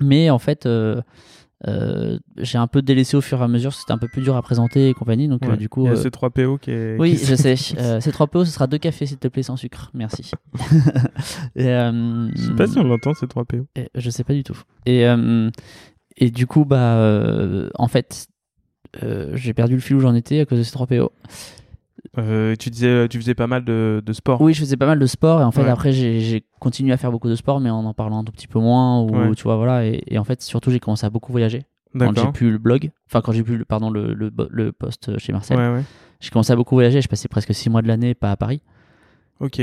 mais 0.00 0.30
en 0.30 0.38
fait, 0.38 0.68
euh, 1.66 2.18
j'ai 2.36 2.58
un 2.58 2.66
peu 2.66 2.82
délaissé 2.82 3.16
au 3.16 3.20
fur 3.20 3.40
et 3.40 3.44
à 3.44 3.48
mesure. 3.48 3.72
C'était 3.72 3.92
un 3.92 3.98
peu 3.98 4.08
plus 4.08 4.22
dur 4.22 4.36
à 4.36 4.42
présenter 4.42 4.88
et 4.88 4.94
compagnie. 4.94 5.28
Donc 5.28 5.44
euh, 5.46 5.56
du 5.56 5.68
coup, 5.68 5.82
Il 5.82 5.86
y 5.86 5.88
a 5.88 5.92
euh, 5.92 6.02
C3PO 6.02 6.58
qui 6.58 6.70
est. 6.70 6.96
oui, 6.98 7.18
je 7.22 7.34
sais. 7.34 7.54
Euh, 7.78 8.00
ces 8.00 8.12
trois 8.12 8.26
PO, 8.26 8.44
ce 8.44 8.50
sera 8.50 8.66
deux 8.66 8.78
cafés 8.78 9.06
s'il 9.06 9.18
te 9.18 9.28
plaît 9.28 9.42
sans 9.42 9.56
sucre. 9.56 9.90
Merci. 9.94 10.30
et, 11.56 11.64
Je 11.64 12.30
sais 12.36 12.54
pas 12.56 12.66
si 12.66 12.78
on 12.78 12.84
l'entend, 12.84 13.12
C3PO. 13.12 13.66
et 13.76 13.90
je 13.94 14.10
sais 14.10 14.24
pas 14.24 14.34
du 14.34 14.44
tout. 14.44 14.58
Et, 14.86 15.04
et 16.16 16.30
du 16.30 16.46
coup, 16.46 16.64
bah, 16.64 17.68
en 17.74 17.88
fait, 17.88 18.28
j'ai 19.34 19.54
perdu 19.54 19.74
le 19.74 19.80
fil 19.80 19.96
où 19.96 20.00
j'en 20.00 20.14
étais 20.14 20.40
à 20.40 20.46
cause 20.46 20.58
de 20.58 20.64
ces 20.64 20.72
3 20.72 20.86
PO. 20.86 21.12
Euh, 22.18 22.54
tu 22.58 22.70
disais, 22.70 23.08
tu 23.08 23.18
faisais 23.18 23.34
pas 23.34 23.46
mal 23.46 23.64
de, 23.64 24.02
de 24.04 24.12
sport. 24.12 24.40
Oui, 24.40 24.52
je 24.54 24.60
faisais 24.60 24.76
pas 24.76 24.86
mal 24.86 24.98
de 24.98 25.06
sport 25.06 25.40
et 25.40 25.44
en 25.44 25.50
fait, 25.50 25.62
Ouais. 25.62 25.68
après, 25.70 25.92
j'ai 25.92 26.44
continué 26.60 26.92
à 26.92 26.96
faire 26.96 27.10
beaucoup 27.10 27.28
de 27.28 27.34
sport, 27.34 27.60
mais 27.60 27.70
en 27.70 27.84
en 27.84 27.94
parlant 27.94 28.18
un 28.18 28.24
tout 28.24 28.32
petit 28.32 28.46
peu 28.48 28.58
moins. 28.60 29.00
Ou, 29.00 29.10
Ouais. 29.10 29.34
tu 29.34 29.42
vois, 29.44 29.56
voilà. 29.56 29.86
Et, 29.86 30.02
et 30.06 30.18
en 30.18 30.24
fait, 30.24 30.42
surtout, 30.42 30.70
j'ai 30.70 30.80
commencé 30.80 31.04
à 31.06 31.10
beaucoup 31.10 31.32
voyager. 31.32 31.62
Quand 31.98 32.12
j'ai 32.16 32.32
pu 32.32 32.50
le 32.50 32.58
blog, 32.58 32.90
enfin, 33.08 33.20
quand 33.20 33.30
j'ai 33.32 33.42
pu, 33.44 33.56
le- 33.56 33.64
pardon, 33.64 33.88
le, 33.88 34.14
le, 34.14 34.30
le 34.50 34.72
poste 34.72 35.16
chez 35.18 35.32
Marcel, 35.32 35.56
ouais. 35.58 35.82
j'ai 36.20 36.30
commencé 36.30 36.52
à 36.52 36.56
beaucoup 36.56 36.74
voyager. 36.74 37.00
Je 37.00 37.08
passais 37.08 37.28
presque 37.28 37.54
6 37.54 37.70
mois 37.70 37.82
de 37.82 37.88
l'année, 37.88 38.14
pas 38.14 38.32
à 38.32 38.36
Paris. 38.36 38.60
Ok. 39.40 39.60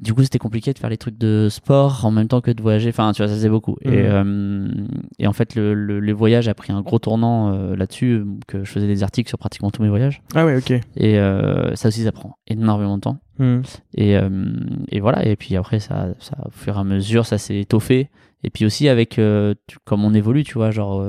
Du 0.00 0.14
coup 0.14 0.22
c'était 0.22 0.38
compliqué 0.38 0.72
de 0.72 0.78
faire 0.78 0.88
les 0.90 0.96
trucs 0.96 1.18
de 1.18 1.48
sport 1.50 2.04
en 2.06 2.10
même 2.10 2.26
temps 2.28 2.40
que 2.40 2.50
de 2.50 2.62
voyager. 2.62 2.88
Enfin 2.88 3.12
tu 3.12 3.22
vois 3.22 3.28
ça 3.28 3.34
faisait 3.34 3.48
beaucoup. 3.48 3.76
Et, 3.82 3.88
Mhm. 3.90 3.96
euh, 3.98 4.68
et 5.18 5.26
en 5.26 5.32
fait 5.32 5.54
le, 5.54 5.74
le, 5.74 6.00
les 6.00 6.12
voyages 6.12 6.48
a 6.48 6.54
pris 6.54 6.72
un 6.72 6.80
gros 6.80 6.98
tournant 6.98 7.52
euh, 7.52 7.76
là-dessus 7.76 8.12
euh, 8.12 8.24
que 8.46 8.64
je 8.64 8.70
faisais 8.70 8.86
des 8.86 9.02
articles 9.02 9.28
sur 9.28 9.38
pratiquement 9.38 9.70
tous 9.70 9.82
mes 9.82 9.88
voyages. 9.88 10.22
Ah 10.34 10.44
ouais, 10.46 10.56
ok. 10.56 10.70
et 10.70 11.18
euh, 11.18 11.74
ça 11.76 11.88
aussi 11.88 12.02
ça 12.04 12.12
prend 12.12 12.36
énormément 12.48 12.96
de 12.96 13.02
temps. 13.02 13.18
Hmm. 13.38 13.62
et, 13.94 14.16
et 14.90 15.00
voilà. 15.00 15.24
Et 15.26 15.34
puis 15.36 15.56
après 15.56 15.78
ça, 15.80 16.08
ça 16.18 16.36
au 16.46 16.50
fur 16.50 16.76
et 16.76 16.78
à 16.80 16.84
mesure 16.84 17.24
ça 17.26 17.38
s'est 17.38 17.58
étoffé. 17.58 18.10
Et 18.44 18.50
puis 18.50 18.64
aussi 18.66 18.88
avec 18.88 19.10
tu- 19.66 19.78
comme 19.84 20.04
on 20.04 20.12
évolue 20.14 20.44
tu 20.44 20.54
vois 20.54 20.70
genre 20.70 21.04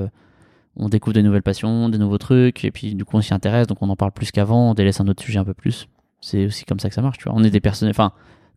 on 0.77 0.87
découvre 0.87 1.13
de 1.13 1.21
nouvelles 1.21 1.43
passions 1.43 1.89
des 1.89 1.97
nouveaux 1.97 2.17
trucs. 2.17 2.63
Et 2.65 2.71
puis 2.71 2.95
du 2.95 3.03
coup 3.05 3.17
on 3.17 3.21
s'y 3.21 3.33
intéresse. 3.33 3.67
Donc 3.67 3.79
on 3.81 3.89
en 3.89 3.95
parle 3.97 4.11
plus 4.13 4.31
qu'avant. 4.31 4.71
On 4.71 4.73
délaisse 4.73 4.99
un 5.01 5.07
autre 5.07 5.21
sujet 5.23 5.39
un 5.39 5.45
peu 5.45 5.53
plus. 5.53 5.87
C'est 6.21 6.45
aussi 6.45 6.63
comme 6.65 6.79
ça 6.79 6.87
que 6.87 6.95
ça 6.95 7.01
marche 7.01 7.17
tu 7.17 7.25
vois. 7.29 7.33
On 7.37 7.43
est 7.43 7.49
des 7.49 7.59
personnes 7.59 7.89
enfin 7.89 8.11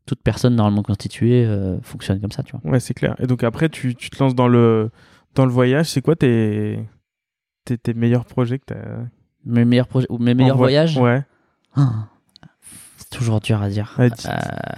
toute 0.07 0.21
personne 0.23 0.55
normalement 0.57 0.83
constituée 0.83 1.45
euh, 1.47 1.81
fonctionne 1.83 2.21
comme 2.21 2.31
ça 2.33 2.43
tu 2.43 2.53
vois 2.57 2.71
Ouais, 2.71 2.81
c'est 2.81 2.95
clair. 2.95 3.15
Et 3.19 3.27
donc 3.27 3.43
après, 3.45 3.69
tu, 3.69 3.95
tu 3.95 4.11
te 4.11 4.23
lances 4.23 4.35
dans 4.35 4.49
le, 4.49 4.91
dans 5.35 5.47
le 5.47 5.51
voyage. 5.53 5.87
C'est 5.87 6.03
quoi 6.03 6.15
tes, 6.17 6.79
tes, 7.65 7.79
tes 7.79 7.95
meilleurs 7.95 8.25
projets 8.27 8.59
que 8.59 8.65
t'as? 8.67 8.77
Mes 9.47 9.65
meilleurs 9.65 9.89
projets 9.89 10.07
ou 10.11 10.19
mes 10.19 10.35
meilleurs 10.35 10.57
vo- 10.57 10.65
voyages? 10.65 10.97
Ouais. 10.99 11.23
Ah, 11.77 12.09
c'est 12.97 13.11
toujours 13.11 13.41
dur 13.41 13.61
à 13.63 13.69
dire 13.69 13.95
Ouais, 13.99 14.11
dis- 14.11 14.27
Euh, 14.29 14.33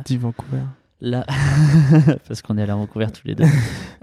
dis 0.05 0.16
Vancouver. 0.16 0.62
Là, 1.01 1.27
parce 2.27 2.41
qu'on 2.43 2.57
est 2.57 2.62
allé 2.62 2.72
à 2.72 2.77
Vancouver 2.77 3.07
tous 3.12 3.27
les 3.27 3.35
deux. 3.35 3.45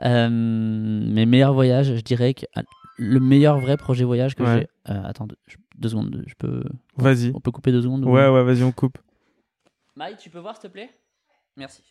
Euh, 0.04 0.30
mes 0.30 1.26
meilleurs 1.26 1.54
voyages, 1.54 1.96
je 1.96 2.02
dirais 2.02 2.34
que 2.34 2.46
ah, 2.56 2.64
le 2.98 3.20
meilleur 3.22 3.58
vrai 3.60 3.78
projet 3.78 4.04
voyage 4.04 4.36
que 4.36 4.44
Ouais. 4.44 4.68
j'ai. 4.88 4.94
euh, 4.94 5.02
attends, 5.06 5.28
deux, 5.78 5.88
secondes, 5.88 6.24
je 6.28 6.34
peux. 6.38 6.62
Vas-y. 6.98 7.32
On 7.34 7.40
peut 7.40 7.52
couper 7.52 7.72
deux 7.72 7.82
secondes 7.84 8.04
ou- 8.04 8.10
Ouais, 8.10 8.28
ouais, 8.28 8.44
vas-y, 8.44 8.64
on 8.64 8.74
coupe. 8.74 8.98
Maï, 9.96 10.18
tu 10.20 10.30
peux 10.30 10.40
voir 10.40 10.56
s'il 10.58 10.64
te 10.70 10.74
plaît? 10.74 10.90
Merci. 11.58 11.84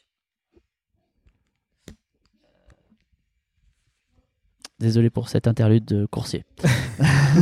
Désolé 4.81 5.11
pour 5.11 5.29
cette 5.29 5.47
interlude 5.47 5.85
de 5.85 6.07
coursier. 6.07 6.45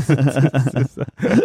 C'est 0.03 0.21
ça. 0.89 1.07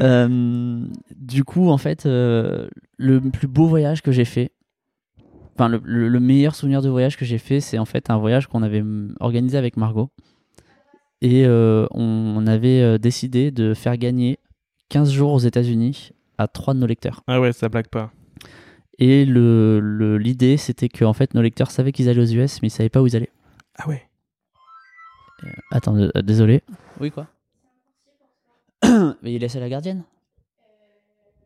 Euh, 0.00 0.86
du 1.16 1.42
coup, 1.44 1.70
en 1.70 1.78
fait, 1.78 2.04
euh, 2.04 2.68
le 2.98 3.18
plus 3.30 3.48
beau 3.48 3.66
voyage 3.66 4.02
que 4.02 4.12
j'ai 4.12 4.26
fait, 4.26 4.52
enfin 5.54 5.68
le, 5.68 5.80
le- 5.82 6.08
le 6.08 6.20
meilleur 6.20 6.54
souvenir 6.54 6.82
de 6.82 6.90
voyage 6.90 7.16
que 7.16 7.24
j'ai 7.24 7.38
fait, 7.38 7.60
c'est 7.62 7.78
en 7.78 7.86
fait 7.86 8.10
un 8.10 8.18
voyage 8.18 8.46
qu'on 8.46 8.62
avait 8.62 8.82
mm, 8.82 9.14
organisé 9.20 9.56
avec 9.56 9.78
Margot. 9.78 10.10
Et 11.22 11.46
euh, 11.46 11.86
on, 11.92 12.02
on 12.02 12.46
avait 12.46 12.98
décidé 12.98 13.50
de 13.50 13.72
faire 13.72 13.96
gagner 13.96 14.38
15 14.90 15.10
jours 15.12 15.32
aux 15.32 15.38
États-Unis 15.38 16.10
à 16.36 16.46
trois 16.46 16.74
de 16.74 16.78
nos 16.80 16.86
lecteurs. 16.86 17.22
Ah 17.26 17.40
ouais, 17.40 17.54
ça 17.54 17.70
blague 17.70 17.88
pas. 17.88 18.12
Et 18.98 19.24
le- 19.24 19.78
le- 19.80 20.16
l'idée, 20.18 20.56
c'était 20.56 20.88
que 20.88 21.04
en 21.04 21.12
fait, 21.12 21.34
nos 21.34 21.42
lecteurs 21.42 21.70
savaient 21.70 21.92
qu'ils 21.92 22.08
allaient 22.08 22.22
aux 22.22 22.24
US, 22.32 22.62
mais 22.62 22.68
ils 22.68 22.70
savaient 22.70 22.88
pas 22.88 23.02
où 23.02 23.06
ils 23.06 23.14
allaient. 23.16 23.32
Ah 23.76 23.88
ouais. 23.88 24.08
Attends, 25.70 25.96
euh, 25.96 26.10
désolé. 26.22 26.62
Oui, 26.98 27.10
quoi 27.10 27.26
Mais 29.22 29.34
il 29.34 29.38
laisse 29.38 29.54
à 29.56 29.60
la 29.60 29.68
gardienne. 29.68 30.02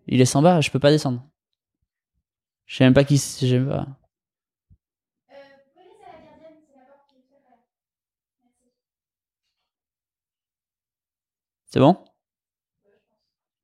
Il 0.06 0.20
est 0.20 0.36
en 0.36 0.42
bas, 0.42 0.60
je 0.60 0.70
peux 0.70 0.78
pas 0.78 0.90
descendre. 0.90 1.24
Je 2.66 2.76
sais 2.76 2.84
même 2.84 2.94
pas 2.94 3.04
qui 3.04 3.18
c'est. 3.18 3.46
je 3.48 3.56
sais 3.58 3.64
pas. 3.64 3.86
C'est 11.66 11.80
bon? 11.80 11.96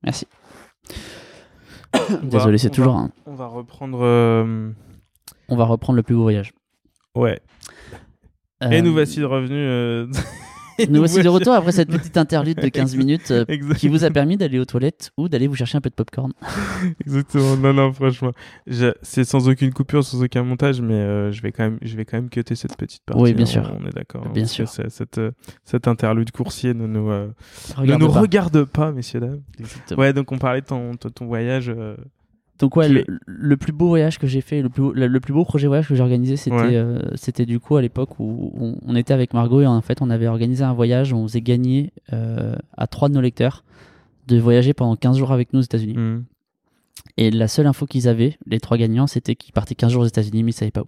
Merci. 0.03 0.27
Désolé, 2.23 2.57
c'est 2.57 2.69
toujours 2.69 2.95
un. 2.95 3.11
On 3.37 3.43
va 3.43 3.47
reprendre. 3.49 3.99
euh, 4.01 4.71
On 5.47 5.55
va 5.55 5.65
reprendre 5.65 5.95
le 5.97 6.01
plus 6.01 6.15
beau 6.15 6.23
voyage. 6.23 6.53
Ouais. 7.13 7.39
Euh, 8.63 8.71
Et 8.71 8.81
nous 8.81 8.91
voici 8.93 9.23
revenus. 9.23 9.51
euh, 9.51 10.07
et 10.79 10.87
nous 10.87 10.97
voici 10.97 11.21
de 11.21 11.29
retour 11.29 11.53
après 11.53 11.71
cette 11.71 11.89
petite 11.91 12.17
interlude 12.17 12.57
de 12.57 12.67
15 12.69 12.95
minutes 12.95 13.29
euh, 13.29 13.45
qui 13.77 13.89
vous 13.89 14.03
a 14.05 14.09
permis 14.09 14.37
d'aller 14.37 14.57
aux 14.57 14.65
toilettes 14.65 15.11
ou 15.17 15.29
d'aller 15.29 15.45
vous 15.45 15.53
chercher 15.53 15.77
un 15.77 15.81
peu 15.81 15.91
de 15.91 15.93
popcorn. 15.95 16.33
Exactement. 17.05 17.55
Non, 17.57 17.73
non, 17.73 17.93
franchement, 17.93 18.31
c'est 19.03 19.23
sans 19.23 19.47
aucune 19.47 19.71
coupure, 19.71 20.03
sans 20.03 20.23
aucun 20.23 20.41
montage, 20.41 20.81
mais 20.81 20.95
euh, 20.95 21.31
je 21.31 21.43
vais 21.43 21.51
quand 21.51 21.61
même, 21.65 21.77
je 21.83 21.95
vais 21.95 22.05
quand 22.05 22.17
même 22.17 22.29
cutter 22.31 22.55
cette 22.55 22.75
petite 22.75 23.03
partie. 23.05 23.21
Oui, 23.21 23.33
bien 23.35 23.43
hein, 23.43 23.45
sûr. 23.45 23.77
On 23.79 23.85
est 23.85 23.93
d'accord. 23.93 24.23
hein, 24.25 24.31
Bien 24.33 24.47
sûr. 24.47 24.67
Cette, 24.67 25.19
euh, 25.19 25.29
cette 25.63 25.87
interlude 25.87 26.31
coursier 26.31 26.73
ne 26.73 26.87
nous, 26.87 27.11
euh, 27.11 27.27
ne 27.27 27.81
Regarde 27.81 28.01
nous 28.01 28.11
pas. 28.11 28.19
regarde 28.21 28.63
pas, 28.63 28.91
messieurs 28.91 29.19
dames. 29.19 29.41
Exactement. 29.59 29.99
Ouais, 30.01 30.11
donc 30.13 30.31
on 30.31 30.39
parlait 30.39 30.61
de 30.61 30.65
ton, 30.65 30.93
de 30.93 31.09
ton 31.09 31.27
voyage. 31.27 31.71
Donc 32.59 32.75
ouais, 32.75 32.89
le, 32.89 33.05
le 33.27 33.57
plus 33.57 33.71
beau 33.71 33.87
voyage 33.87 34.17
que 34.17 34.25
j'ai 34.25 34.41
fait, 34.41 34.61
le 34.63 34.69
plus, 34.69 34.81
beau, 34.81 34.91
le, 34.93 35.19
plus 35.19 35.31
beau 35.33 35.45
projet 35.45 35.67
voyage 35.67 35.87
que 35.87 35.93
j'ai 35.95 36.01
organisé, 36.01 36.37
c'était 36.37 36.55
Ouais. 36.55 36.75
euh, 36.75 36.99
c'était 37.15 37.45
du 37.45 37.59
coup 37.59 37.75
à 37.77 37.81
l'époque 37.83 38.19
où 38.19 38.51
on, 38.59 38.75
on 38.83 38.95
était 38.95 39.13
avec 39.13 39.33
Margot 39.35 39.61
et 39.61 39.67
en 39.67 39.79
fait 39.81 40.01
on 40.01 40.09
avait 40.09 40.27
organisé 40.27 40.63
un 40.63 40.73
voyage 40.73 41.13
où 41.13 41.17
on 41.17 41.27
faisait 41.27 41.41
gagner 41.41 41.91
euh, 42.13 42.55
à 42.75 42.87
trois 42.87 43.09
de 43.09 43.13
nos 43.13 43.21
lecteurs 43.21 43.63
de 44.27 44.39
voyager 44.39 44.73
pendant 44.73 44.95
15 44.95 45.17
jours 45.17 45.31
avec 45.31 45.53
nous 45.53 45.59
aux 45.59 45.63
États-Unis. 45.63 45.97
hmm. 45.97 46.23
Et 47.17 47.29
la 47.31 47.47
seule 47.47 47.67
info 47.67 47.85
qu'ils 47.85 48.07
avaient, 48.07 48.37
les 48.47 48.59
trois 48.59 48.77
gagnants, 48.77 49.07
c'était 49.07 49.35
qu'ils 49.35 49.53
partaient 49.53 49.75
15 49.75 49.91
jours 49.91 50.01
aux 50.01 50.07
États-Unis 50.07 50.43
mais 50.43 50.49
ils 50.51 50.53
savaient 50.53 50.71
pas 50.71 50.81
où. 50.81 50.87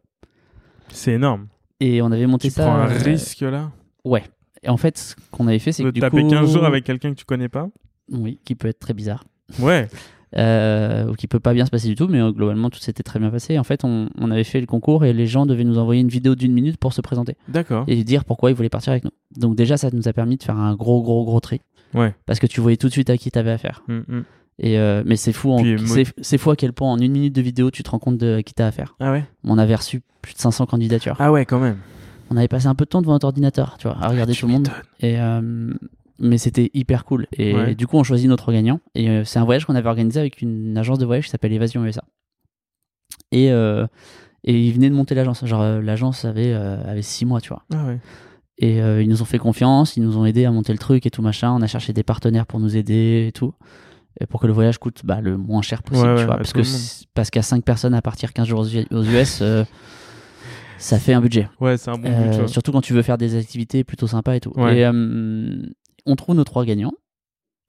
C'est 0.90 1.14
énorme. 1.14 1.48
Et 1.80 2.02
on 2.02 2.12
avait 2.12 2.26
monté 2.28 2.48
Tu 2.50 2.56
ça. 2.56 2.64
prends 2.64 2.76
un 2.76 2.90
euh, 2.90 2.98
risque 2.98 3.42
là? 3.42 3.72
Ouais. 4.04 4.24
Et 4.64 4.70
en 4.70 4.78
fait, 4.78 4.98
ce 4.98 5.16
qu'on 5.32 5.48
avait 5.48 5.60
fait, 5.60 5.72
c'est 5.72 5.84
que 5.84 5.88
De 5.90 5.94
du 5.94 6.02
taper 6.02 6.24
coup... 6.24 6.30
15 6.30 6.52
jours 6.52 6.66
avec 6.66 6.84
quelqu'un 6.84 7.12
que 7.12 7.16
tu 7.20 7.26
connais 7.26 7.48
pas? 7.48 7.70
Oui, 8.12 8.40
qui 8.44 8.56
peut 8.56 8.68
être 8.68 8.80
très 8.80 8.94
bizarre. 8.96 9.24
Ouais. 9.60 9.88
euh, 10.38 11.10
ou 11.10 11.14
qui 11.14 11.28
peut 11.28 11.40
pas 11.40 11.54
bien 11.54 11.66
se 11.66 11.72
passer 11.72 11.88
du 11.88 11.96
tout, 11.96 12.08
mais 12.08 12.20
euh, 12.22 12.32
globalement 12.32 12.70
tout 12.70 12.80
s'était 12.80 13.04
très 13.04 13.20
bien 13.20 13.30
passé. 13.30 13.58
En 13.58 13.64
fait, 13.64 13.84
on, 13.84 14.10
on 14.18 14.32
avait 14.32 14.44
fait 14.44 14.60
le 14.62 14.68
concours 14.68 15.06
et 15.06 15.14
les 15.14 15.28
gens 15.28 15.46
devaient 15.46 15.64
nous 15.64 15.78
envoyer 15.80 16.02
une 16.02 16.10
vidéo 16.10 16.36
d'une 16.36 16.54
minute 16.54 16.78
pour 16.78 16.94
se 16.94 17.02
présenter 17.02 17.36
D'accord. 17.48 17.84
et 17.88 18.04
dire 18.04 18.26
pourquoi 18.26 18.52
ils 18.52 18.56
voulaient 18.56 18.70
partir 18.70 18.92
avec 18.92 19.04
nous. 19.04 19.12
Donc 19.38 19.56
déjà, 19.56 19.78
ça 19.78 19.90
nous 19.92 20.08
a 20.08 20.14
permis 20.14 20.38
de 20.38 20.44
faire 20.44 20.58
un 20.58 20.76
gros, 20.76 21.02
gros, 21.02 21.26
gros 21.26 21.40
tri 21.40 21.62
Ouais. 21.96 22.14
parce 22.28 22.40
que 22.40 22.46
tu 22.46 22.62
voyais 22.62 22.78
tout 22.78 22.88
de 22.88 22.92
suite 22.92 23.10
à 23.10 23.18
qui 23.18 23.32
t'avais 23.32 23.50
affaire. 23.52 23.82
Mm, 23.88 23.98
mm. 24.08 24.24
Et 24.60 24.78
euh, 24.78 25.04
mais 25.06 25.16
c'est 25.16 25.32
fou, 25.32 25.58
c'est 26.22 26.38
fou 26.38 26.52
à 26.52 26.56
quel 26.56 26.74
point 26.74 26.92
en 26.92 27.00
une 27.00 27.14
minute 27.14 27.34
de 27.34 27.42
vidéo 27.42 27.72
tu 27.72 27.82
te 27.82 27.90
rends 27.90 27.98
compte 28.00 28.18
de 28.18 28.42
qui 28.42 28.54
t'as 28.54 28.68
affaire. 28.68 28.96
Ah 29.00 29.12
ouais 29.12 29.24
On 29.46 29.58
avait 29.58 29.74
reçu 29.76 30.02
plus 30.22 30.34
de 30.34 30.40
500 30.40 30.66
candidatures. 30.66 31.16
Ah 31.18 31.32
ouais, 31.32 31.46
quand 31.46 31.60
même. 31.60 31.78
On 32.30 32.38
avait 32.38 32.50
passé 32.50 32.68
un 32.68 32.76
peu 32.76 32.86
de 32.86 32.90
temps 32.90 33.02
devant 33.02 33.14
notre 33.14 33.26
ordinateur, 33.26 33.78
tu 33.80 33.88
vois, 33.88 33.98
à 34.00 34.08
regarder 34.10 34.34
Tu 34.34 34.42
tout 34.42 34.48
le 34.48 34.54
monde. 34.54 34.70
Et 35.00 35.20
euh, 35.20 35.74
mais 36.20 36.38
c'était 36.38 36.70
hyper 36.74 37.06
cool. 37.06 37.28
Et 37.38 37.54
Ouais. 37.56 37.76
du 37.76 37.88
coup, 37.88 37.98
on 37.98 38.04
choisit 38.04 38.28
notre 38.30 38.52
gagnant. 38.52 38.80
Et 38.96 39.10
euh, 39.10 39.24
c'est 39.24 39.40
un 39.40 39.46
voyage 39.46 39.66
qu'on 39.66 39.76
avait 39.76 39.90
organisé 39.90 40.20
avec 40.20 40.42
une 40.42 40.78
agence 40.78 41.00
de 41.00 41.06
voyage 41.06 41.26
qui 41.26 41.32
s'appelle 41.32 41.54
Évasion 41.54 41.84
USA. 41.86 42.04
Et, 43.32 43.52
euh, 43.52 43.86
et 44.44 44.60
ils 44.68 44.74
venaient 44.74 44.90
de 44.90 44.96
monter 44.96 45.16
l'agence. 45.16 45.46
Genre, 45.46 45.62
euh, 45.62 45.82
l'agence 45.82 46.26
avait, 46.26 46.54
euh, 46.54 46.82
avait 46.90 47.02
six 47.02 47.26
mois, 47.26 47.42
tu 47.42 47.50
vois. 47.50 47.64
Ah 47.74 47.86
ouais. 47.86 48.00
Et 48.58 48.82
euh, 48.82 49.02
ils 49.02 49.08
nous 49.08 49.22
ont 49.22 49.26
fait 49.26 49.38
confiance, 49.38 49.96
ils 49.96 50.04
nous 50.04 50.18
ont 50.18 50.26
aidé 50.26 50.44
à 50.46 50.52
monter 50.52 50.74
le 50.74 50.80
truc 50.80 51.06
et 51.06 51.10
tout 51.10 51.22
machin. 51.22 51.52
On 51.54 51.62
a 51.62 51.68
cherché 51.68 51.94
des 51.94 52.04
partenaires 52.04 52.46
pour 52.46 52.60
nous 52.60 52.76
aider 52.76 53.26
et 53.28 53.32
tout. 53.32 53.54
Et 54.20 54.26
pour 54.26 54.42
que 54.42 54.48
le 54.48 54.54
voyage 54.54 54.78
coûte 54.80 55.02
bah, 55.06 55.22
le 55.22 55.38
moins 55.38 55.62
cher 55.62 55.82
possible, 55.82 56.10
Ouais, 56.10 56.16
tu 56.18 56.26
vois. 56.26 56.36
Parce 56.38 56.52
que 56.52 56.62
parce 57.14 57.30
qu'à 57.30 57.42
5 57.42 57.64
personnes 57.64 57.94
à 57.94 58.02
partir 58.02 58.34
15 58.34 58.48
jours 58.48 58.60
aux 58.92 59.04
US, 59.06 59.42
ça 60.78 61.00
fait 61.00 61.14
un 61.14 61.22
budget. 61.22 61.48
Ouais, 61.62 61.78
c'est 61.78 61.90
un 61.90 61.98
bon 61.98 62.10
Euh, 62.10 62.32
vois. 62.32 62.48
surtout 62.48 62.72
quand 62.74 62.82
tu 62.82 62.94
veux 62.94 63.02
faire 63.02 63.18
des 63.18 63.36
activités 63.38 63.84
plutôt 63.86 64.08
sympas 64.08 64.36
et 64.36 64.40
tout. 64.40 64.52
Ouais. 64.58 64.80
Et 64.80 64.86
euh, 64.86 65.62
on 66.10 66.16
trouve 66.16 66.36
nos 66.36 66.44
trois 66.44 66.66
gagnants. 66.66 66.94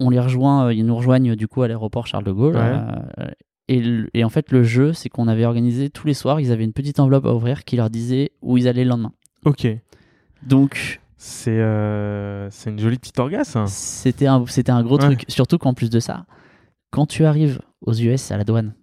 On 0.01 0.11
les 0.11 0.18
rejoint, 0.20 0.66
euh, 0.66 0.74
ils 0.74 0.84
nous 0.86 0.97
rejoignent 0.97 1.36
du 1.36 1.47
coup 1.47 1.62
à 1.62 1.68
l'aéroport 1.68 2.07
Charles 2.07 2.24
de 2.24 2.32
Gaulle. 2.32 2.57
Ouais. 2.57 2.78
euh, 3.18 3.30
et, 4.14 4.24
en 4.24 4.28
fait, 4.30 4.51
le 4.51 4.64
jeu, 4.64 4.93
c'est 4.93 5.09
qu'on 5.09 5.28
avait 5.28 5.45
organisé 5.45 5.91
tous 5.91 6.07
les 6.07 6.14
soirs, 6.14 6.41
ils 6.41 6.51
avaient 6.51 6.64
une 6.64 6.72
petite 6.72 6.99
enveloppe 6.99 7.26
à 7.26 7.32
ouvrir 7.34 7.64
qui 7.64 7.76
leur 7.76 7.88
disait 7.88 8.32
où 8.43 8.57
ils 8.59 8.66
allaient 8.66 8.82
le 8.82 8.91
lendemain. 8.91 9.12
Ok. 9.45 9.68
Donc, 10.43 11.01
C'est 11.16 11.57
euh, 11.57 12.51
une 12.66 12.78
jolie 12.80 12.99
petite 12.99 13.18
orgasme. 13.20 13.59
hein. 13.59 13.66
c'était 13.68 14.26
un, 14.26 14.43
un 14.68 14.82
gros 14.82 14.97
Ouais. 14.99 15.05
truc. 15.05 15.24
Surtout 15.28 15.59
qu'en 15.59 15.72
plus 15.74 15.88
de 15.91 16.01
ça, 16.01 16.24
quand 16.91 17.07
tu 17.07 17.24
arrives 17.24 17.61
aux 17.82 17.93
US 17.95 18.32
à 18.32 18.38
la 18.38 18.45
douane 18.45 18.74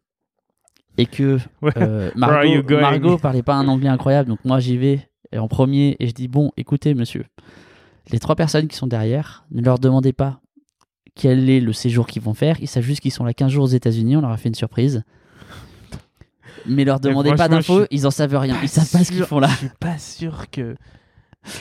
et 0.97 1.05
que 1.05 1.38
euh, 1.78 2.12
Margot, 2.16 2.64
Margot 2.80 3.18
parlait 3.18 3.43
pas 3.43 3.55
un 3.55 3.68
anglais 3.68 3.89
incroyable, 3.89 4.30
donc 4.30 4.39
moi 4.45 4.60
j'y 4.60 4.78
vais 4.78 5.10
et 5.34 5.38
en 5.38 5.47
premier 5.49 5.95
et 5.99 6.08
je 6.08 6.14
dis 6.14 6.28
bon, 6.30 6.51
écoutez 6.58 6.93
monsieur, 6.95 7.26
les 8.12 8.20
trois 8.20 8.36
personnes 8.36 8.68
qui 8.68 8.76
sont 8.78 8.88
derrière, 8.88 9.45
ne 9.51 9.62
leur 9.62 9.80
demandez 9.80 10.14
pas 10.14 10.39
quel 11.16 11.49
est 11.49 11.60
le 11.60 11.74
séjour 11.74 12.05
qu'ils 12.08 12.22
vont 12.22 12.34
faire, 12.36 12.58
ils 12.62 12.68
savent 12.68 12.84
juste 12.84 13.01
qu'ils 13.01 13.12
sont 13.12 13.24
là 13.26 13.34
15 13.34 13.51
jours 13.51 13.64
aux 13.64 13.68
États-Unis, 13.68 14.16
on 14.18 14.22
leur 14.22 14.32
a 14.32 14.38
fait 14.38 14.49
une 14.49 14.55
surprise. 14.55 15.03
Mais 16.66 16.84
leur 16.84 16.99
demandez 16.99 17.34
pas 17.36 17.47
d'infos, 17.47 17.86
ils 17.91 18.05
en 18.05 18.12
savent 18.12 18.36
rien, 18.38 18.58
ils 18.62 18.70
savent 18.70 18.89
pas 18.91 19.03
ce 19.03 19.12
qu'ils 19.12 19.24
font 19.24 19.39
là. 19.39 19.47
Je 19.47 19.55
suis 19.55 19.70
pas 19.80 19.97
sûr 19.97 20.49
que, 20.51 20.76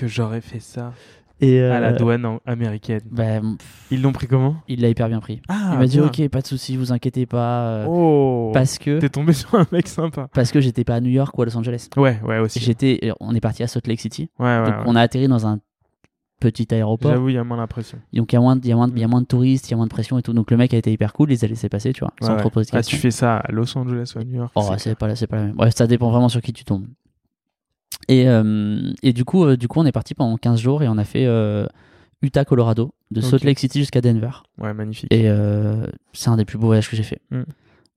que 0.01 0.07
j'aurais 0.07 0.41
fait 0.41 0.59
ça 0.59 0.93
Et 1.41 1.61
à 1.61 1.79
la 1.81 1.89
euh, 1.93 1.97
douane 1.97 2.39
américaine. 2.45 3.03
ben, 3.11 3.57
Ils 3.91 4.03
l'ont 4.03 4.13
pris 4.13 4.27
comment? 4.27 4.57
il 4.69 4.81
l'a 4.81 4.89
hyper 4.89 5.09
bien 5.09 5.21
pris. 5.21 5.41
Ah, 5.49 5.71
il 5.75 5.79
m'a 5.79 5.87
dit 5.87 6.01
ok, 6.01 6.29
pas 6.29 6.41
de 6.41 6.47
souci, 6.47 6.77
vous 6.77 6.93
inquiétez 6.93 7.25
pas, 7.27 7.69
euh, 7.69 7.87
Oh 7.89 8.51
parce 8.53 8.79
que 8.79 8.99
T'es 8.99 9.09
tombé 9.11 9.33
sur 9.35 9.55
un 9.55 9.67
mec 9.71 9.87
sympa. 9.87 10.29
parce 10.35 10.51
que 10.51 10.61
j'étais 10.61 10.83
pas 10.85 10.97
à 10.97 11.01
New 11.01 11.11
York 11.11 11.37
ou 11.39 11.43
à 11.43 11.45
Los 11.45 11.57
Angeles. 11.57 11.89
Ouais, 11.97 12.21
ouais, 12.25 12.39
aussi. 12.39 12.59
J'étais, 12.59 13.13
on 13.21 13.35
est 13.35 13.41
parti 13.41 13.63
à 13.63 13.69
Salt 13.69 13.87
Lake 13.89 14.01
City, 14.01 14.29
Ouais, 14.39 14.47
ouais. 14.47 14.65
donc 14.65 14.75
ouais. 14.75 14.83
on 14.87 14.97
a 14.97 15.01
atterri 15.03 15.29
dans 15.29 15.47
un 15.47 15.61
petit 16.41 16.73
aéroport. 16.75 17.11
J'avoue, 17.11 17.31
il 17.31 17.35
y 17.35 17.39
a 17.39 17.45
moins 17.45 17.57
l'impression. 17.57 17.99
Donc 18.13 18.33
il 18.33 18.37
y 18.37 18.39
a 18.39 18.41
moins, 18.41 18.57
de- 18.57 18.67
y 18.67 18.73
a 18.73 18.77
moins, 18.77 18.89
de- 18.89 18.95
il 18.97 19.01
y 19.01 19.05
a 19.05 19.09
moins 19.09 19.21
de 19.23 19.27
touristes, 19.27 19.69
il 19.69 19.71
y 19.71 19.75
a 19.75 19.77
moins 19.77 19.87
de 19.87 19.91
pression 19.91 20.19
et 20.19 20.23
tout. 20.23 20.33
Donc 20.33 20.51
le 20.51 20.57
mec 20.57 20.75
a 20.75 20.77
été 20.77 20.93
hyper 20.93 21.13
cool, 21.13 21.31
il 21.31 21.33
les 21.35 21.45
a 21.45 21.49
laissés 21.49 21.69
passer, 21.69 21.93
tu 21.93 22.01
vois, 22.01 22.13
Ouais, 22.21 22.27
sans 22.27 22.35
ouais. 22.35 22.41
trop 22.41 22.51
poser 22.51 22.71
de 22.73 22.77
Ah, 22.77 22.83
tu 22.83 22.97
fais 22.97 23.11
ça 23.11 23.39
à 23.39 23.53
Los 23.53 23.77
Angeles 23.77 24.13
ou 24.15 24.19
à 24.19 24.25
New 24.25 24.35
York 24.37 24.53
Oh, 24.55 24.63
c'est- 24.79 24.95
pas, 24.95 25.07
la- 25.09 25.17
c'est 25.17 25.27
pas 25.27 25.37
la 25.37 25.43
même. 25.45 25.55
Bref, 25.55 25.75
ça 25.75 25.87
dépend 25.87 26.11
vraiment 26.11 26.29
sur 26.29 26.41
qui 26.43 26.53
tu 26.53 26.65
tombes. 26.65 26.87
Et, 28.09 28.29
euh, 28.29 28.93
et 29.03 29.13
du, 29.13 29.25
coup, 29.25 29.45
euh, 29.45 29.57
du 29.57 29.69
coup, 29.69 29.81
on 29.81 29.87
est 29.87 29.93
parti 29.93 30.15
pendant 30.15 30.37
15 30.37 30.61
jours 30.61 30.83
et 30.83 30.89
on 30.89 30.99
a 30.99 31.05
fait 31.05 31.25
euh, 31.27 31.67
Utah, 32.23 32.45
Colorado, 32.45 32.93
de 33.11 33.21
Salt. 33.21 33.45
Lake 33.45 33.59
City 33.59 33.79
jusqu'à 33.81 34.01
Denver. 34.01 34.31
Ouais, 34.59 34.75
magnifique. 34.75 35.13
Et 35.13 35.29
c'est 36.13 36.29
un 36.31 36.37
des 36.37 36.45
plus 36.45 36.59
beaux 36.59 36.67
voyages 36.67 36.89
que 36.91 36.97
j'ai 36.97 37.03
fait. 37.03 37.21
Mm. 37.31 37.43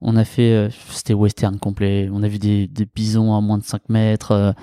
On 0.01 0.15
a 0.15 0.23
fait, 0.23 0.69
c'était 0.91 1.13
western 1.13 1.59
complet. 1.59 2.09
On 2.11 2.23
a 2.23 2.27
vu 2.29 2.39
des, 2.39 2.67
des 2.67 2.85
bisons 2.85 3.35
à 3.35 3.41
moins 3.41 3.57
de 3.57 3.63
5 3.63 3.89
mètres. 3.89 4.53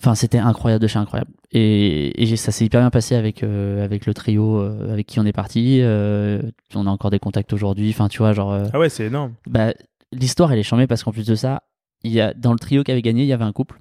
Enfin, 0.00 0.14
c'était 0.14 0.38
incroyable 0.38 0.82
de 0.82 0.88
chez 0.88 0.98
incroyable. 0.98 1.30
Et, 1.52 2.36
ça 2.36 2.52
s'est 2.52 2.66
hyper 2.66 2.80
bien 2.80 2.90
passé 2.90 3.14
avec, 3.14 3.42
euh, 3.42 3.82
avec 3.84 4.04
le 4.04 4.12
trio 4.12 4.58
euh, 4.58 4.92
avec 4.92 5.06
qui 5.06 5.18
on 5.18 5.24
est 5.24 5.32
parti. 5.32 5.78
euh, 5.80 6.42
on 6.74 6.86
a 6.86 6.90
encore 6.90 7.10
des 7.10 7.18
contacts 7.18 7.52
aujourd'hui. 7.52 7.88
Enfin, 7.90 8.08
tu 8.08 8.18
vois, 8.18 8.32
genre. 8.32 8.52
euh, 8.52 8.64
Ah 8.72 8.78
ouais, 8.78 8.88
c'est 8.90 9.06
énorme. 9.06 9.32
bah, 9.48 9.72
l'histoire 10.12 10.52
elle 10.52 10.58
est 10.58 10.62
chambée 10.64 10.86
parce 10.86 11.02
qu'en 11.04 11.12
plus 11.12 11.26
de 11.26 11.34
ça, 11.34 11.62
il 12.04 12.12
y 12.12 12.20
a 12.20 12.34
dans 12.34 12.52
le 12.52 12.58
trio 12.58 12.84
qui 12.84 12.92
avait 12.92 13.02
gagné, 13.02 13.22
il 13.22 13.28
y 13.28 13.32
avait 13.32 13.44
un 13.44 13.52
couple 13.52 13.78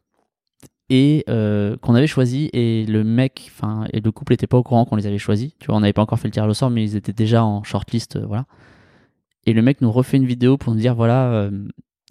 et 0.90 1.26
qu'on 1.28 1.96
avait 1.96 2.08
choisi 2.08 2.50
et 2.54 2.86
le 2.86 3.04
mec, 3.04 3.52
enfin 3.54 3.86
et 3.92 4.00
le 4.00 4.12
couple 4.14 4.32
était 4.34 4.48
pas 4.48 4.58
au 4.58 4.64
courant 4.64 4.86
qu'on 4.86 4.96
les 4.96 5.06
avait 5.06 5.18
choisis. 5.18 5.52
Tu 5.60 5.68
vois, 5.68 5.76
on 5.76 5.82
n'avait 5.82 5.92
pas 5.92 6.02
encore 6.02 6.18
fait 6.20 6.30
le 6.30 6.32
tirage 6.32 6.50
au 6.50 6.54
sort, 6.54 6.70
mais 6.70 6.82
ils 6.84 6.96
étaient 6.96 7.12
déjà 7.12 7.44
en 7.44 7.64
shortlist, 7.64 8.18
voilà. 8.26 8.46
Et 9.46 9.52
le 9.52 9.62
mec 9.62 9.82
nous 9.82 9.92
refait 9.92 10.16
une 10.18 10.26
vidéo 10.26 10.58
pour 10.58 10.74
nous 10.74 10.80
dire 10.80 10.96
voilà, 10.96 11.50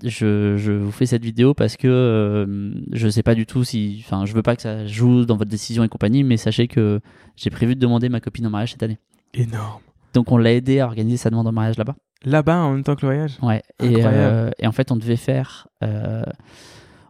je, 0.04 0.56
je 0.56 0.72
vous 0.72 0.90
fais 0.92 1.06
cette 1.06 1.24
vidéo 1.24 1.54
parce 1.54 1.76
que 1.76 1.88
euh, 1.88 2.70
je 2.92 3.08
sais 3.08 3.22
pas 3.22 3.34
du 3.34 3.46
tout 3.46 3.64
si, 3.64 4.02
enfin, 4.06 4.26
je 4.26 4.34
veux 4.34 4.42
pas 4.42 4.54
que 4.56 4.62
ça 4.62 4.86
joue 4.86 5.24
dans 5.24 5.36
votre 5.36 5.50
décision 5.50 5.84
et 5.84 5.88
compagnie, 5.88 6.22
mais 6.24 6.36
sachez 6.36 6.68
que 6.68 7.00
j'ai 7.36 7.50
prévu 7.50 7.74
de 7.74 7.80
demander 7.80 8.08
ma 8.08 8.20
copine 8.20 8.46
en 8.46 8.50
mariage 8.50 8.72
cette 8.72 8.82
année. 8.82 8.98
Énorme. 9.34 9.80
Donc 10.14 10.30
on 10.32 10.36
l'a 10.38 10.52
aidé 10.52 10.80
à 10.80 10.86
organiser 10.86 11.16
sa 11.16 11.30
demande 11.30 11.46
en 11.46 11.52
mariage 11.52 11.78
là-bas. 11.78 11.96
Là-bas, 12.24 12.58
en 12.58 12.72
même 12.72 12.82
temps 12.82 12.96
que 12.96 13.02
le 13.06 13.12
voyage? 13.12 13.38
Ouais. 13.42 13.62
Et, 13.82 13.96
euh, 14.04 14.50
et 14.58 14.66
en 14.66 14.72
fait, 14.72 14.90
on 14.90 14.96
devait 14.96 15.16
faire, 15.16 15.68
euh, 15.84 16.22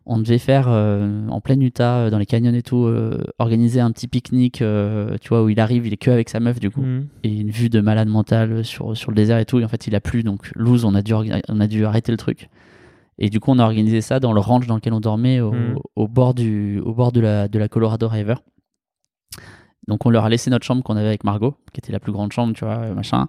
on 0.04 0.18
devait 0.18 0.38
faire 0.38 0.66
euh, 0.68 1.26
en 1.28 1.40
plein 1.40 1.58
Utah, 1.60 2.10
dans 2.10 2.18
les 2.18 2.26
canyons 2.26 2.52
et 2.52 2.62
tout, 2.62 2.92
organiser 3.38 3.80
un 3.80 3.90
petit 3.92 4.08
pique-nique, 4.08 4.62
tu 5.20 5.28
vois, 5.28 5.42
où 5.44 5.48
il 5.48 5.58
arrive, 5.60 5.86
il 5.86 5.92
est 5.92 5.96
que 5.98 6.10
avec 6.10 6.28
sa 6.28 6.40
meuf 6.40 6.58
du 6.60 6.70
coup, 6.70 6.82
Mhm. 6.82 7.06
et 7.22 7.28
une 7.40 7.50
vue 7.50 7.68
de 7.68 7.80
malade 7.80 8.08
mental 8.08 8.64
sur 8.64 8.96
sur 8.96 9.10
le 9.10 9.16
désert 9.16 9.38
et 9.38 9.44
tout. 9.44 9.58
Et 9.60 9.64
en 9.64 9.68
fait, 9.68 9.86
il 9.86 9.94
a 9.94 10.00
plu, 10.00 10.22
donc 10.22 10.50
loose, 10.54 10.84
on 10.84 10.94
a 10.94 11.02
dû 11.02 11.14
on 11.14 11.60
a 11.60 11.66
dû 11.66 11.84
arrêter 11.84 12.10
le 12.12 12.18
truc. 12.18 12.48
Et 13.18 13.30
du 13.30 13.40
coup, 13.40 13.50
on 13.50 13.58
a 13.58 13.64
organisé 13.64 14.00
ça 14.02 14.20
dans 14.20 14.32
le 14.32 14.40
ranch 14.40 14.66
dans 14.66 14.74
lequel 14.74 14.92
on 14.92 15.00
dormait, 15.00 15.40
au, 15.40 15.52
Mhm. 15.52 15.78
au 15.96 16.06
bord 16.08 16.34
du, 16.34 16.80
au 16.80 16.92
bord 16.92 17.12
de 17.12 17.20
la 17.20 17.48
de 17.48 17.58
la 17.58 17.68
Colorado 17.68 18.08
River. 18.08 18.34
Donc 19.88 20.04
on 20.04 20.10
leur 20.10 20.24
a 20.24 20.28
laissé 20.28 20.50
notre 20.50 20.64
chambre 20.66 20.82
qu'on 20.82 20.96
avait 20.96 21.06
avec 21.08 21.24
Margot, 21.24 21.54
qui 21.72 21.78
était 21.80 21.92
la 21.92 22.00
plus 22.00 22.12
grande 22.12 22.32
chambre, 22.32 22.52
tu 22.54 22.64
vois, 22.64 22.78
euh, 22.78 22.94
machin. 22.94 23.28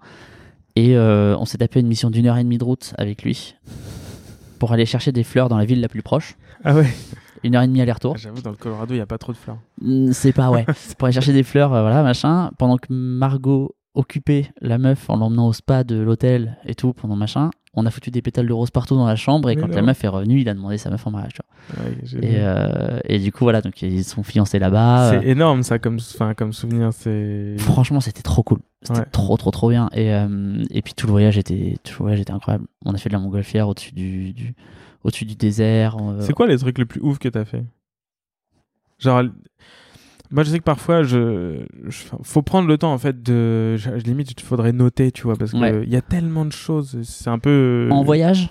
Et 0.75 0.95
euh, 0.97 1.35
on 1.39 1.45
s'est 1.45 1.57
tapé 1.59 1.79
une 1.79 1.87
mission 1.87 2.09
d'une 2.09 2.25
heure 2.27 2.37
et 2.37 2.43
demie 2.43 2.57
de 2.57 2.63
route 2.63 2.93
avec 2.97 3.23
lui 3.23 3.55
pour 4.59 4.71
aller 4.73 4.85
chercher 4.85 5.11
des 5.11 5.23
fleurs 5.23 5.49
dans 5.49 5.57
la 5.57 5.65
ville 5.65 5.81
la 5.81 5.87
plus 5.87 6.01
proche. 6.01 6.35
Ah 6.63 6.75
ouais 6.75 6.87
Une 7.43 7.55
heure 7.55 7.61
et 7.61 7.67
demie 7.67 7.81
aller-retour. 7.81 8.13
Ah, 8.15 8.19
J'avoue, 8.19 8.41
dans 8.41 8.49
le 8.49 8.55
Colorado, 8.57 8.93
il 8.93 8.97
n'y 8.97 9.01
a 9.01 9.05
pas 9.05 9.19
trop 9.19 9.31
de 9.31 9.37
fleurs. 9.37 9.59
C'est 10.11 10.33
pas 10.33 10.49
ouais. 10.49 10.65
pour 10.97 11.05
aller 11.05 11.13
chercher 11.13 11.33
des 11.33 11.43
fleurs, 11.43 11.73
euh, 11.73 11.81
voilà, 11.81 12.01
machin. 12.01 12.51
Pendant 12.57 12.77
que 12.77 12.87
Margot 12.91 13.75
occupait 13.93 14.51
la 14.61 14.77
meuf 14.79 15.09
en 15.09 15.17
l'emmenant 15.17 15.47
au 15.47 15.53
spa 15.53 15.83
de 15.83 15.95
l'hôtel 15.97 16.57
et 16.65 16.73
tout, 16.75 16.93
pendant 16.93 17.15
machin, 17.15 17.51
on 17.79 17.85
a 17.85 17.91
foutu 17.91 18.11
des 18.11 18.21
pétales 18.21 18.47
de 18.47 18.53
rose 18.53 18.71
partout 18.71 18.95
dans 18.95 19.05
la 19.05 19.15
chambre. 19.15 19.49
Et 19.49 19.55
Mais 19.55 19.61
quand 19.61 19.67
la 19.69 19.81
meuf 19.81 20.03
est 20.03 20.07
revenue, 20.07 20.41
il 20.41 20.49
a 20.49 20.53
demandé 20.53 20.77
sa 20.77 20.89
meuf 20.89 21.05
en 21.07 21.11
mariage. 21.11 21.37
Ouais, 21.77 21.93
Et, 22.21 22.35
euh, 22.39 22.99
et 23.05 23.19
du 23.19 23.31
coup, 23.31 23.45
voilà, 23.45 23.61
donc 23.61 23.81
ils 23.81 24.03
sont 24.03 24.23
fiancés 24.23 24.57
là-bas. 24.59 25.11
C'est 25.21 25.27
énorme, 25.27 25.63
ça, 25.63 25.77
comme, 25.79 25.99
comme 26.35 26.51
souvenir. 26.53 26.91
C'est. 26.91 27.55
Franchement, 27.59 27.99
c'était 28.01 28.23
trop 28.23 28.43
cool. 28.43 28.59
C'était 28.81 28.99
Ouais. 28.99 29.05
trop, 29.11 29.37
trop, 29.37 29.51
trop 29.51 29.69
bien. 29.69 29.89
Et, 29.93 30.13
euh, 30.13 30.63
et 30.71 30.81
puis 30.81 30.93
tout 30.93 31.07
le 31.07 31.11
voyage 31.11 31.37
était, 31.37 31.77
tout 31.83 31.93
le 31.99 32.03
voyage 32.05 32.19
était 32.19 32.31
incroyable. 32.33 32.65
On 32.85 32.93
a 32.93 32.97
fait 32.97 33.09
de 33.09 33.13
la 33.13 33.19
montgolfière 33.19 33.67
au-dessus 33.67 33.93
du, 33.93 34.33
du, 34.33 34.55
au-dessus 35.03 35.25
du 35.25 35.35
désert. 35.35 35.97
euh, 36.01 36.21
C'est 36.21 36.33
quoi 36.33 36.47
les 36.47 36.57
trucs 36.57 36.77
les 36.79 36.85
plus 36.85 37.01
ouf 37.01 37.19
que 37.19 37.29
t'as 37.29 37.45
fait? 37.45 37.63
Genre, 38.99 39.23
moi 40.31 40.43
je 40.43 40.51
sais 40.51 40.59
que 40.59 40.63
parfois, 40.63 41.03
je, 41.03 41.65
je- 41.87 42.03
faut 42.23 42.41
prendre 42.41 42.67
le 42.67 42.77
temps 42.77 42.93
en 42.93 42.97
fait 42.97 43.21
de, 43.23 43.75
je, 43.77 43.89
limite, 43.91 44.31
il 44.31 44.43
faudrait 44.43 44.73
noter, 44.73 45.11
tu 45.11 45.23
vois, 45.23 45.35
parce 45.35 45.51
que 45.51 45.57
Ouais. 45.57 45.85
y 45.87 45.95
a 45.95 46.01
tellement 46.01 46.45
de 46.45 46.51
choses. 46.51 46.99
C'est 47.03 47.29
un 47.29 47.39
peu. 47.39 47.87
En 47.91 48.03
voyage? 48.03 48.49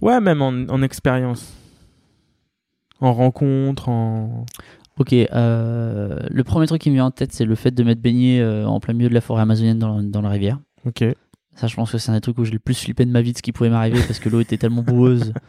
Ouais, 0.00 0.20
même 0.20 0.40
en, 0.42 0.48
en 0.48 0.82
expérience, 0.82 1.52
en 3.00 3.12
rencontre, 3.12 3.88
en. 3.88 4.46
Ok, 4.98 5.12
euh, 5.14 6.18
le 6.28 6.44
premier 6.44 6.66
truc 6.66 6.82
qui 6.82 6.90
me 6.90 6.94
vient 6.96 7.06
en 7.06 7.10
tête, 7.10 7.32
c'est 7.32 7.46
le 7.46 7.54
fait 7.54 7.70
de 7.70 7.82
m'être 7.82 8.02
baigné 8.02 8.40
euh, 8.42 8.66
en 8.66 8.80
plein 8.80 8.92
milieu 8.92 9.08
de 9.08 9.14
la 9.14 9.22
forêt 9.22 9.40
amazonienne 9.42 9.78
dans, 9.78 10.02
dans 10.02 10.20
la 10.20 10.28
rivière. 10.28 10.58
Ok. 10.86 11.04
Ça, 11.54 11.66
je 11.66 11.74
pense 11.74 11.90
que 11.92 11.98
c'est 11.98 12.10
un 12.10 12.14
des 12.14 12.20
trucs 12.20 12.38
où 12.38 12.44
j'ai 12.44 12.52
le 12.52 12.58
plus 12.58 12.78
flippé 12.78 13.04
de 13.06 13.10
ma 13.10 13.22
vie 13.22 13.32
de 13.32 13.36
ce 13.38 13.42
qui 13.42 13.52
pouvait 13.52 13.70
m'arriver 13.70 14.00
parce 14.06 14.18
que 14.18 14.28
l'eau 14.28 14.40
était 14.40 14.56
tellement 14.58 14.82
boueuse 14.82 15.32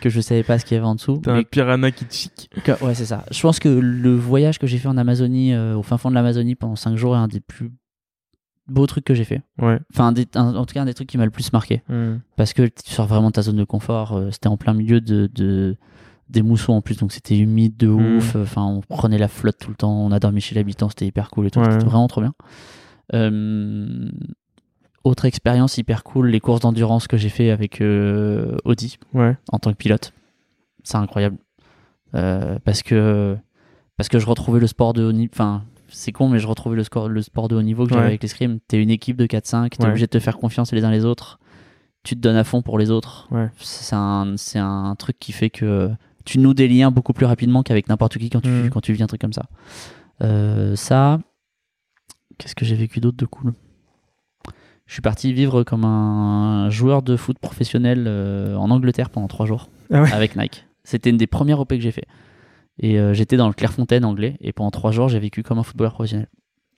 que 0.00 0.08
je 0.10 0.20
savais 0.20 0.42
pas 0.42 0.58
ce 0.58 0.64
qu'il 0.64 0.74
y 0.74 0.78
avait 0.78 0.86
en 0.86 0.94
dessous. 0.94 1.20
T'as 1.22 1.34
un 1.34 1.42
piranha 1.42 1.90
qui 1.90 2.04
chic. 2.10 2.50
ouais, 2.82 2.94
c'est 2.94 3.04
ça. 3.06 3.24
Je 3.30 3.40
pense 3.40 3.58
que 3.58 3.68
le 3.68 4.14
voyage 4.14 4.58
que 4.58 4.66
j'ai 4.66 4.78
fait 4.78 4.88
en 4.88 4.96
Amazonie, 4.96 5.52
euh, 5.54 5.76
au 5.76 5.82
fin 5.82 5.98
fond 5.98 6.10
de 6.10 6.14
l'Amazonie 6.14 6.54
pendant 6.54 6.76
5 6.76 6.96
jours, 6.96 7.14
est 7.14 7.18
un 7.18 7.28
des 7.28 7.40
plus 7.40 7.72
beaux 8.68 8.86
trucs 8.86 9.04
que 9.04 9.14
j'ai 9.14 9.24
fait. 9.24 9.42
Ouais. 9.60 9.78
Enfin, 9.92 10.08
un 10.08 10.12
des- 10.12 10.26
un- 10.34 10.54
en 10.56 10.64
tout 10.66 10.74
cas, 10.74 10.82
un 10.82 10.86
des 10.86 10.94
trucs 10.94 11.08
qui 11.08 11.18
m'a 11.18 11.24
le 11.24 11.30
plus 11.30 11.52
marqué. 11.52 11.82
Hmm. 11.88 12.16
parce 12.36 12.52
que 12.52 12.62
tu 12.66 12.90
sors 12.92 13.06
vraiment 13.06 13.28
de 13.28 13.32
ta 13.34 13.42
zone 13.42 13.56
de 13.56 13.64
confort. 13.64 14.12
euh, 14.16 14.30
C'était 14.32 14.48
en 14.48 14.56
plein 14.56 14.74
milieu 14.74 15.00
de, 15.00 15.28
de, 15.32 15.76
des 16.28 16.42
mousseaux 16.42 16.72
en 16.72 16.80
plus, 16.82 16.96
donc 16.98 17.12
c'était 17.12 17.38
humide 17.38 17.76
de 17.76 17.86
Mhm. 17.86 18.16
ouf. 18.16 18.34
Enfin, 18.36 18.64
on 18.64 18.80
prenait 18.80 19.18
la 19.18 19.28
flotte 19.28 19.58
tout 19.60 19.70
le 19.70 19.76
temps. 19.76 19.92
On 20.04 20.10
a 20.10 20.18
dormi 20.18 20.40
chez 20.40 20.54
l'habitant, 20.56 20.88
c'était 20.88 21.06
hyper 21.06 21.30
cool 21.30 21.46
et 21.46 21.50
tout. 21.52 21.60
Ouais. 21.60 21.70
C'était 21.70 21.84
vraiment 21.84 22.08
trop 22.08 22.20
bien. 22.20 22.34
Euh, 23.14 24.10
autre 25.06 25.24
expérience 25.24 25.78
hyper 25.78 26.02
cool, 26.04 26.28
les 26.28 26.40
courses 26.40 26.60
d'endurance 26.60 27.06
que 27.06 27.16
j'ai 27.16 27.28
fait 27.28 27.50
avec 27.50 27.80
euh, 27.80 28.56
Audi 28.64 28.98
Ouais. 29.14 29.36
en 29.52 29.58
tant 29.58 29.70
que 29.72 29.76
pilote. 29.76 30.12
C'est 30.84 30.96
incroyable. 30.96 31.36
Euh, 32.14 32.58
parce 32.64 32.82
que 32.82 33.36
parce 33.96 34.08
que 34.08 34.18
je 34.18 34.26
retrouvais 34.26 34.60
le 34.60 34.66
sport 34.66 34.92
de 34.92 35.02
haut 35.04 35.12
niveau. 35.12 35.30
Enfin, 35.32 35.64
c'est 35.88 36.12
con, 36.12 36.28
mais 36.28 36.38
je 36.38 36.46
retrouvais 36.46 36.76
le, 36.76 36.84
score, 36.84 37.08
le 37.08 37.22
sport 37.22 37.48
de 37.48 37.56
haut 37.56 37.62
niveau 37.62 37.84
que 37.84 37.90
j'avais 37.90 38.02
Ouais. 38.02 38.06
avec 38.08 38.22
l'escrime. 38.22 38.58
T'es 38.68 38.82
une 38.82 38.90
équipe 38.90 39.16
de 39.16 39.26
4-5, 39.26 39.70
t'es 39.76 39.82
Ouais. 39.84 39.88
obligé 39.90 40.06
de 40.06 40.10
te 40.10 40.18
faire 40.18 40.38
confiance 40.38 40.72
les 40.72 40.84
uns 40.84 40.90
les 40.90 41.04
autres. 41.04 41.38
Tu 42.02 42.14
te 42.14 42.20
donnes 42.20 42.36
à 42.36 42.44
fond 42.44 42.62
pour 42.62 42.78
les 42.78 42.90
autres. 42.90 43.28
C'est 43.58 43.96
un, 43.96 44.34
un 44.56 44.94
truc 44.96 45.18
qui 45.18 45.32
fait 45.32 45.50
que 45.50 45.90
tu 46.24 46.38
noues 46.38 46.54
des 46.54 46.68
liens 46.68 46.90
beaucoup 46.90 47.12
plus 47.12 47.26
rapidement 47.26 47.62
qu'avec 47.62 47.88
n'importe 47.88 48.18
qui 48.18 48.30
quand 48.30 48.40
tu, 48.40 48.48
Mhm. 48.48 48.70
quand 48.70 48.80
tu 48.80 48.92
vis 48.92 49.02
un 49.02 49.06
truc 49.06 49.20
comme 49.20 49.32
ça. 49.32 49.46
Euh, 50.22 50.76
ça, 50.76 51.18
qu'est-ce 52.38 52.54
que 52.54 52.64
j'ai 52.64 52.76
vécu 52.76 53.00
d'autre 53.00 53.16
de 53.16 53.26
cool? 53.26 53.54
Je 54.86 54.92
suis 54.92 55.02
parti 55.02 55.32
vivre 55.32 55.62
comme 55.64 55.84
un 55.84 56.70
joueur 56.70 57.02
de 57.02 57.16
foot 57.16 57.38
professionnel 57.38 58.04
euh, 58.06 58.54
en 58.56 58.70
Angleterre 58.70 59.10
pendant 59.10 59.26
trois 59.28 59.46
jours 59.46 59.68
Ah 59.92 60.02
ouais. 60.02 60.12
avec 60.12 60.36
Nike. 60.36 60.64
C'était 60.84 61.10
une 61.10 61.16
des 61.16 61.26
premières 61.26 61.58
OP 61.60 61.70
que 61.70 61.80
j'ai 61.80 61.90
fait. 61.90 62.06
Et 62.78 62.98
euh, 63.00 63.12
j'étais 63.14 63.36
dans 63.36 63.48
le 63.48 63.54
Clairefontaine 63.54 64.04
anglais 64.04 64.36
et 64.40 64.52
pendant 64.52 64.70
trois 64.70 64.92
jours 64.92 65.08
j'ai 65.08 65.18
vécu 65.18 65.42
comme 65.42 65.58
un 65.58 65.62
footballeur 65.62 65.94
professionnel 65.94 66.28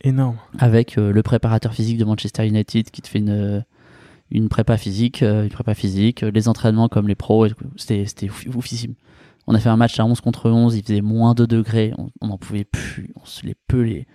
Énorme. 0.02 0.36
avec 0.58 0.96
euh, 0.96 1.12
le 1.12 1.22
préparateur 1.22 1.74
physique 1.74 1.98
de 1.98 2.04
Manchester 2.04 2.46
United 2.46 2.90
qui 2.90 3.02
te 3.02 3.08
fait 3.08 3.18
une, 3.18 3.64
une 4.30 4.48
prépa 4.48 4.76
physique, 4.76 5.22
une 5.22 5.48
prépa 5.48 5.74
physique, 5.74 6.20
les 6.22 6.48
entraînements 6.48 6.88
comme 6.88 7.08
les 7.08 7.14
pros, 7.16 7.46
c'était 7.76 8.06
c'était 8.06 8.28
ouf- 8.28 8.46
oufissime. 8.56 8.94
On 9.48 9.54
a 9.54 9.58
fait 9.58 9.70
un 9.70 9.76
match 9.76 9.98
à 9.98 10.04
11 10.06 10.20
contre 10.20 10.48
11, 10.50 10.76
il 10.76 10.82
faisait 10.84 11.00
moins 11.00 11.34
2 11.34 11.46
degrés, 11.46 11.92
on 11.98 12.10
on 12.20 12.28
n'en 12.28 12.38
pouvait 12.38 12.64
plus, 12.64 13.10
on 13.20 13.24
se 13.24 13.44
les 13.44 13.54
pelait. 13.66 14.06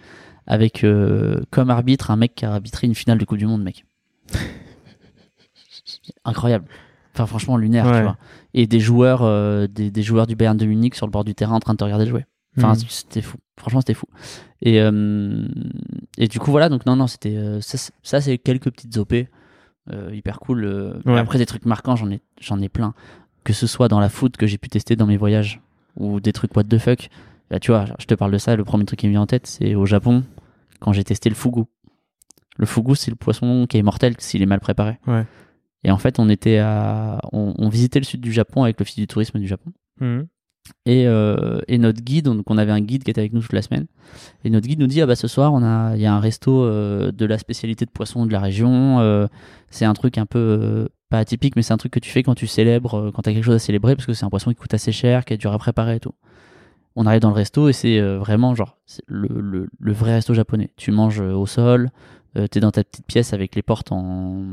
Avec 0.48 0.84
euh, 0.84 1.42
comme 1.52 1.70
arbitre 1.70 2.12
un 2.12 2.16
mec 2.18 2.36
qui 2.36 2.46
a 2.46 2.54
arbitré 2.54 2.88
une 2.88 2.96
finale 2.96 3.18
de 3.18 3.26
Coupe 3.26 3.38
du 3.38 3.46
Monde, 3.46 3.64
mec. 3.64 3.86
Incroyable. 6.26 6.66
Enfin, 7.14 7.26
franchement, 7.26 7.58
lunaire, 7.58 7.86
Ouais. 7.86 7.98
tu 7.98 8.04
vois. 8.04 8.18
Et 8.54 8.66
des 8.68 8.80
joueurs, 8.80 9.22
euh, 9.24 9.68
des, 9.68 9.92
des 9.92 10.04
joueurs 10.04 10.28
du 10.28 10.36
Bayern 10.36 10.58
de 10.58 10.66
Munich 10.66 10.96
sur 10.96 11.06
le 11.06 11.12
bord 11.12 11.24
du 11.24 11.36
terrain 11.36 11.56
en 11.56 11.60
train 11.60 11.74
de 11.74 11.78
te 11.78 11.84
regarder 11.84 12.06
jouer. 12.08 12.26
Enfin, 12.58 12.74
Mhm. 12.74 12.80
c'était 12.88 13.22
fou. 13.22 13.38
Franchement, 13.58 13.82
c'était 13.82 13.94
fou. 13.94 14.08
Et, 14.62 14.80
euh, 14.82 15.48
et 16.18 16.28
du 16.28 16.40
coup, 16.40 16.52
voilà. 16.52 16.70
Donc, 16.70 16.86
non, 16.86 16.96
non, 16.96 17.08
c'était. 17.08 17.36
ça, 17.62 17.78
c'est- 17.78 17.94
ça, 18.04 18.22
c'est 18.22 18.38
quelques 18.38 18.72
petites 18.72 18.98
OP. 18.98 19.28
hyper 20.14 20.40
cool. 20.40 21.02
Ouais. 21.06 21.20
Après, 21.20 21.38
des 21.38 21.46
trucs 21.46 21.66
marquants, 21.66 21.98
j'en 21.98 22.10
ai, 22.10 22.22
j'en 22.40 22.62
ai 22.62 22.70
plein. 22.70 22.94
Que 23.44 23.52
ce 23.52 23.68
soit 23.68 23.90
dans 23.90 24.00
la 24.00 24.08
foot 24.08 24.38
que 24.38 24.48
j'ai 24.48 24.58
pu 24.58 24.70
tester 24.70 24.96
dans 24.96 25.06
mes 25.06 25.18
voyages 25.18 25.60
ou 25.98 26.22
des 26.22 26.32
trucs 26.32 26.56
what 26.56 26.64
the 26.64 26.78
fuck. 26.78 27.10
Là, 27.52 27.60
tu 27.60 27.72
vois, 27.72 27.84
je 28.00 28.06
te 28.06 28.14
parle 28.16 28.32
de 28.32 28.38
ça. 28.38 28.56
Le 28.56 28.64
premier 28.64 28.86
truc 28.86 29.00
qui 29.00 29.08
me 29.08 29.12
vient 29.12 29.22
en 29.22 29.28
tête, 29.28 29.46
c'est 29.46 29.76
au 29.76 29.86
Japon, 29.86 30.24
quand 30.84 30.94
j'ai 30.94 31.04
testé 31.04 31.30
le 31.30 31.36
fugu. 31.36 31.64
Le 32.58 32.66
fugu, 32.66 32.96
c'est 32.96 33.10
le 33.10 33.16
poisson 33.16 33.66
qui 33.68 33.78
est 33.78 33.82
mortel 33.82 34.14
s'il 34.20 34.42
est 34.42 34.46
mal 34.46 34.60
préparé. 34.60 35.00
Ouais. 35.08 35.26
Et 35.84 35.92
en 35.92 35.98
fait, 35.98 36.20
on 36.20 36.30
était 36.30 36.60
à. 36.60 37.20
On, 37.32 37.54
on 37.58 37.70
visitait 37.70 38.00
le 38.00 38.06
sud 38.06 38.22
du 38.22 38.32
Japon 38.32 38.64
avec 38.64 38.80
l'Office 38.80 38.98
du 38.98 39.08
tourisme 39.08 39.40
du 39.40 39.48
Japon. 39.48 39.72
Mhm. 40.00 40.28
Et, 40.86 41.08
euh, 41.08 41.60
et 41.68 41.78
notre 41.78 42.02
guide, 42.02 42.26
donc 42.26 42.50
on 42.50 42.58
avait 42.58 42.72
un 42.72 42.80
guide 42.80 43.04
qui 43.04 43.12
était 43.12 43.20
avec 43.20 43.34
nous 43.34 43.42
toute 43.42 43.52
la 43.52 43.62
semaine. 43.62 43.86
Et 44.46 44.50
notre 44.50 44.66
guide 44.66 44.80
nous 44.80 44.88
dit 44.88 45.02
ah 45.02 45.06
bah 45.06 45.18
ce 45.18 45.28
soir 45.28 45.54
on 45.54 45.62
a 45.62 45.94
il 45.96 46.02
y 46.02 46.06
a 46.06 46.14
un 46.14 46.22
resto 46.22 46.64
euh, 46.64 47.12
de 47.12 47.26
la 47.26 47.38
spécialité 47.38 47.84
de 47.86 47.92
poisson 47.92 48.26
de 48.26 48.32
la 48.32 48.40
région. 48.40 49.02
euh, 49.02 49.28
c'est 49.70 49.84
un 49.84 49.94
truc 49.94 50.18
un 50.18 50.26
peu 50.26 50.88
pas 51.10 51.20
atypique, 51.20 51.58
mais 51.58 51.64
c'est 51.64 51.74
un 51.74 51.78
truc 51.78 51.92
que 51.92 52.00
tu 52.00 52.10
fais 52.10 52.24
quand 52.24 52.36
tu 52.36 52.48
célèbres, 52.48 53.12
quand 53.14 53.24
t'as 53.24 53.34
quelque 53.34 53.44
chose 53.44 53.56
à 53.56 53.60
célébrer, 53.60 53.96
parce 53.98 54.06
que 54.06 54.14
c'est 54.14 54.24
un 54.24 54.30
poisson 54.30 54.52
qui 54.52 54.56
coûte 54.56 54.74
assez 54.74 54.94
cher, 54.94 55.26
qui 55.26 55.34
est 55.34 55.38
dur 55.38 55.52
à 55.52 55.58
préparer 55.58 55.98
et 55.98 56.00
tout. 56.00 56.14
On 56.96 57.06
arrive 57.06 57.22
dans 57.22 57.30
le 57.30 57.36
resto 57.36 57.70
et 57.70 57.74
c'est 57.74 58.00
euh, 58.00 58.20
vraiment 58.20 58.54
genre 58.56 58.78
le, 59.08 59.28
le, 59.42 59.68
le 59.80 59.94
vrai 59.94 60.14
resto 60.16 60.34
japonais. 60.34 60.72
Tu 60.78 60.92
manges 60.92 61.22
euh, 61.22 61.34
au 61.34 61.46
sol, 61.48 61.90
euh, 62.38 62.48
t'es 62.48 62.60
dans 62.60 62.72
ta 62.72 62.84
petite 62.84 63.06
pièce 63.08 63.34
avec 63.34 63.56
les 63.56 63.62
portes 63.64 63.92
en 63.92 64.44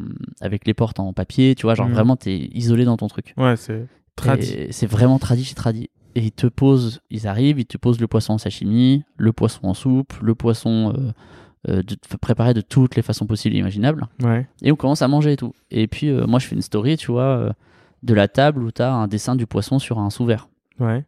avec 0.41 0.67
les 0.67 0.75
portes 0.75 1.01
en 1.01 1.13
papier, 1.13 1.55
tu 1.55 1.63
vois, 1.65 1.75
genre 1.75 1.89
Mhm. 1.89 1.95
vraiment 1.95 2.17
t'es 2.17 2.37
isolé 2.53 2.85
dans 2.85 2.97
ton 2.97 3.09
truc. 3.09 3.35
Ouais, 3.37 3.57
c'est 3.57 3.87
tradi. 4.17 4.67
C'est 4.71 4.87
vraiment 4.87 5.19
tradi 5.19 5.45
chez 5.45 5.55
tradi. 5.55 5.91
Et 6.17 6.23
ils 6.25 6.33
te 6.33 6.47
posent, 6.49 7.01
ils 7.11 7.29
arrivent, 7.29 7.61
ils 7.61 7.67
te 7.67 7.79
posent 7.79 8.01
le 8.01 8.09
poisson 8.09 8.33
en 8.33 8.39
sashimi, 8.39 9.05
le 9.17 9.33
poisson 9.33 9.61
en 9.69 9.75
soupe, 9.75 10.13
le 10.23 10.35
poisson 10.35 10.93
euh, 10.97 11.13
euh, 11.69 11.83
de, 11.83 11.95
préparé 12.21 12.53
de 12.53 12.63
toutes 12.63 12.97
les 12.97 13.03
façons 13.03 13.27
possibles 13.27 13.55
et 13.55 13.59
imaginables. 13.59 14.09
Ouais. 14.23 14.49
Et 14.63 14.73
on 14.73 14.77
commence 14.77 15.03
à 15.03 15.09
manger 15.09 15.33
et 15.33 15.37
tout. 15.37 15.53
Et 15.71 15.87
puis 15.87 16.11
moi 16.11 16.39
je 16.41 16.47
fais 16.47 16.57
une 16.57 16.63
story, 16.63 16.97
tu 16.97 17.13
vois, 17.13 17.55
de 18.03 18.15
la 18.15 18.29
table 18.29 18.63
où 18.63 18.71
t'as 18.73 18.91
un 18.93 19.07
dessin 19.09 19.37
du 19.37 19.47
poisson 19.47 19.79
sur 19.79 19.99
un 19.99 20.11
sous-verre. 20.11 20.49
Ouais. 20.81 21.05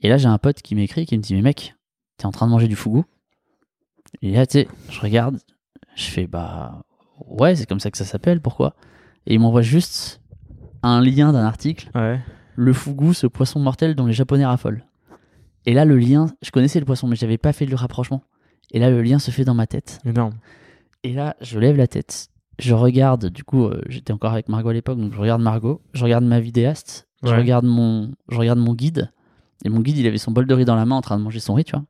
Et 0.00 0.08
là 0.08 0.16
j'ai 0.16 0.26
un 0.28 0.38
pote 0.38 0.62
qui 0.62 0.74
m'écrit 0.74 1.06
qui 1.06 1.16
me 1.16 1.22
dit 1.22 1.34
mais 1.34 1.42
mec, 1.42 1.74
t'es 2.18 2.26
en 2.26 2.30
train 2.32 2.46
de 2.46 2.52
manger 2.52 2.68
du 2.68 2.76
fugu 2.76 3.02
Et 4.22 4.32
là 4.32 4.46
tu 4.46 4.52
sais, 4.60 4.68
je 4.90 5.00
regarde, 5.00 5.38
je 5.94 6.04
fais 6.04 6.26
bah 6.26 6.82
ouais 7.26 7.56
c'est 7.56 7.66
comme 7.66 7.80
ça 7.80 7.90
que 7.90 7.98
ça 7.98 8.04
s'appelle, 8.04 8.40
pourquoi? 8.40 8.74
Et 9.26 9.34
il 9.34 9.40
m'envoie 9.40 9.62
juste 9.62 10.20
un 10.82 11.00
lien 11.00 11.32
d'un 11.32 11.44
article 11.44 11.90
Ouais. 11.94 12.20
le 12.54 12.72
fugu, 12.72 13.14
ce 13.14 13.26
poisson 13.26 13.58
mortel 13.60 13.94
dont 13.94 14.06
les 14.06 14.12
Japonais 14.12 14.46
raffolent. 14.46 14.84
Et 15.68 15.74
là, 15.74 15.84
le 15.84 15.98
lien, 15.98 16.26
je 16.42 16.52
connaissais 16.52 16.78
le 16.78 16.86
poisson, 16.86 17.08
mais 17.08 17.16
j'avais 17.16 17.38
pas 17.38 17.52
fait 17.52 17.66
le 17.66 17.74
rapprochement. 17.74 18.22
Et 18.70 18.78
là, 18.78 18.88
le 18.88 19.02
lien 19.02 19.18
se 19.18 19.32
fait 19.32 19.44
dans 19.44 19.54
ma 19.54 19.66
tête. 19.66 19.98
Énorme. 20.04 20.34
Et 21.02 21.12
là, 21.12 21.34
je 21.40 21.58
lève 21.58 21.76
la 21.76 21.88
tête. 21.88 22.28
Je 22.60 22.72
regarde, 22.72 23.26
du 23.26 23.42
coup, 23.42 23.64
euh, 23.64 23.82
j'étais 23.88 24.12
encore 24.12 24.32
avec 24.32 24.48
Margot 24.48 24.68
à 24.68 24.72
l'époque, 24.72 24.98
donc 24.98 25.12
je 25.12 25.18
regarde 25.18 25.42
Margot, 25.42 25.82
je 25.92 26.04
regarde 26.04 26.24
ma 26.24 26.38
vidéaste, 26.38 27.08
je 27.24 27.34
regarde 27.34 27.64
mon, 27.66 28.12
je 28.28 28.38
regarde 28.38 28.60
mon 28.60 28.74
guide. 28.74 29.10
Et 29.64 29.68
mon 29.68 29.80
guide, 29.80 29.96
il 29.98 30.06
avait 30.06 30.18
son 30.18 30.30
bol 30.32 30.46
de 30.46 30.54
riz 30.54 30.64
dans 30.64 30.74
la 30.76 30.84
main 30.84 30.96
en 30.96 31.00
train 31.00 31.18
de 31.18 31.22
manger 31.22 31.40
son 31.40 31.54
riz, 31.54 31.64
tu 31.64 31.72
vois. 31.72 31.84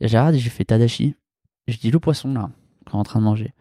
Et 0.00 0.08
je 0.08 0.16
regarde 0.16 0.34
et 0.34 0.38
j'ai 0.38 0.50
fait 0.50 0.64
Tadashi. 0.64 1.14
Je 1.66 1.76
dis 1.76 1.90
le 1.90 1.98
poisson 1.98 2.32
là, 2.32 2.50
qu'on 2.86 2.98
est 2.98 3.00
en 3.00 3.04
train 3.04 3.18
de 3.20 3.24
manger. 3.24 3.52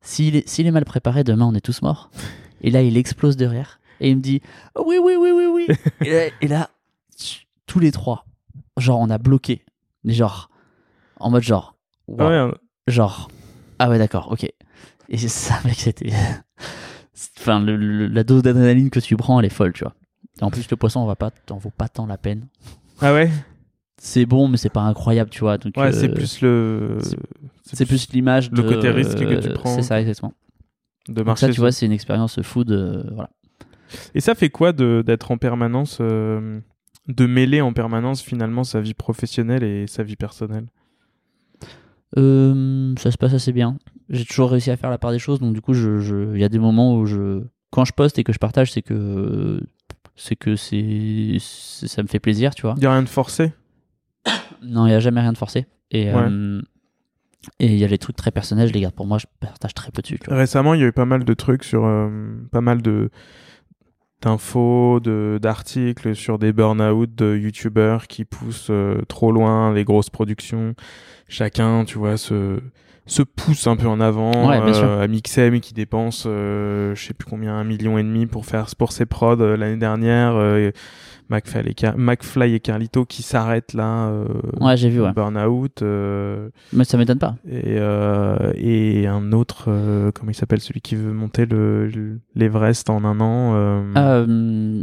S'il 0.00 0.36
est, 0.36 0.48
s'il 0.48 0.66
est 0.66 0.70
mal 0.70 0.84
préparé, 0.84 1.24
demain 1.24 1.46
on 1.46 1.54
est 1.54 1.60
tous 1.60 1.82
morts. 1.82 2.10
Et 2.60 2.70
là, 2.70 2.82
il 2.82 2.96
explose 2.96 3.36
de 3.36 3.46
rire. 3.46 3.78
Et 4.00 4.10
il 4.10 4.16
me 4.16 4.20
dit 4.20 4.40
Oh 4.74 4.84
oui, 4.86 4.96
oui, 5.02 5.14
oui, 5.18 5.30
oui, 5.32 5.46
oui. 5.46 5.76
et, 6.06 6.10
là, 6.12 6.30
et 6.40 6.48
là, 6.48 6.70
tch, 7.16 7.46
tous 7.66 7.78
les 7.78 7.92
trois, 7.92 8.26
genre, 8.76 8.98
on 9.00 9.10
a 9.10 9.18
bloqué. 9.18 9.64
Mais 10.04 10.12
genre, 10.12 10.50
en 11.20 11.30
mode 11.30 11.42
genre, 11.42 11.76
Ah 12.18 12.28
ouais, 12.28 12.34
hein. 12.36 12.54
genre, 12.88 13.28
ah 13.78 13.88
ouais, 13.88 13.98
d'accord, 13.98 14.30
ok. 14.32 14.44
Et 15.08 15.16
c'est 15.18 15.28
ça, 15.28 15.60
mec, 15.64 15.78
c'était. 15.78 16.12
Enfin, 17.38 17.60
le- 17.60 17.76
le- 17.76 18.06
la 18.06 18.22
dose 18.24 18.42
d'adrénaline 18.42 18.90
que 18.90 19.00
tu 19.00 19.16
prends, 19.16 19.38
elle 19.40 19.46
est 19.46 19.50
folle, 19.50 19.72
tu 19.72 19.82
vois. 19.84 19.94
Et 20.40 20.44
en 20.44 20.50
plus, 20.50 20.70
le 20.70 20.76
poisson, 20.76 21.00
on 21.00 21.06
va 21.06 21.16
pas, 21.16 21.30
t'en 21.30 21.56
vaut 21.56 21.70
pas 21.70 21.88
tant 21.88 22.06
la 22.06 22.16
peine. 22.18 22.46
Ah 23.00 23.12
ouais? 23.14 23.30
C'est 24.00 24.26
bon, 24.26 24.48
mais 24.48 24.56
c'est 24.56 24.68
pas 24.70 24.82
incroyable, 24.82 25.30
tu 25.30 25.40
vois. 25.40 25.58
Donc, 25.58 25.76
Ouais, 25.76 25.88
euh, 25.88 25.92
c'est 25.92 26.08
plus 26.08 26.40
le. 26.40 26.98
c'est- 27.64 27.84
plus 27.86 28.08
l'image 28.12 28.50
le 28.50 28.62
de- 28.62 28.68
côté 28.68 28.90
risque 28.90 29.18
que 29.18 29.40
tu 29.40 29.50
prends. 29.50 29.74
C'est 29.76 29.82
ça, 29.82 30.00
exactement. 30.00 30.32
de 31.08 31.14
Donc 31.14 31.26
marcher. 31.26 31.46
ça, 31.46 31.52
tu 31.52 31.60
vois, 31.60 31.72
c'est 31.72 31.86
une 31.86 31.92
expérience 31.92 32.40
food, 32.42 32.70
euh, 32.70 33.02
voilà. 33.12 33.30
Et 34.14 34.20
ça 34.20 34.34
fait 34.34 34.50
quoi 34.50 34.72
de 34.72 35.02
d'être 35.04 35.30
en 35.30 35.38
permanence, 35.38 35.98
euh, 36.00 36.60
de 37.08 37.26
mêler 37.26 37.60
en 37.60 37.72
permanence 37.72 38.20
finalement 38.22 38.62
sa 38.64 38.80
vie 38.80 38.94
professionnelle 38.94 39.64
et 39.64 39.86
sa 39.86 40.02
vie 40.02 40.16
personnelle? 40.16 40.66
Euh, 42.16 42.94
ça 42.98 43.10
se 43.10 43.18
passe 43.18 43.34
assez 43.34 43.52
bien. 43.52 43.78
J'ai 44.08 44.24
toujours 44.24 44.50
réussi 44.50 44.70
à 44.70 44.76
faire 44.76 44.90
la 44.90 44.98
part 44.98 45.10
des 45.12 45.18
choses, 45.18 45.40
donc 45.40 45.54
du 45.54 45.60
coup, 45.60 45.74
je, 45.74 45.98
je- 45.98 46.34
il 46.34 46.40
y 46.40 46.44
a 46.44 46.48
des 46.48 46.58
moments 46.58 46.96
où 46.96 47.04
je, 47.06 47.42
quand 47.70 47.84
je 47.84 47.92
poste 47.92 48.18
et 48.18 48.24
que 48.24 48.32
je 48.32 48.38
partage, 48.38 48.72
c'est 48.72 48.82
que 48.82 49.60
c'est 50.18 50.36
que 50.36 50.56
c'est, 50.56 51.38
ça 51.40 52.02
me 52.02 52.08
fait 52.08 52.18
plaisir, 52.20 52.54
tu 52.54 52.62
vois. 52.62 52.74
Il 52.76 52.82
y 52.82 52.86
a 52.86 52.92
rien 52.92 53.02
de 53.02 53.08
forcé? 53.08 53.52
Non, 54.62 54.86
il 54.86 54.90
y 54.90 54.94
a 54.94 55.00
jamais 55.00 55.20
rien 55.20 55.32
de 55.32 55.38
forcé. 55.38 55.66
Et 55.90 56.06
Ouais. 56.12 56.26
euh, 56.28 56.60
et 57.60 57.66
il 57.72 57.78
y 57.78 57.84
a 57.84 57.86
les 57.86 57.98
trucs 57.98 58.16
très 58.16 58.32
personnels, 58.32 58.68
je 58.68 58.72
les 58.74 58.80
garde 58.80 58.94
pour 58.94 59.06
moi, 59.06 59.16
je 59.18 59.26
partage 59.40 59.72
très 59.72 59.90
peu 59.92 60.02
dessus. 60.02 60.18
Tu 60.18 60.28
vois. 60.28 60.36
Récemment, 60.36 60.74
il 60.74 60.80
y 60.80 60.84
a 60.84 60.86
eu 60.88 60.92
pas 60.92 61.04
mal 61.06 61.24
de 61.24 61.34
trucs 61.34 61.64
sur 61.64 61.84
euh, 61.86 62.10
pas 62.50 62.60
mal 62.60 62.82
de 62.82 63.10
d'infos, 64.20 64.98
de 65.00 65.38
d'articles 65.40 66.16
sur 66.16 66.38
des 66.40 66.52
burn-out 66.52 67.14
de 67.14 67.36
youtubeurs 67.36 68.08
qui 68.08 68.24
poussent 68.24 68.66
euh, 68.70 69.00
trop 69.06 69.30
loin 69.30 69.72
les 69.72 69.84
grosses 69.84 70.10
productions. 70.10 70.74
Chacun, 71.28 71.84
tu 71.84 71.98
vois, 71.98 72.16
se 72.16 72.60
se 73.08 73.22
pousse 73.22 73.66
un 73.66 73.76
peu 73.76 73.86
en 73.88 74.00
avant. 74.00 74.48
Ouais, 74.48 74.60
euh, 74.60 75.02
Amixem 75.02 75.60
qui 75.60 75.74
dépense, 75.74 76.24
euh, 76.26 76.94
je 76.94 77.02
sais 77.02 77.14
plus 77.14 77.28
combien, 77.28 77.54
un 77.54 77.64
million 77.64 77.98
et 77.98 78.02
demi 78.02 78.26
pour 78.26 78.46
faire 78.46 78.66
pour 78.76 78.92
ses 78.92 79.06
prods 79.06 79.40
euh, 79.40 79.56
l'année 79.56 79.76
dernière. 79.78 80.32
euh, 80.36 80.70
McFly, 81.30 81.68
et 81.68 81.74
Car- 81.74 81.98
McFly 81.98 82.54
et 82.54 82.60
Carlito 82.60 83.04
qui 83.04 83.22
s'arrêtent 83.22 83.74
là. 83.74 84.10
Ouais, 84.60 84.78
j'ai 84.78 84.88
vu, 84.88 85.02
ouais. 85.02 85.12
Burn-out. 85.12 85.82
Mais 85.82 86.84
ça 86.84 86.96
m'étonne 86.96 87.18
pas. 87.18 87.36
et, 87.50 87.76
et 88.56 89.06
un 89.06 89.32
autre, 89.32 89.64
comment 90.14 90.30
il 90.30 90.34
s'appelle, 90.34 90.60
celui 90.60 90.80
qui 90.80 90.96
veut 90.96 91.12
monter 91.12 91.44
le 91.44 91.86
le- 91.88 92.20
l'Everest 92.34 92.88
en 92.88 93.04
un 93.04 93.20
an, 93.20 93.54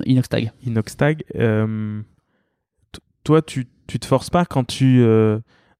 Inoxtag. 0.06 0.52
Inoxtag. 0.64 1.24
Toi, 3.24 3.42
tu, 3.42 3.66
tu 3.88 4.00
te 4.00 4.06
forces 4.06 4.30
pas 4.30 4.46
quand 4.46 4.66
tu 4.66 5.04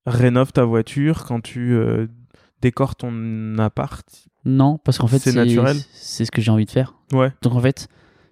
rénoves 0.08 0.52
ta 0.52 0.66
voiture, 0.66 1.26
quand 1.26 1.42
tu 1.42 1.74
euh, 1.76 2.08
décores 2.66 2.96
ton 2.96 3.58
appart 3.60 4.06
Non, 4.46 4.78
parce 4.84 4.98
qu'en 4.98 5.08
fait, 5.08 5.20
C'est 5.20 5.34
naturel 5.34 5.78
C'est 5.94 6.26
ce 6.26 6.32
que 6.32 6.42
j'ai 6.42 6.52
envie 6.52 6.66
de 6.66 6.72
faire. 6.72 6.96
Ouais. 7.14 7.32
Donc 7.42 7.56
en 7.56 7.60
fait, 7.62 7.88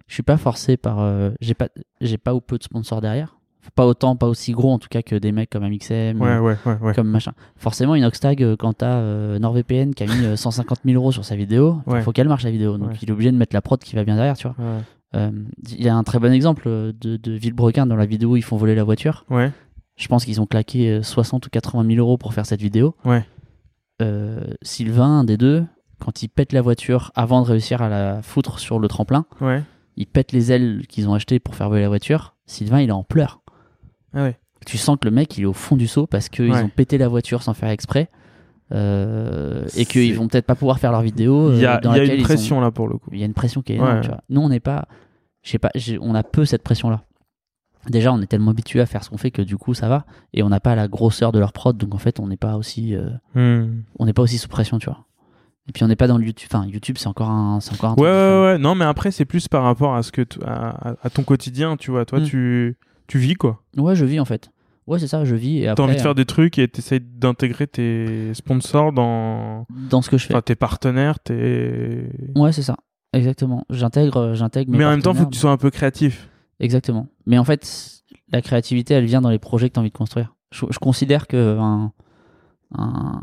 Je 0.06 0.14
suis 0.14 0.22
pas 0.22 0.36
forcé 0.36 0.76
par. 0.76 1.00
euh, 1.00 1.30
j'ai 1.40 1.54
pas, 1.54 1.68
j'ai 2.00 2.18
pas 2.18 2.34
ou 2.34 2.40
peu 2.40 2.58
de 2.58 2.62
sponsors 2.62 3.00
derrière. 3.00 3.36
Pas 3.74 3.86
autant, 3.86 4.14
pas 4.14 4.26
aussi 4.28 4.52
gros 4.52 4.70
en 4.72 4.78
tout 4.78 4.88
cas 4.90 5.00
que 5.00 5.16
des 5.16 5.32
mecs 5.32 5.48
comme 5.48 5.64
Amixem, 5.64 6.20
Ouais, 6.20 6.36
ouais, 6.38 6.54
ouais, 6.66 6.76
ouais. 6.82 6.94
comme 6.94 7.08
machin. 7.08 7.32
Forcément, 7.56 7.94
une 7.94 8.04
Oxtag, 8.04 8.42
euh, 8.42 8.56
quand 8.58 8.74
t'as 8.74 8.96
euh, 8.98 9.38
NordVPN 9.38 9.94
qui 9.94 10.02
a 10.02 10.06
mis 10.06 10.22
euh, 10.26 10.36
150 10.36 10.80
000 10.84 10.96
euros 11.00 11.12
sur 11.12 11.24
sa 11.24 11.34
vidéo, 11.34 11.80
il 11.94 12.02
faut 12.02 12.12
qu'elle 12.12 12.28
marche 12.28 12.44
la 12.44 12.50
vidéo. 12.50 12.76
Donc 12.76 13.00
il 13.02 13.08
est 13.08 13.12
obligé 13.12 13.32
de 13.32 13.38
mettre 13.38 13.54
la 13.56 13.62
prod 13.62 13.80
qui 13.80 13.96
va 13.96 14.04
bien 14.04 14.16
derrière, 14.16 14.36
tu 14.36 14.46
vois. 14.48 14.56
Ouais. 14.58 14.80
Euh, 15.16 15.30
Il 15.70 15.82
y 15.82 15.88
a 15.88 15.96
un 15.96 16.02
très 16.04 16.18
bon 16.18 16.30
exemple 16.32 16.64
euh, 16.66 16.92
de, 17.00 17.16
de 17.16 17.32
Villebrequin 17.32 17.86
dans 17.86 17.96
la 17.96 18.04
vidéo 18.04 18.32
où 18.32 18.36
ils 18.36 18.42
font 18.44 18.58
voler 18.58 18.74
la 18.74 18.84
voiture. 18.84 19.24
Ouais. 19.30 19.50
Je 19.96 20.08
pense 20.08 20.24
qu'ils 20.26 20.40
ont 20.42 20.46
claqué 20.46 20.90
euh, 20.90 21.02
60 21.02 21.46
ou 21.46 21.50
80 21.50 21.86
000 21.86 21.98
euros 22.00 22.18
pour 22.18 22.34
faire 22.34 22.44
cette 22.46 22.60
vidéo. 22.60 22.94
Ouais. 23.06 23.24
Euh, 24.04 24.40
Sylvain, 24.62 25.20
un 25.20 25.24
des 25.24 25.36
deux, 25.36 25.64
quand 26.00 26.22
il 26.22 26.28
pète 26.28 26.52
la 26.52 26.60
voiture 26.62 27.10
avant 27.14 27.42
de 27.42 27.46
réussir 27.46 27.82
à 27.82 27.88
la 27.88 28.22
foutre 28.22 28.58
sur 28.58 28.78
le 28.78 28.88
tremplin, 28.88 29.24
Ouais. 29.40 29.62
il 29.96 30.06
pète 30.06 30.32
les 30.32 30.52
ailes 30.52 30.84
qu'ils 30.88 31.08
ont 31.08 31.14
achetées 31.14 31.38
pour 31.40 31.54
faire 31.56 31.68
voler 31.68 31.82
la 31.82 31.88
voiture. 31.88 32.34
Sylvain, 32.46 32.80
il 32.80 32.88
est 32.90 32.92
en 32.92 33.04
pleurs. 33.04 33.40
Ah 34.14 34.24
ouais. 34.24 34.38
Tu 34.66 34.78
sens 34.78 34.96
que 35.00 35.06
le 35.06 35.10
mec, 35.14 35.36
il 35.38 35.42
est 35.42 35.46
au 35.46 35.52
fond 35.52 35.76
du 35.76 35.86
seau 35.86 36.06
parce 36.06 36.28
qu'ils 36.28 36.50
Ouais. 36.52 36.62
ont 36.62 36.68
pété 36.68 36.98
la 36.98 37.08
voiture 37.08 37.42
sans 37.42 37.54
faire 37.54 37.68
exprès. 37.70 38.08
euh, 38.72 39.66
et 39.76 39.84
qu'ils 39.84 40.16
vont 40.16 40.26
peut-être 40.26 40.46
pas 40.46 40.54
pouvoir 40.54 40.78
faire 40.78 40.90
leur 40.90 41.02
vidéo. 41.02 41.52
Il 41.52 41.58
y 41.60 41.66
euh, 41.66 41.74
a, 41.74 41.80
dans 41.80 41.92
il 41.92 41.96
y 41.96 42.00
a 42.00 42.02
laquelle 42.02 42.18
une 42.18 42.24
pression 42.24 42.60
là 42.62 42.70
pour 42.70 42.88
le 42.88 42.96
coup. 42.96 43.10
il 43.12 43.18
y 43.18 43.22
a 43.22 43.26
une 43.26 43.34
pression 43.34 43.60
qui 43.60 43.72
est 43.72 43.76
énorme. 43.76 43.96
Ouais. 43.96 44.00
tu 44.00 44.08
vois. 44.08 44.22
Nous, 44.30 44.40
on 44.40 44.48
n'est 44.48 44.58
pas, 44.58 44.88
je 45.42 45.50
sais 45.50 45.58
pas, 45.58 45.68
on 46.00 46.14
a 46.14 46.22
peu 46.22 46.44
cette 46.46 46.62
pression-là. 46.62 47.04
Déjà, 47.88 48.12
on 48.12 48.20
est 48.22 48.26
tellement 48.26 48.50
habitué 48.52 48.80
à 48.80 48.86
faire 48.86 49.04
ce 49.04 49.10
qu'on 49.10 49.18
fait 49.18 49.30
que 49.30 49.42
du 49.42 49.56
coup, 49.56 49.74
ça 49.74 49.88
va, 49.88 50.06
et 50.32 50.42
on 50.42 50.48
n'a 50.48 50.60
pas 50.60 50.74
la 50.74 50.88
grosseur 50.88 51.32
de 51.32 51.38
leur 51.38 51.52
prod, 51.52 51.76
donc 51.76 51.94
en 51.94 51.98
fait, 51.98 52.18
on 52.20 52.26
n'est 52.28 52.36
pas 52.36 52.56
aussi, 52.56 52.94
euh, 52.94 53.10
Hmm. 53.34 53.82
on 53.98 54.06
n'est 54.06 54.12
pas 54.12 54.22
aussi 54.22 54.38
sous 54.38 54.48
pression, 54.48 54.78
tu 54.78 54.86
vois. 54.86 55.04
Et 55.68 55.72
puis, 55.72 55.82
on 55.84 55.88
n'est 55.88 55.96
pas 55.96 56.06
dans 56.06 56.18
le 56.18 56.24
YouTube. 56.26 56.48
Enfin, 56.52 56.66
YouTube, 56.66 56.96
c'est 56.98 57.06
encore 57.06 57.30
un, 57.30 57.58
c'est 57.60 57.72
encore 57.72 57.92
un. 57.92 57.94
Ouais, 57.94 58.02
ouais, 58.02 58.42
ouais. 58.52 58.58
Non, 58.58 58.74
mais 58.74 58.84
après, 58.84 59.10
c'est 59.10 59.24
plus 59.24 59.48
par 59.48 59.62
rapport 59.64 59.94
à 59.94 60.02
ce 60.02 60.12
que 60.12 60.22
à, 60.44 60.94
ton 61.12 61.22
quotidien, 61.22 61.76
tu 61.78 61.90
vois. 61.90 62.04
Toi, 62.04 62.20
Hmm. 62.20 62.24
tu, 62.24 62.76
tu 63.06 63.18
vis 63.18 63.34
quoi. 63.34 63.62
Ouais, 63.76 63.94
je 63.96 64.04
vis 64.04 64.20
en 64.20 64.24
fait. 64.26 64.50
Ouais, 64.86 64.98
c'est 64.98 65.06
ça, 65.06 65.24
je 65.24 65.34
vis. 65.34 65.60
Et 65.64 65.72
T'as 65.74 65.82
envie 65.82 65.96
de 65.96 66.00
faire 66.02 66.14
des 66.14 66.26
trucs 66.26 66.58
et 66.58 66.68
t'essayes 66.68 67.00
d'intégrer 67.00 67.66
tes 67.66 68.34
sponsors 68.34 68.92
dans. 68.92 69.60
euh, 69.60 69.74
dans 69.90 70.02
ce 70.02 70.10
que 70.10 70.18
je 70.18 70.26
fais. 70.26 70.34
Enfin, 70.34 70.42
tes 70.42 70.54
partenaires, 70.54 71.18
tes. 71.20 72.10
Ouais, 72.36 72.52
c'est 72.52 72.60
ça. 72.62 72.76
Exactement. 73.14 73.64
J'intègre, 73.70 74.16
euh, 74.18 74.34
j'intègre. 74.34 74.70
Mais 74.76 74.84
en 74.84 74.90
même 74.90 75.00
temps, 75.00 75.12
faut 75.14 75.20
partenaires. 75.20 75.28
que 75.30 75.34
tu 75.34 75.38
sois 75.40 75.50
un 75.52 75.56
peu 75.56 75.70
créatif. 75.70 76.28
Exactement. 76.60 77.08
Mais 77.26 77.38
en 77.38 77.44
fait, 77.44 78.02
la 78.30 78.40
créativité, 78.42 78.94
elle 78.94 79.04
vient 79.06 79.20
dans 79.20 79.30
les 79.30 79.38
projets 79.38 79.68
que 79.68 79.74
tu 79.74 79.78
as 79.78 79.82
envie 79.82 79.90
de 79.90 79.96
construire. 79.96 80.34
Je, 80.52 80.64
je 80.70 80.78
considère 80.78 81.26
que 81.26 81.58
un, 81.58 81.92
un- 82.76 83.20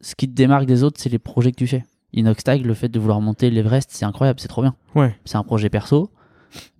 ce 0.00 0.14
qui 0.14 0.28
te 0.28 0.34
démarque 0.34 0.66
des 0.66 0.82
autres, 0.82 1.00
c'est 1.00 1.08
les 1.08 1.18
projets 1.18 1.52
que 1.52 1.56
tu 1.56 1.66
fais. 1.66 1.84
Inoxtag, 2.12 2.64
le 2.64 2.74
fait 2.74 2.88
de 2.88 2.98
vouloir 2.98 3.20
monter 3.20 3.50
l'Everest, 3.50 3.90
c'est 3.92 4.04
incroyable, 4.04 4.40
c'est 4.40 4.48
trop 4.48 4.62
bien. 4.62 4.74
Ouais. 4.94 5.16
C'est 5.24 5.36
un 5.36 5.42
projet 5.42 5.68
perso, 5.70 6.10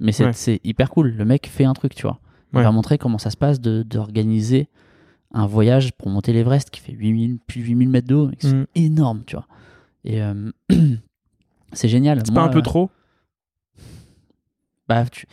mais 0.00 0.12
c'est 0.12 0.24
Ouais. 0.24 0.60
hyper 0.64 0.90
cool. 0.90 1.10
Le 1.10 1.24
mec 1.24 1.46
fait 1.48 1.64
un 1.64 1.74
truc, 1.74 1.94
tu 1.94 2.02
vois. 2.02 2.20
Il 2.52 2.58
Ouais. 2.58 2.62
va 2.64 2.72
montrer 2.72 2.96
comment 2.98 3.18
ça 3.18 3.30
se 3.30 3.36
passe 3.36 3.60
de- 3.60 3.82
d'organiser 3.82 4.68
un 5.32 5.46
voyage 5.46 5.92
pour 5.92 6.08
monter 6.08 6.32
l'Everest 6.32 6.70
qui 6.70 6.80
fait 6.80 6.92
8000, 6.92 7.38
plus 7.46 7.60
8000 7.62 7.88
mètres 7.88 8.08
de 8.08 8.14
haut. 8.14 8.30
C'est 8.38 8.52
Mm. 8.54 8.66
énorme, 8.76 9.22
tu 9.26 9.36
vois. 9.36 9.46
Et 10.04 10.22
euh, 10.22 10.50
c'est 11.72 11.88
génial. 11.88 12.22
C'est 12.24 12.32
pas 12.34 12.42
un 12.42 12.48
peu 12.48 12.58
euh, 12.58 12.62
trop? 12.62 12.90
Bah, 14.88 15.04
tu- 15.10 15.26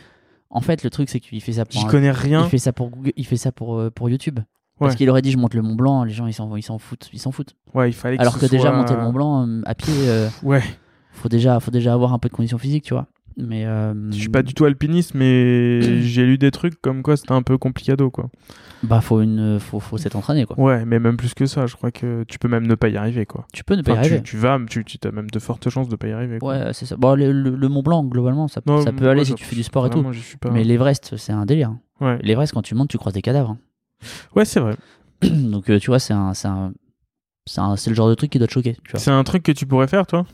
En 0.50 0.60
fait, 0.60 0.84
le 0.84 0.90
truc, 0.90 1.08
c'est 1.10 1.18
qu'il 1.18 1.40
fait 1.40 1.52
ça 1.54 1.64
pour 1.64 1.80
J'y 1.80 1.86
un- 1.86 1.90
connais 1.90 2.10
rien. 2.12 2.44
il 2.44 2.48
fait 2.48 2.58
ça 2.58 2.72
pour 2.72 2.90
Google, 2.90 3.10
il 3.16 3.26
fait 3.26 3.36
ça 3.36 3.50
pour, 3.50 3.76
euh, 3.76 3.90
pour 3.90 4.08
YouTube. 4.08 4.38
Ouais. 4.38 4.44
Parce 4.86 4.94
qu'il 4.96 5.08
aurait 5.10 5.22
dit 5.22 5.30
je 5.32 5.36
monte 5.38 5.54
le 5.54 5.62
Mont 5.62 5.74
Blanc, 5.74 6.04
les 6.04 6.12
gens 6.12 6.26
ils 6.26 6.32
s'en 6.32 6.54
ils 6.56 6.62
s'en 6.62 6.78
foutent, 6.78 7.08
ils 7.12 7.18
s'en 7.18 7.32
foutent. 7.32 7.54
Ouais, 7.74 7.90
il 7.90 7.92
fallait 7.92 8.16
que 8.16 8.22
Alors 8.22 8.38
que 8.38 8.46
déjà 8.46 8.68
soit- 8.68 8.72
monter 8.76 8.94
le 8.94 9.00
Mont 9.00 9.12
Blanc 9.12 9.46
euh, 9.48 9.62
à 9.66 9.74
pied, 9.74 9.92
euh, 10.06 10.28
Ouais. 10.44 10.62
faut 11.12 11.28
déjà 11.28 11.58
faut 11.60 11.70
déjà 11.72 11.92
avoir 11.92 12.12
un 12.12 12.18
peu 12.18 12.28
de 12.28 12.34
conditions 12.34 12.58
physiques, 12.58 12.84
tu 12.84 12.94
vois. 12.94 13.06
Mais 13.36 13.66
euh, 13.66 13.94
Je 14.12 14.16
suis 14.16 14.28
pas 14.28 14.42
du 14.42 14.54
tout 14.54 14.64
alpiniste, 14.64 15.14
mais 15.14 16.00
j'ai 16.02 16.24
lu 16.24 16.38
des 16.38 16.50
trucs 16.50 16.80
comme 16.80 17.02
quoi 17.02 17.16
c'était 17.16 17.32
un 17.32 17.42
peu 17.42 17.58
complicado, 17.58 18.10
quoi. 18.10 18.30
bah 18.84 19.00
faut 19.00 19.20
une 19.20 19.58
faut 19.58 19.80
faut 19.80 19.96
s'être 19.98 20.14
entraîné 20.16 20.44
quoi. 20.44 20.58
Ouais, 20.58 20.84
mais 20.84 21.00
même 21.00 21.16
plus 21.16 21.34
que 21.34 21.46
ça, 21.46 21.66
je 21.66 21.74
crois 21.74 21.90
que 21.90 22.24
tu 22.28 22.38
peux 22.38 22.46
même 22.48 22.66
ne 22.66 22.74
pas 22.76 22.88
y 22.88 22.96
arriver, 22.96 23.26
quoi. 23.26 23.46
Tu 23.52 23.64
peux 23.64 23.74
ne 23.74 23.82
pas 23.82 23.92
Enfin, 23.92 24.02
y 24.02 24.04
arriver. 24.06 24.22
tu, 24.22 24.30
tu 24.32 24.36
vas, 24.36 24.58
tu, 24.68 24.84
tu 24.84 24.98
as 25.02 25.10
même 25.10 25.30
de 25.30 25.38
fortes 25.40 25.68
chances 25.70 25.88
de 25.88 25.96
pas 25.96 26.06
y 26.08 26.12
arriver. 26.12 26.38
quoi. 26.38 26.50
Ouais, 26.66 26.72
c'est 26.72 26.86
ça. 26.86 26.96
Bon, 26.96 27.14
le, 27.16 27.32
le- 27.32 27.56
le 27.56 27.68
Mont 27.68 27.82
Blanc 27.82 28.04
globalement, 28.04 28.46
ça, 28.46 28.60
Non, 28.66 28.80
ça 28.82 28.92
peut 28.92 29.08
aller 29.08 29.24
si 29.24 29.34
tu 29.34 29.44
fais 29.44 29.56
du 29.56 29.62
sport 29.64 29.86
et 29.86 29.90
tout. 29.90 30.04
Pas. 30.40 30.50
Mais 30.50 30.62
l'Everest, 30.62 31.16
c'est 31.16 31.32
un 31.32 31.44
délire. 31.46 31.70
hein. 31.70 31.80
Ouais, 32.00 32.18
L'Everest 32.22 32.52
quand 32.52 32.62
tu 32.62 32.74
montes, 32.74 32.90
tu 32.90 32.98
croises 32.98 33.14
des 33.14 33.22
cadavres. 33.22 33.50
hein. 33.50 33.58
ouais 34.36 34.44
c'est 34.44 34.60
vrai. 34.60 34.74
Donc 35.22 35.70
euh, 35.70 35.78
tu 35.80 35.88
vois, 35.88 35.98
c'est 35.98 36.12
un 36.14 36.34
c'est 36.34 36.48
un 36.48 36.72
c'est 37.46 37.60
un- 37.60 37.74
le 37.86 37.94
genre 37.94 38.08
de 38.08 38.14
truc 38.14 38.30
qui 38.30 38.38
doit 38.38 38.46
te 38.48 38.52
choquer. 38.52 38.76
C'est 38.94 39.10
un 39.10 39.24
truc 39.24 39.42
que 39.42 39.52
tu 39.52 39.66
pourrais 39.66 39.88
faire, 39.88 40.06
toi? 40.06 40.24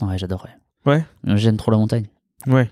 Ouais, 0.00 0.18
j'adorerais. 0.18 0.56
Ouais. 0.86 1.04
J'aime 1.24 1.56
trop 1.56 1.70
la 1.70 1.78
montagne. 1.78 2.06
Ouais. 2.46 2.70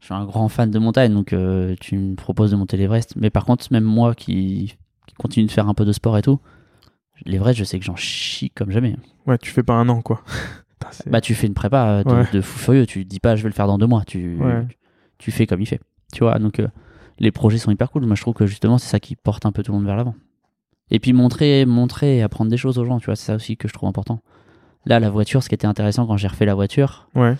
Je 0.00 0.06
suis 0.06 0.14
un 0.14 0.24
grand 0.24 0.48
fan 0.48 0.70
de 0.70 0.78
montagne, 0.78 1.12
donc 1.12 1.32
euh, 1.32 1.74
tu 1.80 1.96
me 1.96 2.14
proposes 2.16 2.50
de 2.50 2.56
monter 2.56 2.76
l'Everest. 2.76 3.14
Mais 3.16 3.30
par 3.30 3.44
contre, 3.44 3.66
même 3.72 3.84
moi 3.84 4.14
qui, 4.14 4.76
qui 5.06 5.14
continue 5.14 5.46
de 5.46 5.50
faire 5.50 5.68
un 5.68 5.74
peu 5.74 5.84
de 5.84 5.92
sport 5.92 6.16
et 6.18 6.22
tout, 6.22 6.38
l'Everest, 7.24 7.58
je 7.58 7.64
sais 7.64 7.78
que 7.78 7.84
j'en 7.84 7.96
chie 7.96 8.50
comme 8.50 8.70
jamais. 8.70 8.96
Ouais, 9.26 9.38
tu 9.38 9.50
fais 9.50 9.62
pas 9.62 9.74
un 9.74 9.88
an, 9.88 10.02
quoi. 10.02 10.22
Putain, 10.78 11.10
Bah, 11.10 11.20
tu 11.20 11.34
fais 11.34 11.46
une 11.46 11.54
prépa 11.54 11.86
euh, 11.86 12.04
de, 12.04 12.10
Ouais. 12.12 12.24
de 12.32 12.40
fou 12.40 12.58
furieux. 12.58 12.86
Tu 12.86 13.04
dis 13.04 13.18
pas, 13.20 13.34
je 13.36 13.42
vais 13.42 13.48
le 13.48 13.54
faire 13.54 13.66
dans 13.66 13.78
deux 13.78 13.86
mois. 13.86 14.04
Tu, 14.06 14.36
Ouais. 14.38 14.66
tu 15.18 15.30
fais 15.30 15.46
comme 15.46 15.60
il 15.60 15.66
fait. 15.66 15.80
Tu 16.12 16.22
vois, 16.22 16.38
donc 16.38 16.60
euh, 16.60 16.68
les 17.18 17.32
projets 17.32 17.58
sont 17.58 17.70
hyper 17.70 17.90
cool. 17.90 18.04
Moi, 18.06 18.14
je 18.16 18.20
trouve 18.20 18.34
que 18.34 18.46
justement, 18.46 18.76
c'est 18.78 18.88
ça 18.88 19.00
qui 19.00 19.16
porte 19.16 19.46
un 19.46 19.52
peu 19.52 19.62
tout 19.62 19.72
le 19.72 19.78
monde 19.78 19.86
vers 19.86 19.96
l'avant. 19.96 20.14
Et 20.90 21.00
puis 21.00 21.12
montrer, 21.14 21.64
montrer 21.66 22.18
et 22.18 22.22
apprendre 22.22 22.50
des 22.50 22.56
choses 22.58 22.78
aux 22.78 22.84
gens, 22.84 23.00
tu 23.00 23.06
vois, 23.06 23.16
c'est 23.16 23.26
ça 23.26 23.34
aussi 23.34 23.56
que 23.56 23.66
je 23.66 23.72
trouve 23.72 23.88
important. 23.88 24.20
Là, 24.86 25.00
la 25.00 25.10
voiture, 25.10 25.42
ce 25.42 25.48
qui 25.48 25.54
était 25.54 25.66
intéressant 25.66 26.06
quand 26.06 26.16
j'ai 26.16 26.28
refait 26.28 26.46
la 26.46 26.54
voiture, 26.54 27.08
Ouais. 27.14 27.34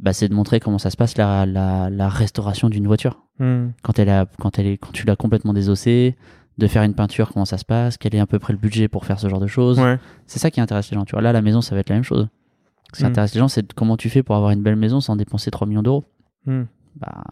bah, 0.00 0.12
c'est 0.12 0.28
de 0.28 0.34
montrer 0.34 0.60
comment 0.60 0.78
ça 0.78 0.90
se 0.90 0.96
passe 0.96 1.16
la, 1.18 1.44
la, 1.46 1.90
la 1.90 2.08
restauration 2.08 2.68
d'une 2.68 2.86
voiture. 2.86 3.22
Hmm. 3.38 3.68
quand 3.82 3.98
elle 3.98 4.08
a, 4.08 4.24
quand 4.40 4.58
elle 4.58 4.66
est, 4.66 4.78
quand 4.78 4.92
tu 4.92 5.04
l'as 5.04 5.16
complètement 5.16 5.52
désossée, 5.52 6.16
de 6.56 6.66
faire 6.66 6.82
une 6.84 6.94
peinture, 6.94 7.32
comment 7.34 7.44
ça 7.44 7.58
se 7.58 7.66
passe, 7.66 7.98
quel 7.98 8.14
est 8.14 8.18
à 8.18 8.26
peu 8.26 8.38
près 8.38 8.54
le 8.54 8.58
budget 8.58 8.88
pour 8.88 9.04
faire 9.04 9.18
ce 9.20 9.28
genre 9.28 9.40
de 9.40 9.46
choses. 9.46 9.78
Ouais. 9.78 9.98
C'est 10.26 10.38
ça 10.38 10.50
qui 10.50 10.58
intéresse 10.60 10.90
les 10.90 10.94
gens. 10.96 11.04
Tu 11.04 11.12
vois, 11.12 11.20
là, 11.20 11.32
la 11.34 11.42
maison, 11.42 11.60
ça 11.60 11.74
va 11.74 11.80
être 11.82 11.90
la 11.90 11.96
même 11.96 12.02
chose. 12.04 12.28
Ce 12.94 12.98
qui 12.98 13.04
Mm. 13.04 13.08
intéresse 13.08 13.34
les 13.34 13.40
gens, 13.40 13.48
c'est 13.48 13.74
comment 13.74 13.98
tu 13.98 14.08
fais 14.08 14.22
pour 14.22 14.36
avoir 14.36 14.52
une 14.52 14.62
belle 14.62 14.76
maison 14.76 15.00
sans 15.00 15.16
dépenser 15.16 15.50
3 15.50 15.66
millions 15.66 15.82
d'euros. 15.82 16.04
Hmm. 16.46 16.62
Bah, 16.94 17.24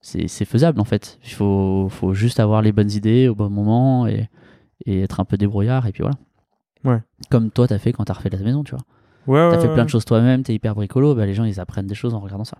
c'est 0.00 0.26
c'est 0.26 0.44
faisable 0.44 0.80
en 0.80 0.84
fait. 0.84 1.18
Il 1.24 1.30
faut, 1.30 1.88
faut 1.90 2.12
juste 2.12 2.40
avoir 2.40 2.60
les 2.60 2.72
bonnes 2.72 2.90
idées 2.90 3.28
au 3.28 3.34
bon 3.36 3.48
moment 3.50 4.06
et, 4.08 4.28
et 4.84 5.02
être 5.02 5.20
un 5.20 5.24
peu 5.24 5.36
débrouillard 5.36 5.86
et 5.86 5.92
puis 5.92 6.02
voilà. 6.02 6.16
Ouais. 6.84 7.00
Comme 7.30 7.50
toi, 7.50 7.66
t'as 7.66 7.78
fait 7.78 7.92
quand 7.92 8.04
t'as 8.04 8.12
refait 8.14 8.30
ta 8.30 8.38
maison, 8.38 8.62
tu 8.64 8.74
vois. 8.74 8.84
Ouais, 9.26 9.50
T'as 9.50 9.56
ouais, 9.56 9.62
fait 9.62 9.68
ouais. 9.68 9.74
plein 9.74 9.84
de 9.84 9.90
choses 9.90 10.04
toi-même, 10.04 10.42
t'es 10.42 10.54
hyper 10.54 10.74
bricolo, 10.74 11.14
bah, 11.14 11.24
les 11.24 11.32
gens 11.34 11.44
ils 11.44 11.58
apprennent 11.60 11.86
des 11.86 11.94
choses 11.94 12.12
en 12.14 12.20
regardant 12.20 12.44
ça. 12.44 12.58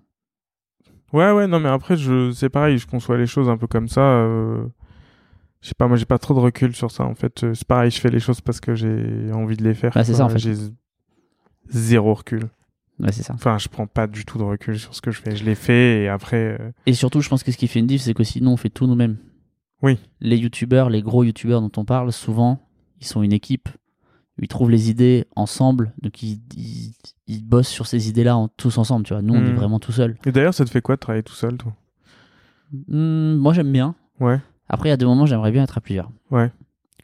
Ouais, 1.13 1.31
ouais, 1.31 1.47
non, 1.47 1.61
mais 1.61 1.69
après, 1.69 1.97
je... 1.97 2.31
c'est 2.33 2.49
pareil, 2.49 2.79
je 2.79 2.87
conçois 2.87 3.17
les 3.19 3.27
choses 3.27 3.49
un 3.49 3.57
peu 3.59 3.67
comme 3.67 3.87
ça. 3.89 4.01
euh, 4.01 4.65
Je 5.61 5.69
sais 5.69 5.75
pas, 5.77 5.87
moi, 5.87 5.97
j'ai 5.97 6.07
pas 6.07 6.19
trop 6.19 6.35
de 6.35 6.41
recul 6.41 6.75
sur 6.75 6.91
ça, 6.91 7.05
en 7.05 7.15
fait. 7.15 7.45
Euh, 7.45 7.55
C'est 7.55 7.67
pareil, 7.69 7.91
je 7.91 8.01
fais 8.01 8.09
les 8.11 8.19
choses 8.19 8.41
parce 8.41 8.61
que 8.61 8.75
j'ai 8.75 9.31
envie 9.33 9.57
de 9.57 9.63
les 9.63 9.75
faire. 9.75 9.93
Bah, 9.95 10.03
c'est 10.05 10.15
ça, 10.15 10.25
en 10.25 10.29
fait. 10.31 10.39
J'ai 10.39 10.55
zéro 11.69 12.15
recul. 12.15 12.45
Ouais, 13.01 13.13
c'est 13.13 13.23
ça. 13.23 13.35
Enfin, 13.35 13.59
je 13.59 13.69
prends 13.69 13.87
pas 13.87 14.07
du 14.07 14.25
tout 14.25 14.39
de 14.39 14.43
recul 14.45 14.79
sur 14.79 14.95
ce 14.95 15.01
que 15.03 15.11
je 15.11 15.21
fais. 15.21 15.35
Je 15.37 15.45
l'ai 15.45 15.55
fait 15.57 16.03
et 16.03 16.09
après. 16.09 16.57
euh, 16.61 16.71
Et 16.87 16.95
surtout, 16.95 17.21
je 17.21 17.29
pense 17.29 17.43
que 17.43 17.53
ce 17.53 17.57
qui 17.57 17.67
fait 17.69 17.81
une 17.81 17.87
diff, 17.87 18.03
c'est 18.03 18.15
que 18.15 18.25
sinon 18.25 18.53
on 18.53 18.57
fait 18.57 18.71
tout 18.71 18.87
nous-mêmes. 18.87 19.17
Oui. 19.83 19.99
Les 20.21 20.37
youtubeurs, 20.37 20.91
les 20.91 21.03
gros 21.03 21.25
youtubeurs 21.25 21.61
dont 21.61 21.73
on 21.77 21.85
parle, 21.85 22.13
souvent, 22.13 22.61
ils 23.01 23.07
sont 23.07 23.23
une 23.23 23.33
équipe. 23.33 23.69
Ils 24.41 24.49
trouvent 24.49 24.71
les 24.71 24.91
idées 24.91 25.27
ensemble, 25.37 25.93
donc 26.03 26.23
ils, 26.23 26.41
ils, 26.57 26.93
ils 27.29 27.45
bossent 27.45 27.69
sur 27.69 27.87
ces 27.87 28.09
idées-là 28.09 28.37
en- 28.37 28.49
tous 28.49 28.79
ensemble. 28.79 29.07
Tu 29.07 29.13
vois, 29.13 29.23
nous, 29.23 29.33
on 29.35 29.45
est 29.47 29.53
Mm. 29.53 29.57
vraiment 29.57 29.79
tout 29.79 29.93
seul. 29.93 30.17
Et 30.27 30.33
d'ailleurs, 30.33 30.55
ça 30.55 30.65
te 30.65 30.71
fait 30.71 30.81
quoi 30.83 30.97
de 30.97 31.01
travailler 31.01 31.23
tout 31.23 31.35
seul, 31.35 31.57
toi? 31.57 31.73
Hmm, 32.89 33.37
moi, 33.37 33.53
j'aime 33.53 33.71
bien. 33.73 33.95
Ouais. 34.21 34.41
Après, 34.69 34.89
il 34.89 34.91
y 34.91 34.93
a 34.93 34.97
des 34.97 35.05
moments, 35.05 35.27
j'aimerais 35.27 35.53
bien 35.53 35.63
être 35.63 35.79
à 35.79 35.81
plusieurs. 35.81 36.11
Ouais. 36.31 36.51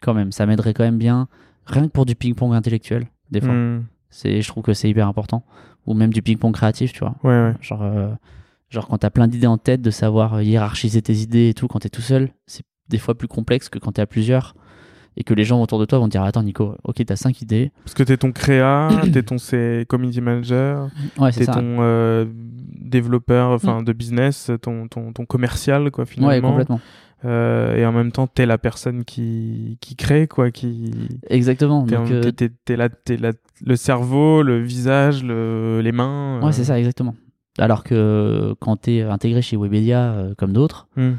Quand 0.00 0.14
même, 0.14 0.32
ça 0.32 0.46
m'aiderait 0.46 0.74
quand 0.74 0.82
même 0.84 0.98
bien. 0.98 1.28
Rien 1.66 1.82
que 1.86 1.92
pour 1.92 2.06
du 2.06 2.14
ping-pong 2.16 2.54
intellectuel, 2.54 3.06
des 3.30 3.40
fois. 3.40 3.52
Hmm. 3.54 3.84
C'est, 4.08 4.42
je 4.42 4.48
trouve 4.48 4.64
que 4.64 4.74
c'est 4.74 4.88
hyper 4.88 5.06
important. 5.06 5.44
Ou 5.86 5.94
même 5.94 6.12
du 6.12 6.22
ping-pong 6.22 6.52
créatif, 6.52 6.92
tu 6.92 7.00
vois. 7.00 7.14
Ouais, 7.22 7.30
ouais. 7.30 7.54
Genre, 7.60 7.82
euh, 7.82 8.08
genre 8.70 8.88
quand 8.88 8.98
t'as 8.98 9.10
plein 9.10 9.28
d'idées 9.28 9.46
en 9.46 9.58
tête, 9.58 9.82
de 9.82 9.90
savoir 9.90 10.42
hiérarchiser 10.42 11.00
tes 11.02 11.14
idées 11.14 11.50
et 11.50 11.54
tout, 11.54 11.68
quand 11.68 11.78
t'es 11.80 11.90
tout 11.90 12.02
seul, 12.02 12.30
c'est 12.46 12.64
des 12.88 12.98
fois 12.98 13.14
plus 13.16 13.28
complexe 13.28 13.68
que 13.68 13.78
quand 13.78 13.92
t'es 13.92 14.02
à 14.02 14.06
plusieurs 14.06 14.56
et 15.16 15.24
que 15.24 15.34
les 15.34 15.44
gens 15.44 15.60
autour 15.62 15.78
de 15.78 15.84
toi 15.84 15.98
vont 15.98 16.06
te 16.06 16.10
dire 16.12 16.22
Attends, 16.22 16.42
Nico, 16.42 16.74
ok, 16.84 17.04
t'as 17.04 17.16
cinq 17.16 17.42
idées. 17.42 17.72
Parce 17.84 17.94
que 17.94 18.02
t'es 18.02 18.16
ton 18.16 18.32
créa, 18.32 18.88
t'es 19.12 19.22
ton 19.22 19.36
community 19.88 20.20
manager, 20.20 20.88
Ouais, 21.18 21.32
t'es 21.32 21.46
ton 21.46 21.76
euh, 21.80 22.24
développeur 22.80 23.50
enfin 23.50 23.82
de 23.82 23.92
business, 23.92 24.50
ton, 24.62 24.88
ton, 24.88 25.12
ton 25.12 25.24
commercial, 25.24 25.90
quoi, 25.90 26.04
Ouais, 26.04 26.10
finalement. 26.10 26.50
complètement. 26.50 26.80
Euh, 27.26 27.76
et 27.76 27.84
en 27.84 27.92
même 27.92 28.12
temps, 28.12 28.26
t'es 28.26 28.46
la 28.46 28.56
personne 28.56 29.04
qui, 29.04 29.76
qui 29.82 29.94
crée, 29.94 30.26
quoi, 30.26 30.50
qui. 30.50 30.90
Exactement. 31.28 31.84
T'es, 31.84 31.96
euh, 31.96 32.76
là- 32.76 32.88
t'es 32.88 33.16
là- 33.18 33.32
le 33.62 33.76
cerveau, 33.76 34.42
le 34.42 34.58
visage, 34.62 35.22
le, 35.22 35.80
les 35.82 35.92
mains. 35.92 36.40
ouais, 36.40 36.48
euh. 36.48 36.52
c'est 36.52 36.64
ça, 36.64 36.78
exactement. 36.78 37.14
Alors 37.58 37.84
que 37.84 38.54
quand 38.60 38.76
t'es 38.76 39.02
intégré 39.02 39.42
chez 39.42 39.58
Webedia, 39.58 40.12
euh, 40.12 40.34
comme 40.34 40.52
d'autres, 40.54 40.88
Hmm. 40.96 41.12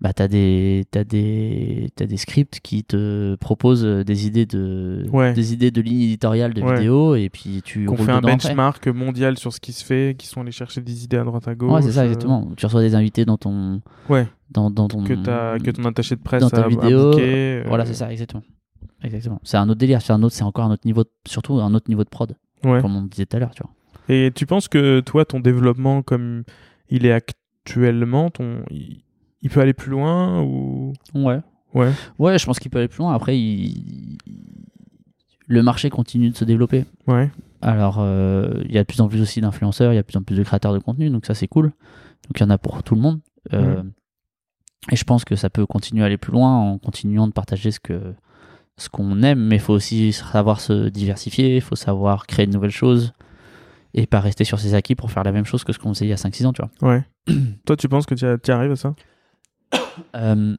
Bah 0.00 0.12
t'as 0.14 0.28
des 0.28 0.86
t'as 0.90 1.04
des 1.04 1.90
t'as 1.94 2.06
des 2.06 2.16
scripts 2.16 2.60
qui 2.60 2.84
te 2.84 3.34
proposent 3.36 3.84
des 3.84 4.26
idées 4.26 4.46
de 4.46 5.04
Ouais. 5.12 5.32
des 5.34 5.52
idées 5.52 5.70
de 5.70 5.80
ligne 5.82 6.00
éditoriale 6.02 6.54
de 6.54 6.62
Ouais. 6.62 6.76
vidéo 6.76 7.14
et 7.16 7.28
puis 7.28 7.60
tu 7.64 7.86
roules 7.86 7.98
fait 7.98 8.10
un 8.12 8.16
après. 8.18 8.32
benchmark 8.32 8.86
mondial 8.88 9.36
sur 9.38 9.52
ce 9.52 9.60
qui 9.60 9.72
se 9.74 9.84
fait, 9.84 10.16
qui 10.18 10.26
sont 10.26 10.40
allés 10.40 10.52
chercher 10.52 10.80
des 10.80 11.04
idées 11.04 11.18
à 11.18 11.24
droite 11.24 11.46
à 11.48 11.54
gauche. 11.54 11.70
Ouais, 11.72 11.82
c'est 11.82 11.92
ça 11.92 12.00
euh, 12.00 12.04
exactement. 12.04 12.48
Tu 12.56 12.64
reçois 12.64 12.80
des 12.80 12.94
invités 12.94 13.24
dans 13.26 13.36
ton 13.36 13.82
Ouais, 14.08 14.26
dans, 14.50 14.70
dans 14.70 14.88
ton 14.88 15.04
que, 15.04 15.12
que 15.58 15.70
ton 15.70 15.84
attaché 15.84 16.16
de 16.16 16.22
presse 16.22 16.40
dans 16.42 16.48
ta 16.50 16.62
a, 16.62 16.64
a 16.64 16.68
vidéo, 16.68 17.18
euh, 17.18 17.62
Voilà, 17.66 17.84
c'est 17.84 17.94
ça 17.94 18.10
exactement. 18.10 18.42
Exactement. 19.02 19.40
C'est 19.44 19.56
un 19.58 19.68
autre 19.68 19.78
délire, 19.78 20.00
c'est 20.02 20.12
un 20.12 20.22
autre 20.22 20.34
c'est 20.34 20.44
encore 20.44 20.64
un 20.64 20.70
autre 20.72 20.86
niveau 20.86 21.04
de- 21.04 21.10
surtout 21.26 21.54
un 21.60 21.72
autre 21.74 21.88
niveau 21.90 22.04
de 22.04 22.08
prod 22.10 22.34
Ouais. 22.64 22.80
comme 22.82 22.96
on 22.96 23.02
disait 23.02 23.26
tout 23.26 23.36
à 23.36 23.40
l'heure, 23.40 23.52
tu 23.54 23.62
vois. 23.62 23.70
Et 24.14 24.30
tu 24.34 24.44
penses 24.46 24.66
que 24.68 25.00
toi, 25.00 25.24
ton 25.24 25.40
développement 25.40 26.02
comme 26.02 26.42
il 26.88 27.06
est 27.06 27.12
actuellement, 27.12 28.30
ton, 28.30 28.62
il, 28.70 29.02
il 29.42 29.50
peut 29.50 29.60
aller 29.60 29.72
plus 29.74 29.90
loin 29.90 30.42
ou? 30.42 30.92
Ouais. 31.14 31.40
ouais, 31.74 31.92
Ouais, 32.18 32.38
je 32.38 32.46
pense 32.46 32.58
qu'il 32.58 32.70
peut 32.70 32.78
aller 32.78 32.88
plus 32.88 32.98
loin. 32.98 33.14
Après, 33.14 33.38
il- 33.38 34.18
le 35.46 35.62
marché 35.62 35.90
continue 35.90 36.30
de 36.30 36.36
se 36.36 36.44
développer. 36.44 36.84
ouais, 37.06 37.30
Alors, 37.62 37.96
euh, 37.98 38.62
il 38.66 38.72
y 38.72 38.78
a 38.78 38.82
de 38.82 38.86
plus 38.86 39.00
en 39.00 39.08
plus 39.08 39.20
aussi 39.20 39.40
d'influenceurs, 39.40 39.92
il 39.92 39.96
y 39.96 39.98
a 39.98 40.02
de 40.02 40.06
plus 40.06 40.16
en 40.16 40.22
plus 40.22 40.36
de 40.36 40.42
créateurs 40.42 40.72
de 40.72 40.78
contenu, 40.78 41.10
donc 41.10 41.26
ça 41.26 41.34
c'est 41.34 41.48
cool. 41.48 41.66
Donc 41.66 42.36
il 42.36 42.40
y 42.40 42.44
en 42.44 42.50
a 42.50 42.58
pour 42.58 42.82
tout 42.82 42.94
le 42.94 43.00
monde. 43.00 43.20
Euh, 43.52 43.82
Et 44.90 44.96
je 44.96 45.04
pense 45.04 45.24
que 45.26 45.36
ça 45.36 45.50
peut 45.50 45.66
continuer 45.66 46.02
à 46.02 46.06
aller 46.06 46.16
plus 46.16 46.32
loin 46.32 46.56
en 46.56 46.78
continuant 46.78 47.26
de 47.26 47.32
partager 47.32 47.70
ce 47.70 47.80
que 47.80 48.14
ce 48.78 48.88
qu'on 48.88 49.22
aime, 49.22 49.40
mais 49.40 49.56
il 49.56 49.60
faut 49.60 49.74
aussi 49.74 50.10
savoir 50.12 50.58
se 50.60 50.88
diversifier, 50.88 51.56
il 51.56 51.60
faut 51.60 51.76
savoir 51.76 52.26
créer 52.26 52.46
de 52.46 52.52
nouvelles 52.52 52.70
choses 52.70 53.12
et 53.92 54.06
pas 54.06 54.20
rester 54.20 54.44
sur 54.44 54.58
ses 54.58 54.72
acquis 54.72 54.94
pour 54.94 55.10
faire 55.10 55.22
la 55.22 55.32
même 55.32 55.44
chose 55.44 55.64
que 55.64 55.72
ce 55.74 55.78
qu'on 55.78 55.92
faisait 55.92 56.06
il 56.06 56.08
y 56.08 56.12
a 56.14 56.16
5-6 56.16 56.46
ans, 56.46 56.54
tu 56.54 56.62
vois. 56.62 56.90
ouais. 56.94 57.04
toi, 57.66 57.76
tu 57.76 57.88
penses 57.90 58.06
que 58.06 58.14
tu 58.36 58.50
arrives 58.50 58.70
à 58.72 58.76
ça? 58.76 58.94
Euh, 60.16 60.56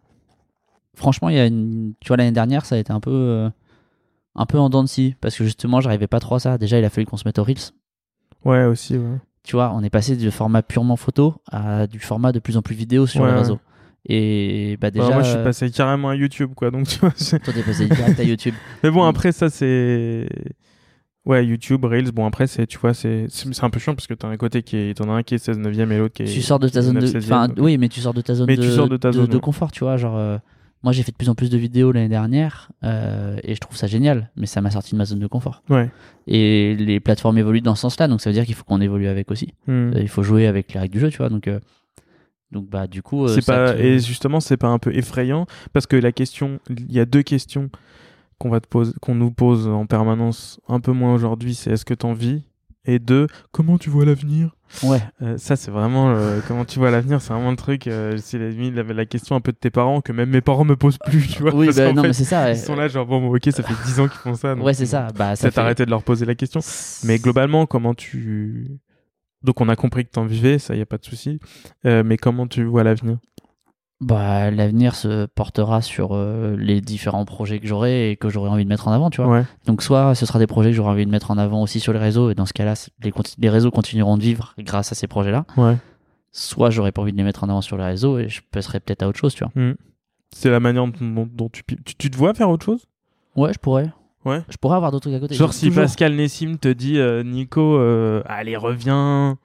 franchement, 0.95 1.29
il 1.29 1.35
y 1.35 1.39
a 1.39 1.45
une... 1.45 1.93
tu 1.99 2.07
vois, 2.09 2.17
l'année 2.17 2.31
dernière, 2.31 2.65
ça 2.65 2.75
a 2.75 2.77
été 2.77 2.91
un 2.93 2.99
peu, 2.99 3.11
euh, 3.11 3.49
un 4.35 4.45
peu 4.45 4.57
en 4.59 4.69
dents 4.69 4.83
de 4.83 4.87
scie 4.89 5.15
parce 5.21 5.35
que 5.37 5.43
justement, 5.43 5.81
j'arrivais 5.81 6.07
pas 6.07 6.19
trop 6.19 6.35
à 6.35 6.39
ça. 6.39 6.57
Déjà, 6.57 6.79
il 6.79 6.85
a 6.85 6.89
fallu 6.89 7.05
qu'on 7.05 7.17
se 7.17 7.23
mette 7.27 7.39
au 7.39 7.43
Reels. 7.43 7.71
Ouais, 8.45 8.63
aussi. 8.65 8.97
Ouais. 8.97 9.17
tu 9.43 9.55
vois, 9.55 9.71
on 9.73 9.83
est 9.83 9.89
passé 9.89 10.15
du 10.15 10.31
format 10.31 10.61
purement 10.63 10.95
photo 10.95 11.35
à 11.51 11.87
du 11.87 11.99
format 11.99 12.31
de 12.31 12.39
plus 12.39 12.57
en 12.57 12.61
plus 12.61 12.75
vidéo 12.75 13.05
sur 13.07 13.21
Ouais, 13.21 13.27
les 13.27 13.33
ouais. 13.33 13.39
réseaux. 13.39 13.59
Et 14.07 14.77
bah 14.81 14.89
déjà, 14.89 15.09
Bah, 15.09 15.13
moi, 15.15 15.23
je 15.23 15.29
suis 15.29 15.37
euh, 15.37 15.43
passé 15.43 15.69
carrément 15.69 16.09
à 16.09 16.15
YouTube, 16.15 16.53
quoi. 16.55 16.71
Donc, 16.71 16.87
tu 16.87 16.97
vois. 16.99 17.11
toi 17.11 17.53
t'es 17.53 17.61
passé 17.61 17.87
direct 17.87 18.19
à 18.19 18.23
YouTube. 18.23 18.55
Mais 18.83 18.89
bon, 18.89 19.03
Mm. 19.05 19.09
après, 19.09 19.31
ça, 19.31 19.49
c'est. 19.51 20.27
Ouais, 21.23 21.45
YouTube, 21.45 21.85
Reels, 21.85 22.11
bon, 22.11 22.25
après, 22.25 22.47
c'est, 22.47 22.65
tu 22.65 22.79
vois, 22.79 22.95
c'est, 22.95 23.25
c'est 23.29 23.63
un 23.63 23.69
peu 23.69 23.79
chiant 23.79 23.93
parce 23.93 24.07
que 24.07 24.15
t'en 24.15 24.29
as 24.29 24.31
un 24.31 24.37
côté 24.37 24.63
qui 24.63 24.75
est, 24.77 24.97
t'en 24.97 25.07
as 25.09 25.13
un 25.13 25.21
qui 25.23 25.35
est 25.35 25.37
16 25.37 25.59
neuvième 25.59 25.91
et 25.91 25.99
l'autre 25.99 26.15
qui 26.15 26.23
est. 26.23 26.25
tu 26.25 26.41
sors 26.41 26.57
de 26.57 26.67
ta 26.67 26.81
zone 26.81 26.95
de, 26.95 27.01
19, 27.01 27.23
16e, 27.23 27.25
enfin, 27.25 27.47
donc. 27.47 27.57
oui, 27.59 27.77
mais 27.77 27.89
tu 27.89 27.99
sors 27.99 28.13
de 28.13 28.21
ta 28.21 28.33
zone 28.33 28.47
Mais 28.47 28.55
de, 28.57 28.63
tu 28.63 28.69
sors 28.71 28.89
de 28.89 28.97
ta 28.97 29.11
zone, 29.11 29.27
de 29.27 29.37
confort, 29.37 29.71
tu 29.71 29.83
vois, 29.83 29.97
genre. 29.97 30.17
euh, 30.17 30.37
moi, 30.83 30.93
j'ai 30.93 31.03
fait 31.03 31.11
de 31.11 31.17
plus 31.17 31.29
en 31.29 31.35
plus 31.35 31.51
de 31.51 31.59
vidéos 31.59 31.91
l'année 31.91 32.09
dernière 32.09 32.71
euh, 32.83 33.37
et 33.43 33.53
je 33.53 33.59
trouve 33.59 33.77
ça 33.77 33.85
génial, 33.85 34.31
mais 34.35 34.47
ça 34.47 34.61
m'a 34.61 34.71
sorti 34.71 34.93
de 34.93 34.97
ma 34.97 35.05
zone 35.05 35.19
de 35.19 35.27
confort. 35.27 35.61
Ouais. 35.69 35.91
Et 36.25 36.75
les 36.75 36.99
plateformes 36.99 37.37
évoluent 37.37 37.61
dans 37.61 37.75
ce 37.75 37.81
sens-là, 37.81 38.07
donc 38.07 38.19
ça 38.19 38.31
veut 38.31 38.33
dire 38.33 38.45
qu'il 38.47 38.55
faut 38.55 38.63
qu'on 38.63 38.81
évolue 38.81 39.05
avec 39.07 39.29
aussi. 39.29 39.53
Mm. 39.67 39.71
Euh, 39.71 39.91
Il 40.01 40.07
faut 40.09 40.23
jouer 40.23 40.47
avec 40.47 40.73
les 40.73 40.79
règles 40.79 40.93
du 40.93 40.99
jeu, 40.99 41.09
tu 41.11 41.17
vois. 41.19 41.29
Donc, 41.29 41.47
euh, 41.47 41.59
donc 42.51 42.67
bah, 42.67 42.87
du 42.87 43.03
coup, 43.03 43.27
c'est 43.27 43.45
pas 43.45 43.73
te- 43.73 43.79
et 43.79 43.99
justement 43.99 44.39
c'est 44.39 44.57
pas 44.57 44.69
un 44.69 44.79
peu 44.79 44.93
effrayant 44.95 45.45
parce 45.71 45.85
que 45.85 45.95
la 45.95 46.11
question 46.11 46.59
il 46.69 46.91
y 46.91 46.99
a 46.99 47.05
deux 47.05 47.21
questions 47.21 47.69
qu'on 48.41 48.49
va 48.49 48.59
te 48.59 48.67
poser 48.67 48.93
qu'on 49.01 49.15
nous 49.15 49.31
pose 49.31 49.67
en 49.67 49.85
permanence 49.85 50.59
un 50.67 50.79
peu 50.79 50.91
moins 50.91 51.13
aujourd'hui 51.13 51.55
c'est 51.55 51.71
est-ce 51.71 51.85
que 51.85 51.93
t'en 51.93 52.13
vis? 52.13 52.43
Et 52.85 52.97
deux 52.97 53.27
comment 53.51 53.77
tu 53.77 53.89
vois 53.91 54.05
l'avenir? 54.05 54.55
Ouais, 54.83 55.01
Euh, 55.21 55.37
ça 55.37 55.55
c'est 55.55 55.69
vraiment 55.69 56.11
euh, 56.11 56.39
comment 56.47 56.65
tu 56.65 56.79
vois 56.79 56.89
l'avenir 56.91 57.21
c'est 57.21 57.33
vraiment 57.33 57.51
le 57.51 57.57
truc 57.57 57.87
euh, 57.87 58.17
c'est 58.17 58.39
la, 58.39 58.49
la, 58.83 58.93
la 58.93 59.05
question 59.05 59.35
un 59.35 59.41
peu 59.41 59.51
de 59.51 59.57
tes 59.57 59.69
parents 59.69 59.99
que 60.01 60.13
même 60.13 60.29
mes 60.29 60.41
parents 60.41 60.63
me 60.63 60.75
posent 60.77 60.97
plus 60.97 61.27
tu 61.27 61.41
vois 61.43 61.53
oui, 61.53 61.65
parce 61.67 61.77
bah, 61.77 61.91
non, 61.93 62.01
fait, 62.01 62.07
mais 62.07 62.13
c'est 62.13 62.23
ça. 62.23 62.45
ouais. 62.45 62.53
ils 62.53 62.57
sont 62.59 62.75
là 62.75 62.87
genre 62.87 63.05
bon, 63.05 63.35
ok 63.35 63.49
ça 63.51 63.63
fait 63.63 63.73
10 63.85 63.99
ans 63.99 64.07
qu'ils 64.07 64.17
font 64.19 64.33
ça 64.33 64.55
donc 64.55 64.65
Ouais, 64.65 64.73
c'est 64.73 64.85
ça. 64.85 65.07
Bah, 65.15 65.35
ça 65.35 65.51
fait... 65.51 65.59
arrêter 65.59 65.85
de 65.85 65.89
leur 65.91 66.03
poser 66.03 66.25
la 66.25 66.35
question 66.35 66.61
mais 67.05 67.19
globalement 67.19 67.65
comment 67.67 67.93
tu 67.93 68.79
donc 69.43 69.59
on 69.61 69.67
a 69.69 69.75
compris 69.75 70.05
que 70.05 70.11
t'en 70.11 70.25
vivais 70.25 70.57
ça 70.57 70.75
y 70.75 70.81
a 70.81 70.85
pas 70.85 70.97
de 70.97 71.05
souci 71.05 71.39
Euh, 71.85 72.03
mais 72.05 72.17
comment 72.17 72.47
tu 72.47 72.63
vois 72.63 72.83
l'avenir? 72.83 73.17
Bah, 74.01 74.49
l'avenir 74.49 74.95
se 74.95 75.27
portera 75.27 75.81
sur 75.83 76.09
euh, 76.13 76.55
les 76.57 76.81
différents 76.81 77.23
projets 77.23 77.59
que 77.59 77.67
j'aurai 77.67 78.09
et 78.09 78.15
que 78.17 78.29
j'aurai 78.29 78.49
envie 78.49 78.63
de 78.63 78.69
mettre 78.69 78.87
en 78.87 78.91
avant, 78.91 79.11
tu 79.11 79.21
vois. 79.21 79.31
ouais 79.31 79.43
Donc, 79.67 79.83
soit 79.83 80.15
ce 80.15 80.25
sera 80.25 80.39
des 80.39 80.47
projets 80.47 80.71
que 80.71 80.75
j'aurai 80.75 80.89
envie 80.89 81.05
de 81.05 81.11
mettre 81.11 81.29
en 81.29 81.37
avant 81.37 81.61
aussi 81.61 81.79
sur 81.79 81.93
les 81.93 81.99
réseaux, 81.99 82.31
et 82.31 82.35
dans 82.35 82.47
ce 82.47 82.53
cas-là, 82.53 82.73
les, 83.03 83.13
les 83.37 83.49
réseaux 83.49 83.69
continueront 83.69 84.17
de 84.17 84.23
vivre 84.23 84.55
grâce 84.57 84.91
à 84.91 84.95
ces 84.95 85.05
projets-là. 85.07 85.45
ouais 85.57 85.77
Soit 86.31 86.69
j'aurai 86.71 86.91
pas 86.91 87.01
envie 87.03 87.11
de 87.11 87.17
les 87.17 87.23
mettre 87.23 87.43
en 87.43 87.49
avant 87.49 87.61
sur 87.61 87.77
les 87.77 87.83
réseaux 87.83 88.17
et 88.17 88.27
je 88.29 88.41
passerai 88.51 88.79
peut-être 88.79 89.03
à 89.03 89.07
autre 89.07 89.19
chose, 89.19 89.35
tu 89.35 89.43
vois. 89.43 89.51
Mm. 89.61 89.75
C'est 90.33 90.49
la 90.49 90.59
manière 90.61 90.87
dont, 90.87 91.49
tu, 91.49 91.61
tu. 91.65 91.75
Tu 91.95 92.09
te 92.09 92.17
vois 92.17 92.33
faire 92.33 92.49
autre 92.49 92.65
chose? 92.65 92.87
Ouais, 93.35 93.51
je 93.53 93.59
pourrais. 93.59 93.89
Ouais. 94.23 94.41
Je 94.49 94.55
pourrais 94.57 94.77
avoir 94.77 94.91
d'autres 94.91 95.09
trucs 95.09 95.15
à 95.15 95.19
côté. 95.19 95.35
Genre 95.35 95.51
si 95.53 95.67
toujours- 95.67 95.83
Pascal 95.83 96.15
Nessim 96.15 96.55
te 96.57 96.69
dit 96.69 96.99
euh, 96.99 97.21
Nico, 97.23 97.75
euh, 97.77 98.23
allez 98.27 98.55
reviens, 98.55 99.37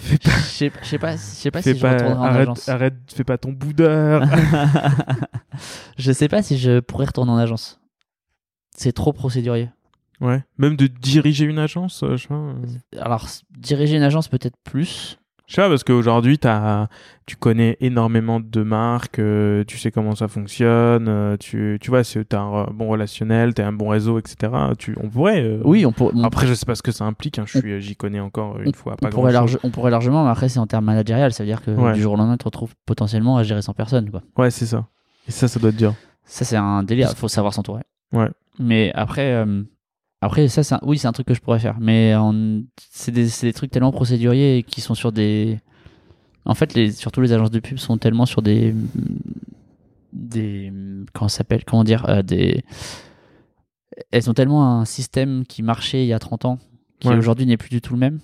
Je 0.00 0.10
sais 0.10 0.70
pas, 0.70 0.80
je 0.82 0.86
sais 0.86 0.98
pas, 0.98 1.16
sais 1.16 1.50
pas 1.50 1.62
si 1.62 1.76
je 1.76 1.86
retournerai 1.86 2.14
en 2.14 2.22
arrête, 2.22 2.42
agence. 2.42 2.68
arrête, 2.68 2.94
fais 3.14 3.24
pas 3.24 3.38
ton 3.38 3.52
boudeur. 3.52 4.22
je 5.98 6.12
sais 6.12 6.28
pas 6.28 6.42
si 6.42 6.58
je 6.58 6.80
pourrais 6.80 7.06
retourner 7.06 7.32
en 7.32 7.36
agence. 7.36 7.80
C'est 8.76 8.92
trop 8.92 9.12
procédurier. 9.12 9.70
ouais. 10.20 10.44
Même 10.56 10.76
de 10.76 10.86
diriger 10.86 11.44
une 11.44 11.58
agence, 11.58 12.02
euh, 12.04 12.16
je 12.16 12.28
euh. 12.30 12.54
Alors, 12.98 13.26
diriger 13.50 13.96
une 13.96 14.02
agence 14.02 14.28
peut-être 14.28 14.56
plus. 14.62 15.18
Je 15.48 15.54
sais 15.54 15.62
pas 15.62 15.68
parce 15.70 15.82
qu'aujourd'hui 15.82 16.38
t'as, 16.38 16.88
tu 17.24 17.36
connais 17.36 17.78
énormément 17.80 18.38
de 18.38 18.62
marques, 18.62 19.18
euh, 19.18 19.64
tu 19.64 19.78
sais 19.78 19.90
comment 19.90 20.14
ça 20.14 20.28
fonctionne, 20.28 21.08
euh, 21.08 21.36
tu, 21.38 21.78
tu 21.80 21.88
vois, 21.90 22.04
si 22.04 22.22
t'as 22.26 22.40
un 22.40 22.64
bon 22.64 22.88
relationnel, 22.88 23.54
t'as 23.54 23.66
un 23.66 23.72
bon 23.72 23.88
réseau, 23.88 24.18
etc. 24.18 24.52
Tu, 24.78 24.94
on 25.02 25.08
pourrait. 25.08 25.42
euh, 25.42 25.60
Oui, 25.64 25.86
on, 25.86 25.92
pour- 25.92 26.12
on 26.14 26.22
Après, 26.22 26.46
je 26.46 26.52
sais 26.52 26.66
pas 26.66 26.74
ce 26.74 26.82
que 26.82 26.92
ça 26.92 27.04
implique. 27.06 27.38
Hein, 27.38 27.44
j'y 27.46 27.96
connais 27.96 28.20
encore 28.20 28.60
une 28.60 28.74
fois 28.74 28.96
pas 28.96 29.08
on 29.08 29.10
pourrait, 29.10 29.32
grand-chose. 29.32 29.52
large- 29.54 29.58
on 29.64 29.70
pourrait 29.70 29.90
largement, 29.90 30.24
mais 30.24 30.30
après 30.30 30.50
c'est 30.50 30.58
en 30.60 30.66
termes 30.66 30.84
managérial, 30.84 31.32
ça 31.32 31.42
veut 31.42 31.48
dire 31.48 31.62
que 31.62 31.70
Ouais. 31.70 31.94
du 31.94 32.02
jour 32.02 32.12
au 32.12 32.16
lendemain 32.16 32.34
tu 32.34 32.40
te 32.40 32.44
retrouves 32.44 32.74
potentiellement 32.84 33.38
à 33.38 33.42
gérer 33.42 33.62
100 33.62 33.72
personnes. 33.72 34.10
Quoi. 34.10 34.22
Ouais, 34.36 34.50
c'est 34.50 34.66
ça. 34.66 34.86
Et 35.26 35.30
ça, 35.30 35.48
ça 35.48 35.58
doit 35.58 35.70
être 35.70 35.76
dur. 35.76 35.94
Ça 36.24 36.44
c'est 36.44 36.56
un 36.56 36.82
délire, 36.82 37.08
il 37.10 37.16
faut 37.16 37.28
savoir 37.28 37.54
s'entourer. 37.54 37.82
Ouais. 38.12 38.28
Mais 38.58 38.92
après, 38.94 39.32
après 40.20 40.48
ça, 40.48 40.62
c'est 40.62 40.74
un- 40.74 40.80
oui 40.82 40.98
c'est 40.98 41.06
un 41.06 41.12
truc 41.12 41.26
que 41.28 41.34
je 41.34 41.40
pourrais 41.40 41.58
faire, 41.60 41.78
mais 41.80 42.14
c'est 42.90 43.12
des, 43.12 43.52
trucs 43.52 43.70
tellement 43.70 43.92
procéduriers 43.92 44.58
et 44.58 44.62
qui 44.62 44.80
sont 44.80 44.94
sur 44.94 45.12
des... 45.12 45.60
En 46.44 46.54
fait, 46.54 46.74
les, 46.74 46.90
surtout 46.92 47.20
les 47.20 47.32
agences 47.32 47.50
de 47.50 47.60
pub 47.60 47.78
sont 47.78 47.98
tellement 47.98 48.26
sur 48.26 48.42
des... 48.42 48.74
des 50.12 50.72
comment 51.12 51.28
ça 51.28 51.38
s'appelle 51.38 51.64
Comment 51.64 51.84
dire 51.84 52.08
euh, 52.08 52.22
des... 52.22 52.64
Elles 54.10 54.30
ont 54.30 54.34
tellement 54.34 54.80
un 54.80 54.84
système 54.84 55.44
qui 55.46 55.62
marchait 55.62 56.04
il 56.04 56.08
y 56.08 56.12
a 56.12 56.18
30 56.18 56.44
ans, 56.44 56.58
qui 57.00 57.08
Ouais. 57.08 57.16
aujourd'hui 57.16 57.46
n'est 57.46 57.56
plus 57.56 57.70
du 57.70 57.80
tout 57.80 57.92
le 57.94 57.98
même, 57.98 58.20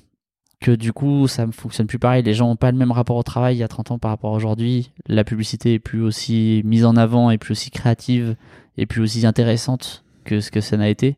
que 0.60 0.70
du 0.70 0.92
coup 0.92 1.26
ça 1.26 1.46
ne 1.46 1.52
fonctionne 1.52 1.86
plus 1.86 1.98
pareil. 1.98 2.22
Les 2.22 2.32
gens 2.34 2.48
n'ont 2.48 2.56
pas 2.56 2.70
le 2.70 2.78
même 2.78 2.92
rapport 2.92 3.16
au 3.16 3.22
travail 3.22 3.56
il 3.56 3.58
y 3.58 3.62
a 3.64 3.68
30 3.68 3.90
ans 3.92 3.98
par 3.98 4.10
rapport 4.10 4.32
à 4.32 4.36
aujourd'hui. 4.36 4.92
La 5.06 5.24
publicité 5.24 5.74
est 5.74 5.78
plus 5.80 6.00
aussi 6.02 6.62
mise 6.64 6.84
en 6.84 6.96
avant, 6.96 7.30
et 7.30 7.38
plus 7.38 7.52
aussi 7.52 7.70
créative, 7.70 8.36
et 8.78 8.86
plus 8.86 9.00
aussi 9.02 9.26
intéressante 9.26 10.04
que 10.24 10.40
ce 10.40 10.50
que 10.50 10.60
ça 10.60 10.76
n'a 10.76 10.88
été. 10.88 11.16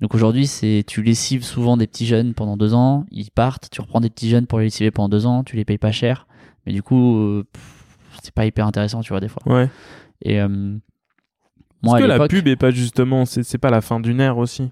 Donc 0.00 0.14
aujourd'hui, 0.14 0.46
c'est 0.46 0.84
tu 0.86 1.02
lessives 1.02 1.44
souvent 1.44 1.76
des 1.76 1.86
petits 1.86 2.06
jeunes 2.06 2.32
pendant 2.34 2.56
deux 2.56 2.72
ans, 2.74 3.04
ils 3.10 3.30
partent, 3.30 3.68
tu 3.70 3.80
reprends 3.80 4.00
des 4.00 4.10
petits 4.10 4.28
jeunes 4.28 4.46
pour 4.46 4.58
les 4.60 4.66
lessiver 4.66 4.90
pendant 4.90 5.08
deux 5.08 5.26
ans, 5.26 5.42
tu 5.44 5.56
les 5.56 5.64
payes 5.64 5.78
pas 5.78 5.90
cher, 5.92 6.26
mais 6.66 6.72
du 6.72 6.82
coup, 6.82 7.16
euh, 7.18 7.44
c'est 8.22 8.32
pas 8.34 8.46
hyper 8.46 8.66
intéressant, 8.66 9.00
tu 9.00 9.08
vois, 9.12 9.20
des 9.20 9.28
fois. 9.28 9.42
Ouais. 9.46 9.68
Et 10.22 10.40
euh, 10.40 10.48
moi, 11.82 11.98
Est-ce 11.98 12.04
à 12.10 12.16
que 12.16 12.20
la 12.22 12.28
pub 12.28 12.46
est 12.46 12.56
pas 12.56 12.70
justement, 12.70 13.24
c'est 13.24 13.42
c'est 13.42 13.58
pas 13.58 13.70
la 13.70 13.80
fin 13.80 13.98
d'une 14.00 14.20
ère 14.20 14.38
aussi? 14.38 14.70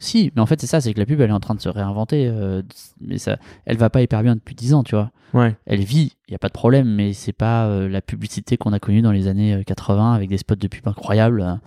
Si, 0.00 0.30
mais 0.36 0.42
en 0.42 0.46
fait, 0.46 0.60
c'est 0.60 0.66
ça, 0.68 0.80
c'est 0.80 0.94
que 0.94 1.00
la 1.00 1.06
pub, 1.06 1.20
elle 1.20 1.30
est 1.30 1.32
en 1.32 1.40
train 1.40 1.54
de 1.56 1.60
se 1.60 1.68
réinventer, 1.68 2.28
euh, 2.28 2.62
mais 3.00 3.18
ça, 3.18 3.36
elle 3.64 3.78
va 3.78 3.90
pas 3.90 4.00
hyper 4.00 4.22
bien 4.22 4.36
depuis 4.36 4.54
10 4.54 4.72
ans, 4.74 4.84
tu 4.84 4.94
vois. 4.94 5.10
Ouais. 5.34 5.56
Elle 5.66 5.80
vit, 5.80 6.12
il 6.28 6.32
y 6.32 6.34
a 6.34 6.38
pas 6.38 6.46
de 6.48 6.52
problème, 6.52 6.88
mais 6.88 7.12
c'est 7.14 7.32
pas 7.32 7.66
euh, 7.66 7.88
la 7.88 8.00
publicité 8.00 8.56
qu'on 8.56 8.72
a 8.72 8.78
connue 8.78 9.02
dans 9.02 9.10
les 9.12 9.26
années 9.26 9.54
euh, 9.54 9.62
80 9.64 10.12
avec 10.14 10.28
des 10.28 10.38
spots 10.38 10.54
de 10.54 10.68
pub 10.68 10.86
incroyables. 10.86 11.58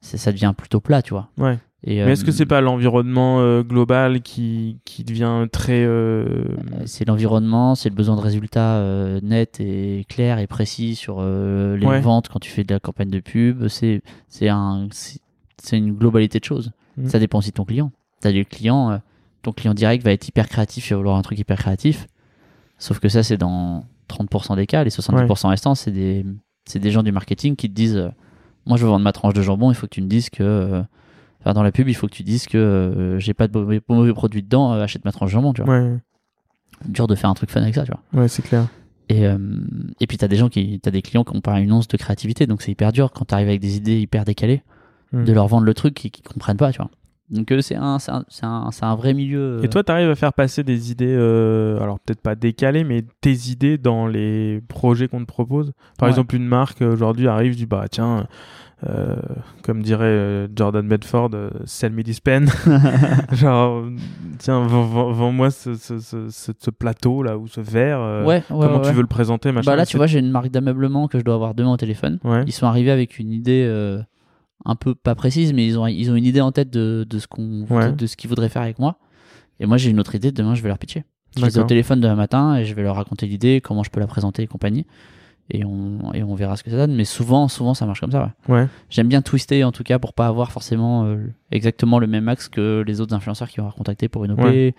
c'est- 0.00 0.16
ça 0.16 0.32
devient 0.32 0.52
plutôt 0.56 0.80
plat, 0.80 1.00
tu 1.02 1.10
vois. 1.14 1.28
Ouais. 1.38 1.58
Et, 1.84 2.04
Mais 2.04 2.12
est-ce 2.12 2.24
que 2.24 2.30
euh, 2.30 2.32
c'est 2.34 2.44
pas 2.46 2.60
l'environnement 2.60 3.40
euh, 3.40 3.62
global 3.62 4.20
qui, 4.20 4.78
qui 4.84 5.02
devient 5.02 5.46
très. 5.50 5.82
euh, 5.84 6.24
Euh, 6.70 6.82
C'est 6.84 7.06
l'environnement, 7.06 7.74
c'est 7.74 7.88
le 7.88 7.94
besoin 7.94 8.16
de 8.16 8.20
résultats 8.20 8.74
euh, 8.76 9.18
nets 9.22 9.60
et 9.60 10.04
clairs 10.08 10.38
et 10.40 10.46
précis 10.46 10.94
sur 10.94 11.16
euh, 11.20 11.76
les 11.78 11.86
Ouais. 11.86 12.00
ventes 12.00 12.28
quand 12.28 12.38
tu 12.38 12.50
fais 12.50 12.64
de 12.64 12.74
la 12.74 12.80
campagne 12.80 13.08
de 13.10 13.20
pub. 13.20 13.66
C'est 13.68 14.02
un 14.48 14.88
une 15.72 15.92
globalité 15.94 16.38
de 16.38 16.44
choses. 16.44 16.70
Mhm. 16.96 17.08
Ça 17.08 17.18
dépend 17.18 17.38
aussi 17.38 17.50
de 17.50 17.54
ton 17.54 17.64
client. 17.64 17.92
T'as 18.20 18.32
des 18.32 18.44
clients, 18.44 18.90
euh, 18.90 18.98
ton 19.42 19.52
client 19.52 19.72
direct 19.74 20.04
va 20.04 20.12
être 20.12 20.28
hyper 20.28 20.48
créatif, 20.48 20.88
il 20.88 20.92
va 20.92 20.96
vouloir 20.98 21.16
un 21.16 21.22
truc 21.22 21.38
hyper 21.38 21.56
créatif. 21.58 22.06
Sauf 22.78 22.98
que 22.98 23.08
ça 23.08 23.22
c'est 23.22 23.36
dans 23.38 23.84
30% 24.08 24.56
des 24.56 24.66
cas, 24.66 24.84
les 24.84 24.90
70% 24.90 25.48
restants 25.48 25.74
c'est 25.74 25.90
des 25.92 26.24
des 26.74 26.90
gens 26.90 27.02
du 27.02 27.10
marketing 27.12 27.56
qui 27.56 27.68
te 27.68 27.74
disent 27.74 27.96
euh, 27.96 28.08
moi 28.66 28.76
je 28.76 28.84
veux 28.84 28.90
vendre 28.90 29.02
ma 29.04 29.12
tranche 29.12 29.34
de 29.34 29.42
jambon, 29.42 29.70
il 29.70 29.74
faut 29.74 29.86
que 29.86 29.94
tu 29.94 30.02
me 30.02 30.06
dises 30.08 30.28
que 30.30 30.42
euh, 30.42 30.82
enfin, 31.40 31.52
dans 31.54 31.62
la 31.62 31.72
pub 31.72 31.88
il 31.88 31.94
faut 31.94 32.06
que 32.06 32.14
tu 32.14 32.22
dises 32.22 32.46
que 32.46 32.58
euh, 32.58 33.18
j'ai 33.18 33.34
pas 33.34 33.48
de 33.48 33.58
mauvais, 33.58 33.80
mauvais 33.88 34.12
produits 34.12 34.42
dedans, 34.42 34.72
euh, 34.72 34.82
achète 34.82 35.04
ma 35.04 35.12
tranche 35.12 35.30
de 35.30 35.34
jambon, 35.34 35.52
tu 35.52 35.62
vois 35.62 35.74
Ouais, 35.74 35.98
dur 36.88 37.06
de 37.06 37.14
faire 37.14 37.30
un 37.30 37.34
truc 37.34 37.50
fun 37.50 37.62
avec 37.62 37.74
ça, 37.74 37.84
tu 37.84 37.92
vois. 37.92 38.22
ouais, 38.22 38.28
c'est 38.28 38.42
clair. 38.42 38.66
Et, 39.08 39.26
euh, 39.26 39.38
et 39.98 40.06
puis, 40.06 40.18
tu 40.18 40.24
as 40.24 40.28
des 40.28 40.36
gens 40.36 40.48
qui, 40.48 40.78
t'as 40.80 40.92
des 40.92 41.02
clients 41.02 41.24
qui 41.24 41.36
ont 41.36 41.40
pas 41.40 41.58
une 41.60 41.72
once 41.72 41.88
de 41.88 41.96
créativité, 41.96 42.46
donc 42.46 42.62
c'est 42.62 42.70
hyper 42.70 42.92
dur 42.92 43.10
quand 43.12 43.24
tu 43.24 43.34
arrives 43.34 43.48
avec 43.48 43.60
des 43.60 43.76
idées 43.76 43.98
hyper 44.00 44.24
décalées 44.24 44.62
Hmm. 45.12 45.24
de 45.24 45.32
leur 45.32 45.48
vendre 45.48 45.64
le 45.66 45.74
truc 45.74 46.06
et 46.06 46.10
qu'ils 46.10 46.22
comprennent 46.22 46.56
pas, 46.56 46.70
tu 46.70 46.78
vois. 46.78 46.88
Donc, 47.30 47.50
euh, 47.50 47.60
c'est 47.60 47.74
un, 47.74 47.98
c'est 47.98 48.12
un, 48.12 48.24
c'est 48.28 48.46
un, 48.46 48.70
c'est 48.70 48.84
un 48.84 48.94
vrai 48.94 49.12
milieu. 49.12 49.40
euh, 49.58 49.62
Et 49.62 49.68
toi, 49.68 49.82
tu 49.82 49.90
arrives 49.90 50.08
à 50.08 50.14
faire 50.14 50.32
passer 50.32 50.62
des 50.62 50.92
idées, 50.92 51.12
euh, 51.18 51.80
alors 51.80 51.98
peut-être 51.98 52.20
pas 52.20 52.36
décalées, 52.36 52.84
mais 52.84 53.04
tes 53.20 53.32
idées 53.50 53.76
dans 53.76 54.06
les 54.06 54.60
projets 54.68 55.08
qu'on 55.08 55.18
te 55.18 55.24
propose? 55.24 55.72
Par 55.98 56.06
Ouais. 56.06 56.10
exemple, 56.12 56.36
une 56.36 56.46
marque 56.46 56.80
aujourd'hui 56.82 57.26
arrive, 57.26 57.56
dit 57.56 57.66
bah 57.66 57.86
tiens, 57.90 58.28
euh, 58.88 59.16
comme 59.62 59.82
dirait 59.82 60.04
euh, 60.06 60.48
Jordan 60.56 60.86
Bedford, 60.88 61.30
euh, 61.34 61.50
sell 61.66 61.92
me 61.92 62.02
this 62.02 62.20
pen. 62.20 62.48
Genre, 63.32 63.84
tiens, 64.38 64.60
vends- 64.66 64.84
vends- 64.86 65.12
vends-moi 65.12 65.50
ce, 65.50 65.74
ce, 65.74 65.98
ce, 65.98 66.28
ce- 66.30 66.52
ce 66.58 66.70
plateau 66.70 67.22
là 67.22 67.36
ou 67.38 67.46
ce 67.46 67.60
verre. 67.60 68.00
ouais, 68.00 68.36
ouais, 68.36 68.42
comment 68.48 68.76
ouais, 68.80 68.88
tu 68.88 68.92
veux 68.94 69.02
le 69.02 69.06
présenter, 69.06 69.52
machin. 69.52 69.70
Bah 69.70 69.76
là, 69.76 69.86
tu 69.86 69.96
vois, 69.96 70.06
j'ai 70.06 70.18
une 70.18 70.30
marque 70.30 70.48
d'ameublement 70.50 71.08
que 71.08 71.18
je 71.18 71.24
dois 71.24 71.34
avoir 71.34 71.54
demain 71.54 71.72
au 71.72 71.76
téléphone. 71.76 72.18
Ils 72.46 72.52
sont 72.52 72.66
arrivés 72.66 72.90
avec 72.90 73.18
une 73.18 73.32
idée 73.32 73.64
euh, 73.68 74.00
un 74.64 74.76
peu 74.76 74.94
pas 74.94 75.14
précise, 75.14 75.52
mais 75.52 75.66
ils 75.66 75.78
ont, 75.78 75.86
ils 75.86 76.10
ont 76.10 76.14
une 76.14 76.24
idée 76.24 76.40
en 76.40 76.52
tête 76.52 76.70
de, 76.70 77.06
de 77.08 77.18
ce 77.18 77.26
qu'on, 77.26 77.64
de 77.92 78.06
ce 78.06 78.16
qu'ils 78.16 78.28
voudraient 78.30 78.48
faire 78.48 78.62
avec 78.62 78.78
moi. 78.78 78.98
Et 79.58 79.66
moi, 79.66 79.76
j'ai 79.76 79.90
une 79.90 80.00
autre 80.00 80.14
idée. 80.14 80.32
Demain, 80.32 80.54
je 80.54 80.62
vais 80.62 80.68
leur 80.68 80.78
pitcher. 80.78 81.04
Je 81.36 81.42
les 81.44 81.58
ai 81.58 81.60
au 81.60 81.64
téléphone 81.68 82.00
demain 82.00 82.16
matin 82.16 82.56
et 82.56 82.64
je 82.64 82.74
vais 82.74 82.82
leur 82.82 82.96
raconter 82.96 83.26
l'idée, 83.26 83.60
comment 83.60 83.82
je 83.84 83.90
peux 83.90 84.00
la 84.00 84.06
présenter 84.08 84.42
et 84.42 84.46
compagnie. 84.48 84.86
Et 85.52 85.64
on, 85.64 86.12
et 86.14 86.22
on 86.22 86.34
verra 86.34 86.56
ce 86.56 86.62
que 86.62 86.70
ça 86.70 86.76
donne. 86.76 86.94
Mais 86.94 87.04
souvent, 87.04 87.48
souvent, 87.48 87.74
ça 87.74 87.86
marche 87.86 88.00
comme 88.00 88.12
ça. 88.12 88.32
Ouais. 88.48 88.54
Ouais. 88.60 88.66
J'aime 88.88 89.08
bien 89.08 89.20
twister 89.22 89.64
en 89.64 89.72
tout 89.72 89.82
cas 89.82 89.98
pour 89.98 90.12
pas 90.12 90.26
avoir 90.26 90.52
forcément 90.52 91.04
euh, 91.06 91.16
exactement 91.50 91.98
le 91.98 92.06
même 92.06 92.28
axe 92.28 92.48
que 92.48 92.84
les 92.86 93.00
autres 93.00 93.14
influenceurs 93.14 93.48
qui 93.48 93.60
vont 93.60 93.70
contacter 93.70 94.08
pour 94.08 94.24
une 94.24 94.32
OP 94.32 94.40
Ouais. 94.40 94.74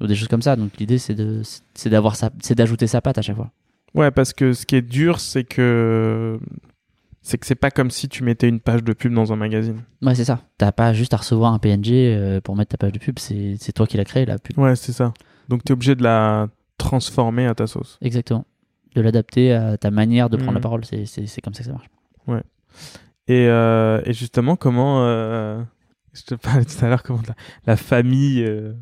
ou 0.00 0.06
des 0.06 0.14
choses 0.14 0.28
comme 0.28 0.42
ça. 0.42 0.56
Donc 0.56 0.70
l'idée 0.78 0.98
c'est 0.98 1.14
de 1.14 1.42
c'est 1.74 1.90
d'avoir 1.90 2.14
c'est 2.16 2.54
d'ajouter 2.54 2.86
sa 2.86 3.00
patte 3.00 3.18
à 3.18 3.22
chaque 3.22 3.36
fois. 3.36 3.50
Ouais, 3.94 4.10
parce 4.10 4.32
que 4.32 4.52
ce 4.52 4.66
qui 4.66 4.76
est 4.76 4.82
dur, 4.82 5.20
c'est 5.20 5.44
que 5.44 6.38
c'est 7.22 7.38
que 7.38 7.46
c'est 7.46 7.54
pas 7.56 7.70
comme 7.70 7.90
si 7.90 8.08
tu 8.08 8.22
mettais 8.22 8.48
une 8.48 8.60
page 8.60 8.84
de 8.84 8.92
pub 8.92 9.12
dans 9.12 9.32
un 9.32 9.36
magazine. 9.36 9.80
Ouais, 10.02 10.14
c'est 10.14 10.24
ça. 10.24 10.40
T'as 10.58 10.70
pas 10.70 10.92
juste 10.92 11.12
à 11.14 11.16
recevoir 11.16 11.52
un 11.52 11.58
PNG 11.58 11.88
euh, 11.92 12.40
pour 12.40 12.54
mettre 12.56 12.70
ta 12.70 12.76
page 12.76 12.92
de 12.92 12.98
pub, 12.98 13.18
c'est 13.18 13.56
c'est 13.58 13.72
toi 13.72 13.86
qui 13.86 13.96
l'as 13.96 14.04
créé 14.04 14.24
la 14.26 14.38
pub. 14.38 14.56
Ouais, 14.58 14.76
c'est 14.76 14.92
ça. 14.92 15.12
Donc 15.48 15.64
tu 15.64 15.72
es 15.72 15.74
obligé 15.74 15.94
de 15.96 16.02
la 16.02 16.48
transformer 16.78 17.46
à 17.46 17.54
ta 17.54 17.66
sauce. 17.66 17.98
Exactement. 18.02 18.44
De 18.96 19.02
l'adapter 19.02 19.52
à 19.52 19.76
ta 19.76 19.90
manière 19.90 20.28
de 20.30 20.36
prendre 20.36 20.54
la 20.54 20.60
parole, 20.60 20.84
c'est 20.84 21.40
comme 21.42 21.54
ça 21.54 21.60
que 21.60 21.66
ça 21.66 21.72
marche. 21.72 21.88
Et, 23.28 23.46
euh, 23.48 24.00
et 24.04 24.12
justement, 24.12 24.56
comment 24.56 25.04
euh, 25.04 25.60
je 26.14 26.22
te 26.22 26.34
parlais 26.34 26.64
tout 26.64 26.82
à 26.84 26.88
l'heure 26.88 27.02
comment 27.02 27.20
la, 27.28 27.34
la 27.66 27.76
famille 27.76 28.42
euh, 28.44 28.72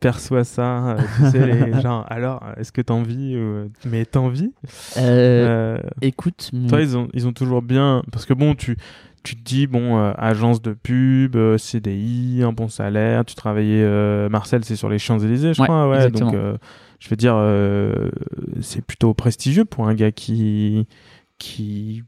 perçoit 0.00 0.44
ça. 0.44 0.96
tu 1.18 1.26
sais, 1.30 1.46
les 1.46 1.80
gens. 1.80 2.02
Alors, 2.08 2.42
est-ce 2.56 2.72
que 2.72 2.80
t'en 2.80 3.02
vis 3.02 3.36
ou... 3.36 3.70
Mais 3.84 4.04
t'en 4.06 4.28
vis? 4.28 4.50
Écoute, 6.02 6.50
Toi, 6.68 6.80
ils 6.80 6.96
ont, 6.96 7.08
ils 7.14 7.26
ont 7.28 7.32
toujours 7.32 7.62
bien. 7.62 8.02
Parce 8.12 8.24
que 8.26 8.32
bon, 8.34 8.54
tu, 8.54 8.76
tu 9.22 9.36
te 9.36 9.42
dis, 9.42 9.66
bon, 9.66 9.98
euh, 9.98 10.12
agence 10.16 10.62
de 10.62 10.72
pub, 10.72 11.36
euh, 11.36 11.58
CDI, 11.58 12.42
un 12.44 12.52
bon 12.52 12.68
salaire. 12.68 13.24
Tu 13.24 13.34
travaillais. 13.34 13.82
euh, 13.84 14.28
Marcel, 14.28 14.64
c'est 14.64 14.76
sur 14.76 14.88
les 14.88 14.98
Champs-Élysées, 14.98 15.54
je 15.54 15.60
Ouais, 15.60 15.66
crois. 15.66 15.88
Ouais, 15.88 16.10
donc, 16.10 16.34
je 16.98 17.08
veux 17.08 17.16
dire, 17.16 17.34
euh, 17.36 18.10
c'est 18.60 18.84
plutôt 18.84 19.14
prestigieux 19.14 19.64
pour 19.64 19.86
un 19.88 19.94
gars 19.94 20.12
qui. 20.12 20.86
qui 21.38 22.02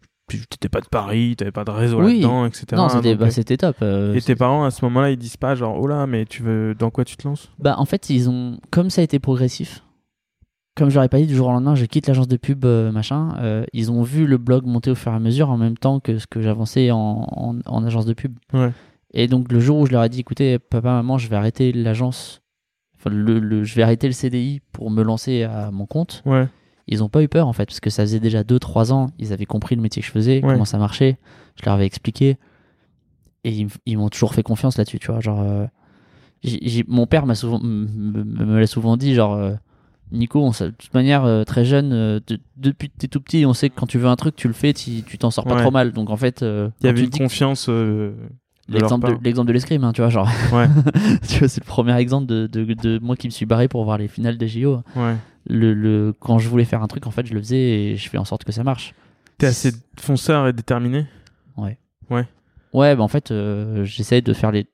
T'étais 0.51 0.69
pas 0.69 0.83
de 0.83 0.89
Paris, 0.89 1.37
t'avais 1.39 1.53
pas 1.53 1.65
de 1.65 1.71
réseau 1.71 2.03
Oui. 2.03 2.17
là-dedans, 2.21 2.45
etc. 2.45 2.67
non, 2.73 2.91
c'était 2.91 3.15
bah, 3.15 3.29
euh, 3.35 3.57
top. 3.57 3.77
euh, 3.81 4.13
et 4.15 4.21
tes 4.21 4.35
parents, 4.37 4.65
à 4.65 4.71
ce 4.71 4.85
moment-là, 4.85 5.11
ils 5.11 5.17
disent 5.17 5.39
pas, 5.39 5.55
genre, 5.55 5.79
oh 5.81 5.87
là, 5.87 6.07
mais 6.07 6.27
tu 6.27 6.43
veux. 6.43 6.75
Dans 6.75 6.91
quoi 6.91 7.07
tu 7.07 7.17
te 7.17 7.27
lances? 7.27 7.51
Bah, 7.59 7.77
en 7.79 7.87
fait, 7.87 8.11
ils 8.11 8.29
ont, 8.29 8.59
comme 8.71 8.91
ça 8.91 9.01
a 9.01 9.05
été 9.05 9.19
progressif, 9.21 9.83
comme 10.77 10.91
je 10.91 10.97
leur 10.97 11.05
ai 11.05 11.09
pas 11.09 11.17
dit 11.19 11.27
du 11.27 11.35
jour 11.35 11.49
au 11.49 11.53
lendemain, 11.53 11.75
je 11.75 11.87
quitte 11.87 12.09
l'agence 12.09 12.29
de 12.29 12.37
pub, 12.37 12.67
euh, 12.67 12.93
machin, 12.93 13.37
euh, 13.39 13.65
ils 13.73 13.91
ont 13.91 14.03
vu 14.03 14.27
le 14.27 14.37
blog 14.37 14.67
monter 14.67 14.91
au 14.91 14.95
fur 14.95 15.11
et 15.13 15.15
à 15.15 15.19
mesure 15.19 15.49
en 15.49 15.57
même 15.57 15.79
temps 15.79 15.99
que 15.99 16.19
ce 16.19 16.27
que 16.27 16.43
j'avançais 16.43 16.91
en, 16.91 17.27
en, 17.31 17.59
en 17.65 17.85
agence 17.87 18.05
de 18.05 18.13
pub. 18.13 18.37
Ouais. 18.53 18.71
Et 19.15 19.29
donc, 19.29 19.51
le 19.51 19.61
jour 19.61 19.79
où 19.79 19.87
je 19.87 19.93
leur 19.93 20.05
ai 20.05 20.11
dit, 20.11 20.21
écoutez, 20.21 20.59
papa, 20.59 20.91
maman, 20.93 21.17
je 21.17 21.29
vais 21.29 21.37
arrêter 21.37 21.73
l'agence, 21.73 22.43
le, 23.09 23.39
le- 23.39 23.65
je 23.65 23.75
vais 23.75 23.83
arrêter 23.83 24.07
le 24.07 24.13
CDI 24.13 24.61
pour 24.73 24.91
me 24.91 25.03
lancer 25.03 25.43
à 25.45 25.71
mon 25.71 25.87
compte, 25.87 26.23
Ouais. 26.27 26.47
ils 26.87 27.03
ont 27.03 27.09
pas 27.09 27.23
eu 27.23 27.29
peur 27.29 27.47
en 27.49 27.53
fait, 27.53 27.67
parce 27.67 27.81
que 27.81 27.91
ça 27.91 28.03
faisait 28.03 28.21
déjà 28.21 28.43
2-3 28.45 28.93
ans, 28.93 29.11
ils 29.19 29.33
avaient 29.33 29.47
compris 29.47 29.75
le 29.77 29.83
métier 29.83 30.01
que 30.03 30.07
je 30.07 30.13
faisais, 30.13 30.43
Ouais. 30.45 30.53
comment 30.53 30.65
ça 30.65 30.79
marchait, 30.79 31.19
je 31.57 31.65
leur 31.65 31.75
avais 31.75 31.87
expliqué, 31.87 32.37
et 33.45 33.67
ils, 33.87 33.97
m'ont 33.99 34.09
toujours 34.09 34.35
fait 34.35 34.43
confiance 34.43 34.77
là-dessus, 34.79 34.99
tu 34.99 35.07
vois. 35.11 35.21
Genre, 35.21 35.41
euh, 35.41 35.67
mon 36.87 37.07
père 37.07 37.27
m'a 37.27 37.35
souvent, 37.35 37.61
me, 37.63 38.59
l'a 38.61 38.67
souvent 38.67 38.97
dit, 38.97 39.15
genre, 39.15 39.35
euh, 39.35 39.55
Nico, 40.11 40.41
on, 40.43 40.51
de 40.51 40.71
toute 40.71 40.95
manière, 40.95 41.25
euh, 41.25 41.45
très 41.45 41.65
jeune, 41.65 41.93
euh, 41.93 42.21
de- 42.27 42.41
depuis 42.57 42.89
que 42.89 42.95
t'es 42.99 43.09
tout 43.09 43.21
petit, 43.21 43.45
on 43.45 43.53
sait 43.53 43.69
que 43.71 43.75
quand 43.75 43.87
tu 43.87 43.99
veux 43.99 44.09
un 44.09 44.17
truc, 44.17 44.35
tu 44.37 44.49
le 44.49 44.55
fais, 44.55 44.73
tu 44.73 45.03
t'en 45.19 45.31
sors 45.31 45.45
pas 45.45 45.55
Ouais. 45.57 45.61
trop 45.63 45.71
mal. 45.71 45.93
Donc 45.93 46.09
en 46.11 46.17
fait, 46.17 46.43
euh, 46.43 46.71
Il 46.81 46.87
y 46.87 46.89
avait 46.89 47.03
une 47.03 47.11
que- 47.11 47.17
l'exemple 48.69 49.19
de, 49.21 49.43
de 49.49 49.53
l'escrime, 49.53 49.85
hein, 49.85 49.93
tu 49.93 50.01
vois, 50.01 50.11
genre, 50.11 50.29
Ouais, 50.53 50.67
tu 51.29 51.39
vois, 51.39 51.49
c'est 51.49 51.63
le 51.63 51.67
premier 51.67 51.97
exemple 51.97 52.27
de, 52.27 52.47
de, 52.47 52.65
de 52.75 52.99
moi 53.01 53.17
qui 53.17 53.27
me 53.27 53.31
suis 53.33 53.47
barré 53.47 53.69
pour 53.69 53.85
voir 53.85 53.99
les 53.99 54.09
finales 54.09 54.39
des 54.39 54.49
JO. 54.49 54.83
ouais. 54.97 55.17
Le, 55.51 55.73
le, 55.73 56.13
quand 56.21 56.39
je 56.39 56.47
voulais 56.49 56.67
faire 56.67 56.83
un 56.83 56.89
truc, 56.89 57.07
en 57.07 57.11
fait, 57.11 57.25
je 57.27 57.33
le 57.33 57.41
faisais 57.41 57.57
et 57.57 57.97
je 57.97 58.09
fais 58.11 58.19
en 58.19 58.27
sorte 58.27 58.45
que 58.45 58.53
ça 58.53 58.65
marche. 58.65 58.93
T'es 59.39 59.47
assez 59.47 59.73
fonceur 59.99 60.47
et 60.47 60.53
déterminé? 60.53 61.07
Ouais, 62.75 62.95
bah 62.95 63.03
en 63.03 63.09
fait, 63.09 63.31
euh, 63.31 63.85
j'essaie 63.85 64.21
de 64.21 64.33
faire 64.35 64.53
les. 64.53 64.67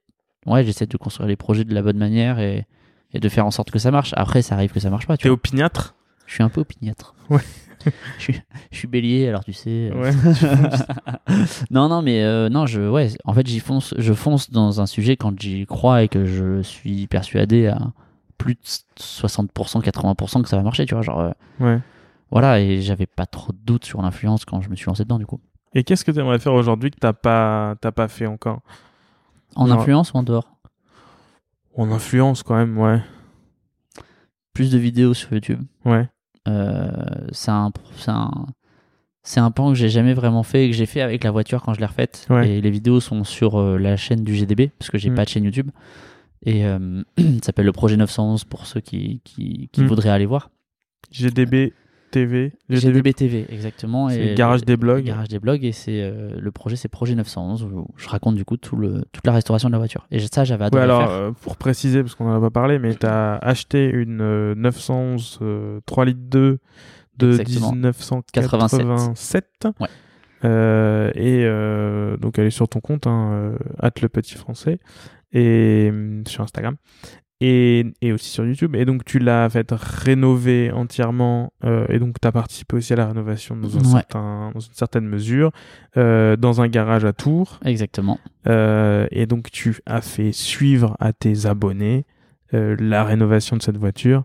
Ouais, 0.47 0.65
j'essaie 0.65 0.87
de 0.87 0.97
construire 0.97 1.29
les 1.29 1.37
projets 1.37 1.65
de 1.65 1.73
la 1.73 1.81
bonne 1.83 1.97
manière 1.97 2.41
et, 2.41 2.66
et 3.12 3.21
de 3.21 3.29
faire 3.29 3.47
en 3.47 3.51
sorte 3.53 3.71
que 3.71 3.79
ça 3.79 3.91
marche. 3.93 4.12
Après, 4.16 4.43
ça 4.43 4.57
arrive 4.57 4.73
que 4.73 4.81
ça 4.81 4.91
marche 4.91 5.07
pas, 5.07 5.16
tu 5.16 5.25
T'es 5.25 5.29
opiniâtre? 5.31 5.95
Je 6.27 6.35
suis 6.35 6.43
un 6.43 6.49
peu 6.49 6.61
opiniâtre. 6.61 7.15
Ouais. 7.31 7.41
je, 8.19 8.23
suis, 8.23 8.40
je 8.70 8.77
suis 8.78 8.89
bélier, 8.89 9.28
alors 9.28 9.44
tu 9.44 9.52
sais. 9.52 9.90
euh. 9.93 10.01
Ouais. 10.01 10.11
non, 11.70 11.89
non, 11.89 12.02
mais 12.02 12.23
euh, 12.23 12.48
non, 12.48 12.66
je, 12.66 12.81
ouais, 12.81 13.09
en 13.24 13.32
fait, 13.35 13.47
j'y 13.47 13.61
fonce, 13.61 13.94
je 13.98 14.12
fonce 14.12 14.51
dans 14.51 14.81
un 14.81 14.86
sujet 14.86 15.16
quand 15.16 15.39
j'y 15.40 15.66
crois 15.66 16.02
et 16.02 16.09
que 16.09 16.24
je 16.24 16.62
suis 16.62 17.06
persuadé 17.06 17.66
à 17.66 17.78
plus 18.39 18.55
de 18.55 18.61
60%, 19.01 19.82
80% 19.82 20.43
que 20.43 20.48
ça 20.48 20.56
va 20.56 20.62
marcher, 20.62 20.86
tu 20.86 20.94
vois. 20.94 21.02
Genre, 21.02 21.20
euh, 21.20 21.31
ouais. 21.61 21.81
voilà, 22.31 22.61
et 22.61 22.81
j'avais 22.82 23.06
pas 23.06 23.27
trop 23.27 23.52
de 23.52 23.59
doutes 23.65 23.85
sur 23.85 24.02
l'influence 24.02 24.44
quand 24.44 24.61
je 24.61 24.69
me 24.69 24.77
suis 24.77 24.86
lancé 24.86 25.05
dedans, 25.05 25.19
du 25.19 25.27
coup. 25.27 25.40
Et 25.74 25.82
qu'est-ce 25.85 26.05
que 26.05 26.11
tu 26.12 26.20
aimerais 26.20 26.39
faire 26.39 26.55
aujourd'hui 26.55 26.90
que 26.90 26.98
t'as 26.98 27.12
pas, 27.12 27.74
t'as 27.81 27.93
pas 27.93 28.09
fait 28.09 28.27
encore? 28.27 28.61
En 29.56 29.70
influence 29.70 30.12
ou 30.12 30.16
en 30.16 30.23
dehors? 30.23 30.48
On 31.74 31.90
influence 31.90 32.43
quand 32.43 32.55
même, 32.56 32.78
ouais. 32.78 33.01
Plus 34.52 34.70
de 34.70 34.78
vidéos 34.78 35.15
sur 35.15 35.32
YouTube. 35.32 35.61
Ouais. 35.85 36.09
Euh, 36.49 36.91
c'est 37.33 37.51
un, 37.51 37.73
un, 38.09 38.45
un 39.37 39.51
pan 39.51 39.71
que 39.71 39.75
j'ai 39.75 39.89
jamais 39.89 40.15
vraiment 40.15 40.43
fait 40.43 40.66
et 40.66 40.71
que 40.71 40.77
j'ai 40.77 40.87
fait 40.87 41.01
avec 41.01 41.25
la 41.25 41.31
voiture 41.31 41.62
quand 41.62 41.75
je 41.75 41.81
l'ai 41.81 41.87
refaite. 41.87 42.27
Ouais. 42.31 42.49
Et 42.51 42.61
les 42.61 42.71
vidéos 42.71 43.01
sont 43.01 43.25
sur 43.25 43.59
euh, 43.59 43.79
la 43.79 43.97
chaîne 43.97 44.23
du 44.25 44.35
GDB 44.35 44.71
parce 44.79 44.91
que 44.91 44.99
j'ai 44.99 45.11
Mm. 45.11 45.15
pas 45.15 45.25
de 45.25 45.29
chaîne 45.31 45.45
YouTube. 45.45 45.71
Et 46.47 46.66
euh, 46.66 47.03
ça 47.19 47.47
s'appelle 47.47 47.66
le 47.66 47.73
projet 47.73 47.97
911 47.97 48.45
pour 48.45 48.66
ceux 48.66 48.81
qui, 48.81 49.21
qui, 49.25 49.69
qui 49.73 49.83
Mm. 49.83 49.87
voudraient 49.87 50.11
aller 50.11 50.27
voir. 50.27 50.51
GDB 51.11 51.73
TV. 52.23 52.53
GDB 52.70 53.12
TV, 53.12 53.45
exactement. 53.49 54.09
C'est 54.09 54.31
le 54.31 54.35
garage 54.35 54.65
des 54.65 54.77
blogs. 54.77 54.99
le 55.05 55.09
garage 55.09 55.28
des 55.28 55.39
blogs. 55.39 55.65
Et 55.65 55.73
c'est 55.73 56.01
euh, 56.03 56.31
le 56.39 56.51
projet, 56.53 56.77
c'est 56.77 56.89
projet 56.89 57.15
911 57.15 57.65
où 57.65 57.86
je 57.97 58.09
raconte 58.09 58.36
du 58.36 58.45
coup 58.45 58.57
tout 58.57 58.77
le, 58.77 59.05
toute 59.12 59.27
la 59.27 59.32
restauration 59.32 59.69
de 59.69 59.73
la 59.73 59.78
voiture. 59.78 60.07
Et 60.11 60.20
ça, 60.20 60.45
j'avais 60.45 60.62
Ouais, 60.62 60.66
adoré 60.69 60.82
alors, 60.85 61.01
faire. 61.03 61.11
euh, 61.11 61.31
pour 61.32 61.57
préciser, 61.57 62.03
parce 62.03 62.15
qu'on 62.15 62.27
en 62.31 62.36
a 62.36 62.41
pas 62.41 62.51
parlé, 62.51 62.78
mais 62.78 62.95
t'as 62.95 63.36
acheté 63.36 63.85
une 63.91 64.20
euh, 64.20 64.55
911 64.57 65.39
euh, 65.43 65.81
3 65.86 66.05
litres 66.05 66.20
2 66.23 66.59
de 67.19 67.31
Exactement. 67.31 67.73
1987. 67.73 69.69
Ouais. 69.81 69.89
Euh, 70.45 71.11
et 71.15 72.19
donc 72.20 72.39
elle 72.39 72.47
est 72.47 72.51
sur 72.51 72.69
ton 72.69 72.81
compte, 72.81 73.07
hein, 73.07 73.55
at 73.81 73.93
le 74.03 74.09
petit 74.09 74.35
français, 74.35 74.78
et 75.32 75.91
euh, 75.93 76.23
sur 76.27 76.43
Instagram. 76.45 76.77
Et, 77.47 77.93
et 78.01 78.12
aussi 78.12 78.31
sur 78.31 78.47
YouTube. 78.47 78.75
Et 78.75 78.85
donc 78.87 79.05
tu 79.05 79.19
l'as 79.19 79.51
fait 79.51 79.71
rénover 79.73 80.71
entièrement. 80.73 81.53
euh, 81.65 81.85
et 81.91 81.99
donc 81.99 82.16
tu 82.21 82.27
as 82.27 82.33
participé 82.33 82.77
aussi 82.77 82.93
à 82.93 82.97
la 82.97 83.07
rénovation 83.07 83.55
dans, 83.57 83.77
un 83.77 83.81
Ouais. 83.81 83.91
certain, 83.91 84.51
dans 84.55 84.61
une 84.61 84.73
certaine 84.73 85.05
mesure. 85.07 85.51
euh, 85.99 86.37
dans 86.37 86.61
un 86.62 86.69
garage 86.69 87.05
à 87.05 87.12
Tours. 87.12 87.61
Exactement. 87.65 88.19
Euh, 88.47 89.07
et 89.11 89.27
donc 89.27 89.51
tu 89.51 89.77
as 89.87 90.01
fait 90.01 90.33
suivre 90.33 90.97
à 91.01 91.12
tes 91.12 91.47
abonnés 91.47 92.07
la 92.53 93.03
rénovation 93.03 93.57
de 93.57 93.62
cette 93.62 93.77
voiture 93.79 94.23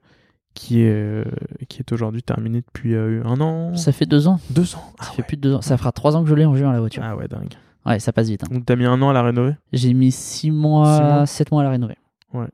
qui 0.53 0.81
est, 0.81 1.23
qui 1.67 1.79
est 1.79 1.91
aujourd'hui 1.91 2.21
terminée 2.21 2.61
depuis 2.61 2.95
un 2.95 3.41
an, 3.41 3.75
Ça 3.75 3.91
fait 3.91 4.05
deux 4.05 4.27
ans. 4.27 4.39
deux 4.51 4.75
ans. 4.75 4.93
Ça 4.99 5.07
Ah 5.09 5.13
fait 5.15 5.23
plus 5.23 5.35
de 5.37 5.41
deux 5.41 5.53
ans. 5.55 5.61
Ça 5.61 5.77
fera 5.77 5.91
trois 5.91 6.15
ans 6.15 6.23
que 6.23 6.29
je 6.29 6.35
l'ai 6.35 6.45
en 6.45 6.55
juin 6.55 6.71
la 6.71 6.79
voiture. 6.79 7.01
Ah 7.03 7.15
ouais, 7.15 7.27
dingue. 7.27 7.53
Ouais, 7.87 7.97
ça 7.99 8.13
passe 8.13 8.29
vite. 8.29 8.43
hein. 8.43 8.47
Donc 8.53 8.65
t'as 8.67 8.75
mis 8.75 8.85
un 8.85 9.01
an 9.01 9.09
à 9.09 9.13
la 9.13 9.23
rénover? 9.23 9.55
J'ai 9.73 9.93
mis 9.95 10.11
6 10.11 10.51
mois, 10.51 10.95
Six 10.95 11.01
mois 11.01 11.25
7 11.25 11.51
mois 11.51 11.61
à 11.61 11.63
la 11.65 11.69
rénover. 11.71 11.95
Ouais. 12.33 12.45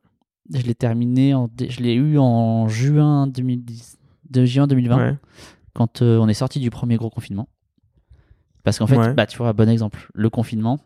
Je 0.54 0.62
l'ai 0.64 0.76
terminé, 0.76 1.34
en, 1.34 1.50
je 1.70 1.80
l'ai 1.82 1.94
eu 1.96 2.18
en 2.20 2.68
juin 2.68 3.28
2010, 3.28 3.98
de 4.30 4.46
juin 4.46 4.68
2020, 4.68 4.98
Ouais. 4.98 5.18
quand 5.74 6.02
euh, 6.02 6.18
on 6.20 6.28
est 6.28 6.34
sorti 6.36 6.60
du 6.60 6.70
premier 6.70 6.98
gros 6.98 7.10
confinement. 7.10 7.48
Parce 8.64 8.80
qu'en 8.80 8.88
fait, 8.88 8.98
Ouais. 8.98 9.14
bah, 9.14 9.26
tu 9.26 9.38
vois, 9.38 9.54
bon 9.54 9.70
exemple, 9.70 10.10
le 10.14 10.30
confinement 10.30 10.80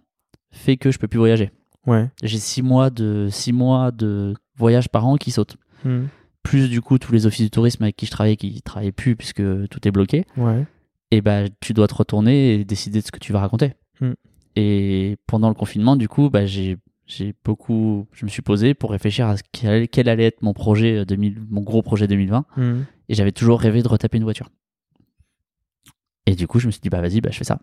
fait 0.52 0.78
que 0.78 0.92
je 0.92 0.98
peux 1.00 1.08
plus 1.08 1.20
voyager. 1.20 1.52
Ouais. 1.88 2.10
J'ai 2.24 2.38
6 2.40 2.62
mois 2.62 2.90
de 2.90 3.28
six 3.32 3.54
mois 3.54 3.92
de 3.92 4.34
voyage 4.58 4.90
par 4.90 5.06
an 5.08 5.16
qui 5.16 5.32
sautent. 5.32 5.58
Hmm. 5.86 6.08
plus 6.44 6.70
du 6.70 6.82
coup 6.82 6.98
tous 6.98 7.12
les 7.14 7.26
offices 7.26 7.46
du 7.46 7.50
tourisme 7.52 7.84
avec 7.84 7.96
qui 7.96 8.06
je 8.06 8.12
travaillais 8.12 8.36
qui 8.38 8.62
travaillaient 8.62 8.92
plus 8.92 9.16
puisque 9.16 9.42
tout 9.70 9.88
est 9.88 9.92
bloqué, 9.92 10.26
Ouais. 10.36 10.66
et 11.12 11.22
bah 11.22 11.44
tu 11.62 11.74
dois 11.74 11.88
te 11.88 11.94
retourner 11.96 12.56
et 12.56 12.66
décider 12.66 13.00
de 13.02 13.06
ce 13.06 13.12
que 13.12 13.20
tu 13.20 13.32
vas 13.34 13.40
raconter. 13.40 13.74
Hmm. 14.02 14.14
Et 14.56 15.18
pendant 15.28 15.48
le 15.50 15.54
confinement, 15.54 15.96
du 15.96 16.08
coup, 16.10 16.30
bah 16.30 16.46
j'ai 16.46 16.78
j'ai 17.10 17.34
beaucoup, 17.44 18.08
je 18.14 18.24
me 18.24 18.30
suis 18.30 18.42
posé 18.44 18.74
pour 18.74 18.92
réfléchir 18.92 19.28
à 19.28 19.36
quel, 19.52 19.90
quel 19.90 20.08
allait 20.08 20.26
être 20.26 20.42
mon 20.44 20.54
projet 20.54 21.00
euh, 21.00 21.06
2000, 21.06 21.42
mon 21.50 21.62
gros 21.62 21.82
projet 21.82 22.08
2020, 22.08 22.46
Mhm. 22.56 22.86
et 23.10 23.14
j'avais 23.16 23.32
toujours 23.32 23.60
rêvé 23.60 23.82
de 23.84 23.88
retaper 23.88 24.18
une 24.18 24.24
voiture. 24.24 24.50
Et 26.26 26.36
du 26.36 26.48
coup, 26.48 26.60
je 26.60 26.68
me 26.68 26.72
suis 26.72 26.82
dit 26.82 26.90
bah 26.90 27.02
vas-y, 27.02 27.22
bah 27.22 27.30
je 27.32 27.38
fais 27.38 27.44
ça. 27.44 27.60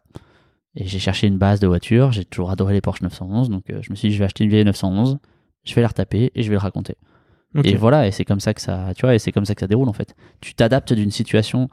Et 0.74 0.86
j'ai 0.86 0.98
cherché 0.98 1.26
une 1.26 1.38
base 1.38 1.60
de 1.60 1.66
voiture. 1.66 2.12
J'ai 2.12 2.24
toujours 2.24 2.50
adoré 2.50 2.74
les 2.74 2.80
Porsche 2.80 3.02
911, 3.02 3.48
donc 3.48 3.70
euh, 3.70 3.78
je 3.82 3.90
me 3.90 3.96
suis 3.96 4.08
dit 4.08 4.14
je 4.14 4.18
vais 4.18 4.24
acheter 4.24 4.44
une 4.44 4.50
vieille 4.50 4.64
911, 4.64 5.18
je 5.64 5.74
vais 5.74 5.80
la 5.82 5.88
retaper 5.88 6.32
et 6.34 6.42
je 6.42 6.48
vais 6.48 6.54
le 6.54 6.60
raconter. 6.60 6.96
Et 7.64 7.76
voilà, 7.76 8.06
et 8.06 8.10
c'est 8.10 8.24
comme 8.26 8.40
ça 8.40 8.52
que 8.52 8.60
ça, 8.60 8.92
tu 8.96 9.02
vois, 9.02 9.14
et 9.14 9.18
c'est 9.18 9.32
comme 9.32 9.46
ça 9.46 9.54
que 9.54 9.60
ça 9.60 9.66
déroule 9.66 9.88
en 9.88 9.92
fait. 9.94 10.14
Tu 10.40 10.54
t'adaptes 10.54 10.92
d'une 10.92 11.10
situation. 11.10 11.70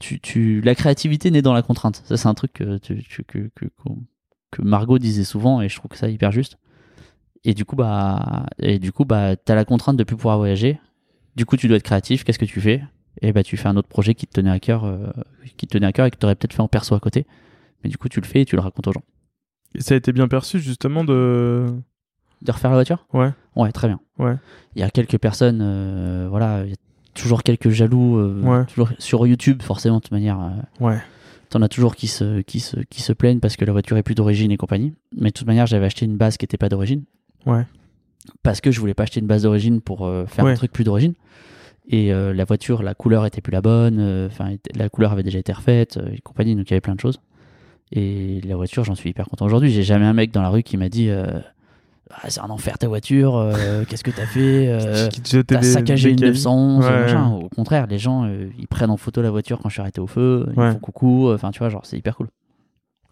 Tu, 0.00 0.18
tu, 0.18 0.60
la 0.62 0.74
créativité 0.74 1.30
naît 1.30 1.42
dans 1.42 1.52
la 1.52 1.60
contrainte. 1.62 2.02
Ça, 2.06 2.16
c'est 2.16 2.26
un 2.26 2.32
truc 2.34 2.54
que, 2.54 2.78
tu- 2.78 3.04
que, 3.28 3.50
que, 3.54 3.66
que 4.50 4.62
Margot 4.62 4.98
disait 4.98 5.24
souvent, 5.24 5.60
et 5.60 5.68
je 5.68 5.76
trouve 5.76 5.90
que 5.90 5.98
ça 5.98 6.08
hyper 6.08 6.32
juste. 6.32 6.56
Et 7.44 7.54
du 7.54 7.64
coup, 7.64 7.76
bah, 7.76 8.46
et 8.58 8.78
du 8.78 8.92
coup, 8.92 9.04
bah, 9.04 9.36
t'as 9.36 9.54
la 9.54 9.64
contrainte 9.64 9.96
de 9.96 10.04
plus 10.04 10.16
pouvoir 10.16 10.36
voyager. 10.38 10.78
Du 11.36 11.46
coup, 11.46 11.56
tu 11.56 11.68
dois 11.68 11.76
être 11.78 11.82
créatif. 11.82 12.24
Qu'est-ce 12.24 12.38
que 12.38 12.44
tu 12.44 12.60
fais? 12.60 12.82
Et 13.22 13.32
bah, 13.32 13.42
tu 13.42 13.56
fais 13.56 13.68
un 13.68 13.76
autre 13.76 13.88
projet 13.88 14.14
qui 14.14 14.26
te 14.26 14.32
tenait 14.32 14.50
à 14.50 14.60
cœur, 14.60 14.84
euh, 14.84 15.06
qui 15.56 15.66
te 15.66 15.72
tenait 15.76 15.86
à 15.86 15.92
cœur 15.92 16.06
et 16.06 16.10
que 16.10 16.16
t'aurais 16.16 16.34
peut-être 16.34 16.52
fait 16.54 16.60
en 16.62 16.68
perso 16.68 16.94
à 16.94 17.00
côté. 17.00 17.26
Mais 17.82 17.90
du 17.90 17.96
coup, 17.96 18.08
tu 18.08 18.20
le 18.20 18.26
fais 18.26 18.42
et 18.42 18.44
tu 18.44 18.56
le 18.56 18.62
racontes 18.62 18.86
aux 18.88 18.92
gens. 18.92 19.02
Et 19.74 19.80
ça 19.80 19.94
a 19.94 19.96
été 19.96 20.12
bien 20.12 20.28
perçu 20.28 20.58
justement 20.60 21.04
de. 21.04 21.66
De 22.42 22.52
refaire 22.52 22.70
la 22.70 22.76
voiture? 22.76 23.06
Ouais. 23.12 23.30
Ouais, 23.54 23.70
très 23.72 23.86
bien. 23.88 24.00
Ouais. 24.18 24.34
Il 24.74 24.80
y 24.80 24.82
a 24.82 24.90
quelques 24.90 25.18
personnes, 25.18 25.60
euh, 25.62 26.26
voilà, 26.30 26.62
il 26.64 26.70
y 26.70 26.72
a 26.72 26.76
toujours 27.14 27.42
quelques 27.42 27.68
jaloux, 27.68 28.16
euh, 28.18 28.40
Ouais. 28.42 28.64
toujours 28.66 28.88
sur 28.98 29.26
YouTube, 29.26 29.62
forcément, 29.62 29.96
de 29.96 30.02
toute 30.02 30.12
manière. 30.12 30.38
Ouais. 30.80 30.98
T'en 31.50 31.60
as 31.60 31.68
toujours 31.68 31.96
qui 31.96 32.06
se, 32.06 32.40
qui, 32.42 32.60
se, 32.60 32.80
qui 32.80 33.02
se 33.02 33.12
plaignent 33.12 33.40
parce 33.40 33.56
que 33.56 33.64
la 33.66 33.72
voiture 33.72 33.96
est 33.98 34.02
plus 34.02 34.14
d'origine 34.14 34.50
et 34.52 34.56
compagnie. 34.56 34.94
Mais 35.16 35.28
de 35.28 35.34
toute 35.34 35.46
manière, 35.46 35.66
j'avais 35.66 35.84
acheté 35.86 36.06
une 36.06 36.16
base 36.16 36.36
qui 36.38 36.44
était 36.46 36.56
pas 36.56 36.68
d'origine. 36.70 37.04
Ouais. 37.46 37.64
Parce 38.42 38.60
que 38.60 38.70
je 38.70 38.80
voulais 38.80 38.94
pas 38.94 39.04
acheter 39.04 39.20
une 39.20 39.26
base 39.26 39.42
d'origine 39.44 39.80
pour 39.80 40.06
euh, 40.06 40.26
faire 40.26 40.44
Ouais. 40.44 40.52
un 40.52 40.56
truc 40.56 40.72
plus 40.72 40.84
d'origine. 40.84 41.14
Et 41.88 42.12
euh, 42.12 42.32
la 42.32 42.44
voiture, 42.44 42.82
la 42.82 42.94
couleur 42.94 43.26
était 43.26 43.40
plus 43.40 43.50
la 43.52 43.60
bonne. 43.62 43.98
euh, 43.98 44.26
Enfin, 44.28 44.50
la 44.76 44.88
couleur 44.88 45.12
avait 45.12 45.22
déjà 45.24 45.38
été 45.38 45.52
refaite 45.52 45.98
et 46.12 46.20
compagnie. 46.20 46.54
Donc 46.54 46.66
il 46.68 46.70
y 46.70 46.74
avait 46.74 46.80
plein 46.80 46.94
de 46.94 47.00
choses. 47.00 47.20
Et 47.92 48.40
la 48.46 48.54
voiture, 48.56 48.84
j'en 48.84 48.94
suis 48.94 49.10
hyper 49.10 49.26
content 49.26 49.46
aujourd'hui. 49.46 49.70
J'ai 49.70 49.82
jamais 49.82 50.04
un 50.06 50.12
mec 50.12 50.30
dans 50.32 50.42
la 50.42 50.50
rue 50.50 50.62
qui 50.62 50.76
m'a 50.76 50.88
dit 50.88 51.10
Ah, 51.10 52.28
c'est 52.28 52.40
un 52.40 52.50
enfer 52.50 52.78
ta 52.78 52.86
voiture. 52.86 53.36
euh, 53.36 53.84
Qu'est-ce 53.88 54.04
que 54.04 54.10
t'as 54.12 54.26
fait 54.26 54.68
euh, 54.68 55.08
T'as 55.46 55.62
saccagé 55.62 56.10
une 56.10 56.16
cailloux. 56.16 56.32
911, 56.32 56.84
Ouais. 56.84 56.90
machin. 56.90 57.30
Au 57.32 57.48
contraire, 57.48 57.86
les 57.88 57.98
gens, 57.98 58.24
euh, 58.24 58.48
ils 58.58 58.68
prennent 58.68 58.90
en 58.90 58.96
photo 58.96 59.22
la 59.22 59.30
voiture 59.30 59.58
quand 59.58 59.68
je 59.68 59.74
suis 59.74 59.80
arrêté 59.80 60.00
au 60.00 60.06
feu. 60.06 60.46
Ils 60.52 60.58
Ouais. 60.60 60.66
me 60.68 60.72
font 60.74 60.78
coucou. 60.78 61.32
Enfin, 61.32 61.50
tu 61.50 61.58
vois, 61.60 61.68
genre, 61.70 61.84
c'est 61.84 61.96
hyper 61.98 62.14
cool. 62.16 62.28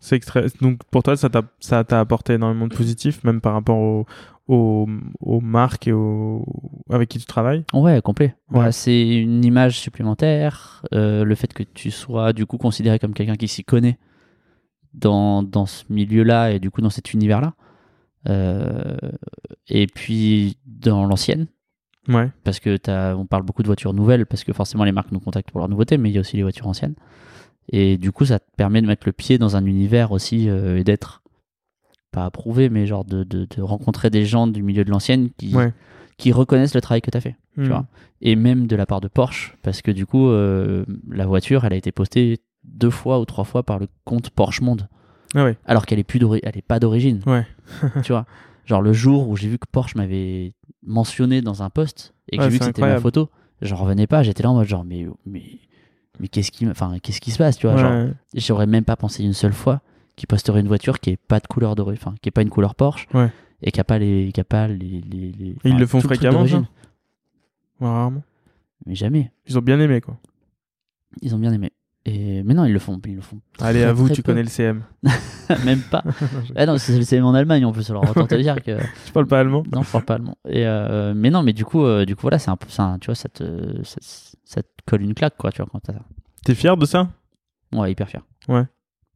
C'est 0.00 0.16
extra... 0.16 0.42
Donc 0.60 0.80
pour 0.90 1.02
toi, 1.02 1.16
ça 1.16 1.28
t'a 1.28 1.42
ça 1.60 1.82
t'a 1.84 2.00
apporté 2.00 2.34
énormément 2.34 2.66
de 2.68 2.74
positif, 2.76 3.22
même 3.24 3.40
par 3.40 3.52
rapport 3.54 3.78
aux, 3.78 4.06
aux, 4.46 4.86
aux 5.20 5.40
marques 5.40 5.88
et 5.88 5.92
aux... 5.92 6.44
avec 6.90 7.08
qui 7.08 7.18
tu 7.18 7.26
travailles? 7.26 7.64
Ouais, 7.72 8.00
complet. 8.02 8.36
Ouais. 8.52 8.70
C'est 8.72 9.18
une 9.18 9.44
image 9.44 9.78
supplémentaire. 9.80 10.82
euh, 10.94 11.24
le 11.24 11.34
fait 11.34 11.52
que 11.52 11.62
tu 11.62 11.90
sois 11.90 12.32
du 12.32 12.46
coup 12.46 12.58
considéré 12.58 12.98
comme 12.98 13.12
quelqu'un 13.14 13.36
qui 13.36 13.48
s'y 13.48 13.64
connaît 13.64 13.98
dans, 14.94 15.42
dans 15.42 15.66
ce 15.66 15.84
milieu-là 15.90 16.52
et 16.52 16.60
du 16.60 16.70
coup 16.70 16.80
dans 16.80 16.90
cet 16.90 17.12
univers-là. 17.12 17.54
Euh, 18.28 18.96
et 19.68 19.86
puis 19.86 20.58
dans 20.66 21.06
l'ancienne, 21.06 21.46
Ouais. 22.08 22.30
parce 22.42 22.58
que 22.58 22.76
t'as, 22.78 23.14
on 23.14 23.26
parle 23.26 23.42
beaucoup 23.42 23.62
de 23.62 23.68
voitures 23.68 23.92
nouvelles, 23.92 24.24
parce 24.26 24.42
que 24.42 24.52
forcément 24.54 24.84
les 24.84 24.92
marques 24.92 25.12
nous 25.12 25.20
contactent 25.20 25.50
pour 25.50 25.60
leurs 25.60 25.68
nouveautés, 25.68 25.98
mais 25.98 26.08
il 26.08 26.14
y 26.14 26.18
a 26.18 26.20
aussi 26.20 26.36
les 26.36 26.42
voitures 26.42 26.66
anciennes. 26.66 26.94
Et 27.70 27.98
du 27.98 28.12
coup, 28.12 28.24
ça 28.24 28.38
te 28.38 28.46
permet 28.56 28.80
de 28.82 28.86
mettre 28.86 29.06
le 29.06 29.12
pied 29.12 29.38
dans 29.38 29.56
un 29.56 29.64
univers 29.66 30.12
aussi 30.12 30.48
euh, 30.48 30.78
et 30.78 30.84
d'être 30.84 31.22
pas 32.10 32.24
approuvé, 32.24 32.70
mais 32.70 32.86
genre 32.86 33.04
de, 33.04 33.24
de, 33.24 33.46
de 33.54 33.62
rencontrer 33.62 34.08
des 34.10 34.24
gens 34.24 34.46
du 34.46 34.62
milieu 34.62 34.84
de 34.84 34.90
l'ancienne 34.90 35.28
qui, 35.36 35.54
Ouais. 35.54 35.72
qui 36.16 36.32
reconnaissent 36.32 36.74
le 36.74 36.80
travail 36.80 37.02
que 37.02 37.10
tu 37.10 37.16
as 37.18 37.20
fait 37.20 37.36
Hmm. 37.56 37.64
vois. 37.66 37.86
et 38.20 38.36
même 38.36 38.68
de 38.68 38.76
la 38.76 38.86
part 38.86 39.00
de 39.00 39.08
Porsche 39.08 39.56
parce 39.64 39.82
que 39.82 39.90
du 39.90 40.06
coup 40.06 40.28
euh, 40.28 40.84
la 41.10 41.26
voiture 41.26 41.64
elle 41.64 41.72
a 41.72 41.76
été 41.76 41.90
postée 41.90 42.38
deux 42.62 42.88
fois 42.90 43.18
ou 43.18 43.24
trois 43.24 43.42
fois 43.42 43.64
par 43.64 43.80
le 43.80 43.88
compte 44.04 44.30
Porsche 44.30 44.60
Monde 44.60 44.88
Ah 45.34 45.42
ouais. 45.42 45.56
alors 45.64 45.84
qu'elle 45.84 45.98
est 45.98 46.04
plus 46.04 46.20
d'ori- 46.20 46.38
elle 46.44 46.56
est 46.56 46.62
pas 46.62 46.78
d'origine 46.78 47.20
Ouais. 47.26 47.44
tu 48.04 48.12
vois 48.12 48.26
genre 48.64 48.80
le 48.80 48.92
jour 48.92 49.28
où 49.28 49.34
j'ai 49.36 49.48
vu 49.48 49.58
que 49.58 49.66
Porsche 49.72 49.96
m'avait 49.96 50.52
mentionné 50.86 51.42
dans 51.42 51.64
un 51.64 51.68
post 51.70 52.14
et 52.30 52.36
que 52.36 52.42
Ouais, 52.42 52.48
j'ai 52.48 52.52
vu 52.52 52.58
que 52.60 52.64
c'était 52.66 52.82
ma 52.82 53.00
photo 53.00 53.28
j'en 53.60 53.74
revenais 53.74 54.06
pas 54.06 54.22
j'étais 54.22 54.44
là 54.44 54.52
en 54.52 54.54
mode 54.54 54.68
genre 54.68 54.84
mais 54.84 55.04
mais 55.26 55.42
mais 56.20 56.28
qu'est-ce 56.28 56.50
qui 56.50 56.66
enfin 56.68 56.98
qu'est-ce 57.02 57.20
qui 57.20 57.30
se 57.30 57.38
passe 57.38 57.56
tu 57.58 57.66
vois 57.66 57.76
Ouais. 57.80 58.12
j'aurais 58.34 58.66
même 58.66 58.84
pas 58.84 58.96
pensé 58.96 59.22
une 59.24 59.32
seule 59.34 59.52
fois 59.52 59.80
qu'il 60.16 60.26
posterait 60.26 60.60
une 60.60 60.68
voiture 60.68 60.98
qui 61.00 61.10
est 61.10 61.16
pas 61.16 61.38
de 61.40 61.46
couleur 61.46 61.74
d'origine 61.76 62.00
enfin 62.04 62.14
qui 62.20 62.28
est 62.28 62.32
pas 62.32 62.42
une 62.42 62.50
couleur 62.50 62.74
Porsche 62.74 63.06
Ouais. 63.14 63.30
et 63.62 63.70
qui 63.70 63.80
a 63.80 63.84
pas 63.84 63.98
les 63.98 64.30
qui 64.32 64.40
a 64.40 64.44
pas 64.44 64.66
les, 64.68 65.00
les, 65.00 65.32
les- 65.32 65.50
Et 65.64 65.68
ils 65.68 65.78
le 65.78 65.86
font 65.86 66.00
fréquemment, 66.00 66.46
ça? 66.46 66.58
Ouais, 67.80 67.88
rarement. 67.88 68.22
mais 68.86 68.94
jamais 68.96 69.30
Ils 69.46 69.56
ont 69.58 69.62
bien 69.62 69.78
aimé, 69.80 70.00
quoi. 70.00 70.16
Ils 71.22 71.34
ont 71.34 71.38
bien 71.38 71.52
aimé. 71.52 71.70
Et... 72.04 72.42
Mais 72.42 72.54
non, 72.54 72.64
ils 72.64 72.72
le 72.72 72.78
font. 72.78 73.00
Ils 73.06 73.16
le 73.16 73.20
font 73.20 73.38
Allez, 73.60 73.82
à 73.82 73.92
vous, 73.92 74.08
tu 74.08 74.22
peu. 74.22 74.32
connais 74.32 74.42
le 74.42 74.48
CM. 74.48 74.82
Même 75.64 75.80
pas. 75.90 76.02
ah 76.56 76.66
non, 76.66 76.78
c'est 76.78 76.96
le 76.96 77.02
CM 77.02 77.24
en 77.24 77.34
Allemagne 77.34 77.64
en 77.64 77.72
plus. 77.72 77.90
Alors 77.90 78.08
autant 78.08 78.26
te 78.26 78.34
dire 78.36 78.56
que. 78.62 78.78
Tu 79.06 79.12
parles 79.12 79.26
pas 79.26 79.40
allemand 79.40 79.62
Non, 79.72 79.82
je 79.82 79.90
parle 79.90 80.04
pas 80.04 80.14
allemand. 80.14 80.36
Et 80.48 80.66
euh, 80.66 81.12
Mais 81.14 81.30
non, 81.30 81.42
mais 81.42 81.52
du 81.52 81.64
coup, 81.64 81.84
euh, 81.84 82.04
du 82.06 82.14
coup 82.16 82.22
voilà, 82.22 82.38
c'est 82.38 82.50
un 82.50 82.56
peu. 82.56 82.66
un- 82.78 82.98
Tu 82.98 83.06
vois, 83.06 83.14
ça 83.14 83.28
te, 83.28 83.82
ça, 83.82 83.96
ça 84.44 84.62
te 84.62 84.68
colle 84.86 85.02
une 85.02 85.14
claque, 85.14 85.36
quoi, 85.36 85.50
tu 85.52 85.58
vois, 85.62 85.68
quand 85.70 85.80
t'as 85.80 85.94
ça. 85.94 86.00
T'es 86.44 86.54
fier 86.54 86.76
de 86.76 86.86
ça? 86.86 87.08
Ouais, 87.72 87.92
hyper 87.92 88.08
fier. 88.08 88.22
Ouais. 88.48 88.62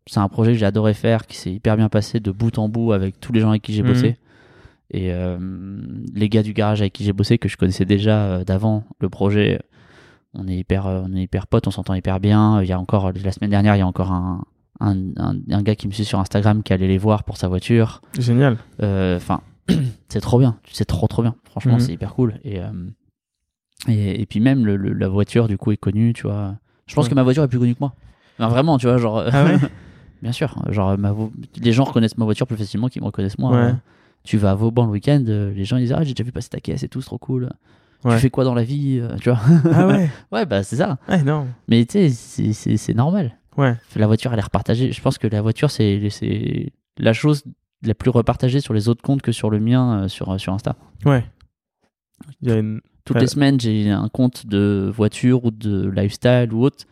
C'est 0.06 0.18
un 0.20 0.28
projet 0.28 0.52
que 0.52 0.58
j'ai 0.58 0.66
adoré 0.66 0.92
faire, 0.94 1.26
qui 1.26 1.36
s'est 1.36 1.52
hyper 1.52 1.76
bien 1.76 1.88
passé 1.88 2.18
de 2.20 2.30
bout 2.32 2.58
en 2.58 2.68
bout 2.68 2.92
avec 2.92 3.20
tous 3.20 3.32
les 3.32 3.40
gens 3.40 3.50
avec 3.50 3.62
qui 3.62 3.72
j'ai 3.72 3.82
Mhm. 3.82 3.88
bossé. 3.88 4.16
Et 4.90 5.12
euh, 5.14 5.38
les 6.12 6.28
gars 6.28 6.42
du 6.42 6.52
garage 6.52 6.80
avec 6.82 6.92
qui 6.92 7.04
j'ai 7.04 7.14
bossé, 7.14 7.38
que 7.38 7.48
je 7.48 7.56
connaissais 7.56 7.84
déjà 7.86 8.44
d'avant 8.44 8.84
le 9.00 9.08
projet, 9.08 9.60
on 10.34 10.48
est 10.48 10.56
hyper, 10.56 10.86
euh, 10.86 11.02
on 11.04 11.14
est 11.14 11.22
hyper 11.22 11.46
potes, 11.46 11.66
on 11.66 11.70
s'entend 11.70 11.94
hyper 11.94 12.20
bien. 12.20 12.62
Il 12.62 12.68
y 12.68 12.72
a 12.72 12.78
encore, 12.80 13.12
la 13.12 13.32
semaine 13.32 13.50
dernière, 13.50 13.76
il 13.76 13.80
y 13.80 13.82
a 13.82 13.86
encore 13.86 14.12
un, 14.12 14.44
un, 14.80 14.96
un- 15.16 15.36
un 15.50 15.62
gars 15.62 15.74
qui 15.74 15.86
me 15.88 15.92
suit 15.92 16.04
sur 16.04 16.18
Instagram 16.18 16.62
qui 16.62 16.72
allait 16.72 16.88
les 16.88 16.98
voir 16.98 17.24
pour 17.24 17.36
sa 17.36 17.48
voiture. 17.48 18.00
Génial. 18.18 18.56
Euh, 18.82 19.16
Enfin, 19.16 19.40
c'est 20.08 20.20
trop 20.20 20.38
bien, 20.38 20.56
c'est 20.72 20.84
trop 20.86 21.06
trop 21.06 21.22
bien. 21.22 21.34
Franchement, 21.44 21.74
Mhm. 21.74 21.80
c'est 21.80 21.92
hyper 21.92 22.14
cool. 22.14 22.34
Et, 22.44 22.60
euh, 22.60 22.70
et, 23.88 24.20
et 24.22 24.26
puis 24.26 24.40
même 24.40 24.64
le- 24.64 24.76
le- 24.76 24.92
la 24.92 25.08
voiture 25.08 25.48
du 25.48 25.58
coup 25.58 25.72
est 25.72 25.76
connue, 25.76 26.12
tu 26.12 26.22
vois. 26.24 26.56
Je 26.86 26.94
pense 26.94 27.04
Ouais. 27.06 27.10
que 27.10 27.14
ma 27.14 27.22
voiture 27.22 27.42
est 27.42 27.48
plus 27.48 27.58
connue 27.58 27.74
que 27.74 27.80
moi. 27.80 27.94
Enfin, 28.38 28.48
vraiment, 28.48 28.78
tu 28.78 28.86
vois, 28.86 28.96
genre. 28.98 29.24
Ah 29.32 29.44
ouais 29.44 29.56
Bien 30.22 30.30
sûr, 30.32 30.54
genre 30.70 30.96
ma 30.98 31.10
vo- 31.10 31.32
les 31.60 31.72
gens 31.72 31.82
reconnaissent 31.82 32.16
ma 32.16 32.24
voiture 32.24 32.46
plus 32.46 32.56
facilement 32.56 32.86
qu'ils 32.88 33.02
me 33.02 33.06
reconnaissent 33.06 33.38
moi. 33.38 33.50
Ouais. 33.50 33.74
Tu 34.22 34.38
vas 34.38 34.52
à 34.52 34.54
Vauban 34.54 34.84
le 34.86 34.92
week-end, 34.92 35.24
les 35.26 35.64
gens 35.64 35.76
ils 35.78 35.80
disent 35.82 35.92
ah 35.92 36.04
j'ai 36.04 36.14
déjà 36.14 36.22
vu 36.22 36.30
passer 36.30 36.48
ta 36.48 36.60
caisse 36.60 36.84
et 36.84 36.88
tout, 36.88 37.00
c'est 37.00 37.06
trop 37.06 37.18
cool. 37.18 37.50
Ouais. 38.04 38.16
Tu 38.16 38.20
fais 38.22 38.30
quoi 38.30 38.44
dans 38.44 38.54
la 38.54 38.64
vie, 38.64 38.98
euh, 39.00 39.16
tu 39.20 39.30
vois 39.30 39.40
Ah 39.72 39.86
ouais 39.86 40.10
Ouais 40.32 40.46
bah 40.46 40.62
c'est 40.62 40.76
ça. 40.76 40.98
Non. 41.24 41.46
Mais 41.68 41.84
tu 41.84 42.10
sais 42.10 42.52
c'est- 42.76 42.94
normal. 42.94 43.38
Ouais. 43.56 43.76
La 43.96 44.06
voiture 44.06 44.32
elle 44.32 44.38
est 44.38 44.42
repartagée. 44.42 44.92
Je 44.92 45.00
pense 45.00 45.18
que 45.18 45.26
la 45.26 45.40
voiture 45.42 45.70
c'est 45.70 46.08
c'est 46.10 46.72
la 46.98 47.12
chose 47.12 47.44
la 47.84 47.94
plus 47.94 48.10
repartagée 48.10 48.60
sur 48.60 48.74
les 48.74 48.88
autres 48.88 49.02
comptes 49.02 49.22
que 49.22 49.32
sur 49.32 49.50
le 49.50 49.60
mien 49.60 50.02
euh, 50.04 50.08
sur 50.08 50.38
sur 50.40 50.52
Insta. 50.52 50.76
Ouais. 51.04 51.24
Il 52.40 52.48
y 52.48 52.52
a 52.52 52.56
une. 52.58 52.80
Toutes 53.04 53.20
les 53.20 53.26
semaines 53.26 53.58
j'ai 53.60 53.90
un 53.90 54.08
compte 54.08 54.46
de 54.46 54.90
voiture 54.94 55.44
ou 55.44 55.50
de 55.50 55.88
lifestyle 55.90 56.52
ou 56.52 56.64
autre 56.64 56.84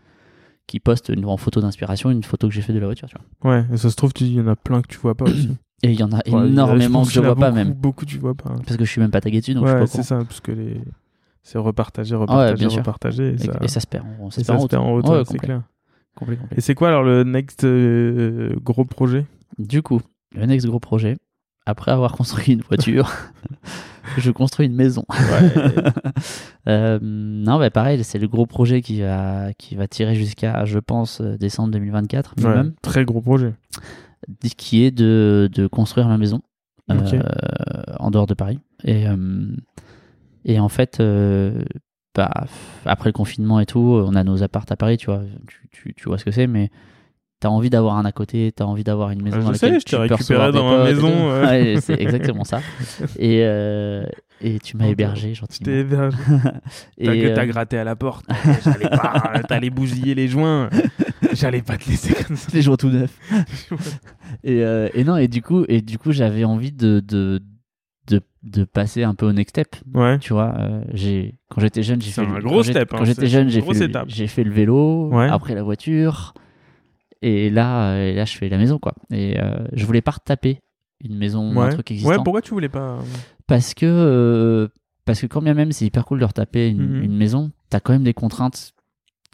qui 0.66 0.78
poste 0.80 1.08
une, 1.08 1.24
en 1.24 1.36
photo 1.36 1.60
d'inspiration 1.60 2.10
une 2.10 2.22
photo 2.22 2.46
que 2.48 2.54
j'ai 2.54 2.62
fait 2.62 2.72
de 2.72 2.78
la 2.78 2.86
voiture. 2.86 3.08
Tu 3.08 3.16
vois. 3.42 3.52
Ouais, 3.52 3.64
et 3.72 3.76
ça 3.76 3.90
se 3.90 3.96
trouve, 3.96 4.12
il 4.20 4.32
y 4.34 4.40
en 4.40 4.46
a 4.46 4.54
plein 4.56 4.82
que 4.82 4.88
tu 4.88 4.98
vois 4.98 5.16
pas 5.16 5.24
aussi. 5.24 5.50
Et 5.82 5.92
il 5.92 5.98
y 5.98 6.02
en 6.02 6.12
a 6.12 6.16
Ouais, 6.28 6.46
énormément 6.48 6.98
pense 6.98 7.08
que 7.08 7.14
je 7.14 7.20
vois 7.20 7.34
pas 7.34 7.50
beaucoup, 7.50 7.54
même. 7.56 7.72
Beaucoup, 7.72 8.04
tu 8.04 8.18
vois 8.18 8.34
pas. 8.34 8.50
Parce 8.66 8.76
que 8.76 8.84
je 8.84 8.90
suis 8.90 9.00
même 9.00 9.10
pas 9.10 9.22
tagué 9.22 9.40
dessus, 9.40 9.54
donc 9.54 9.66
je 9.66 9.72
ouais, 9.72 9.86
c'est 9.86 10.02
ça, 10.02 10.18
parce 10.18 10.40
que 10.40 10.52
les... 10.52 10.78
c'est 11.42 11.58
ouais, 11.58 12.54
bien 12.54 12.68
sûr. 12.68 12.78
repartagé. 12.80 13.34
Et 13.34 13.38
ça, 13.38 13.52
Et, 13.60 13.64
et 13.64 13.68
ça 13.68 13.80
se 13.80 13.86
perd. 13.86 14.04
On, 14.20 14.30
ça 14.30 14.40
se 14.42 14.46
perd 14.46 14.58
en 14.58 14.62
se 14.62 14.66
perd 14.68 14.82
en 14.82 14.92
route. 14.92 15.08
Ouais, 15.08 15.22
c'est 15.24 15.38
clair. 15.38 15.62
Complet, 16.14 16.36
complet. 16.36 16.56
Et 16.56 16.60
c'est 16.60 16.74
quoi 16.74 16.88
alors 16.88 17.02
le 17.02 17.24
next 17.24 17.64
euh, 17.64 18.54
gros 18.62 18.84
projet? 18.84 19.26
Du 19.58 19.82
coup, 19.82 20.00
le 20.34 20.46
next 20.46 20.66
gros 20.66 20.80
projet, 20.80 21.18
après 21.66 21.90
avoir 21.92 22.12
construit 22.12 22.52
une 22.54 22.62
voiture, 22.62 23.10
je 24.18 24.30
construis 24.30 24.66
une 24.66 24.74
maison. 24.74 25.04
Euh, 26.68 26.98
non, 27.00 27.58
bah 27.58 27.70
pareil, 27.70 28.04
c'est 28.04 28.18
le 28.18 28.28
gros 28.28 28.44
projet 28.44 28.82
qui 28.82 29.00
va, 29.00 29.52
qui 29.54 29.76
va 29.76 29.88
tirer 29.88 30.14
jusqu'à, 30.14 30.66
je 30.66 30.78
pense, 30.78 31.22
euh, 31.22 31.38
décembre 31.38 31.70
2024 31.72 32.34
Ouais, 32.36 32.44
minimum, 32.44 32.74
Très 32.82 33.06
gros 33.06 33.22
projet. 33.22 33.54
qui 34.58 34.84
est 34.84 34.90
de, 34.90 35.48
de 35.50 35.66
construire 35.66 36.06
ma 36.06 36.18
maison 36.18 36.42
euh, 36.90 37.22
en 37.98 38.10
dehors 38.10 38.26
de 38.26 38.34
Paris. 38.34 38.60
Et, 38.84 39.06
et 40.44 40.60
en 40.60 40.68
fait, 40.68 41.00
euh, 41.00 41.62
bah, 42.14 42.30
après 42.84 43.08
le 43.08 43.12
confinement 43.12 43.60
et 43.60 43.66
tout, 43.66 43.80
on 43.80 44.14
a 44.14 44.24
nos 44.24 44.42
apparts 44.42 44.66
à 44.70 44.76
Paris, 44.76 44.96
tu 44.96 45.06
vois, 45.06 45.22
tu, 45.46 45.68
tu, 45.70 45.94
tu 45.94 46.04
vois 46.04 46.18
ce 46.18 46.24
que 46.24 46.30
c'est, 46.30 46.46
mais 46.46 46.70
T'as 47.40 47.48
envie 47.48 47.70
d'avoir 47.70 47.96
un 47.96 48.04
à 48.04 48.12
côté, 48.12 48.52
t'as 48.54 48.66
envie 48.66 48.84
d'avoir 48.84 49.12
une 49.12 49.22
maison 49.22 49.38
Ah, 49.40 49.44
dans 49.44 49.52
je 49.54 49.58
sais, 49.58 49.66
laquelle 49.68 49.80
je 49.80 49.86
tu 49.86 50.08
peux 50.08 50.14
recevoir 50.14 50.52
dans 50.52 50.76
ma 50.76 50.84
maison, 50.84 51.08
euh. 51.10 51.46
Ouais, 51.46 51.80
c'est 51.80 51.98
exactement 51.98 52.44
ça. 52.44 52.60
Et, 53.18 53.40
euh, 53.44 54.04
et 54.42 54.58
tu 54.58 54.76
m'as 54.76 54.86
hébergé 54.86 55.32
gentiment. 55.32 55.64
t'ai 55.64 55.78
hébergé. 55.80 56.18
Et, 56.98 57.06
T'as 57.06 57.14
que 57.14 57.26
euh, 57.26 57.34
t'as 57.34 57.46
gratté 57.46 57.78
à 57.78 57.84
la 57.84 57.96
porte. 57.96 58.26
J'allais 58.62 58.90
pas. 58.90 59.40
T'allais 59.48 59.70
bousiller 59.70 60.14
les 60.14 60.28
joints. 60.28 60.68
J'allais 61.32 61.62
pas 61.62 61.78
te 61.78 61.88
laisser 61.88 62.12
comme 62.12 62.36
ça. 62.36 62.48
les 62.52 62.60
jours 62.60 62.76
tout 62.76 62.90
neufs. 62.90 63.18
et, 64.44 64.62
euh, 64.62 64.90
et 64.92 65.04
non, 65.04 65.16
et 65.16 65.28
du 65.28 65.40
coup, 65.40 65.64
et 65.68 65.80
du 65.80 65.96
coup, 65.96 66.12
j'avais 66.12 66.44
envie 66.44 66.72
de, 66.72 67.00
de, 67.00 67.40
de, 68.10 68.20
de 68.42 68.64
passer 68.64 69.02
un 69.04 69.14
peu 69.14 69.26
au 69.26 69.32
next 69.32 69.50
step. 69.56 69.76
Ouais. 69.94 70.18
Tu 70.18 70.32
vois, 70.32 70.54
euh, 70.58 70.82
j'ai 70.92 71.34
quand 71.48 71.60
j'étais 71.60 71.82
jeune, 71.82 72.00
j'ai 72.02 72.10
fait 72.10 72.20
un 72.20 72.34
le- 72.36 72.42
gros 72.42 72.56
quand 72.58 72.62
step, 72.64 72.92
hein, 72.92 72.96
Quand 72.98 73.04
j'étais 73.04 73.22
c'est 73.22 73.26
jeune, 73.28 73.44
une 73.44 73.48
j'ai 73.50 73.60
fait, 73.62 73.72
le- 73.74 73.82
étape. 73.84 74.08
j'ai 74.08 74.26
fait 74.26 74.44
le 74.44 74.52
vélo, 74.52 75.08
Ouais. 75.08 75.28
après 75.28 75.54
la 75.54 75.62
voiture, 75.62 76.34
et 77.22 77.50
là, 77.50 77.92
euh, 77.92 78.10
et 78.10 78.14
là, 78.14 78.24
je 78.24 78.36
fais 78.36 78.48
la 78.48 78.58
maison, 78.58 78.78
quoi. 78.78 78.94
Et 79.10 79.38
euh, 79.40 79.66
je 79.72 79.84
voulais 79.86 80.00
pas 80.02 80.12
retaper 80.12 80.60
une 81.02 81.16
maison, 81.16 81.50
un 81.58 81.64
Ouais. 81.66 81.72
truc 81.72 81.90
existant, 81.90 82.10
Ouais, 82.10 82.22
pourquoi 82.22 82.42
tu 82.42 82.50
voulais 82.50 82.68
pas 82.68 82.98
parce 83.46 83.74
que 83.74 84.70
parce 85.06 85.20
que 85.22 85.26
quand 85.26 85.42
bien 85.42 85.54
même 85.54 85.72
c'est 85.72 85.84
hyper 85.86 86.04
cool 86.04 86.20
de 86.20 86.24
retaper 86.24 86.68
une, 86.68 86.98
Mhm. 86.98 87.02
une 87.04 87.16
maison, 87.16 87.50
t'as 87.68 87.80
quand 87.80 87.92
même 87.92 88.04
des 88.04 88.14
contraintes 88.14 88.72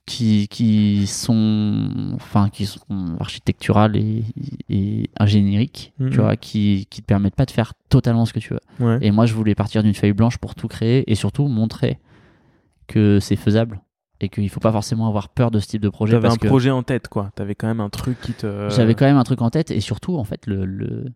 qui 0.07 0.47
qui 0.49 1.07
sont 1.09 1.91
enfin 2.15 2.49
qui 2.49 2.65
sont 2.67 3.17
architecturales 3.19 3.97
et, 3.97 4.23
et 4.69 5.11
ingénieriques, 5.19 5.93
Mhm. 5.99 6.11
tu 6.11 6.17
vois, 6.21 6.37
qui 6.37 6.87
qui 6.91 7.03
te 7.03 7.07
permettent 7.07 7.35
pas 7.35 7.45
de 7.47 7.51
faire 7.51 7.73
totalement 7.89 8.25
ce 8.25 8.33
que 8.33 8.39
tu 8.39 8.55
veux. 8.55 8.61
Ouais. 8.87 8.99
Et 9.03 9.11
moi, 9.11 9.27
je 9.27 9.35
voulais 9.35 9.55
partir 9.57 9.83
d'une 9.83 9.95
feuille 9.95 10.13
blanche 10.13 10.39
pour 10.39 10.55
tout 10.55 10.69
créer 10.69 11.11
et 11.11 11.15
surtout 11.17 11.49
montrer 11.49 11.99
que 12.87 13.19
c'est 13.21 13.37
faisable 13.37 13.81
et 14.21 14.29
qu'il 14.29 14.49
faut 14.49 14.61
pas 14.61 14.73
forcément 14.73 15.09
avoir 15.09 15.29
peur 15.29 15.51
de 15.51 15.59
ce 15.59 15.67
type 15.67 15.83
de 15.83 15.89
projet 15.89 16.13
T'avais 16.15 16.29
un 16.29 16.37
que 16.37 16.47
projet 16.47 16.71
en 16.71 16.83
tête, 16.83 17.09
quoi. 17.09 17.31
T'avais 17.35 17.55
quand 17.55 17.67
même 17.67 17.81
un 17.81 17.91
truc 17.91 18.21
qui 18.21 18.33
te. 18.33 18.69
j'avais 18.71 18.95
quand 18.95 19.05
même 19.07 19.17
un 19.19 19.25
truc 19.25 19.43
en 19.43 19.51
tête 19.51 19.71
et 19.71 19.81
surtout, 19.81 20.17
en 20.17 20.25
fait, 20.25 20.47
le, 20.47 20.65
le- 20.65 21.07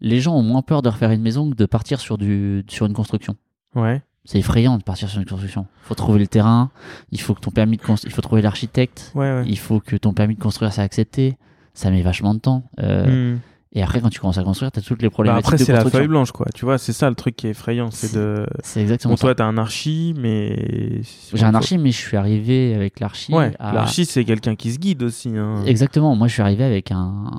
les 0.00 0.20
gens 0.20 0.36
ont 0.36 0.42
moins 0.42 0.60
peur 0.62 0.82
de 0.82 0.88
refaire 0.90 1.10
une 1.12 1.22
maison 1.22 1.48
que 1.50 1.54
de 1.56 1.64
partir 1.66 1.98
sur, 1.98 2.18
du, 2.18 2.62
sur 2.68 2.84
une 2.84 2.92
construction. 2.92 3.36
Ouais. 3.74 4.02
C'est 4.24 4.38
effrayant 4.38 4.78
de 4.78 4.82
partir 4.82 5.08
sur 5.08 5.20
une 5.20 5.26
construction. 5.26 5.66
Il 5.82 5.86
faut 5.88 5.94
trouver 5.94 6.18
le 6.18 6.26
terrain, 6.26 6.70
il 7.10 7.20
faut 7.20 7.34
que 7.34 7.40
ton 7.40 7.50
permis 7.50 7.76
de 7.76 7.82
construire, 7.82 8.10
il 8.10 8.14
faut 8.14 8.22
trouver 8.22 8.40
l'architecte, 8.42 9.12
Ouais, 9.14 9.20
ouais. 9.30 9.44
il 9.46 9.58
faut 9.58 9.80
que 9.80 9.96
ton 9.96 10.12
permis 10.14 10.34
de 10.34 10.40
construire 10.40 10.72
soit 10.72 10.82
accepté. 10.84 11.36
Ça 11.74 11.90
met 11.90 12.02
vachement 12.02 12.34
de 12.34 12.40
temps. 12.40 12.64
Euh, 12.80 13.34
Hmm. 13.34 13.38
Et 13.76 13.82
après, 13.82 14.00
quand 14.00 14.08
tu 14.08 14.20
commences 14.20 14.38
à 14.38 14.44
construire, 14.44 14.70
tu 14.70 14.78
as 14.78 14.82
toutes 14.82 15.02
les 15.02 15.08
Bah, 15.08 15.12
problématiques 15.14 15.46
après, 15.46 15.56
de 15.58 15.64
c'est 15.64 15.72
la 15.72 15.84
feuille 15.84 16.06
blanche, 16.06 16.30
quoi. 16.30 16.46
Tu 16.54 16.64
vois, 16.64 16.78
c'est 16.78 16.92
ça 16.92 17.08
le 17.10 17.16
truc 17.16 17.34
qui 17.34 17.48
est 17.48 17.50
effrayant. 17.50 17.90
C'est 17.90 18.14
de. 18.14 18.46
C'est 18.62 18.80
exactement 18.80 19.14
Bon, 19.14 19.18
toi, 19.18 19.34
t'as 19.34 19.46
un 19.46 19.58
archi, 19.58 20.14
mais. 20.16 21.00
J'ai 21.32 21.44
un 21.44 21.54
archi, 21.56 21.76
mais 21.76 21.90
je 21.90 21.96
suis 21.98 22.16
arrivé 22.16 22.72
avec 22.76 23.00
l'archi. 23.00 23.34
Ouais, 23.34 23.52
à- 23.58 23.72
l'archi, 23.74 24.04
c'est 24.04 24.24
quelqu'un 24.24 24.54
qui 24.54 24.70
se 24.72 24.78
guide 24.78 25.02
aussi. 25.02 25.36
Hein. 25.36 25.64
Exactement. 25.66 26.14
Moi, 26.14 26.28
je 26.28 26.34
suis 26.34 26.42
arrivé 26.42 26.62
avec 26.62 26.92
un, 26.92 27.32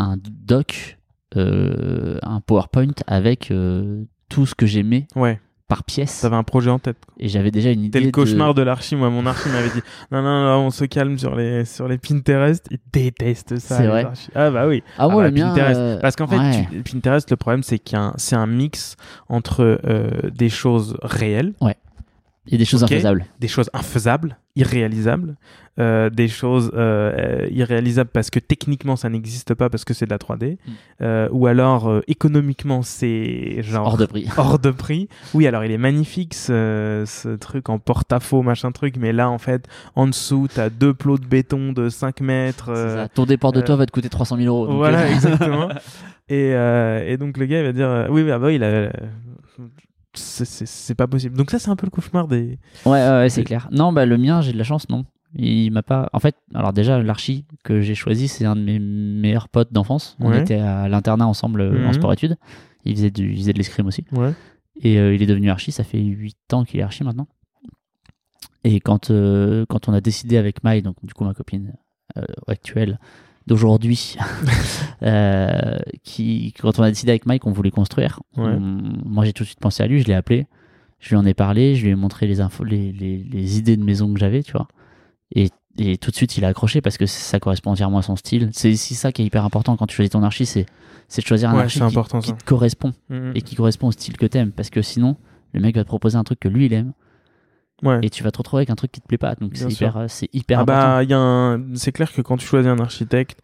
un 0.00 0.16
doc, 0.20 0.98
euh, 1.36 2.18
un 2.22 2.40
PowerPoint 2.40 2.94
avec 3.06 3.52
euh, 3.52 4.02
tout 4.28 4.46
ce 4.46 4.56
que 4.56 4.66
j'aimais 4.66 5.06
Ouais, 5.14 5.40
par 5.68 5.84
pièce. 5.84 6.20
t'avais 6.22 6.36
un 6.36 6.42
projet 6.42 6.70
en 6.70 6.78
tête. 6.78 6.96
quoi. 7.04 7.14
Et 7.20 7.28
j'avais 7.28 7.50
déjà 7.50 7.70
une 7.70 7.80
idée. 7.84 7.98
C'était 7.98 8.04
le 8.06 8.10
cauchemar 8.10 8.54
de, 8.54 8.62
l'archi. 8.62 8.96
Moi, 8.96 9.10
mon 9.10 9.26
archi 9.26 9.48
m'avait 9.50 9.68
dit 9.70 9.82
non, 10.10 10.22
non, 10.22 10.42
non, 10.44 10.66
on 10.66 10.70
se 10.70 10.84
calme 10.86 11.18
sur 11.18 11.36
les, 11.36 11.64
sur 11.64 11.86
les 11.88 11.98
Pinterest. 11.98 12.66
Il 12.70 12.78
déteste 12.92 13.58
ça. 13.58 13.76
C'est 13.76 13.86
vrai. 13.86 14.06
Ah, 14.34 14.50
bah 14.50 14.66
oui. 14.66 14.82
Ah, 14.98 15.08
Ah 15.10 15.22
le 15.22 15.30
bah. 15.30 15.40
Pinterest. 15.40 15.78
euh, 15.78 16.00
Parce 16.00 16.16
qu'en 16.16 16.26
fait, 16.26 16.38
ouais. 16.38 16.66
tu- 16.70 16.82
Pinterest, 16.94 17.30
le 17.30 17.36
problème, 17.36 17.62
c'est 17.62 17.78
qu'il 17.78 17.96
y 17.96 18.00
a 18.00 18.04
un- 18.04 18.14
c'est 18.16 18.36
un 18.36 18.46
mix 18.46 18.96
entre 19.28 19.78
euh, 19.84 20.10
des 20.34 20.48
choses 20.48 20.96
réelles, 21.02 21.52
Il 22.48 22.52
y 22.52 22.54
a 22.56 22.58
des 22.58 22.64
choses 22.64 22.82
infaisables. 22.82 23.24
des 23.40 23.48
choses 23.48 23.70
infaisables, 23.72 24.36
irréalisables, 24.56 25.36
euh, 25.78 26.10
des 26.10 26.26
choses 26.28 26.70
euh, 26.74 27.46
irréalisables 27.50 28.10
parce 28.12 28.30
que 28.30 28.40
techniquement 28.40 28.96
ça 28.96 29.08
n'existe 29.08 29.54
pas 29.54 29.68
parce 29.70 29.84
que 29.84 29.94
c'est 29.94 30.06
de 30.06 30.10
la 30.10 30.18
3D, 30.18 30.52
Mm. 30.56 30.70
euh, 31.02 31.28
ou 31.30 31.46
alors 31.46 32.00
économiquement 32.08 32.82
c'est 32.82 33.62
genre 33.62 33.86
Hors 33.86 33.96
de 33.96 34.06
prix. 34.06 34.26
hors 34.36 34.58
de 34.58 34.70
prix. 34.70 35.08
Oui, 35.34 35.46
alors 35.46 35.64
il 35.64 35.70
est 35.70 35.78
magnifique 35.78 36.34
ce, 36.34 37.04
ce 37.06 37.28
truc 37.36 37.68
en 37.68 37.78
porte-à-faux, 37.78 38.42
machin 38.42 38.72
truc, 38.72 38.96
mais 38.98 39.12
là 39.12 39.30
en 39.30 39.38
fait, 39.38 39.68
en 39.94 40.06
dessous, 40.08 40.48
t'as 40.52 40.70
deux 40.70 40.94
plots 40.94 41.18
de 41.18 41.26
béton 41.26 41.72
de 41.72 41.88
5 41.88 42.20
mètres. 42.20 42.74
Ça. 42.74 43.08
Ton 43.08 43.24
déport 43.26 43.52
de 43.52 43.60
toi 43.60 43.76
va 43.76 43.86
te 43.86 43.92
coûter 43.92 44.08
300 44.08 44.36
000 44.38 44.48
euros. 44.48 44.74
voilà, 44.76 45.08
exactement. 45.10 45.68
Et, 46.30 46.50
et 46.50 47.16
donc 47.16 47.38
le 47.38 47.46
gars 47.46 47.60
il 47.60 47.64
va 47.64 47.72
dire 47.72 48.06
oui, 48.10 48.22
bah, 48.22 48.38
bah 48.38 48.48
oui, 48.48 48.56
il 48.56 48.62
a- 48.64 48.90
c'est- 50.18 50.94
pas 50.94 51.06
possible. 51.06 51.36
Donc 51.36 51.50
ça 51.50 51.58
c'est 51.58 51.70
un 51.70 51.76
peu 51.76 51.86
le 51.86 51.90
cauchemar 51.90 52.28
des. 52.28 52.58
Ouais, 52.86 52.92
ouais, 53.08 53.28
c'est 53.28 53.44
clair. 53.44 53.68
Non, 53.72 53.92
bah, 53.92 54.06
le 54.06 54.16
mien, 54.18 54.40
j'ai 54.40 54.52
de 54.52 54.58
la 54.58 54.64
chance, 54.64 54.88
non. 54.88 55.04
Il 55.34 55.70
m'a 55.72 55.82
pas. 55.82 56.08
En 56.12 56.20
fait, 56.20 56.36
alors 56.54 56.72
déjà, 56.72 57.02
l'archi 57.02 57.44
que 57.64 57.80
j'ai 57.82 57.94
choisi, 57.94 58.28
c'est 58.28 58.44
un 58.46 58.56
de 58.56 58.62
mes 58.62 58.78
meilleurs 58.78 59.48
potes 59.48 59.72
d'enfance. 59.72 60.16
On 60.20 60.30
Ouais. 60.30 60.40
était 60.40 60.58
à 60.58 60.88
l'internat 60.88 61.26
ensemble 61.26 61.60
euh, 61.60 61.84
en 61.84 61.88
Mhm. 61.88 61.92
sport-études. 61.94 62.36
Il 62.84 62.94
faisait, 62.96 63.10
du... 63.10 63.32
il 63.32 63.36
faisait 63.38 63.52
de 63.52 63.58
l'escrime 63.58 63.86
aussi. 63.86 64.04
Ouais. 64.12 64.32
Et 64.80 64.98
euh, 64.98 65.14
il 65.14 65.22
est 65.22 65.26
devenu 65.26 65.50
archi, 65.50 65.70
ça 65.72 65.84
fait 65.84 66.00
8 66.00 66.36
ans 66.54 66.64
qu'il 66.64 66.80
est 66.80 66.82
archi 66.82 67.04
maintenant. 67.04 67.26
Et 68.64 68.80
quand, 68.80 69.10
euh, 69.10 69.64
quand 69.68 69.88
on 69.88 69.92
a 69.92 70.00
décidé 70.00 70.36
avec 70.36 70.64
Maï, 70.64 70.82
donc 70.82 70.96
du 71.02 71.14
coup 71.14 71.24
ma 71.24 71.34
copine 71.34 71.74
euh, 72.16 72.22
actuelle 72.46 72.98
d'aujourd'hui, 73.48 74.16
euh, 75.02 75.78
qui, 76.04 76.52
quand 76.60 76.78
on 76.78 76.82
a 76.82 76.90
décidé 76.90 77.10
avec 77.10 77.26
Mike 77.26 77.42
qu'on 77.42 77.52
voulait 77.52 77.70
construire, 77.70 78.20
Ouais. 78.36 78.44
on- 78.44 78.82
moi 79.04 79.24
j'ai 79.24 79.32
tout 79.32 79.42
de 79.42 79.48
suite 79.48 79.60
pensé 79.60 79.82
à 79.82 79.86
lui, 79.86 80.00
je 80.00 80.06
l'ai 80.06 80.14
appelé, 80.14 80.46
je 81.00 81.10
lui 81.10 81.16
en 81.16 81.24
ai 81.26 81.34
parlé, 81.34 81.74
je 81.74 81.84
lui 81.84 81.90
ai 81.90 81.94
montré 81.94 82.26
les 82.26 82.40
infos, 82.40 82.64
les, 82.64 82.92
les, 82.92 83.18
les 83.18 83.58
idées 83.58 83.76
de 83.76 83.84
maison 83.84 84.12
que 84.12 84.18
j'avais, 84.20 84.42
tu 84.42 84.52
vois. 84.52 84.68
Et, 85.34 85.50
et 85.78 85.96
tout 85.98 86.10
de 86.10 86.16
suite 86.16 86.36
il 86.36 86.44
a 86.44 86.48
accroché 86.48 86.80
parce 86.80 86.96
que 86.98 87.06
ça 87.06 87.38
correspond 87.40 87.70
entièrement 87.72 87.98
à 87.98 88.02
son 88.02 88.16
style. 88.16 88.48
C'est 88.52 88.70
ici 88.70 88.94
ça 88.94 89.12
qui 89.12 89.22
est 89.22 89.24
hyper 89.26 89.44
important 89.44 89.76
quand 89.76 89.86
tu 89.86 89.94
choisis 89.96 90.10
ton 90.10 90.22
archi, 90.22 90.46
c'est 90.46 90.66
c'est 91.10 91.22
de 91.22 91.26
choisir 91.26 91.48
un 91.50 91.54
Ouais, 91.54 91.62
archi 91.62 91.80
qui, 92.22 92.34
te 92.34 92.44
correspond 92.44 92.92
Mhm. 93.08 93.32
et 93.34 93.40
qui 93.40 93.54
correspond 93.56 93.88
au 93.88 93.92
style 93.92 94.16
que 94.18 94.26
t'aimes 94.26 94.52
parce 94.52 94.68
que 94.70 94.82
sinon 94.82 95.16
le 95.54 95.60
mec 95.60 95.74
va 95.76 95.82
te 95.82 95.88
proposer 95.88 96.16
un 96.18 96.24
truc 96.24 96.38
que 96.40 96.48
lui 96.48 96.66
il 96.66 96.72
aime 96.74 96.92
Ouais. 97.82 98.00
et 98.02 98.10
tu 98.10 98.24
vas 98.24 98.30
te 98.32 98.38
retrouver 98.38 98.60
avec 98.62 98.70
un 98.70 98.74
truc 98.74 98.90
qui 98.90 99.00
te 99.00 99.06
plaît 99.06 99.18
pas 99.18 99.34
donc 99.36 99.52
c'est 99.54 99.70
hyper 99.72 99.96
euh, 99.96 100.06
c'est 100.08 100.28
hyper 100.32 100.60
Ah 100.60 100.64
bah, 100.64 101.04
y 101.04 101.12
a 101.12 101.18
un... 101.18 101.74
c'est 101.74 101.92
clair 101.92 102.12
que 102.12 102.20
quand 102.22 102.36
tu 102.36 102.44
choisis 102.46 102.68
un 102.68 102.78
architecte, 102.80 103.40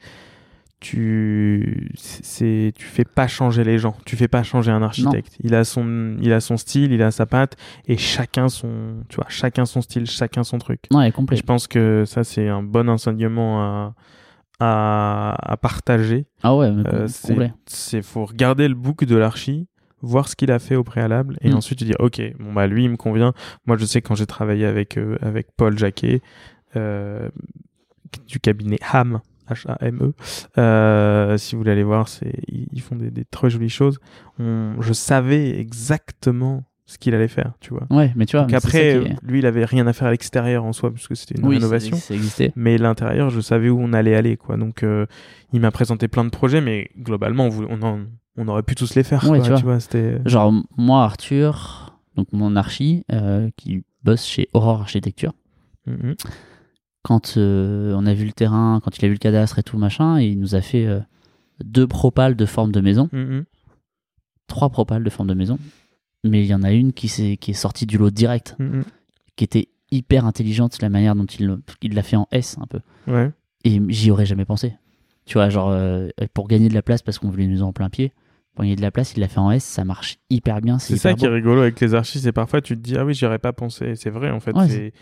tu 0.80 1.90
c'est 1.96 2.72
tu 2.76 2.84
fais 2.86 3.04
pas 3.04 3.26
changer 3.26 3.64
les 3.64 3.78
gens, 3.78 3.96
tu 4.04 4.16
fais 4.16 4.28
pas 4.28 4.42
changer 4.42 4.70
un 4.70 4.82
architecte. 4.82 5.36
Il 5.42 5.54
a 5.54 5.64
son 5.64 6.16
il 6.20 6.32
a 6.32 6.40
son 6.40 6.56
style, 6.56 6.92
il 6.92 7.02
a 7.02 7.10
sa 7.10 7.26
patte 7.26 7.56
et 7.86 7.96
chacun 7.96 8.48
son 8.48 8.96
tu 9.08 9.16
vois, 9.16 9.26
chacun 9.28 9.64
son 9.64 9.80
style, 9.80 10.06
chacun 10.06 10.44
son 10.44 10.58
truc. 10.58 10.80
ouais 10.92 11.08
Et 11.08 11.12
complet 11.12 11.36
je 11.36 11.42
pense 11.42 11.66
que 11.68 12.04
ça 12.06 12.24
c'est 12.24 12.48
un 12.48 12.62
bon 12.62 12.88
enseignement 12.88 13.62
à 13.62 13.94
à, 14.60 15.34
à 15.52 15.56
partager. 15.56 16.26
ah 16.42 16.54
ouais 16.54 16.70
mais 16.70 16.84
Euh, 16.86 17.06
c'est 17.66 18.02
faut 18.02 18.24
regarder 18.24 18.68
le 18.68 18.74
book 18.74 19.04
de 19.04 19.16
l'archi, 19.16 19.66
voir 20.04 20.28
ce 20.28 20.36
qu'il 20.36 20.50
a 20.52 20.58
fait 20.58 20.76
au 20.76 20.84
préalable 20.84 21.36
et 21.40 21.50
Mm. 21.50 21.54
ensuite 21.56 21.78
tu 21.78 21.84
dis 21.84 21.94
OK, 21.98 22.20
bon 22.38 22.52
bah 22.52 22.66
lui 22.66 22.84
il 22.84 22.90
me 22.90 22.96
convient. 22.96 23.32
Moi 23.66 23.76
je 23.78 23.84
sais 23.84 24.00
que 24.02 24.08
quand 24.08 24.14
j'ai 24.14 24.26
travaillé 24.26 24.66
avec 24.66 24.96
euh, 24.98 25.16
avec 25.22 25.48
Paul 25.56 25.76
Jacquet 25.78 26.20
euh, 26.76 27.28
du 28.26 28.40
cabinet 28.40 28.78
Ham 28.92 29.20
H-A-M-E. 29.50 30.14
Euh, 30.58 31.36
si 31.36 31.54
vous 31.54 31.60
voulez 31.60 31.72
aller 31.72 31.82
voir, 31.82 32.08
c'est 32.08 32.32
ils, 32.48 32.80
font 32.80 32.96
des, 32.96 33.10
des 33.10 33.24
très 33.26 33.50
jolies 33.50 33.68
choses. 33.68 33.98
On- 34.38 34.80
je 34.80 34.92
savais 34.94 35.58
exactement 35.60 36.64
ce 36.86 36.98
qu'il 36.98 37.14
allait 37.14 37.28
faire, 37.28 37.52
tu 37.60 37.70
vois. 37.70 37.86
ouais 37.90 38.12
mais 38.14 38.26
tu 38.26 38.36
vois 38.36 38.42
Donc 38.42 38.50
mais 38.52 38.56
après, 38.58 38.88
est- 38.96 39.16
lui, 39.22 39.38
il 39.38 39.46
avait 39.46 39.64
rien 39.64 39.86
à 39.86 39.92
faire 39.94 40.08
à 40.08 40.10
l'extérieur 40.10 40.64
en 40.64 40.72
soi, 40.74 40.90
puisque 40.92 41.16
c'était 41.16 41.34
une 41.40 41.46
oui 41.46 41.56
rénovation. 41.56 41.96
ça, 41.96 42.14
Mais 42.56 42.76
l'intérieur, 42.78 43.30
je 43.30 43.40
savais 43.40 43.68
où 43.70 43.78
on 43.80 43.92
allait 43.94 44.14
aller, 44.14 44.36
quoi. 44.36 44.56
Donc, 44.58 44.82
euh, 44.82 45.06
il 45.54 45.60
m'a 45.60 45.70
présenté 45.70 46.06
plein 46.08 46.24
de 46.24 46.30
projets, 46.30 46.60
mais 46.60 46.90
globalement, 46.98 47.46
on, 47.48 48.06
on, 48.36 48.48
aurait 48.48 48.62
pu 48.62 48.74
tous 48.74 48.94
les 48.94 49.04
faire, 49.04 49.24
Ouais, 49.30 49.38
quoi, 49.40 49.56
tu 49.56 49.62
vois. 49.64 49.80
c'était... 49.80 50.18
genre 50.26 50.52
moi 50.76 51.04
Arthur 51.04 51.96
donc 52.16 52.32
mon 52.32 52.54
archi 52.56 53.04
euh, 53.12 53.48
qui 53.56 53.82
bosse 54.02 54.24
chez 54.26 54.48
Aurore 54.52 54.80
Architecture 54.82 55.32
Mhm. 55.86 56.14
quand 57.02 57.34
euh, 57.36 57.92
on 57.96 58.06
a 58.06 58.14
vu 58.14 58.24
le 58.24 58.32
terrain 58.32 58.80
quand 58.82 58.96
il 58.98 59.04
a 59.04 59.08
vu 59.08 59.14
le 59.14 59.18
cadastre 59.18 59.58
et 59.58 59.62
tout 59.62 59.76
machin 59.78 60.18
il 60.20 60.38
nous 60.40 60.54
a 60.54 60.60
fait 60.60 60.86
euh, 60.86 61.00
deux 61.64 61.86
propales 61.86 62.36
de 62.36 62.46
forme 62.46 62.72
de 62.72 62.80
maison 62.80 63.08
Mhm. 63.12 63.44
trois 64.46 64.70
propales 64.70 65.04
de 65.04 65.10
forme 65.10 65.28
de 65.28 65.34
maison 65.34 65.58
mais 66.24 66.40
il 66.42 66.46
y 66.46 66.54
en 66.54 66.62
a 66.62 66.72
une 66.72 66.92
qui, 66.92 67.08
s'est- 67.08 67.36
qui 67.36 67.50
est 67.50 67.54
sortie 67.54 67.84
du 67.86 67.98
lot 67.98 68.10
direct 68.10 68.56
Mhm. 68.58 68.84
qui 69.36 69.44
était 69.44 69.68
hyper 69.90 70.24
intelligente 70.24 70.80
la 70.80 70.88
manière 70.88 71.14
dont 71.14 71.26
il 71.26 71.58
il 71.82 71.94
l'a 71.94 72.02
fait 72.02 72.16
en 72.16 72.26
S 72.30 72.56
un 72.60 72.66
peu 72.66 72.80
Ouais. 73.06 73.30
et 73.64 73.80
j'y 73.88 74.10
aurais 74.10 74.26
jamais 74.26 74.44
pensé 74.46 74.74
tu 75.26 75.34
vois 75.38 75.48
genre 75.48 75.70
euh, 75.70 76.08
pour 76.34 76.48
gagner 76.48 76.68
de 76.68 76.74
la 76.74 76.82
place 76.82 77.02
parce 77.02 77.18
qu'on 77.18 77.30
voulait 77.30 77.46
nous 77.46 77.62
en 77.62 77.72
plein 77.72 77.88
pied 77.90 78.12
pour 78.54 78.62
gagner 78.64 78.76
de 78.76 78.82
la 78.82 78.90
place 78.90 79.14
il 79.16 79.20
l'a 79.20 79.28
fait 79.28 79.40
en 79.40 79.50
S 79.50 79.64
ça 79.64 79.84
marche 79.84 80.18
hyper 80.30 80.60
bien 80.60 80.78
C'est 80.78 80.96
ça 80.96 81.14
qui 81.14 81.24
est 81.24 81.28
rigolo 81.28 81.62
avec 81.62 81.80
les 81.80 81.94
archis, 81.94 82.20
c'est 82.20 82.32
parfois 82.32 82.60
tu 82.60 82.76
te 82.76 82.80
dis, 82.82 82.96
ah 82.96 83.04
oui, 83.04 83.14
j'y 83.14 83.24
aurais 83.26 83.38
pas 83.38 83.52
pensé. 83.52 83.94
C'est 83.96 84.10
vrai, 84.10 84.30
en 84.30 84.38
fait. 84.38 84.52
Ouais, 84.54 84.68
c'est... 84.68 84.92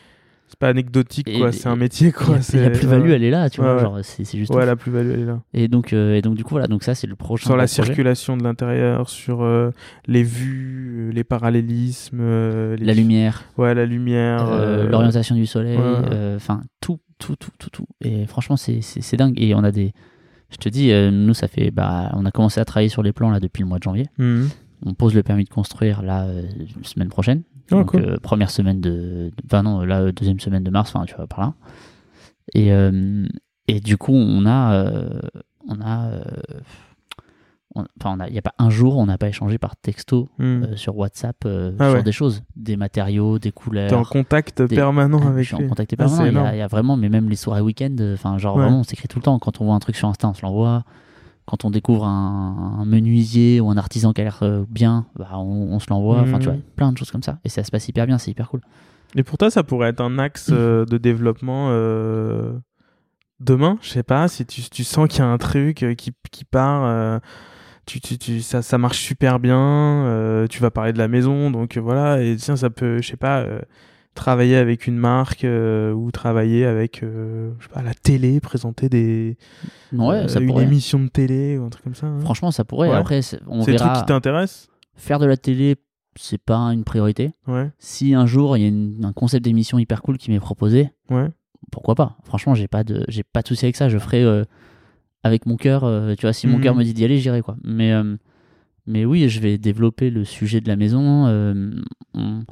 c'est 0.49 0.59
pas 0.59 0.69
anecdotique, 0.69 1.29
Et- 1.29 1.39
quoi. 1.39 1.53
C'est 1.53 1.69
un 1.69 1.77
métier, 1.77 2.13
quoi. 2.13 2.37
la- 2.37 2.43
c'est... 2.43 2.61
la 2.63 2.71
plus-value 2.71 3.09
ouais. 3.09 3.13
elle 3.17 3.25
est 3.25 3.31
là 3.31 3.51
tu 3.51 3.61
Ouais, 3.61 3.67
vois 3.67 3.77
ouais. 3.77 3.83
genre 3.83 3.99
c'est 4.03 4.25
juste 4.39 4.55
Ouais, 4.55 4.65
la 4.65 4.77
plus-value, 4.77 5.11
elle 5.13 5.21
est 5.21 5.25
là. 5.27 5.41
et 5.55 5.69
donc 5.69 5.93
euh, 5.93 6.15
et 6.15 6.23
donc 6.23 6.35
du 6.35 6.45
coup 6.45 6.51
voilà 6.55 6.67
donc 6.67 6.83
ça 6.83 6.95
c'est 6.95 7.07
le 7.07 7.15
prochain 7.17 7.45
Sur 7.47 7.57
la 7.57 7.65
projet. 7.65 7.75
circulation 7.85 8.37
de 8.39 8.43
l'intérieur, 8.45 9.09
sur 9.11 9.43
euh, 9.43 9.71
les 10.07 10.23
vues, 10.23 11.11
les 11.13 11.25
parallélismes, 11.25 12.19
euh, 12.21 12.77
les... 12.77 12.87
la 12.87 12.95
lumière 12.95 13.43
Ouais, 13.59 13.75
la 13.75 13.85
lumière. 13.87 14.47
l'orientation 14.89 15.35
du 15.35 15.45
soleil 15.47 15.77
ouais, 15.77 15.83
ouais. 15.85 16.33
enfin 16.37 16.63
tout 16.81 17.01
tout, 17.19 17.37
tout, 17.37 17.51
tout, 17.59 17.71
tout. 17.71 17.87
Et 18.05 18.27
franchement, 18.27 18.57
c'est 18.57 19.17
dingue. 19.17 19.35
Et 19.41 19.55
on 19.55 19.63
a 19.63 19.71
des. 19.71 19.93
Je 20.53 20.57
te 20.59 20.69
dis, 20.69 20.93
euh, 20.93 21.11
nous, 21.11 21.35
ça 21.35 21.49
fait. 21.49 21.71
Bah, 21.71 22.11
on 22.15 22.25
a 22.27 22.31
commencé 22.31 22.61
à 22.61 22.65
travailler 22.65 22.89
sur 22.91 23.03
les 23.03 23.13
plans 23.13 23.31
là 23.31 23.41
depuis 23.41 23.63
le 23.63 23.69
mois 23.69 23.79
de 23.79 23.83
janvier. 23.83 24.07
Mhm. 24.19 24.49
On 24.85 24.95
pose 24.95 25.15
le 25.15 25.23
permis 25.23 25.45
de 25.45 25.49
construire 25.49 26.03
là, 26.03 26.25
euh, 26.25 26.43
semaine 26.83 27.09
prochaine. 27.09 27.43
Ah, 27.71 27.77
Donc, 27.77 27.93
cool. 27.93 28.03
euh, 28.05 28.17
première 28.19 28.51
semaine 28.51 28.81
de. 28.81 29.31
Enfin, 29.47 29.63
non, 29.63 29.81
là, 29.83 30.01
euh, 30.01 30.13
deuxième 30.13 30.41
semaine 30.41 30.65
de 30.65 30.71
mars, 30.71 30.93
enfin, 30.95 31.05
tu 31.07 31.15
vois, 31.15 31.27
par 31.27 31.41
là. 31.41 31.55
Et, 32.55 32.71
et 33.69 33.81
du 33.81 33.97
coup, 33.97 34.13
on 34.13 34.45
a. 34.47 34.85
on 35.69 35.81
a. 35.81 36.11
on- 37.75 37.85
Enfin, 38.01 38.17
il 38.27 38.33
n'y 38.33 38.39
a 38.39 38.43
pas 38.43 38.55
un 38.59 38.71
jour, 38.71 38.99
on 38.99 39.07
n'a 39.07 39.19
pas 39.19 39.29
échangé 39.29 39.59
par 39.59 39.77
texto 39.77 40.29
Mhm. 40.39 40.45
euh, 40.73 40.77
sur 40.77 40.97
WhatsApp 40.97 41.37
euh, 41.47 41.73
Ah 41.79 41.89
sur 41.89 41.95
ouais. 41.99 42.03
des 42.03 42.13
choses, 42.13 42.43
des 42.57 42.77
matériaux, 42.77 43.39
des 43.39 43.53
couleurs. 43.53 43.89
T'es 43.91 43.97
en 43.97 44.05
contact 44.05 44.61
des- 44.63 44.77
permanent 44.77 45.21
Ah, 45.25 45.29
avec 45.29 45.45
je 45.45 45.55
suis 45.55 45.65
en 45.65 45.69
contact 45.69 45.93
Ah, 45.95 45.97
permanent. 45.97 46.25
il, 46.27 46.57
y 46.57 46.61
a, 46.61 46.65
y 46.67 46.69
vraiment, 46.69 46.97
mais 46.97 47.09
même 47.09 47.29
les 47.29 47.37
soirées 47.37 47.61
week-end, 47.63 47.95
euh, 48.01 48.15
enfin, 48.15 48.39
genre 48.39 48.57
Ouais. 48.57 48.63
vraiment, 48.63 48.81
on 48.81 48.85
s'écrit 48.85 49.09
tout 49.09 49.19
le 49.19 49.23
temps. 49.25 49.39
Quand 49.39 49.61
on 49.61 49.65
voit 49.67 49.75
un 49.75 49.79
truc 49.81 49.97
sur 49.97 50.09
Insta, 50.09 50.29
on 50.29 50.35
se 50.35 50.43
l'envoie. 50.43 50.85
Quand 51.45 51.65
on 51.65 51.71
découvre 51.71 52.05
un, 52.05 52.77
un 52.81 52.85
menuisier 52.85 53.61
ou 53.61 53.69
un 53.71 53.77
artisan 53.77 54.13
qui 54.13 54.21
a 54.21 54.25
l'air 54.25 54.39
euh, 54.43 54.65
bien, 54.69 55.07
bah, 55.17 55.31
on, 55.35 55.73
on 55.73 55.79
se 55.81 55.87
l'envoie. 55.91 56.21
Enfin, 56.21 56.39
tu 56.39 56.45
vois, 56.49 56.57
plein 56.77 56.93
de 56.93 56.99
choses 56.99 57.11
comme 57.11 57.23
ça. 57.25 57.39
Et 57.45 57.49
ça 57.49 57.65
se 57.65 57.71
passe 57.71 57.89
hyper 57.89 58.07
bien, 58.07 58.19
c'est 58.19 58.31
hyper 58.31 58.49
cool. 58.49 58.61
Et 59.17 59.23
pour 59.25 59.39
toi, 59.39 59.51
ça 59.51 59.63
pourrait 59.65 59.89
être 59.89 60.01
un 60.01 60.19
axe 60.19 60.51
de 60.51 60.99
développement 60.99 61.69
demain? 63.41 63.77
Je 63.83 63.89
sais 63.89 64.03
pas, 64.05 64.29
si 64.29 64.47
tu, 64.47 64.63
tu 64.71 64.85
sens 64.85 65.09
qu'il 65.09 65.19
y 65.19 65.23
a 65.23 65.27
un 65.27 65.39
truc 65.39 65.85
qui, 65.97 66.13
qui 66.31 66.45
part, 66.45 67.21
tu, 67.87 68.01
tu, 68.01 68.19
tu- 68.19 68.41
ça, 68.43 68.63
ça 68.63 68.79
marche 68.79 68.99
super 69.01 69.39
bien, 69.41 69.59
euh, 69.59 70.47
tu 70.47 70.61
vas 70.61 70.71
parler 70.71 70.93
de 70.93 70.99
la 70.99 71.09
maison, 71.09 71.51
donc 71.51 71.77
euh, 71.77 71.81
voilà, 71.81 72.23
et 72.23 72.37
tiens, 72.37 72.57
ça 72.57 72.71
peut, 72.71 73.01
je 73.03 73.09
sais 73.09 73.17
pas, 73.17 73.41
euh, 73.41 73.61
travailler 74.15 74.57
avec 74.57 74.87
une 74.87 74.97
marque 74.97 75.45
euh, 75.45 75.93
ou 75.93 76.11
travailler 76.11 76.65
avec, 76.67 77.01
je 77.03 77.51
sais 77.63 77.69
pas, 77.73 77.83
la 77.83 77.95
télé, 77.95 78.41
présenter 78.41 78.89
des, 78.89 79.37
Ouais, 79.93 80.29
ça 80.29 80.39
une 80.41 80.47
pourrait. 80.49 80.65
émission 80.65 81.01
de 81.01 81.09
télé 81.09 81.59
ou 81.59 81.65
un 81.65 81.71
truc 81.71 81.85
comme 81.85 81.95
ça. 81.95 82.07
hein. 82.07 82.21
Franchement, 82.21 82.51
ça 82.51 82.65
pourrait. 82.65 82.89
Ouais. 82.91 82.95
Après, 82.97 83.21
on 83.47 83.63
C'est 83.63 83.73
le 83.73 83.79
truc 83.79 83.89
verra. 83.91 84.01
qui 84.01 84.07
t'intéresse 84.07 84.69
Faire 84.95 85.19
de 85.19 85.25
la 85.27 85.37
télé, 85.39 85.77
c'est 86.15 86.37
pas 86.41 86.59
une 86.73 86.85
priorité. 86.85 87.33
Ouais, 87.47 87.71
Si 87.79 88.15
un 88.15 88.27
jour 88.27 88.57
il 88.59 88.61
y 88.63 88.65
a 88.67 88.69
une- 88.69 89.03
un 89.05 89.13
concept 89.15 89.45
d'émission 89.45 89.79
hyper 89.79 90.03
cool 90.03 90.19
qui 90.19 90.31
m'est 90.31 90.39
proposé, 90.41 90.91
ouais. 91.11 91.29
pourquoi 91.71 91.95
pas? 91.95 92.17
Franchement, 92.25 92.55
j'ai 92.55 92.69
pas 92.69 92.85
de 92.85 93.05
j'ai 93.09 93.23
pas 93.23 93.41
de 93.41 93.49
souci 93.49 93.65
avec 93.65 93.77
ça. 93.77 93.89
Je 93.89 93.97
ferai 93.99 94.23
avec 95.25 95.47
mon 95.47 95.57
cœur. 95.57 95.85
euh, 95.85 96.15
tu 96.17 96.23
vois, 96.27 96.33
si 96.33 96.47
mon 96.47 96.57
Mhm. 96.59 96.63
cœur 96.63 96.75
me 96.75 96.85
dit 96.85 96.95
d'y 96.95 97.05
aller, 97.05 97.19
j'irai 97.19 97.43
quoi. 97.43 97.57
Mais 97.65 97.93
euh, 97.93 98.17
mais 98.87 99.05
oui, 99.05 99.29
je 99.29 99.41
vais 99.41 99.59
développer 99.59 100.11
le 100.11 100.25
sujet 100.25 100.61
de 100.61 100.69
la 100.69 100.77
maison. 100.77 101.27
euh, 101.27 101.71
on- 102.15 102.45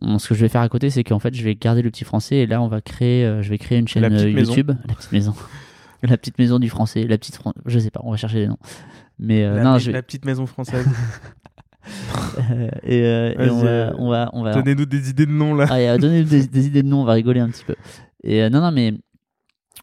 on- 0.00 0.18
ce 0.18 0.28
que 0.28 0.34
je 0.34 0.40
vais 0.40 0.48
faire 0.48 0.60
à 0.62 0.68
côté, 0.68 0.90
c'est 0.90 1.04
qu'en 1.04 1.18
fait, 1.18 1.34
je 1.34 1.42
vais 1.44 1.54
garder 1.54 1.82
le 1.82 1.90
petit 1.90 2.04
français 2.04 2.36
et 2.36 2.46
là, 2.46 2.60
on 2.62 2.68
va 2.68 2.80
créer. 2.80 3.38
je 3.42 3.48
vais 3.50 3.58
créer 3.58 3.78
une 3.78 3.88
chaîne 3.88 4.02
La 4.02 4.10
petite 4.10 4.34
maison. 4.34 4.52
YouTube, 4.52 4.72
la 4.88 4.94
petite 4.94 5.12
maison, 5.12 5.34
la 6.02 6.16
petite 6.16 6.38
maison 6.38 6.58
du 6.58 6.68
français, 6.68 7.06
la 7.06 7.18
petite. 7.18 7.36
Fran- 7.36 7.52
Je 7.66 7.78
sais 7.78 7.90
pas, 7.90 8.00
on 8.04 8.10
va 8.10 8.16
chercher 8.16 8.38
les 8.40 8.48
noms. 8.48 8.58
Mais 9.18 9.44
euh, 9.44 9.56
la, 9.56 9.62
non, 9.64 9.70
ma- 9.72 9.78
je 9.78 9.86
vais- 9.86 9.92
la 9.92 10.02
petite 10.02 10.24
maison 10.24 10.46
française. 10.46 10.86
et, 12.84 13.02
euh, 13.02 13.34
on, 13.50 13.58
va, 13.62 13.92
on 13.98 14.08
va 14.10 14.30
on 14.32 14.42
va 14.44 14.54
Donnez-nous 14.54 14.86
des 14.86 15.10
idées 15.10 15.26
de 15.26 15.32
noms 15.32 15.54
là. 15.54 15.66
ah, 15.68 15.98
donner 15.98 16.22
des, 16.24 16.46
des 16.46 16.66
idées 16.66 16.82
de 16.82 16.88
noms, 16.88 17.02
on 17.02 17.04
va 17.04 17.12
rigoler 17.14 17.40
un 17.40 17.48
petit 17.48 17.64
peu. 17.64 17.74
Et 18.24 18.42
euh, 18.42 18.50
non, 18.50 18.60
non, 18.60 18.70
mais 18.70 18.94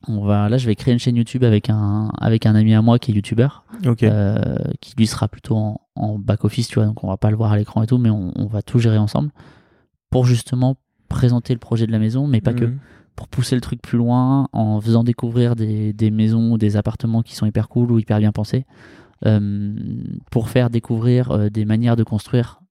on 0.08 0.22
va, 0.24 0.48
là, 0.50 0.58
je 0.58 0.66
vais 0.66 0.76
créer 0.76 0.94
une 0.94 1.00
chaîne 1.00 1.16
YouTube 1.18 1.44
avec 1.44 1.70
un, 1.70 2.10
avec 2.20 2.46
un 2.46 2.56
ami 2.56 2.74
à 2.74 2.82
moi 2.82 3.00
qui 3.00 3.12
est 3.12 3.16
youtubeur, 3.16 3.64
euh, 4.04 4.56
qui 4.82 4.94
lui 4.98 5.08
sera 5.08 5.28
plutôt 5.28 5.56
en, 5.56 5.82
en 5.96 6.18
back-office, 6.18 6.68
tu 6.70 6.76
vois, 6.76 6.86
donc 6.86 7.04
on 7.04 7.08
va 7.08 7.18
pas 7.18 7.30
le 7.32 7.38
voir 7.38 7.52
à 7.52 7.58
l'écran 7.58 7.84
et 7.84 7.88
tout, 7.88 7.98
mais 7.98 8.10
on, 8.10 8.32
on 8.36 8.46
va 8.48 8.62
tout 8.62 8.80
gérer 8.80 8.98
ensemble 8.98 9.32
pour 10.10 10.26
justement 10.26 10.78
présenter 11.10 11.54
le 11.54 11.60
projet 11.60 11.86
de 11.88 11.92
la 11.92 12.00
maison, 12.00 12.28
mais 12.28 12.40
pas 12.42 12.54
que, 12.54 12.66
Mhm. 12.66 12.78
pour 13.16 13.28
pousser 13.28 13.56
le 13.56 13.62
truc 13.62 13.82
plus 13.82 13.98
loin 13.98 14.48
en 14.54 14.80
faisant 14.80 15.04
découvrir 15.04 15.56
des, 15.56 15.92
des 15.92 16.12
maisons 16.12 16.54
ou 16.54 16.58
des 16.58 16.78
appartements 16.78 17.22
qui 17.22 17.36
sont 17.36 17.46
hyper 17.46 17.68
cool 17.68 17.92
ou 17.92 18.00
hyper 18.00 18.20
bien 18.20 18.32
pensés, 18.32 18.66
euh, 19.26 19.74
pour 20.32 20.48
faire 20.50 20.70
découvrir 20.70 21.32
euh, 21.32 21.50
des 21.50 21.66
manières 21.66 21.96
de 21.98 22.04
construire 22.04 22.62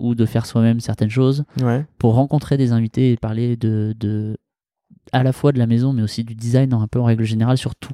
ou 0.00 0.16
de 0.16 0.26
faire 0.26 0.44
soi-même 0.44 0.80
certaines 0.80 1.08
choses 1.10 1.44
Ouais. 1.62 1.86
pour 1.98 2.14
rencontrer 2.14 2.56
des 2.56 2.72
invités 2.72 3.12
et 3.12 3.16
parler 3.16 3.56
de, 3.56 3.94
de 3.96 4.36
à 5.10 5.22
la 5.22 5.32
fois 5.32 5.52
de 5.52 5.58
la 5.58 5.66
maison 5.66 5.92
mais 5.92 6.02
aussi 6.02 6.22
du 6.24 6.34
design 6.34 6.72
un 6.72 6.86
peu 6.86 7.00
en 7.00 7.04
règle 7.04 7.24
générale 7.24 7.58
sur 7.58 7.74
tout 7.74 7.92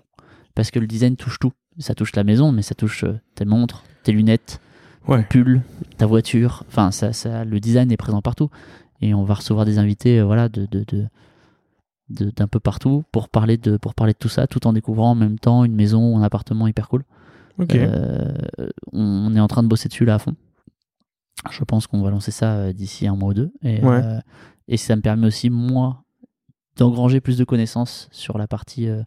parce 0.54 0.70
que 0.70 0.78
le 0.78 0.86
design 0.86 1.16
touche 1.16 1.38
tout 1.38 1.52
ça 1.78 1.94
touche 1.94 2.14
la 2.16 2.24
maison 2.24 2.52
mais 2.52 2.62
ça 2.62 2.74
touche 2.74 3.04
euh, 3.04 3.18
tes 3.34 3.44
montres 3.44 3.84
tes 4.02 4.12
lunettes 4.12 4.60
ton 5.06 5.12
Ouais. 5.14 5.24
pull 5.28 5.62
ta 5.96 6.04
voiture 6.06 6.64
enfin 6.68 6.90
ça, 6.90 7.12
ça 7.14 7.44
le 7.46 7.60
design 7.60 7.90
est 7.90 7.96
présent 7.96 8.20
partout 8.20 8.50
et 9.00 9.14
on 9.14 9.24
va 9.24 9.34
recevoir 9.34 9.64
des 9.64 9.78
invités 9.78 10.18
euh, 10.20 10.24
voilà 10.24 10.48
de, 10.50 10.66
de, 10.66 10.84
de- 10.90 11.08
d'un 12.10 12.46
peu 12.48 12.60
partout 12.60 13.04
pour 13.12 13.28
parler 13.28 13.56
de 13.56 13.76
pour 13.78 13.94
parler 13.94 14.12
de 14.12 14.18
tout 14.18 14.28
ça 14.28 14.46
tout 14.46 14.66
en 14.66 14.72
découvrant 14.74 15.12
en 15.12 15.14
même 15.14 15.38
temps 15.38 15.64
une 15.64 15.74
maison 15.74 16.12
ou 16.14 16.18
un 16.18 16.22
appartement 16.22 16.66
hyper 16.66 16.88
cool 16.88 17.04
euh, 17.72 18.32
on 18.92 19.34
est 19.34 19.40
en 19.40 19.48
train 19.48 19.62
de 19.64 19.68
bosser 19.68 19.88
dessus 19.88 20.04
là 20.04 20.14
à 20.14 20.18
fond. 20.20 20.36
Je 21.50 21.64
pense 21.64 21.86
qu'on 21.88 22.02
va 22.02 22.10
lancer 22.10 22.30
ça 22.30 22.72
d'ici 22.72 23.06
un 23.08 23.16
mois 23.16 23.30
ou 23.30 23.34
deux. 23.34 23.52
Et, 23.62 23.84
Ouais. 23.84 24.00
euh, 24.02 24.20
et 24.68 24.76
ça 24.76 24.94
me 24.94 25.02
permet 25.02 25.26
aussi, 25.26 25.50
moi, 25.50 26.04
d'engranger 26.78 27.20
plus 27.20 27.36
de 27.36 27.44
connaissances 27.44 28.08
sur 28.12 28.38
la 28.38 28.46
partie 28.46 28.88
euh, 28.88 29.02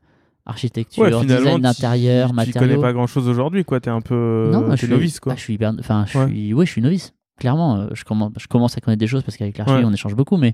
architecture, 0.45 1.03
Ouais, 1.03 1.11
design 1.25 1.61
d'intérieur, 1.61 2.27
tu- 2.27 2.31
Tu 2.31 2.35
matériaux. 2.35 2.59
connais 2.69 2.81
pas 2.81 2.93
grand 2.93 3.07
chose 3.07 3.27
aujourd'hui, 3.27 3.63
quoi. 3.63 3.79
T'es 3.79 3.89
un 3.89 4.01
peu. 4.01 4.49
non, 4.51 4.63
t'es 4.69 4.71
je 4.71 4.75
suis 4.85 4.87
novice, 4.87 5.19
quoi. 5.19 5.33
ah, 5.33 5.35
je 5.35 5.41
suis 5.41 5.53
hyper. 5.55 5.73
Enfin, 5.79 6.05
je 6.07 6.17
Ouais. 6.19 6.27
suis. 6.27 6.53
Ouais, 6.53 6.65
je 6.65 6.71
suis 6.71 6.81
novice. 6.81 7.13
Clairement, 7.39 7.75
euh, 7.77 7.87
je 7.93 8.03
commence, 8.03 8.31
je 8.37 8.47
commence 8.47 8.77
à 8.77 8.81
connaître 8.81 8.99
des 8.99 9.07
choses 9.07 9.23
parce 9.23 9.37
qu'avec 9.37 9.57
l'archi, 9.57 9.73
Ouais. 9.73 9.83
on 9.85 9.91
échange 9.93 10.15
beaucoup. 10.15 10.37
Mais 10.37 10.53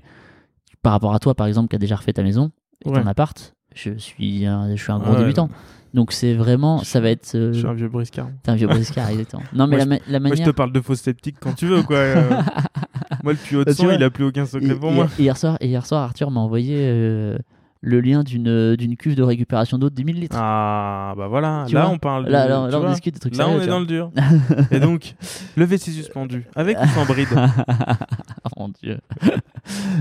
par 0.82 0.92
rapport 0.92 1.14
à 1.14 1.18
toi, 1.18 1.34
par 1.34 1.46
exemple, 1.46 1.68
qui 1.68 1.76
a 1.76 1.78
déjà 1.78 1.96
refait 1.96 2.12
ta 2.12 2.22
maison 2.22 2.50
et 2.84 2.90
ton 2.90 3.06
appart, 3.06 3.54
je 3.74 3.90
suis, 3.98 4.46
un, 4.46 4.74
je 4.74 4.82
suis 4.82 4.92
un 4.92 4.98
gros 4.98 5.14
débutant. 5.16 5.48
Donc 5.94 6.12
c'est 6.12 6.34
vraiment, 6.34 6.78
ça 6.84 7.00
va 7.00 7.10
être. 7.10 7.34
euh, 7.34 7.52
Je 7.52 7.58
suis 7.60 7.66
un 7.66 7.72
vieux 7.74 7.88
briscard. 7.88 8.28
T'es 8.42 8.50
un 8.50 8.56
vieux 8.56 8.66
briscard, 8.66 9.08
exactement. 9.10 9.42
Non, 9.54 9.66
mais 9.66 9.76
Moi, 9.76 9.78
la, 9.78 9.86
ma- 9.86 9.96
la 10.08 10.20
Moi, 10.20 10.28
je 10.28 10.32
manière. 10.34 10.46
te 10.46 10.50
parle 10.50 10.72
de 10.72 10.80
faux 10.80 10.94
sceptiques 10.94 11.36
quand 11.40 11.54
tu 11.54 11.66
veux, 11.66 11.82
quoi. 11.82 11.96
euh. 11.96 12.30
moi, 13.24 13.32
le 13.32 13.38
tuyau 13.38 13.60
de 13.60 13.64
Bah, 13.66 13.72
sang, 13.74 13.90
il 13.90 14.02
a 14.02 14.10
plus 14.10 14.24
aucun 14.24 14.44
secret 14.46 14.70
Et- 14.72 14.74
pour 14.74 14.90
moi. 14.92 15.08
hier, 15.18 15.36
soir, 15.36 15.56
hier 15.60 15.84
soir, 15.86 16.02
Arthur 16.02 16.30
m'a 16.30 16.40
envoyé 16.40 16.76
euh, 16.78 17.38
le 17.80 18.00
lien 18.00 18.22
d'une 18.24 18.74
d'une 18.76 18.96
cuve 18.96 19.14
de 19.14 19.22
récupération 19.22 19.78
d'eau 19.78 19.88
de 19.88 19.94
10 19.94 20.04
000 20.04 20.18
litres. 20.18 20.36
Ah, 20.38 21.14
bah 21.16 21.28
voilà. 21.28 21.64
Tu 21.68 21.74
là, 21.74 21.88
on 21.88 21.96
parle. 21.96 22.26
de- 22.26 22.30
là, 22.32 22.46
là, 22.48 22.66
tu 22.66 22.72
là, 22.72 22.80
on 22.82 22.90
discute 22.90 23.14
des 23.14 23.20
trucs 23.20 23.36
Là, 23.36 23.44
sérieux, 23.44 23.60
on 23.60 23.64
est 23.64 23.66
dans 23.68 23.80
le 23.80 23.86
dur. 23.86 24.10
Et 24.70 24.80
donc, 24.80 25.14
le 25.56 25.64
WC 25.64 25.90
suspendu, 25.92 26.44
avec 26.54 26.76
ou 26.78 26.86
sans 26.88 27.06
bride 27.06 27.28
oh 27.34 28.48
mon 28.58 28.68
dieu. 28.82 28.98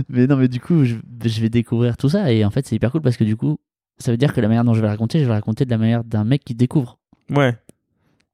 mais 0.09 0.27
non, 0.27 0.35
mais 0.38 0.47
du 0.49 0.59
coup, 0.59 0.84
je, 0.84 0.95
je 1.23 1.41
vais 1.41 1.49
découvrir 1.49 1.97
tout 1.97 2.09
ça 2.09 2.31
et 2.31 2.43
en 2.43 2.49
fait, 2.49 2.65
c'est 2.68 2.76
hyper 2.76 2.91
cool 2.91 3.01
parce 3.01 3.15
que 3.18 3.23
du 3.23 3.35
coup, 3.38 3.57
ça 3.99 4.11
veut 4.11 4.18
dire 4.18 4.34
que 4.34 4.41
la 4.41 4.48
manière 4.48 4.64
dont 4.64 4.74
je 4.74 4.82
vais 4.82 4.88
raconter, 4.88 5.19
je 5.19 5.26
vais 5.26 5.34
raconter 5.34 5.65
de 5.65 5.69
la 5.69 5.78
manière 5.78 6.03
d'un 6.03 6.24
mec 6.24 6.44
qui 6.44 6.56
découvre. 6.56 6.98
Ouais. 7.30 7.57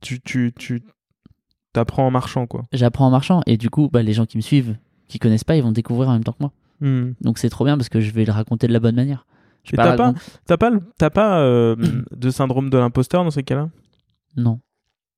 Tu, 0.01 0.19
tu, 0.19 0.51
tu 0.57 0.83
t'apprends 1.71 2.07
en 2.07 2.11
marchant, 2.11 2.47
quoi. 2.47 2.63
J'apprends 2.71 3.07
en 3.07 3.11
marchant 3.11 3.41
et 3.45 3.57
du 3.57 3.69
coup, 3.69 3.89
bah, 3.91 4.03
les 4.03 4.13
gens 4.13 4.25
qui 4.25 4.37
me 4.37 4.41
suivent, 4.41 4.75
qui 5.07 5.19
connaissent 5.19 5.43
pas, 5.43 5.55
ils 5.55 5.63
vont 5.63 5.71
découvrir 5.71 6.09
en 6.09 6.13
même 6.13 6.23
temps 6.23 6.33
que 6.33 6.41
moi. 6.41 6.51
Hmm. 6.81 7.13
Donc 7.21 7.37
c'est 7.37 7.49
trop 7.49 7.65
bien 7.65 7.77
parce 7.77 7.89
que 7.89 8.01
je 8.01 8.11
vais 8.11 8.25
le 8.25 8.31
raconter 8.31 8.67
de 8.67 8.73
la 8.73 8.79
bonne 8.79 8.95
manière. 8.95 9.25
Je 9.63 9.77
t'as 9.77 9.95
pas, 9.95 10.13
t'as 10.45 10.57
pas, 10.57 11.09
pas 11.09 11.39
euh, 11.39 11.75
de 12.11 12.29
syndrome 12.29 12.69
de 12.69 12.77
l'imposteur 12.77 13.23
dans 13.23 13.31
ces 13.31 13.43
cas-là? 13.43 13.69
Non. 14.35 14.59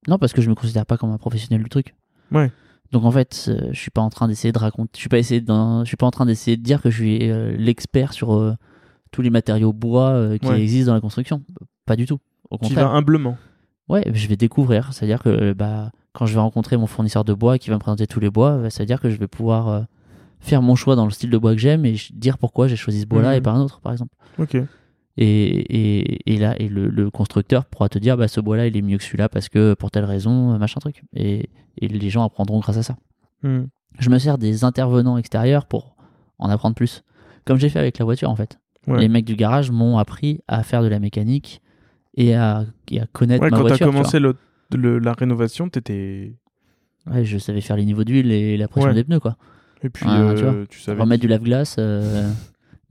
Non, 0.08 0.20
parce 0.20 0.34
que 0.34 0.42
je 0.42 0.50
me 0.50 0.56
considère 0.56 0.86
pas 0.86 0.98
comme 0.98 1.12
un 1.12 1.18
professionnel 1.18 1.64
du 1.64 1.70
truc. 1.70 1.96
Ouais. 2.32 2.52
Donc 2.92 3.04
en 3.04 3.12
fait, 3.12 3.46
euh, 3.48 3.70
je 3.72 3.80
suis 3.80 3.92
pas 3.92 4.02
en 4.02 4.10
train 4.10 4.28
d'essayer 4.28 4.52
de 4.52 4.60
raconter, 4.60 4.92
je 4.96 5.00
suis 5.00 5.10
pas 5.10 5.18
essayé 5.18 5.44
je 5.46 5.84
suis 5.86 5.98
pas 5.98 6.06
en 6.06 6.12
train 6.12 6.26
d'essayer 6.26 6.56
de 6.56 6.62
dire 6.62 6.82
que 6.82 6.90
je 6.90 6.98
suis 6.98 7.32
euh, 7.32 7.56
l'expert 7.58 8.14
sur 8.14 8.36
euh, 8.36 8.56
tous 9.16 9.22
les 9.22 9.30
matériaux 9.30 9.72
bois 9.72 10.10
euh, 10.10 10.38
qui 10.38 10.48
Ouais. 10.48 10.62
existent 10.62 10.88
dans 10.92 10.96
la 10.96 11.02
construction. 11.02 11.42
Pas 11.86 11.96
du 11.96 12.06
tout. 12.06 12.20
Au 12.52 12.58
Tu 12.58 12.66
contraire. 12.68 12.90
vas 12.90 12.96
humblement. 12.96 13.38
Ouais, 13.88 14.04
je 14.14 14.28
vais 14.28 14.36
découvrir. 14.36 14.92
C'est-à-dire 14.94 15.22
que 15.24 15.30
euh, 15.30 15.54
bah, 15.54 15.92
quand 16.14 16.26
je 16.26 16.34
vais 16.34 16.40
rencontrer 16.42 16.76
mon 16.76 16.88
fournisseur 16.88 17.24
de 17.24 17.34
bois 17.34 17.58
qui 17.58 17.70
va 17.70 17.76
me 17.76 17.80
présenter 17.80 18.08
tous 18.08 18.20
les 18.20 18.30
bois, 18.30 18.58
bah, 18.58 18.70
c'est-à-dire 18.70 19.00
que 19.00 19.10
je 19.10 19.18
vais 19.18 19.28
pouvoir 19.28 19.68
euh, 19.70 19.82
faire 20.42 20.62
mon 20.62 20.76
choix 20.76 20.96
dans 20.98 21.06
le 21.06 21.12
style 21.12 21.30
de 21.30 21.38
bois 21.38 21.54
que 21.54 21.60
j'aime 21.62 21.86
et 21.86 21.96
dire 22.14 22.38
pourquoi 22.38 22.68
j'ai 22.68 22.76
choisi 22.76 23.02
ce 23.02 23.06
bois-là 23.06 23.32
Mhm. 23.32 23.38
et 23.38 23.42
pas 23.42 23.52
un 23.52 23.62
autre, 23.62 23.80
par 23.80 23.92
exemple. 23.94 24.14
Ok. 24.38 24.58
Et, 25.18 25.24
et, 25.28 26.34
et 26.34 26.38
là, 26.38 26.56
et 26.60 26.68
le, 26.68 26.90
le 26.90 27.10
constructeur 27.10 27.66
pourra 27.66 27.88
te 27.88 27.98
dire, 28.00 28.18
bah, 28.18 28.28
ce 28.28 28.42
bois-là, 28.42 28.68
il 28.68 28.76
est 28.76 28.82
mieux 28.82 28.98
que 28.98 29.04
celui-là 29.04 29.30
parce 29.30 29.48
que 29.48 29.74
pour 29.76 29.92
telle 29.92 30.04
raison, 30.06 30.58
machin 30.60 30.80
truc. 30.82 31.04
Et, 31.16 31.50
et 31.80 31.88
les 31.88 32.10
gens 32.10 32.24
apprendront 32.26 32.60
grâce 32.60 32.78
à 32.78 32.84
ça. 32.84 32.98
Hmm. 33.44 33.64
Je 33.98 34.10
me 34.10 34.18
sers 34.20 34.38
des 34.38 34.64
intervenants 34.66 35.18
extérieurs 35.18 35.68
pour 35.68 35.96
en 36.38 36.50
apprendre 36.50 36.76
plus. 36.76 37.04
Comme 37.46 37.58
j'ai 37.60 37.70
fait 37.70 37.80
avec 37.80 37.98
la 38.00 38.04
voiture, 38.06 38.30
en 38.30 38.36
fait. 38.36 38.60
Ouais. 38.88 39.00
Les 39.00 39.08
mecs 39.10 39.26
du 39.26 39.36
garage 39.36 39.72
m'ont 39.72 39.98
appris 39.98 40.40
à 40.48 40.64
faire 40.64 40.84
de 40.84 40.88
la 40.88 41.00
mécanique 41.00 41.62
et 42.16 42.36
à, 42.36 42.66
et 42.92 43.02
à 43.02 43.06
connaître 43.08 43.44
Ouais, 43.44 43.50
ma 43.50 43.58
quand 43.58 43.64
t'as 43.64 43.70
voiture. 43.70 43.88
tu 43.88 43.92
commencé 43.94 44.20
le- 44.20 44.36
le- 44.76 45.00
la 45.00 45.14
rénovation, 45.14 45.70
t'étais. 45.70 46.34
Ouais, 47.12 47.24
je 47.26 47.38
savais 47.38 47.62
faire 47.62 47.76
les 47.78 47.86
niveaux 47.86 48.04
d'huile 48.04 48.32
et 48.32 48.58
la 48.58 48.68
pression 48.68 48.90
Ouais. 48.90 48.96
des 48.96 49.04
pneus, 49.04 49.20
quoi. 49.20 49.38
Et 49.84 49.90
puis, 49.90 50.06
Ah, 50.08 50.34
tu 50.36 50.44
euh, 50.44 50.52
vois. 50.52 50.66
tu 50.70 50.80
savais. 50.80 51.02
Remettre 51.02 51.22
du 51.22 51.28
lave-glace. 51.28 51.76
euh, 51.80 52.30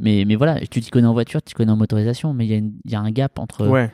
Mais, 0.01 0.25
mais 0.27 0.35
voilà, 0.35 0.59
tu 0.67 0.81
t'y 0.81 0.91
connais 0.91 1.07
en 1.07 1.13
voiture, 1.13 1.41
tu 1.41 1.47
t'y 1.47 1.55
connais 1.55 1.71
en 1.71 1.77
motorisation, 1.77 2.35
mais 2.35 2.47
il 2.47 2.51
y, 2.53 2.55
a 2.57 2.93
y 2.93 2.97
un 2.97 3.11
gap 3.13 3.39
entre 3.39 3.69
Ouais. 3.69 3.93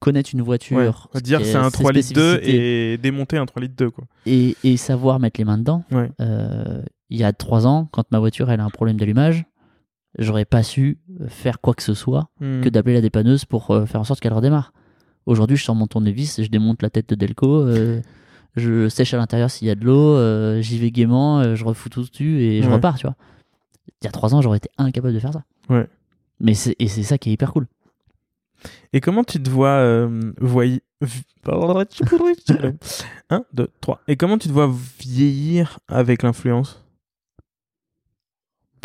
connaître 0.00 0.30
une 0.32 0.42
voiture, 0.42 1.08
ouais. 1.14 1.20
Dire 1.20 1.40
c'est 1.44 1.54
un 1.54 1.70
ses 1.70 1.78
3 1.78 1.92
litres 1.92 2.12
2 2.14 2.34
spécificités, 2.34 2.92
et 2.92 2.98
démonter 2.98 3.38
un 3.38 3.46
3 3.46 3.62
litres 3.62 3.76
2, 3.76 3.90
quoi. 3.90 4.04
et, 4.26 4.56
et 4.64 4.76
savoir 4.76 5.20
mettre 5.20 5.38
les 5.40 5.44
mains 5.44 5.58
dedans. 5.58 5.84
Euh, 6.20 6.82
il 7.10 7.18
y 7.18 7.22
a 7.24 7.32
trois 7.32 7.64
ans, 7.68 7.88
quand 7.92 8.10
ma 8.10 8.18
voiture 8.18 8.50
elle 8.50 8.58
a 8.60 8.64
un 8.64 8.70
problème 8.70 8.96
d'allumage, 8.96 9.44
j'aurais 10.18 10.44
pas 10.44 10.62
su 10.62 10.98
faire 11.28 11.60
quoi 11.60 11.74
que 11.74 11.82
ce 11.82 11.94
soit 11.94 12.28
Hmm. 12.40 12.60
que 12.62 12.68
d'appeler 12.68 12.94
la 12.94 13.00
dépanneuse 13.00 13.44
pour 13.44 13.70
euh, 13.70 13.86
faire 13.86 14.00
en 14.00 14.04
sorte 14.04 14.20
qu'elle 14.20 14.32
redémarre. 14.32 14.72
Aujourd'hui, 15.26 15.56
je 15.56 15.64
sors 15.64 15.74
mon 15.74 15.86
tournevis, 15.86 16.40
je 16.42 16.48
démonte 16.48 16.82
la 16.82 16.90
tête 16.90 17.08
de 17.08 17.14
Delco, 17.14 17.62
euh, 17.62 18.00
je 18.56 18.88
sèche 18.88 19.12
à 19.14 19.16
l'intérieur 19.16 19.50
s'il 19.50 19.66
y 19.68 19.70
a 19.70 19.74
de 19.74 19.84
l'eau, 19.84 20.14
euh, 20.16 20.60
j'y 20.60 20.78
vais 20.78 20.90
gaiement, 20.90 21.54
je 21.54 21.64
refous 21.64 21.88
tout 21.88 22.02
dessus 22.02 22.40
et 22.40 22.62
je 22.62 22.68
Ouais. 22.68 22.74
repars, 22.74 22.96
tu 22.96 23.06
vois. 23.06 23.16
Il 24.02 24.04
y 24.04 24.08
a 24.08 24.12
trois 24.12 24.34
ans, 24.34 24.40
j'aurais 24.42 24.58
été 24.58 24.68
incapable 24.78 25.14
de 25.14 25.18
faire 25.18 25.32
ça. 25.32 25.42
Ouais. 25.68 25.86
Mais 26.40 26.54
c'est, 26.54 26.76
et 26.78 26.86
c'est 26.88 27.02
ça 27.02 27.18
qui 27.18 27.30
est 27.30 27.32
hyper 27.32 27.52
cool. 27.52 27.66
Et 28.92 29.00
comment 29.00 29.24
tu 29.24 29.42
te 29.42 29.50
vois 29.50 30.06
voy- 30.40 30.80
1, 33.30 33.44
2, 33.52 33.68
3. 33.80 34.00
Et 34.08 34.16
comment 34.16 34.38
tu 34.38 34.48
te 34.48 34.52
vois 34.52 34.72
vieillir 35.00 35.78
avec 35.88 36.22
l'influence? 36.22 36.82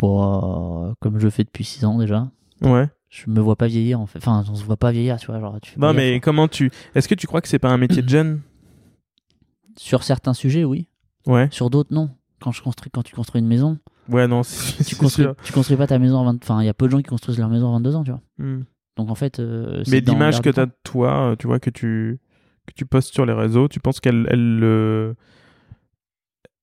Euh, 0.02 0.92
comme 1.00 1.18
je 1.18 1.28
fais 1.28 1.44
depuis 1.44 1.64
six 1.64 1.84
ans 1.84 1.98
déjà, 1.98 2.28
Ouais. 2.60 2.88
je 3.08 3.30
me 3.30 3.40
vois 3.40 3.56
pas 3.56 3.66
vieillir 3.66 4.00
en 4.00 4.06
fait. 4.06 4.18
Enfin, 4.18 4.44
on 4.50 4.54
se 4.54 4.64
voit 4.64 4.76
pas 4.76 4.90
vieillir, 4.92 5.16
tu 5.18 5.26
vois. 5.26 5.38
Genre, 5.40 5.58
tu 5.60 5.78
Non, 5.78 5.88
pas 5.88 5.92
mais 5.92 6.12
gaffe. 6.14 6.22
comment 6.22 6.48
tu. 6.48 6.70
Est-ce 6.94 7.08
que 7.08 7.14
tu 7.14 7.26
crois 7.26 7.40
que 7.40 7.48
c'est 7.48 7.58
pas 7.58 7.70
un 7.70 7.78
métier 7.78 8.02
de 8.02 8.08
jeune? 8.08 8.40
Sur 9.76 10.02
certains 10.02 10.34
sujets, 10.34 10.64
oui. 10.64 10.88
Ouais. 11.26 11.48
Sur 11.50 11.70
d'autres, 11.70 11.92
non. 11.94 12.10
Quand, 12.40 12.52
je 12.52 12.62
construis, 12.62 12.90
quand 12.90 13.02
tu 13.02 13.14
construis 13.14 13.40
une 13.40 13.46
maison, 13.48 13.78
Ouais, 14.08 14.26
non, 14.26 14.42
tu 14.42 14.96
construis, 14.96 15.24
sûr. 15.24 15.36
tu 15.44 15.52
construis 15.52 15.76
pas 15.76 15.86
ta 15.86 15.98
maison 16.00 16.20
à 16.20 16.24
20... 16.24 16.42
Enfin, 16.42 16.60
il 16.60 16.66
y 16.66 16.68
a 16.68 16.74
peu 16.74 16.86
de 16.86 16.90
gens 16.90 16.98
qui 16.98 17.04
construisent 17.04 17.38
leur 17.38 17.48
maison 17.48 17.68
à 17.70 17.72
22 17.74 17.94
ans, 17.96 18.02
tu 18.04 18.10
vois. 18.10 18.20
Hmm. 18.38 18.62
Donc 18.96 19.08
en 19.10 19.14
fait, 19.14 19.38
euh, 19.38 19.82
Mais 19.88 20.00
l'image 20.00 20.40
que 20.42 20.50
tu 20.50 20.58
as 20.60 20.66
de 20.66 20.72
toi, 20.82 21.30
euh, 21.30 21.36
tu 21.36 21.46
vois, 21.46 21.60
que 21.60 21.70
tu, 21.70 22.18
que 22.66 22.74
tu 22.74 22.84
postes 22.84 23.14
sur 23.14 23.24
les 23.24 23.32
réseaux, 23.32 23.68
tu 23.68 23.78
penses 23.80 24.00
qu'elle 24.00 24.26
elle, 24.30 24.60
euh, 24.64 25.14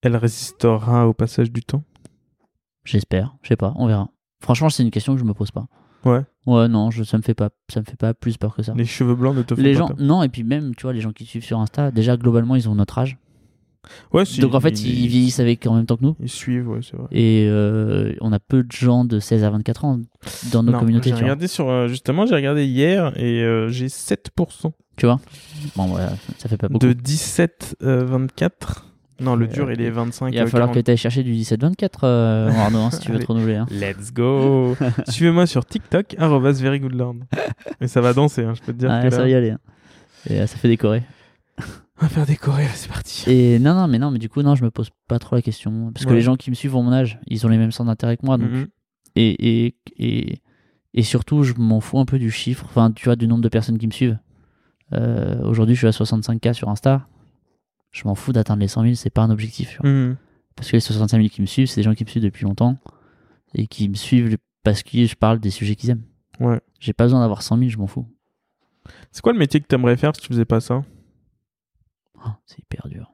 elle 0.02 0.16
résistera 0.16 1.08
au 1.08 1.14
passage 1.14 1.50
du 1.50 1.62
temps? 1.62 1.82
J'espère, 2.90 3.34
je 3.42 3.48
sais 3.48 3.56
pas, 3.56 3.72
on 3.76 3.86
verra. 3.86 4.08
Franchement, 4.40 4.70
c'est 4.70 4.82
une 4.82 4.90
question 4.90 5.14
que 5.14 5.20
je 5.20 5.24
me 5.24 5.34
pose 5.34 5.50
pas. 5.50 5.66
Ouais. 6.04 6.22
Ouais, 6.46 6.66
non, 6.68 6.90
je, 6.90 7.04
ça 7.04 7.18
me 7.18 7.22
fait 7.22 7.34
pas, 7.34 7.50
ça 7.68 7.80
me 7.80 7.84
fait 7.84 7.96
pas 7.96 8.14
plus 8.14 8.36
peur 8.38 8.54
que 8.56 8.62
ça. 8.62 8.72
Les 8.74 8.86
cheveux 8.86 9.14
blancs 9.14 9.36
ne 9.36 9.42
te 9.42 9.54
font 9.54 9.60
Les 9.60 9.72
pas 9.74 9.78
gens, 9.78 9.88
peur. 9.88 9.96
non, 10.00 10.22
et 10.22 10.28
puis 10.28 10.44
même, 10.44 10.74
tu 10.74 10.82
vois, 10.84 10.92
les 10.92 11.00
gens 11.00 11.12
qui 11.12 11.26
suivent 11.26 11.44
sur 11.44 11.58
Insta, 11.60 11.90
déjà 11.90 12.16
globalement, 12.16 12.56
ils 12.56 12.68
ont 12.68 12.74
notre 12.74 12.98
âge. 12.98 13.18
Ouais, 14.12 14.24
si, 14.24 14.40
Donc 14.40 14.54
en 14.54 14.60
fait, 14.60 14.82
ils, 14.82 15.08
vieillissent 15.08 15.40
avec 15.40 15.66
en 15.66 15.74
même 15.74 15.86
temps 15.86 15.96
que 15.96 16.04
nous. 16.04 16.16
Ils 16.20 16.28
suivent, 16.28 16.68
ouais, 16.68 16.80
c'est 16.82 16.96
vrai. 16.96 17.06
Et 17.12 17.46
euh, 17.48 18.14
on 18.20 18.32
a 18.32 18.38
peu 18.38 18.62
de 18.62 18.70
gens 18.72 19.04
de 19.04 19.18
16 19.20 19.42
à 19.44 19.50
24 19.50 19.84
ans 19.84 20.00
dans 20.52 20.62
nos 20.62 20.72
Non, 20.72 20.78
communautés, 20.80 21.10
J'ai 21.10 21.14
regardé 21.16 21.48
sur. 21.48 21.68
euh, 21.68 21.88
justement, 21.88 22.26
j'ai 22.26 22.34
regardé 22.34 22.66
hier 22.66 23.12
et 23.16 23.42
euh, 23.42 23.68
j'ai 23.68 23.86
7%. 23.86 24.72
Tu 24.96 25.06
vois? 25.06 25.18
Bon, 25.76 25.86
voilà, 25.86 26.12
ça 26.38 26.48
fait 26.48 26.58
pas 26.58 26.68
beaucoup. 26.68 26.86
De 26.86 26.92
17 26.92 27.76
euh, 27.82 28.04
24. 28.04 28.86
Non, 29.20 29.36
le 29.36 29.46
Euh, 29.46 29.48
dur, 29.48 29.70
il 29.72 29.80
est 29.80 29.90
25. 29.90 30.28
Il 30.32 30.36
va 30.38 30.44
euh, 30.44 30.46
falloir 30.46 30.68
40. 30.70 30.74
que 30.74 30.80
tu 30.84 30.90
ailles 30.90 30.96
chercher 30.96 31.22
du 31.22 31.32
17-24, 31.34 31.88
euh, 32.04 32.48
Arnaud, 32.56 32.78
hein, 32.78 32.90
si 32.90 33.00
tu 33.00 33.12
veux 33.12 33.18
te 33.18 33.26
renouveler. 33.26 33.56
hein. 33.56 33.66
Let's 33.70 34.12
go 34.12 34.76
Suivez-moi 35.08 35.46
sur 35.46 35.64
TikTok, 35.64 36.16
verygoodlord. 36.18 37.16
Et 37.80 37.88
ça 37.88 38.00
va 38.00 38.12
danser, 38.14 38.44
hein, 38.44 38.54
je 38.54 38.60
peux 38.62 38.72
te 38.72 38.78
dire 38.78 38.88
que 39.02 39.10
ça 39.10 39.18
là, 39.18 39.22
va 39.24 39.28
y 39.28 39.34
aller. 39.34 39.54
Et 40.28 40.40
euh, 40.40 40.46
ça 40.46 40.56
fait 40.56 40.68
décorer. 40.68 41.02
on 41.58 42.02
va 42.02 42.08
faire 42.08 42.26
décorer, 42.26 42.66
c'est 42.74 42.88
parti. 42.88 43.30
Et 43.30 43.58
non, 43.58 43.74
non, 43.74 43.88
mais 43.88 43.98
non, 43.98 44.10
mais 44.10 44.18
du 44.18 44.28
coup, 44.28 44.42
non, 44.42 44.54
je 44.54 44.64
me 44.64 44.70
pose 44.70 44.90
pas 45.08 45.18
trop 45.18 45.36
la 45.36 45.42
question. 45.42 45.90
Parce 45.92 46.06
que 46.06 46.12
les 46.12 46.20
gens 46.22 46.36
qui 46.36 46.50
me 46.50 46.54
suivent 46.54 46.76
ont 46.76 46.82
mon 46.82 46.92
âge, 46.92 47.18
ils 47.26 47.44
ont 47.46 47.48
les 47.48 47.58
mêmes 47.58 47.72
centres 47.72 47.88
d'intérêt 47.88 48.16
que 48.16 48.24
moi. 48.26 48.38
Donc, 48.38 48.50
Mhm. 48.50 48.66
et, 49.16 49.66
et, 49.66 49.74
et, 49.98 50.42
et 50.94 51.02
surtout, 51.02 51.42
je 51.42 51.54
m'en 51.56 51.80
fous 51.80 51.98
un 51.98 52.04
peu 52.04 52.18
du 52.18 52.30
chiffre, 52.30 52.64
enfin, 52.66 52.90
tu 52.90 53.04
vois, 53.04 53.16
du 53.16 53.26
nombre 53.28 53.42
de 53.42 53.48
personnes 53.48 53.78
qui 53.78 53.86
me 53.86 53.92
suivent. 53.92 54.18
Euh, 54.92 55.40
Aujourd'hui, 55.44 55.74
je 55.76 55.80
suis 55.80 55.86
à 55.86 55.90
65K 55.92 56.52
sur 56.52 56.68
Insta. 56.68 57.06
Je 57.92 58.04
m'en 58.06 58.14
fous 58.14 58.32
d'atteindre 58.32 58.60
les 58.60 58.68
100 58.68 58.82
000, 58.82 58.94
c'est 58.94 59.10
pas 59.10 59.22
un 59.22 59.30
objectif. 59.30 59.80
Mhm. 59.82 60.16
Parce 60.56 60.70
que 60.70 60.76
les 60.76 60.80
65 60.80 61.16
000 61.18 61.28
qui 61.28 61.40
me 61.40 61.46
suivent, 61.46 61.66
c'est 61.68 61.76
des 61.80 61.82
gens 61.84 61.94
qui 61.94 62.04
me 62.04 62.08
suivent 62.08 62.22
depuis 62.22 62.44
longtemps 62.44 62.76
et 63.54 63.66
qui 63.66 63.88
me 63.88 63.94
suivent 63.94 64.36
parce 64.62 64.82
que 64.82 65.04
je 65.06 65.14
parle 65.16 65.40
des 65.40 65.50
sujets 65.50 65.74
qu'ils 65.74 65.90
aiment. 65.90 66.04
Ouais. 66.38 66.60
J'ai 66.78 66.92
pas 66.92 67.04
besoin 67.04 67.20
d'avoir 67.20 67.42
100 67.42 67.58
000, 67.58 67.70
je 67.70 67.78
m'en 67.78 67.86
fous. 67.86 68.06
C'est 69.10 69.22
quoi 69.22 69.32
le 69.32 69.38
métier 69.38 69.60
que 69.60 69.66
t'aimerais 69.66 69.96
faire 69.96 70.14
si 70.14 70.22
tu 70.22 70.28
faisais 70.28 70.44
pas 70.44 70.60
ça? 70.60 70.84
Oh, 72.24 72.28
c'est 72.46 72.58
hyper 72.58 72.86
dur. 72.88 73.12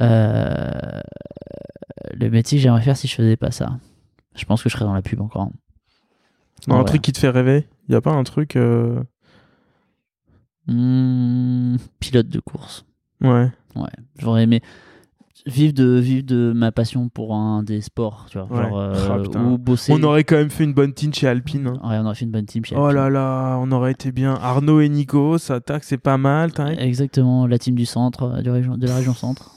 Euh, 0.00 1.00
Le 2.12 2.28
métier 2.30 2.58
que 2.58 2.62
j'aimerais 2.62 2.82
faire 2.82 2.96
si 2.96 3.06
je 3.08 3.14
faisais 3.14 3.36
pas 3.36 3.50
ça. 3.50 3.78
Je 4.34 4.44
pense 4.44 4.62
que 4.62 4.68
je 4.68 4.74
serais 4.74 4.84
dans 4.84 4.94
la 4.94 5.02
pub 5.02 5.20
encore. 5.20 5.50
Non, 6.68 6.76
Ah 6.76 6.80
un 6.80 6.84
truc 6.84 7.02
qui 7.02 7.12
te 7.12 7.18
fait 7.18 7.28
rêver? 7.30 7.68
Y 7.88 7.94
a 7.94 8.00
pas 8.00 8.12
un 8.12 8.24
truc. 8.24 8.56
euh, 8.56 9.02
Hmm, 10.66 11.76
pilote 12.00 12.28
de 12.28 12.40
course. 12.40 12.86
Ouais. 13.20 13.50
Ouais, 13.76 13.88
j'aurais 14.18 14.42
aimé 14.44 14.60
vivre 15.46 15.74
de 15.74 15.98
vivre 15.98 16.24
de 16.24 16.52
ma 16.56 16.72
passion 16.72 17.10
pour 17.10 17.34
un 17.34 17.62
des 17.62 17.82
sports, 17.82 18.26
tu 18.30 18.38
vois, 18.38 18.46
Ouais. 18.50 18.62
genre 18.62 18.78
euh, 18.78 19.08
Ah, 19.10 19.18
putain. 19.18 19.44
ou 19.44 19.58
bosser. 19.58 19.92
On 19.92 20.02
aurait 20.02 20.24
quand 20.24 20.36
même 20.36 20.48
fait 20.48 20.64
une 20.64 20.72
bonne 20.72 20.94
team 20.94 21.12
chez 21.12 21.28
Alpine. 21.28 21.66
hein. 21.66 21.80
Ouais, 21.86 21.98
on 21.98 22.06
aurait 22.06 22.14
fait 22.14 22.24
une 22.24 22.30
bonne 22.30 22.46
team 22.46 22.64
chez 22.64 22.74
Oh 22.76 22.84
Alpine. 22.86 22.96
là 23.02 23.10
là, 23.10 23.58
on 23.60 23.70
aurait 23.70 23.90
été 23.92 24.10
bien. 24.10 24.32
Arnaud 24.40 24.80
et 24.80 24.88
Nico, 24.88 25.36
ça 25.36 25.60
tac, 25.60 25.84
c'est 25.84 25.98
pas 25.98 26.16
mal. 26.16 26.50
Exactement, 26.78 27.46
la 27.46 27.58
team 27.58 27.74
du 27.74 27.84
centre, 27.84 28.22
euh, 28.22 28.40
du 28.40 28.48
région, 28.50 28.78
de 28.78 28.86
la 28.86 28.96
région 28.96 29.12
centre. 29.12 29.50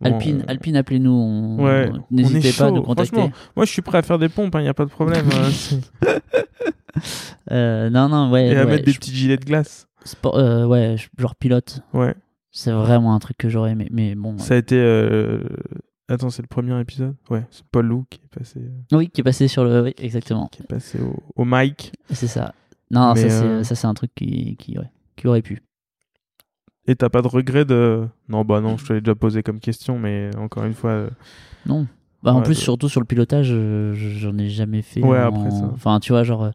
Bon, 0.00 0.10
Alpine, 0.14 0.40
euh, 0.40 0.44
Alpine, 0.52 0.76
appelez-nous. 0.76 1.10
on- 1.10 1.62
Ouais, 1.62 1.90
N'hésitez 2.10 2.52
pas 2.52 2.68
à 2.68 2.70
nous 2.70 2.82
contacter. 2.82 3.30
Moi, 3.56 3.66
je 3.66 3.70
suis 3.70 3.82
prêt 3.82 3.98
à 3.98 4.02
faire 4.02 4.18
des 4.18 4.28
pompes, 4.30 4.54
il 4.58 4.62
n'y 4.62 4.68
a 4.68 4.74
pas 4.74 4.84
de 4.86 4.90
problème. 4.90 5.26
euh, 5.34 5.50
c'est- 5.50 5.80
Euh, 7.50 7.90
non, 7.90 8.08
non, 8.08 8.30
ouais. 8.30 8.46
et 8.48 8.56
à 8.56 8.64
ouais, 8.64 8.70
mettre 8.70 8.84
des 8.84 8.92
je- 8.92 8.98
petits 8.98 9.14
gilets 9.14 9.36
de 9.36 9.44
glace. 9.44 9.86
sport- 10.04 10.36
ouais, 10.68 10.96
genre 11.18 11.34
pilote. 11.34 11.80
Ouais. 11.92 12.14
C'est 12.50 12.72
vraiment 12.72 13.14
un 13.14 13.18
truc 13.18 13.36
que 13.36 13.48
j'aurais 13.48 13.72
aimé. 13.72 13.88
Mais 13.90 14.14
bon. 14.14 14.38
Ça 14.38 14.54
a 14.54 14.56
été. 14.56 14.76
euh, 14.76 15.42
Attends, 16.08 16.30
c'est 16.30 16.40
le 16.42 16.48
premier 16.48 16.78
épisode? 16.80 17.14
Ouais, 17.28 17.44
c'est 17.50 17.64
Paul 17.70 17.86
Lou 17.86 18.06
qui 18.08 18.20
est 18.24 18.38
passé, 18.38 18.60
euh, 18.60 18.96
Oui, 18.96 19.10
qui 19.10 19.20
est 19.20 19.24
passé 19.24 19.46
sur 19.48 19.64
le. 19.64 19.82
Oui, 19.82 19.94
exactement. 19.98 20.48
qui 20.48 20.62
est 20.62 20.66
passé 20.66 20.98
au, 21.00 21.14
au 21.36 21.44
mic. 21.44 21.92
C'est 22.10 22.26
ça. 22.26 22.54
Non, 22.90 23.12
Mais, 23.14 23.28
ça, 23.28 23.28
c'est, 23.28 23.44
euh, 23.44 23.62
ça, 23.64 23.74
c'est 23.74 23.86
un 23.86 23.92
truc 23.92 24.10
qui, 24.14 24.56
qui, 24.56 24.78
ouais, 24.78 24.90
qui 25.16 25.26
aurait 25.26 25.42
pu. 25.42 25.60
Et 26.86 26.96
t'as 26.96 27.10
pas 27.10 27.20
de 27.20 27.28
regret 27.28 27.66
de. 27.66 28.06
Non, 28.30 28.44
bah 28.46 28.62
non, 28.62 28.78
je 28.78 28.86
te 28.86 28.92
l'ai 28.94 29.02
déjà 29.02 29.14
posé 29.14 29.42
comme 29.42 29.60
question, 29.60 29.98
mais 29.98 30.30
encore 30.38 30.64
une 30.64 30.72
fois. 30.72 30.90
euh, 30.92 31.10
Non. 31.66 31.86
Bah, 32.22 32.32
en 32.32 32.38
Ouais, 32.38 32.44
plus, 32.44 32.54
de- 32.54 32.60
surtout 32.60 32.88
sur 32.88 33.00
le 33.00 33.06
pilotage, 33.06 33.50
euh, 33.52 33.92
j'en 33.94 34.36
ai 34.38 34.48
jamais 34.48 34.80
fait. 34.82 35.02
Ouais, 35.04 35.18
en- 35.22 35.28
après 35.28 35.50
ça. 35.50 35.70
Enfin, 35.74 36.00
tu 36.00 36.12
vois, 36.12 36.24
genre, 36.24 36.44
euh, 36.44 36.50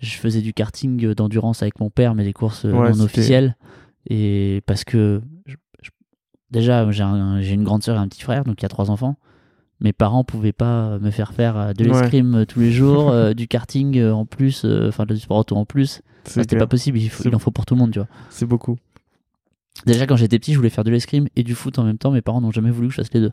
je 0.00 0.16
faisais 0.16 0.40
du 0.42 0.52
karting 0.52 1.04
euh, 1.06 1.14
d'endurance 1.14 1.62
avec 1.62 1.78
mon 1.78 1.88
père, 1.90 2.16
mais 2.16 2.24
des 2.24 2.32
courses 2.32 2.64
euh, 2.64 2.72
Ouais, 2.72 2.88
non 2.88 2.94
c'était- 2.94 3.04
officielles. 3.04 3.56
Et 4.10 4.62
parce 4.66 4.82
que, 4.84 5.22
déjà, 6.50 6.90
j'ai, 6.90 7.02
un- 7.02 7.40
j'ai 7.40 7.54
une 7.54 7.64
grande 7.64 7.82
sœur 7.82 7.96
et 7.96 7.98
un 7.98 8.08
petit 8.08 8.22
frère, 8.22 8.44
donc 8.44 8.60
il 8.60 8.62
y 8.62 8.66
a 8.66 8.68
trois 8.68 8.90
enfants. 8.90 9.16
Mes 9.80 9.92
parents 9.92 10.24
pouvaient 10.24 10.52
pas 10.52 10.98
me 11.00 11.10
faire 11.10 11.34
faire 11.34 11.56
euh, 11.58 11.72
de 11.74 11.84
l'escrime 12.00 12.34
euh, 12.34 12.44
tous 12.46 12.60
les 12.60 12.72
jours, 12.72 13.10
euh, 13.10 13.34
du 13.34 13.46
karting 13.48 14.02
en 14.04 14.24
plus, 14.26 14.64
enfin, 14.88 15.04
du 15.06 15.16
sport 15.18 15.38
auto 15.38 15.56
en 15.56 15.64
plus. 15.66 16.00
C'est 16.24 16.40
C'était 16.40 16.56
pas 16.56 16.66
possible, 16.66 16.98
il, 16.98 17.08
faut- 17.10 17.22
C'est- 17.22 17.28
il 17.28 17.34
en 17.34 17.38
faut 17.38 17.50
pour 17.50 17.66
tout 17.66 17.74
le 17.74 17.80
monde, 17.80 17.92
tu 17.92 17.98
vois. 17.98 18.08
C'est 18.30 18.46
beaucoup. 18.46 18.76
Déjà, 19.84 20.06
quand 20.06 20.16
j'étais 20.16 20.38
petit, 20.38 20.52
je 20.52 20.56
voulais 20.56 20.70
faire 20.70 20.84
de 20.84 20.90
l'escrime 20.90 21.28
et 21.36 21.42
du 21.42 21.54
foot 21.54 21.78
en 21.78 21.84
même 21.84 21.98
temps. 21.98 22.10
Mes 22.10 22.22
parents 22.22 22.40
n'ont 22.40 22.50
jamais 22.50 22.70
voulu 22.70 22.88
que 22.88 22.94
je 22.94 23.00
fasse 23.02 23.12
les 23.12 23.20
deux. 23.20 23.32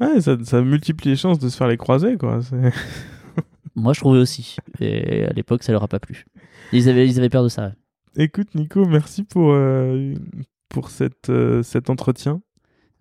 Ouais, 0.00 0.20
ça, 0.20 0.36
ça 0.44 0.60
multiplie 0.62 1.10
les 1.10 1.16
chances 1.16 1.38
de 1.40 1.48
se 1.48 1.56
faire 1.56 1.66
les 1.68 1.76
croiser, 1.76 2.16
quoi. 2.16 2.40
Moi, 3.74 3.92
je 3.94 4.00
trouvais 4.00 4.18
aussi. 4.18 4.56
Et 4.80 5.24
à 5.24 5.32
l'époque, 5.32 5.62
ça 5.62 5.72
leur 5.72 5.82
a 5.82 5.88
pas 5.88 5.98
plu. 5.98 6.26
Ils 6.72 6.88
avaient, 6.88 7.06
ils 7.08 7.18
avaient 7.18 7.28
peur 7.30 7.42
de 7.42 7.48
ça. 7.48 7.72
Écoute, 8.16 8.54
Nico, 8.54 8.84
merci 8.86 9.22
pour, 9.24 9.50
euh, 9.52 10.14
pour 10.72 10.90
cette, 10.90 11.30
euh, 11.30 11.62
cet 11.62 11.90
entretien. 11.90 12.40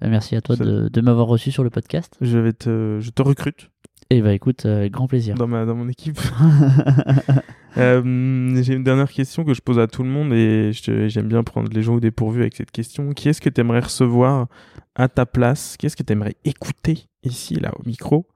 Euh, 0.03 0.10
Merci 0.10 0.35
à 0.35 0.41
toi 0.41 0.56
Ça- 0.56 0.65
de, 0.65 0.89
de 0.89 1.02
m'avoir 1.02 1.27
reçu 1.27 1.52
sur 1.52 1.64
le 1.64 1.69
podcast. 1.69 2.15
Je, 2.22 2.38
vais 2.38 2.53
te, 2.53 2.98
je 2.99 3.10
te 3.11 3.22
recrute 3.22 3.69
Et 4.10 4.22
bah 4.22 4.34
écoute, 4.34 4.65
euh, 4.65 4.89
grand 4.89 5.07
plaisir. 5.07 5.35
dans, 5.35 5.48
ma, 5.48 5.65
dans 5.65 5.76
mon 5.76 5.88
équipe. 5.89 6.19
Euh, 7.77 8.61
J'ai 8.61 8.73
une 8.73 8.84
dernière 8.84 9.10
question 9.10 9.45
que 9.45 9.53
je 9.53 9.61
pose 9.61 9.80
à 9.80 9.88
tout 9.88 10.03
le 10.03 10.10
monde 10.10 10.34
et 10.34 10.72
j'aime 10.73 11.30
bien 11.30 11.41
prendre 11.41 11.72
les 11.72 11.81
gens 11.81 11.95
au 11.95 11.99
dépourvu 12.02 12.41
avec 12.41 12.53
cette 12.53 12.69
question. 12.72 13.14
Qui 13.14 13.30
est-ce 13.30 13.39
que 13.39 13.48
tu 13.48 13.61
aimerais 13.61 13.80
recevoir 13.80 14.48
à 14.95 15.07
ta 15.07 15.26
place? 15.26 15.77
Qui 15.77 15.85
est-ce 15.85 15.95
que 15.95 16.03
tu 16.03 16.11
aimerais 16.11 16.35
écouter 16.43 17.06
ici, 17.23 17.56
là, 17.56 17.72
au 17.80 17.88
micro, 17.88 18.27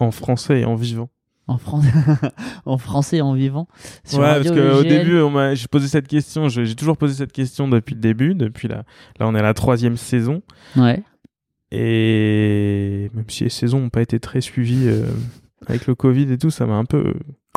en 0.00 0.10
français 0.10 0.62
et 0.62 0.64
en 0.64 0.74
vivant 0.74 1.08
en, 1.48 1.58
Fran- 1.58 1.80
en 2.66 2.78
français, 2.78 3.20
en 3.20 3.32
vivant. 3.34 3.66
Sur 4.04 4.20
Ouais, 4.20 4.26
Radio 4.26 4.52
parce 4.52 4.62
qu'au 4.64 4.76
VGL. 4.82 5.04
début, 5.04 5.56
j'ai 5.56 5.66
posé 5.68 5.88
cette 5.88 6.06
question, 6.06 6.48
j'ai 6.48 6.74
toujours 6.76 6.96
posé 6.96 7.14
cette 7.14 7.32
question 7.32 7.66
depuis 7.68 7.94
le 7.94 8.00
début, 8.00 8.34
depuis 8.34 8.68
la, 8.68 8.76
là 9.18 9.26
on 9.26 9.34
est 9.34 9.38
à 9.40 9.42
la 9.42 9.54
troisième 9.54 9.96
saison, 9.96 10.42
Ouais. 10.76 11.02
et 11.72 13.10
même 13.14 13.24
si 13.28 13.44
les 13.44 13.50
saisons 13.50 13.80
n'ont 13.80 13.90
pas 13.90 14.02
été 14.02 14.20
très 14.20 14.40
suivies 14.40 14.86
euh, 14.88 15.04
avec 15.66 15.86
le 15.86 15.94
Covid 15.94 16.30
et 16.32 16.38
tout, 16.38 16.50
ça 16.50 16.66
m'a 16.66 16.74
un 16.74 16.84
peu, 16.84 17.14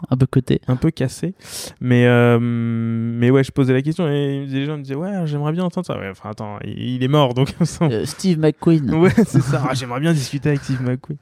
Un 0.09 0.18
peu 0.18 0.26
côté. 0.26 0.59
un 0.68 0.76
peu 0.76 0.89
cassé. 0.91 1.35
Mais, 1.80 2.05
euh, 2.07 2.39
mais 2.41 3.30
ouais, 3.30 3.43
je 3.43 3.51
posais 3.51 3.73
la 3.73 3.81
question 3.81 4.07
et 4.07 4.45
les 4.47 4.65
gens 4.65 4.77
me 4.77 4.84
disaient, 4.84 4.95
ouais, 4.95 5.26
j'aimerais 5.26 5.51
bien 5.53 5.63
entendre 5.63 5.85
ça. 5.85 5.97
Ouais, 5.99 6.09
enfin, 6.09 6.31
attends, 6.31 6.57
il, 6.63 6.95
il 6.95 7.03
est 7.03 7.07
mort, 7.07 7.34
donc 7.34 7.53
Euh, 7.81 8.05
Steve 8.05 8.39
McQueen. 8.39 8.93
Ouais, 8.95 9.11
c'est 9.15 9.41
ça. 9.41 9.63
Ah, 9.69 9.73
j'aimerais 9.73 9.99
bien 9.99 10.13
discuter 10.13 10.49
avec 10.49 10.61
Steve 10.61 10.81
McQueen. 10.81 11.18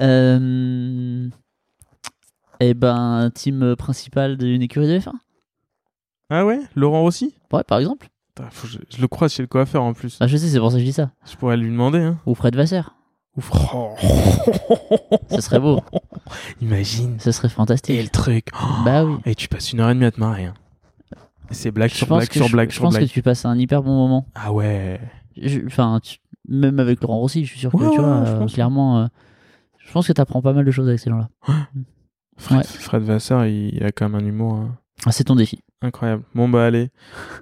Euh... 0.00 1.28
Eh 2.60 2.74
ben, 2.74 3.30
team 3.34 3.74
principal 3.76 4.36
d'une 4.36 4.62
écurie 4.62 4.86
de 4.86 4.98
F1. 4.98 5.12
Ah 6.30 6.44
ouais? 6.44 6.60
Laurent 6.76 7.00
Rossi 7.00 7.34
Ouais, 7.52 7.64
par 7.64 7.78
exemple. 7.78 8.08
Putain, 8.34 8.48
faut 8.50 8.66
que 8.66 8.72
je, 8.74 8.78
je 8.96 9.00
le 9.00 9.08
croise 9.08 9.32
chez 9.32 9.42
le 9.42 9.48
coiffeur 9.48 9.82
en 9.82 9.92
plus. 9.94 10.16
Ah, 10.20 10.26
je 10.26 10.36
sais, 10.36 10.46
c'est 10.48 10.58
pour 10.60 10.70
ça 10.70 10.76
que 10.76 10.80
je 10.80 10.84
dis 10.86 10.92
ça. 10.92 11.10
Je 11.28 11.36
pourrais 11.36 11.56
lui 11.56 11.68
demander. 11.70 11.98
Hein. 11.98 12.18
Ou 12.26 12.34
Fred 12.34 12.54
Vasseur. 12.54 12.94
Ouf. 13.36 13.50
Ce 15.30 15.40
serait 15.40 15.60
beau. 15.60 15.80
Imagine. 16.60 17.18
Ce 17.18 17.32
serait 17.32 17.48
fantastique. 17.48 17.96
Et 17.96 18.02
le 18.02 18.08
truc. 18.08 18.48
Bah 18.84 19.04
oui. 19.04 19.16
Et 19.24 19.34
tu 19.34 19.48
passes 19.48 19.72
une 19.72 19.80
heure 19.80 19.90
et 19.90 19.94
demie 19.94 20.04
à 20.06 20.10
te 20.10 20.20
marrer. 20.20 20.44
hein. 20.46 20.54
C'est 21.52 21.70
blague 21.72 21.90
Je 21.90 21.96
sur 21.96 22.06
blague 22.06 22.32
sur 22.32 22.46
je- 22.46 22.52
blague 22.52 22.70
je 22.70 22.74
sur 22.74 22.82
pense 22.84 22.94
blague. 22.94 23.08
que 23.08 23.12
tu 23.12 23.22
passes 23.22 23.44
un 23.44 23.58
hyper 23.58 23.82
bon 23.82 23.96
moment. 23.96 24.26
Ah 24.36 24.52
ouais. 24.52 25.00
Enfin, 25.66 26.00
même 26.48 26.78
avec 26.78 27.00
Laurent 27.02 27.18
Rossi, 27.18 27.44
je 27.44 27.50
suis 27.50 27.58
sûr 27.60 27.72
que 27.72 27.76
Ouais, 27.78 27.90
tu 27.90 27.98
ouais, 27.98 28.04
vois, 28.04 28.24
je 28.24 28.30
euh, 28.32 28.38
pense. 28.38 28.52
clairement, 28.54 29.00
euh, 29.00 29.06
je 29.78 29.90
pense 29.92 30.06
que 30.06 30.12
tu 30.12 30.20
apprends 30.20 30.42
pas 30.42 30.52
mal 30.52 30.64
de 30.64 30.70
choses 30.70 30.86
avec 30.88 31.00
ces 31.00 31.10
gens-là. 31.10 31.28
Fred, 32.40 32.58
Ouais. 32.58 32.64
Fred 32.64 33.02
Vasseur, 33.02 33.44
il, 33.46 33.74
il 33.74 33.84
a 33.84 33.92
quand 33.92 34.08
même 34.08 34.20
un 34.22 34.26
humour 34.26 34.54
hein, 34.54 34.76
Ah, 35.06 35.12
c'est 35.12 35.24
ton 35.24 35.36
défi. 35.36 35.60
incroyable. 35.82 36.24
Bon 36.34 36.48
bah 36.48 36.64
allez. 36.66 36.90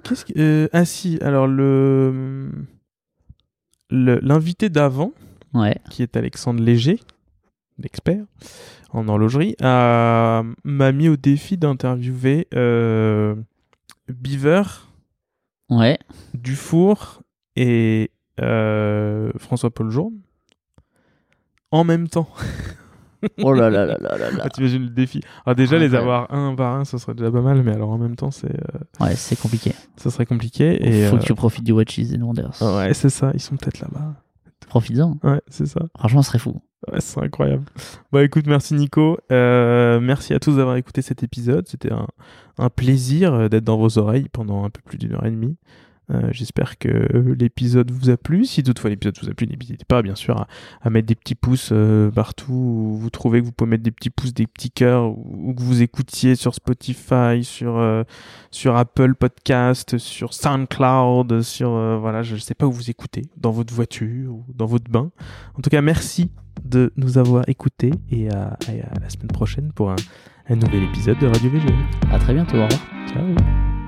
Qu'est-ce 0.03 0.25
que 0.25 0.33
euh, 0.37 0.67
ah 0.73 0.85
si 0.85 1.17
alors 1.21 1.47
le- 1.47 2.51
l'invité 3.89 4.69
d'avant 4.69 5.11
Ouais. 5.53 5.77
qui 5.89 6.03
est 6.03 6.15
Alexandre 6.15 6.61
Léger, 6.61 6.99
l'expert 7.79 8.23
en 8.91 9.07
horlogerie, 9.07 9.55
a- 9.61 10.43
m'a 10.63 10.91
mis 10.91 11.09
au 11.09 11.15
défi 11.17 11.57
d'interviewer 11.57 12.47
euh, 12.53 13.35
Beaver, 14.07 14.63
Ouais. 15.69 15.97
Dufour 16.33 17.21
et 17.55 18.09
euh, 18.41 19.31
François-Paul 19.37 19.89
Journe 19.91 20.15
en 21.71 21.83
même 21.83 22.07
temps. 22.07 22.29
Oh 23.43 23.53
là 23.53 23.69
là 23.69 23.85
là 23.85 23.97
là 23.99 24.17
là 24.17 24.31
là. 24.31 24.41
Ah, 24.45 24.49
T'imagines 24.49 24.83
le 24.83 24.89
défi. 24.89 25.21
Alors 25.45 25.55
déjà, 25.55 25.77
les 25.77 25.93
avoir 25.95 26.33
un 26.33 26.55
par 26.55 26.75
un, 26.75 26.85
ça 26.85 26.97
serait 26.97 27.13
déjà 27.13 27.31
pas 27.31 27.41
mal, 27.41 27.61
mais 27.63 27.73
alors 27.73 27.89
en 27.89 27.97
même 27.97 28.15
temps, 28.15 28.31
c'est, 28.31 28.47
euh, 28.53 28.79
Ouais, 29.05 29.15
c'est 29.15 29.39
compliqué. 29.39 29.73
ça 29.97 30.09
serait 30.09 30.25
compliqué. 30.25 30.77
Il 30.81 30.87
Et, 30.93 31.07
faut 31.07 31.15
euh, 31.15 31.19
que 31.19 31.25
tu 31.25 31.33
profites 31.35 31.63
du 31.65 31.71
Watches 31.71 31.99
and 32.17 32.21
Wonders. 32.21 32.61
Ouais, 32.61 32.93
c'est 32.93 33.09
ça, 33.09 33.31
ils 33.33 33.39
sont 33.41 33.55
peut-être 33.57 33.79
là-bas. 33.81 34.13
Profites-en. 34.67 35.17
Ouais, 35.23 35.41
c'est 35.49 35.65
ça. 35.65 35.81
Franchement, 35.97 36.21
ce 36.21 36.27
serait 36.29 36.39
fou. 36.39 36.61
Ouais, 36.91 37.01
c'est 37.01 37.21
incroyable. 37.21 37.63
Bah 38.11 38.23
écoute, 38.23 38.45
merci 38.47 38.73
Nico. 38.73 39.17
Euh, 39.31 39.99
merci 39.99 40.33
à 40.33 40.39
tous 40.39 40.55
d'avoir 40.55 40.75
écouté 40.77 41.01
cet 41.01 41.23
épisode. 41.23 41.67
C'était 41.67 41.91
un, 41.91 42.07
un 42.57 42.69
plaisir 42.69 43.33
euh, 43.33 43.49
d'être 43.49 43.63
dans 43.65 43.77
vos 43.77 43.97
oreilles 43.97 44.27
pendant 44.31 44.63
un 44.63 44.69
peu 44.69 44.79
plus 44.85 44.97
d'une 44.97 45.13
heure 45.13 45.25
et 45.25 45.31
demie. 45.31 45.57
Euh, 46.11 46.29
J'espère 46.31 46.77
que 46.77 46.89
l'épisode 47.37 47.91
vous 47.91 48.09
a 48.09 48.17
plu. 48.17 48.45
Si 48.45 48.63
toutefois 48.63 48.89
l'épisode 48.89 49.17
vous 49.21 49.29
a 49.29 49.33
plu, 49.33 49.47
n'hésitez 49.47 49.85
pas 49.85 50.01
bien 50.01 50.15
sûr 50.15 50.37
à, 50.37 50.47
à 50.81 50.89
mettre 50.89 51.07
des 51.07 51.15
petits 51.15 51.35
pouces 51.35 51.69
euh, 51.71 52.09
partout 52.09 52.51
où 52.51 52.97
vous 52.97 53.09
trouvez 53.09 53.41
que 53.41 53.45
vous 53.45 53.51
pouvez 53.51 53.69
mettre 53.69 53.83
des 53.83 53.91
petits 53.91 54.09
pouces, 54.09 54.33
des 54.33 54.47
petits 54.47 54.71
cœurs, 54.71 55.09
ou, 55.09 55.53
que 55.53 55.61
vous 55.61 55.81
écoutiez 55.81 56.35
sur 56.35 56.53
Spotify, 56.55 57.43
sur, 57.43 57.77
euh, 57.77 58.03
sur 58.51 58.75
Apple 58.75 59.15
Podcast, 59.15 59.97
sur 59.97 60.33
SoundCloud, 60.33 61.41
sur 61.41 61.69
voilà, 61.99 62.23
je 62.23 62.35
ne 62.35 62.39
sais 62.39 62.55
pas 62.55 62.65
où 62.65 62.71
vous 62.71 62.89
écoutez, 62.89 63.23
dans 63.37 63.51
votre 63.51 63.73
voiture 63.73 64.33
ou 64.33 64.45
dans 64.55 64.65
votre 64.65 64.89
bain. 64.89 65.11
En 65.57 65.61
tout 65.61 65.69
cas, 65.69 65.81
merci 65.81 66.31
de 66.63 66.91
nous 66.97 67.17
avoir 67.17 67.47
écoutés 67.47 67.91
et 68.11 68.29
à, 68.29 68.57
la 69.01 69.09
semaine 69.09 69.27
prochaine 69.27 69.71
pour 69.73 69.91
un, 69.91 69.95
un 70.49 70.55
nouvel 70.55 70.83
épisode 70.83 71.19
de 71.19 71.27
Radio 71.27 71.49
VG. 71.49 71.67
À 72.11 72.19
très 72.19 72.33
bientôt. 72.33 72.57
Au 72.57 72.63
revoir. 72.63 72.81
Ciao 73.07 73.78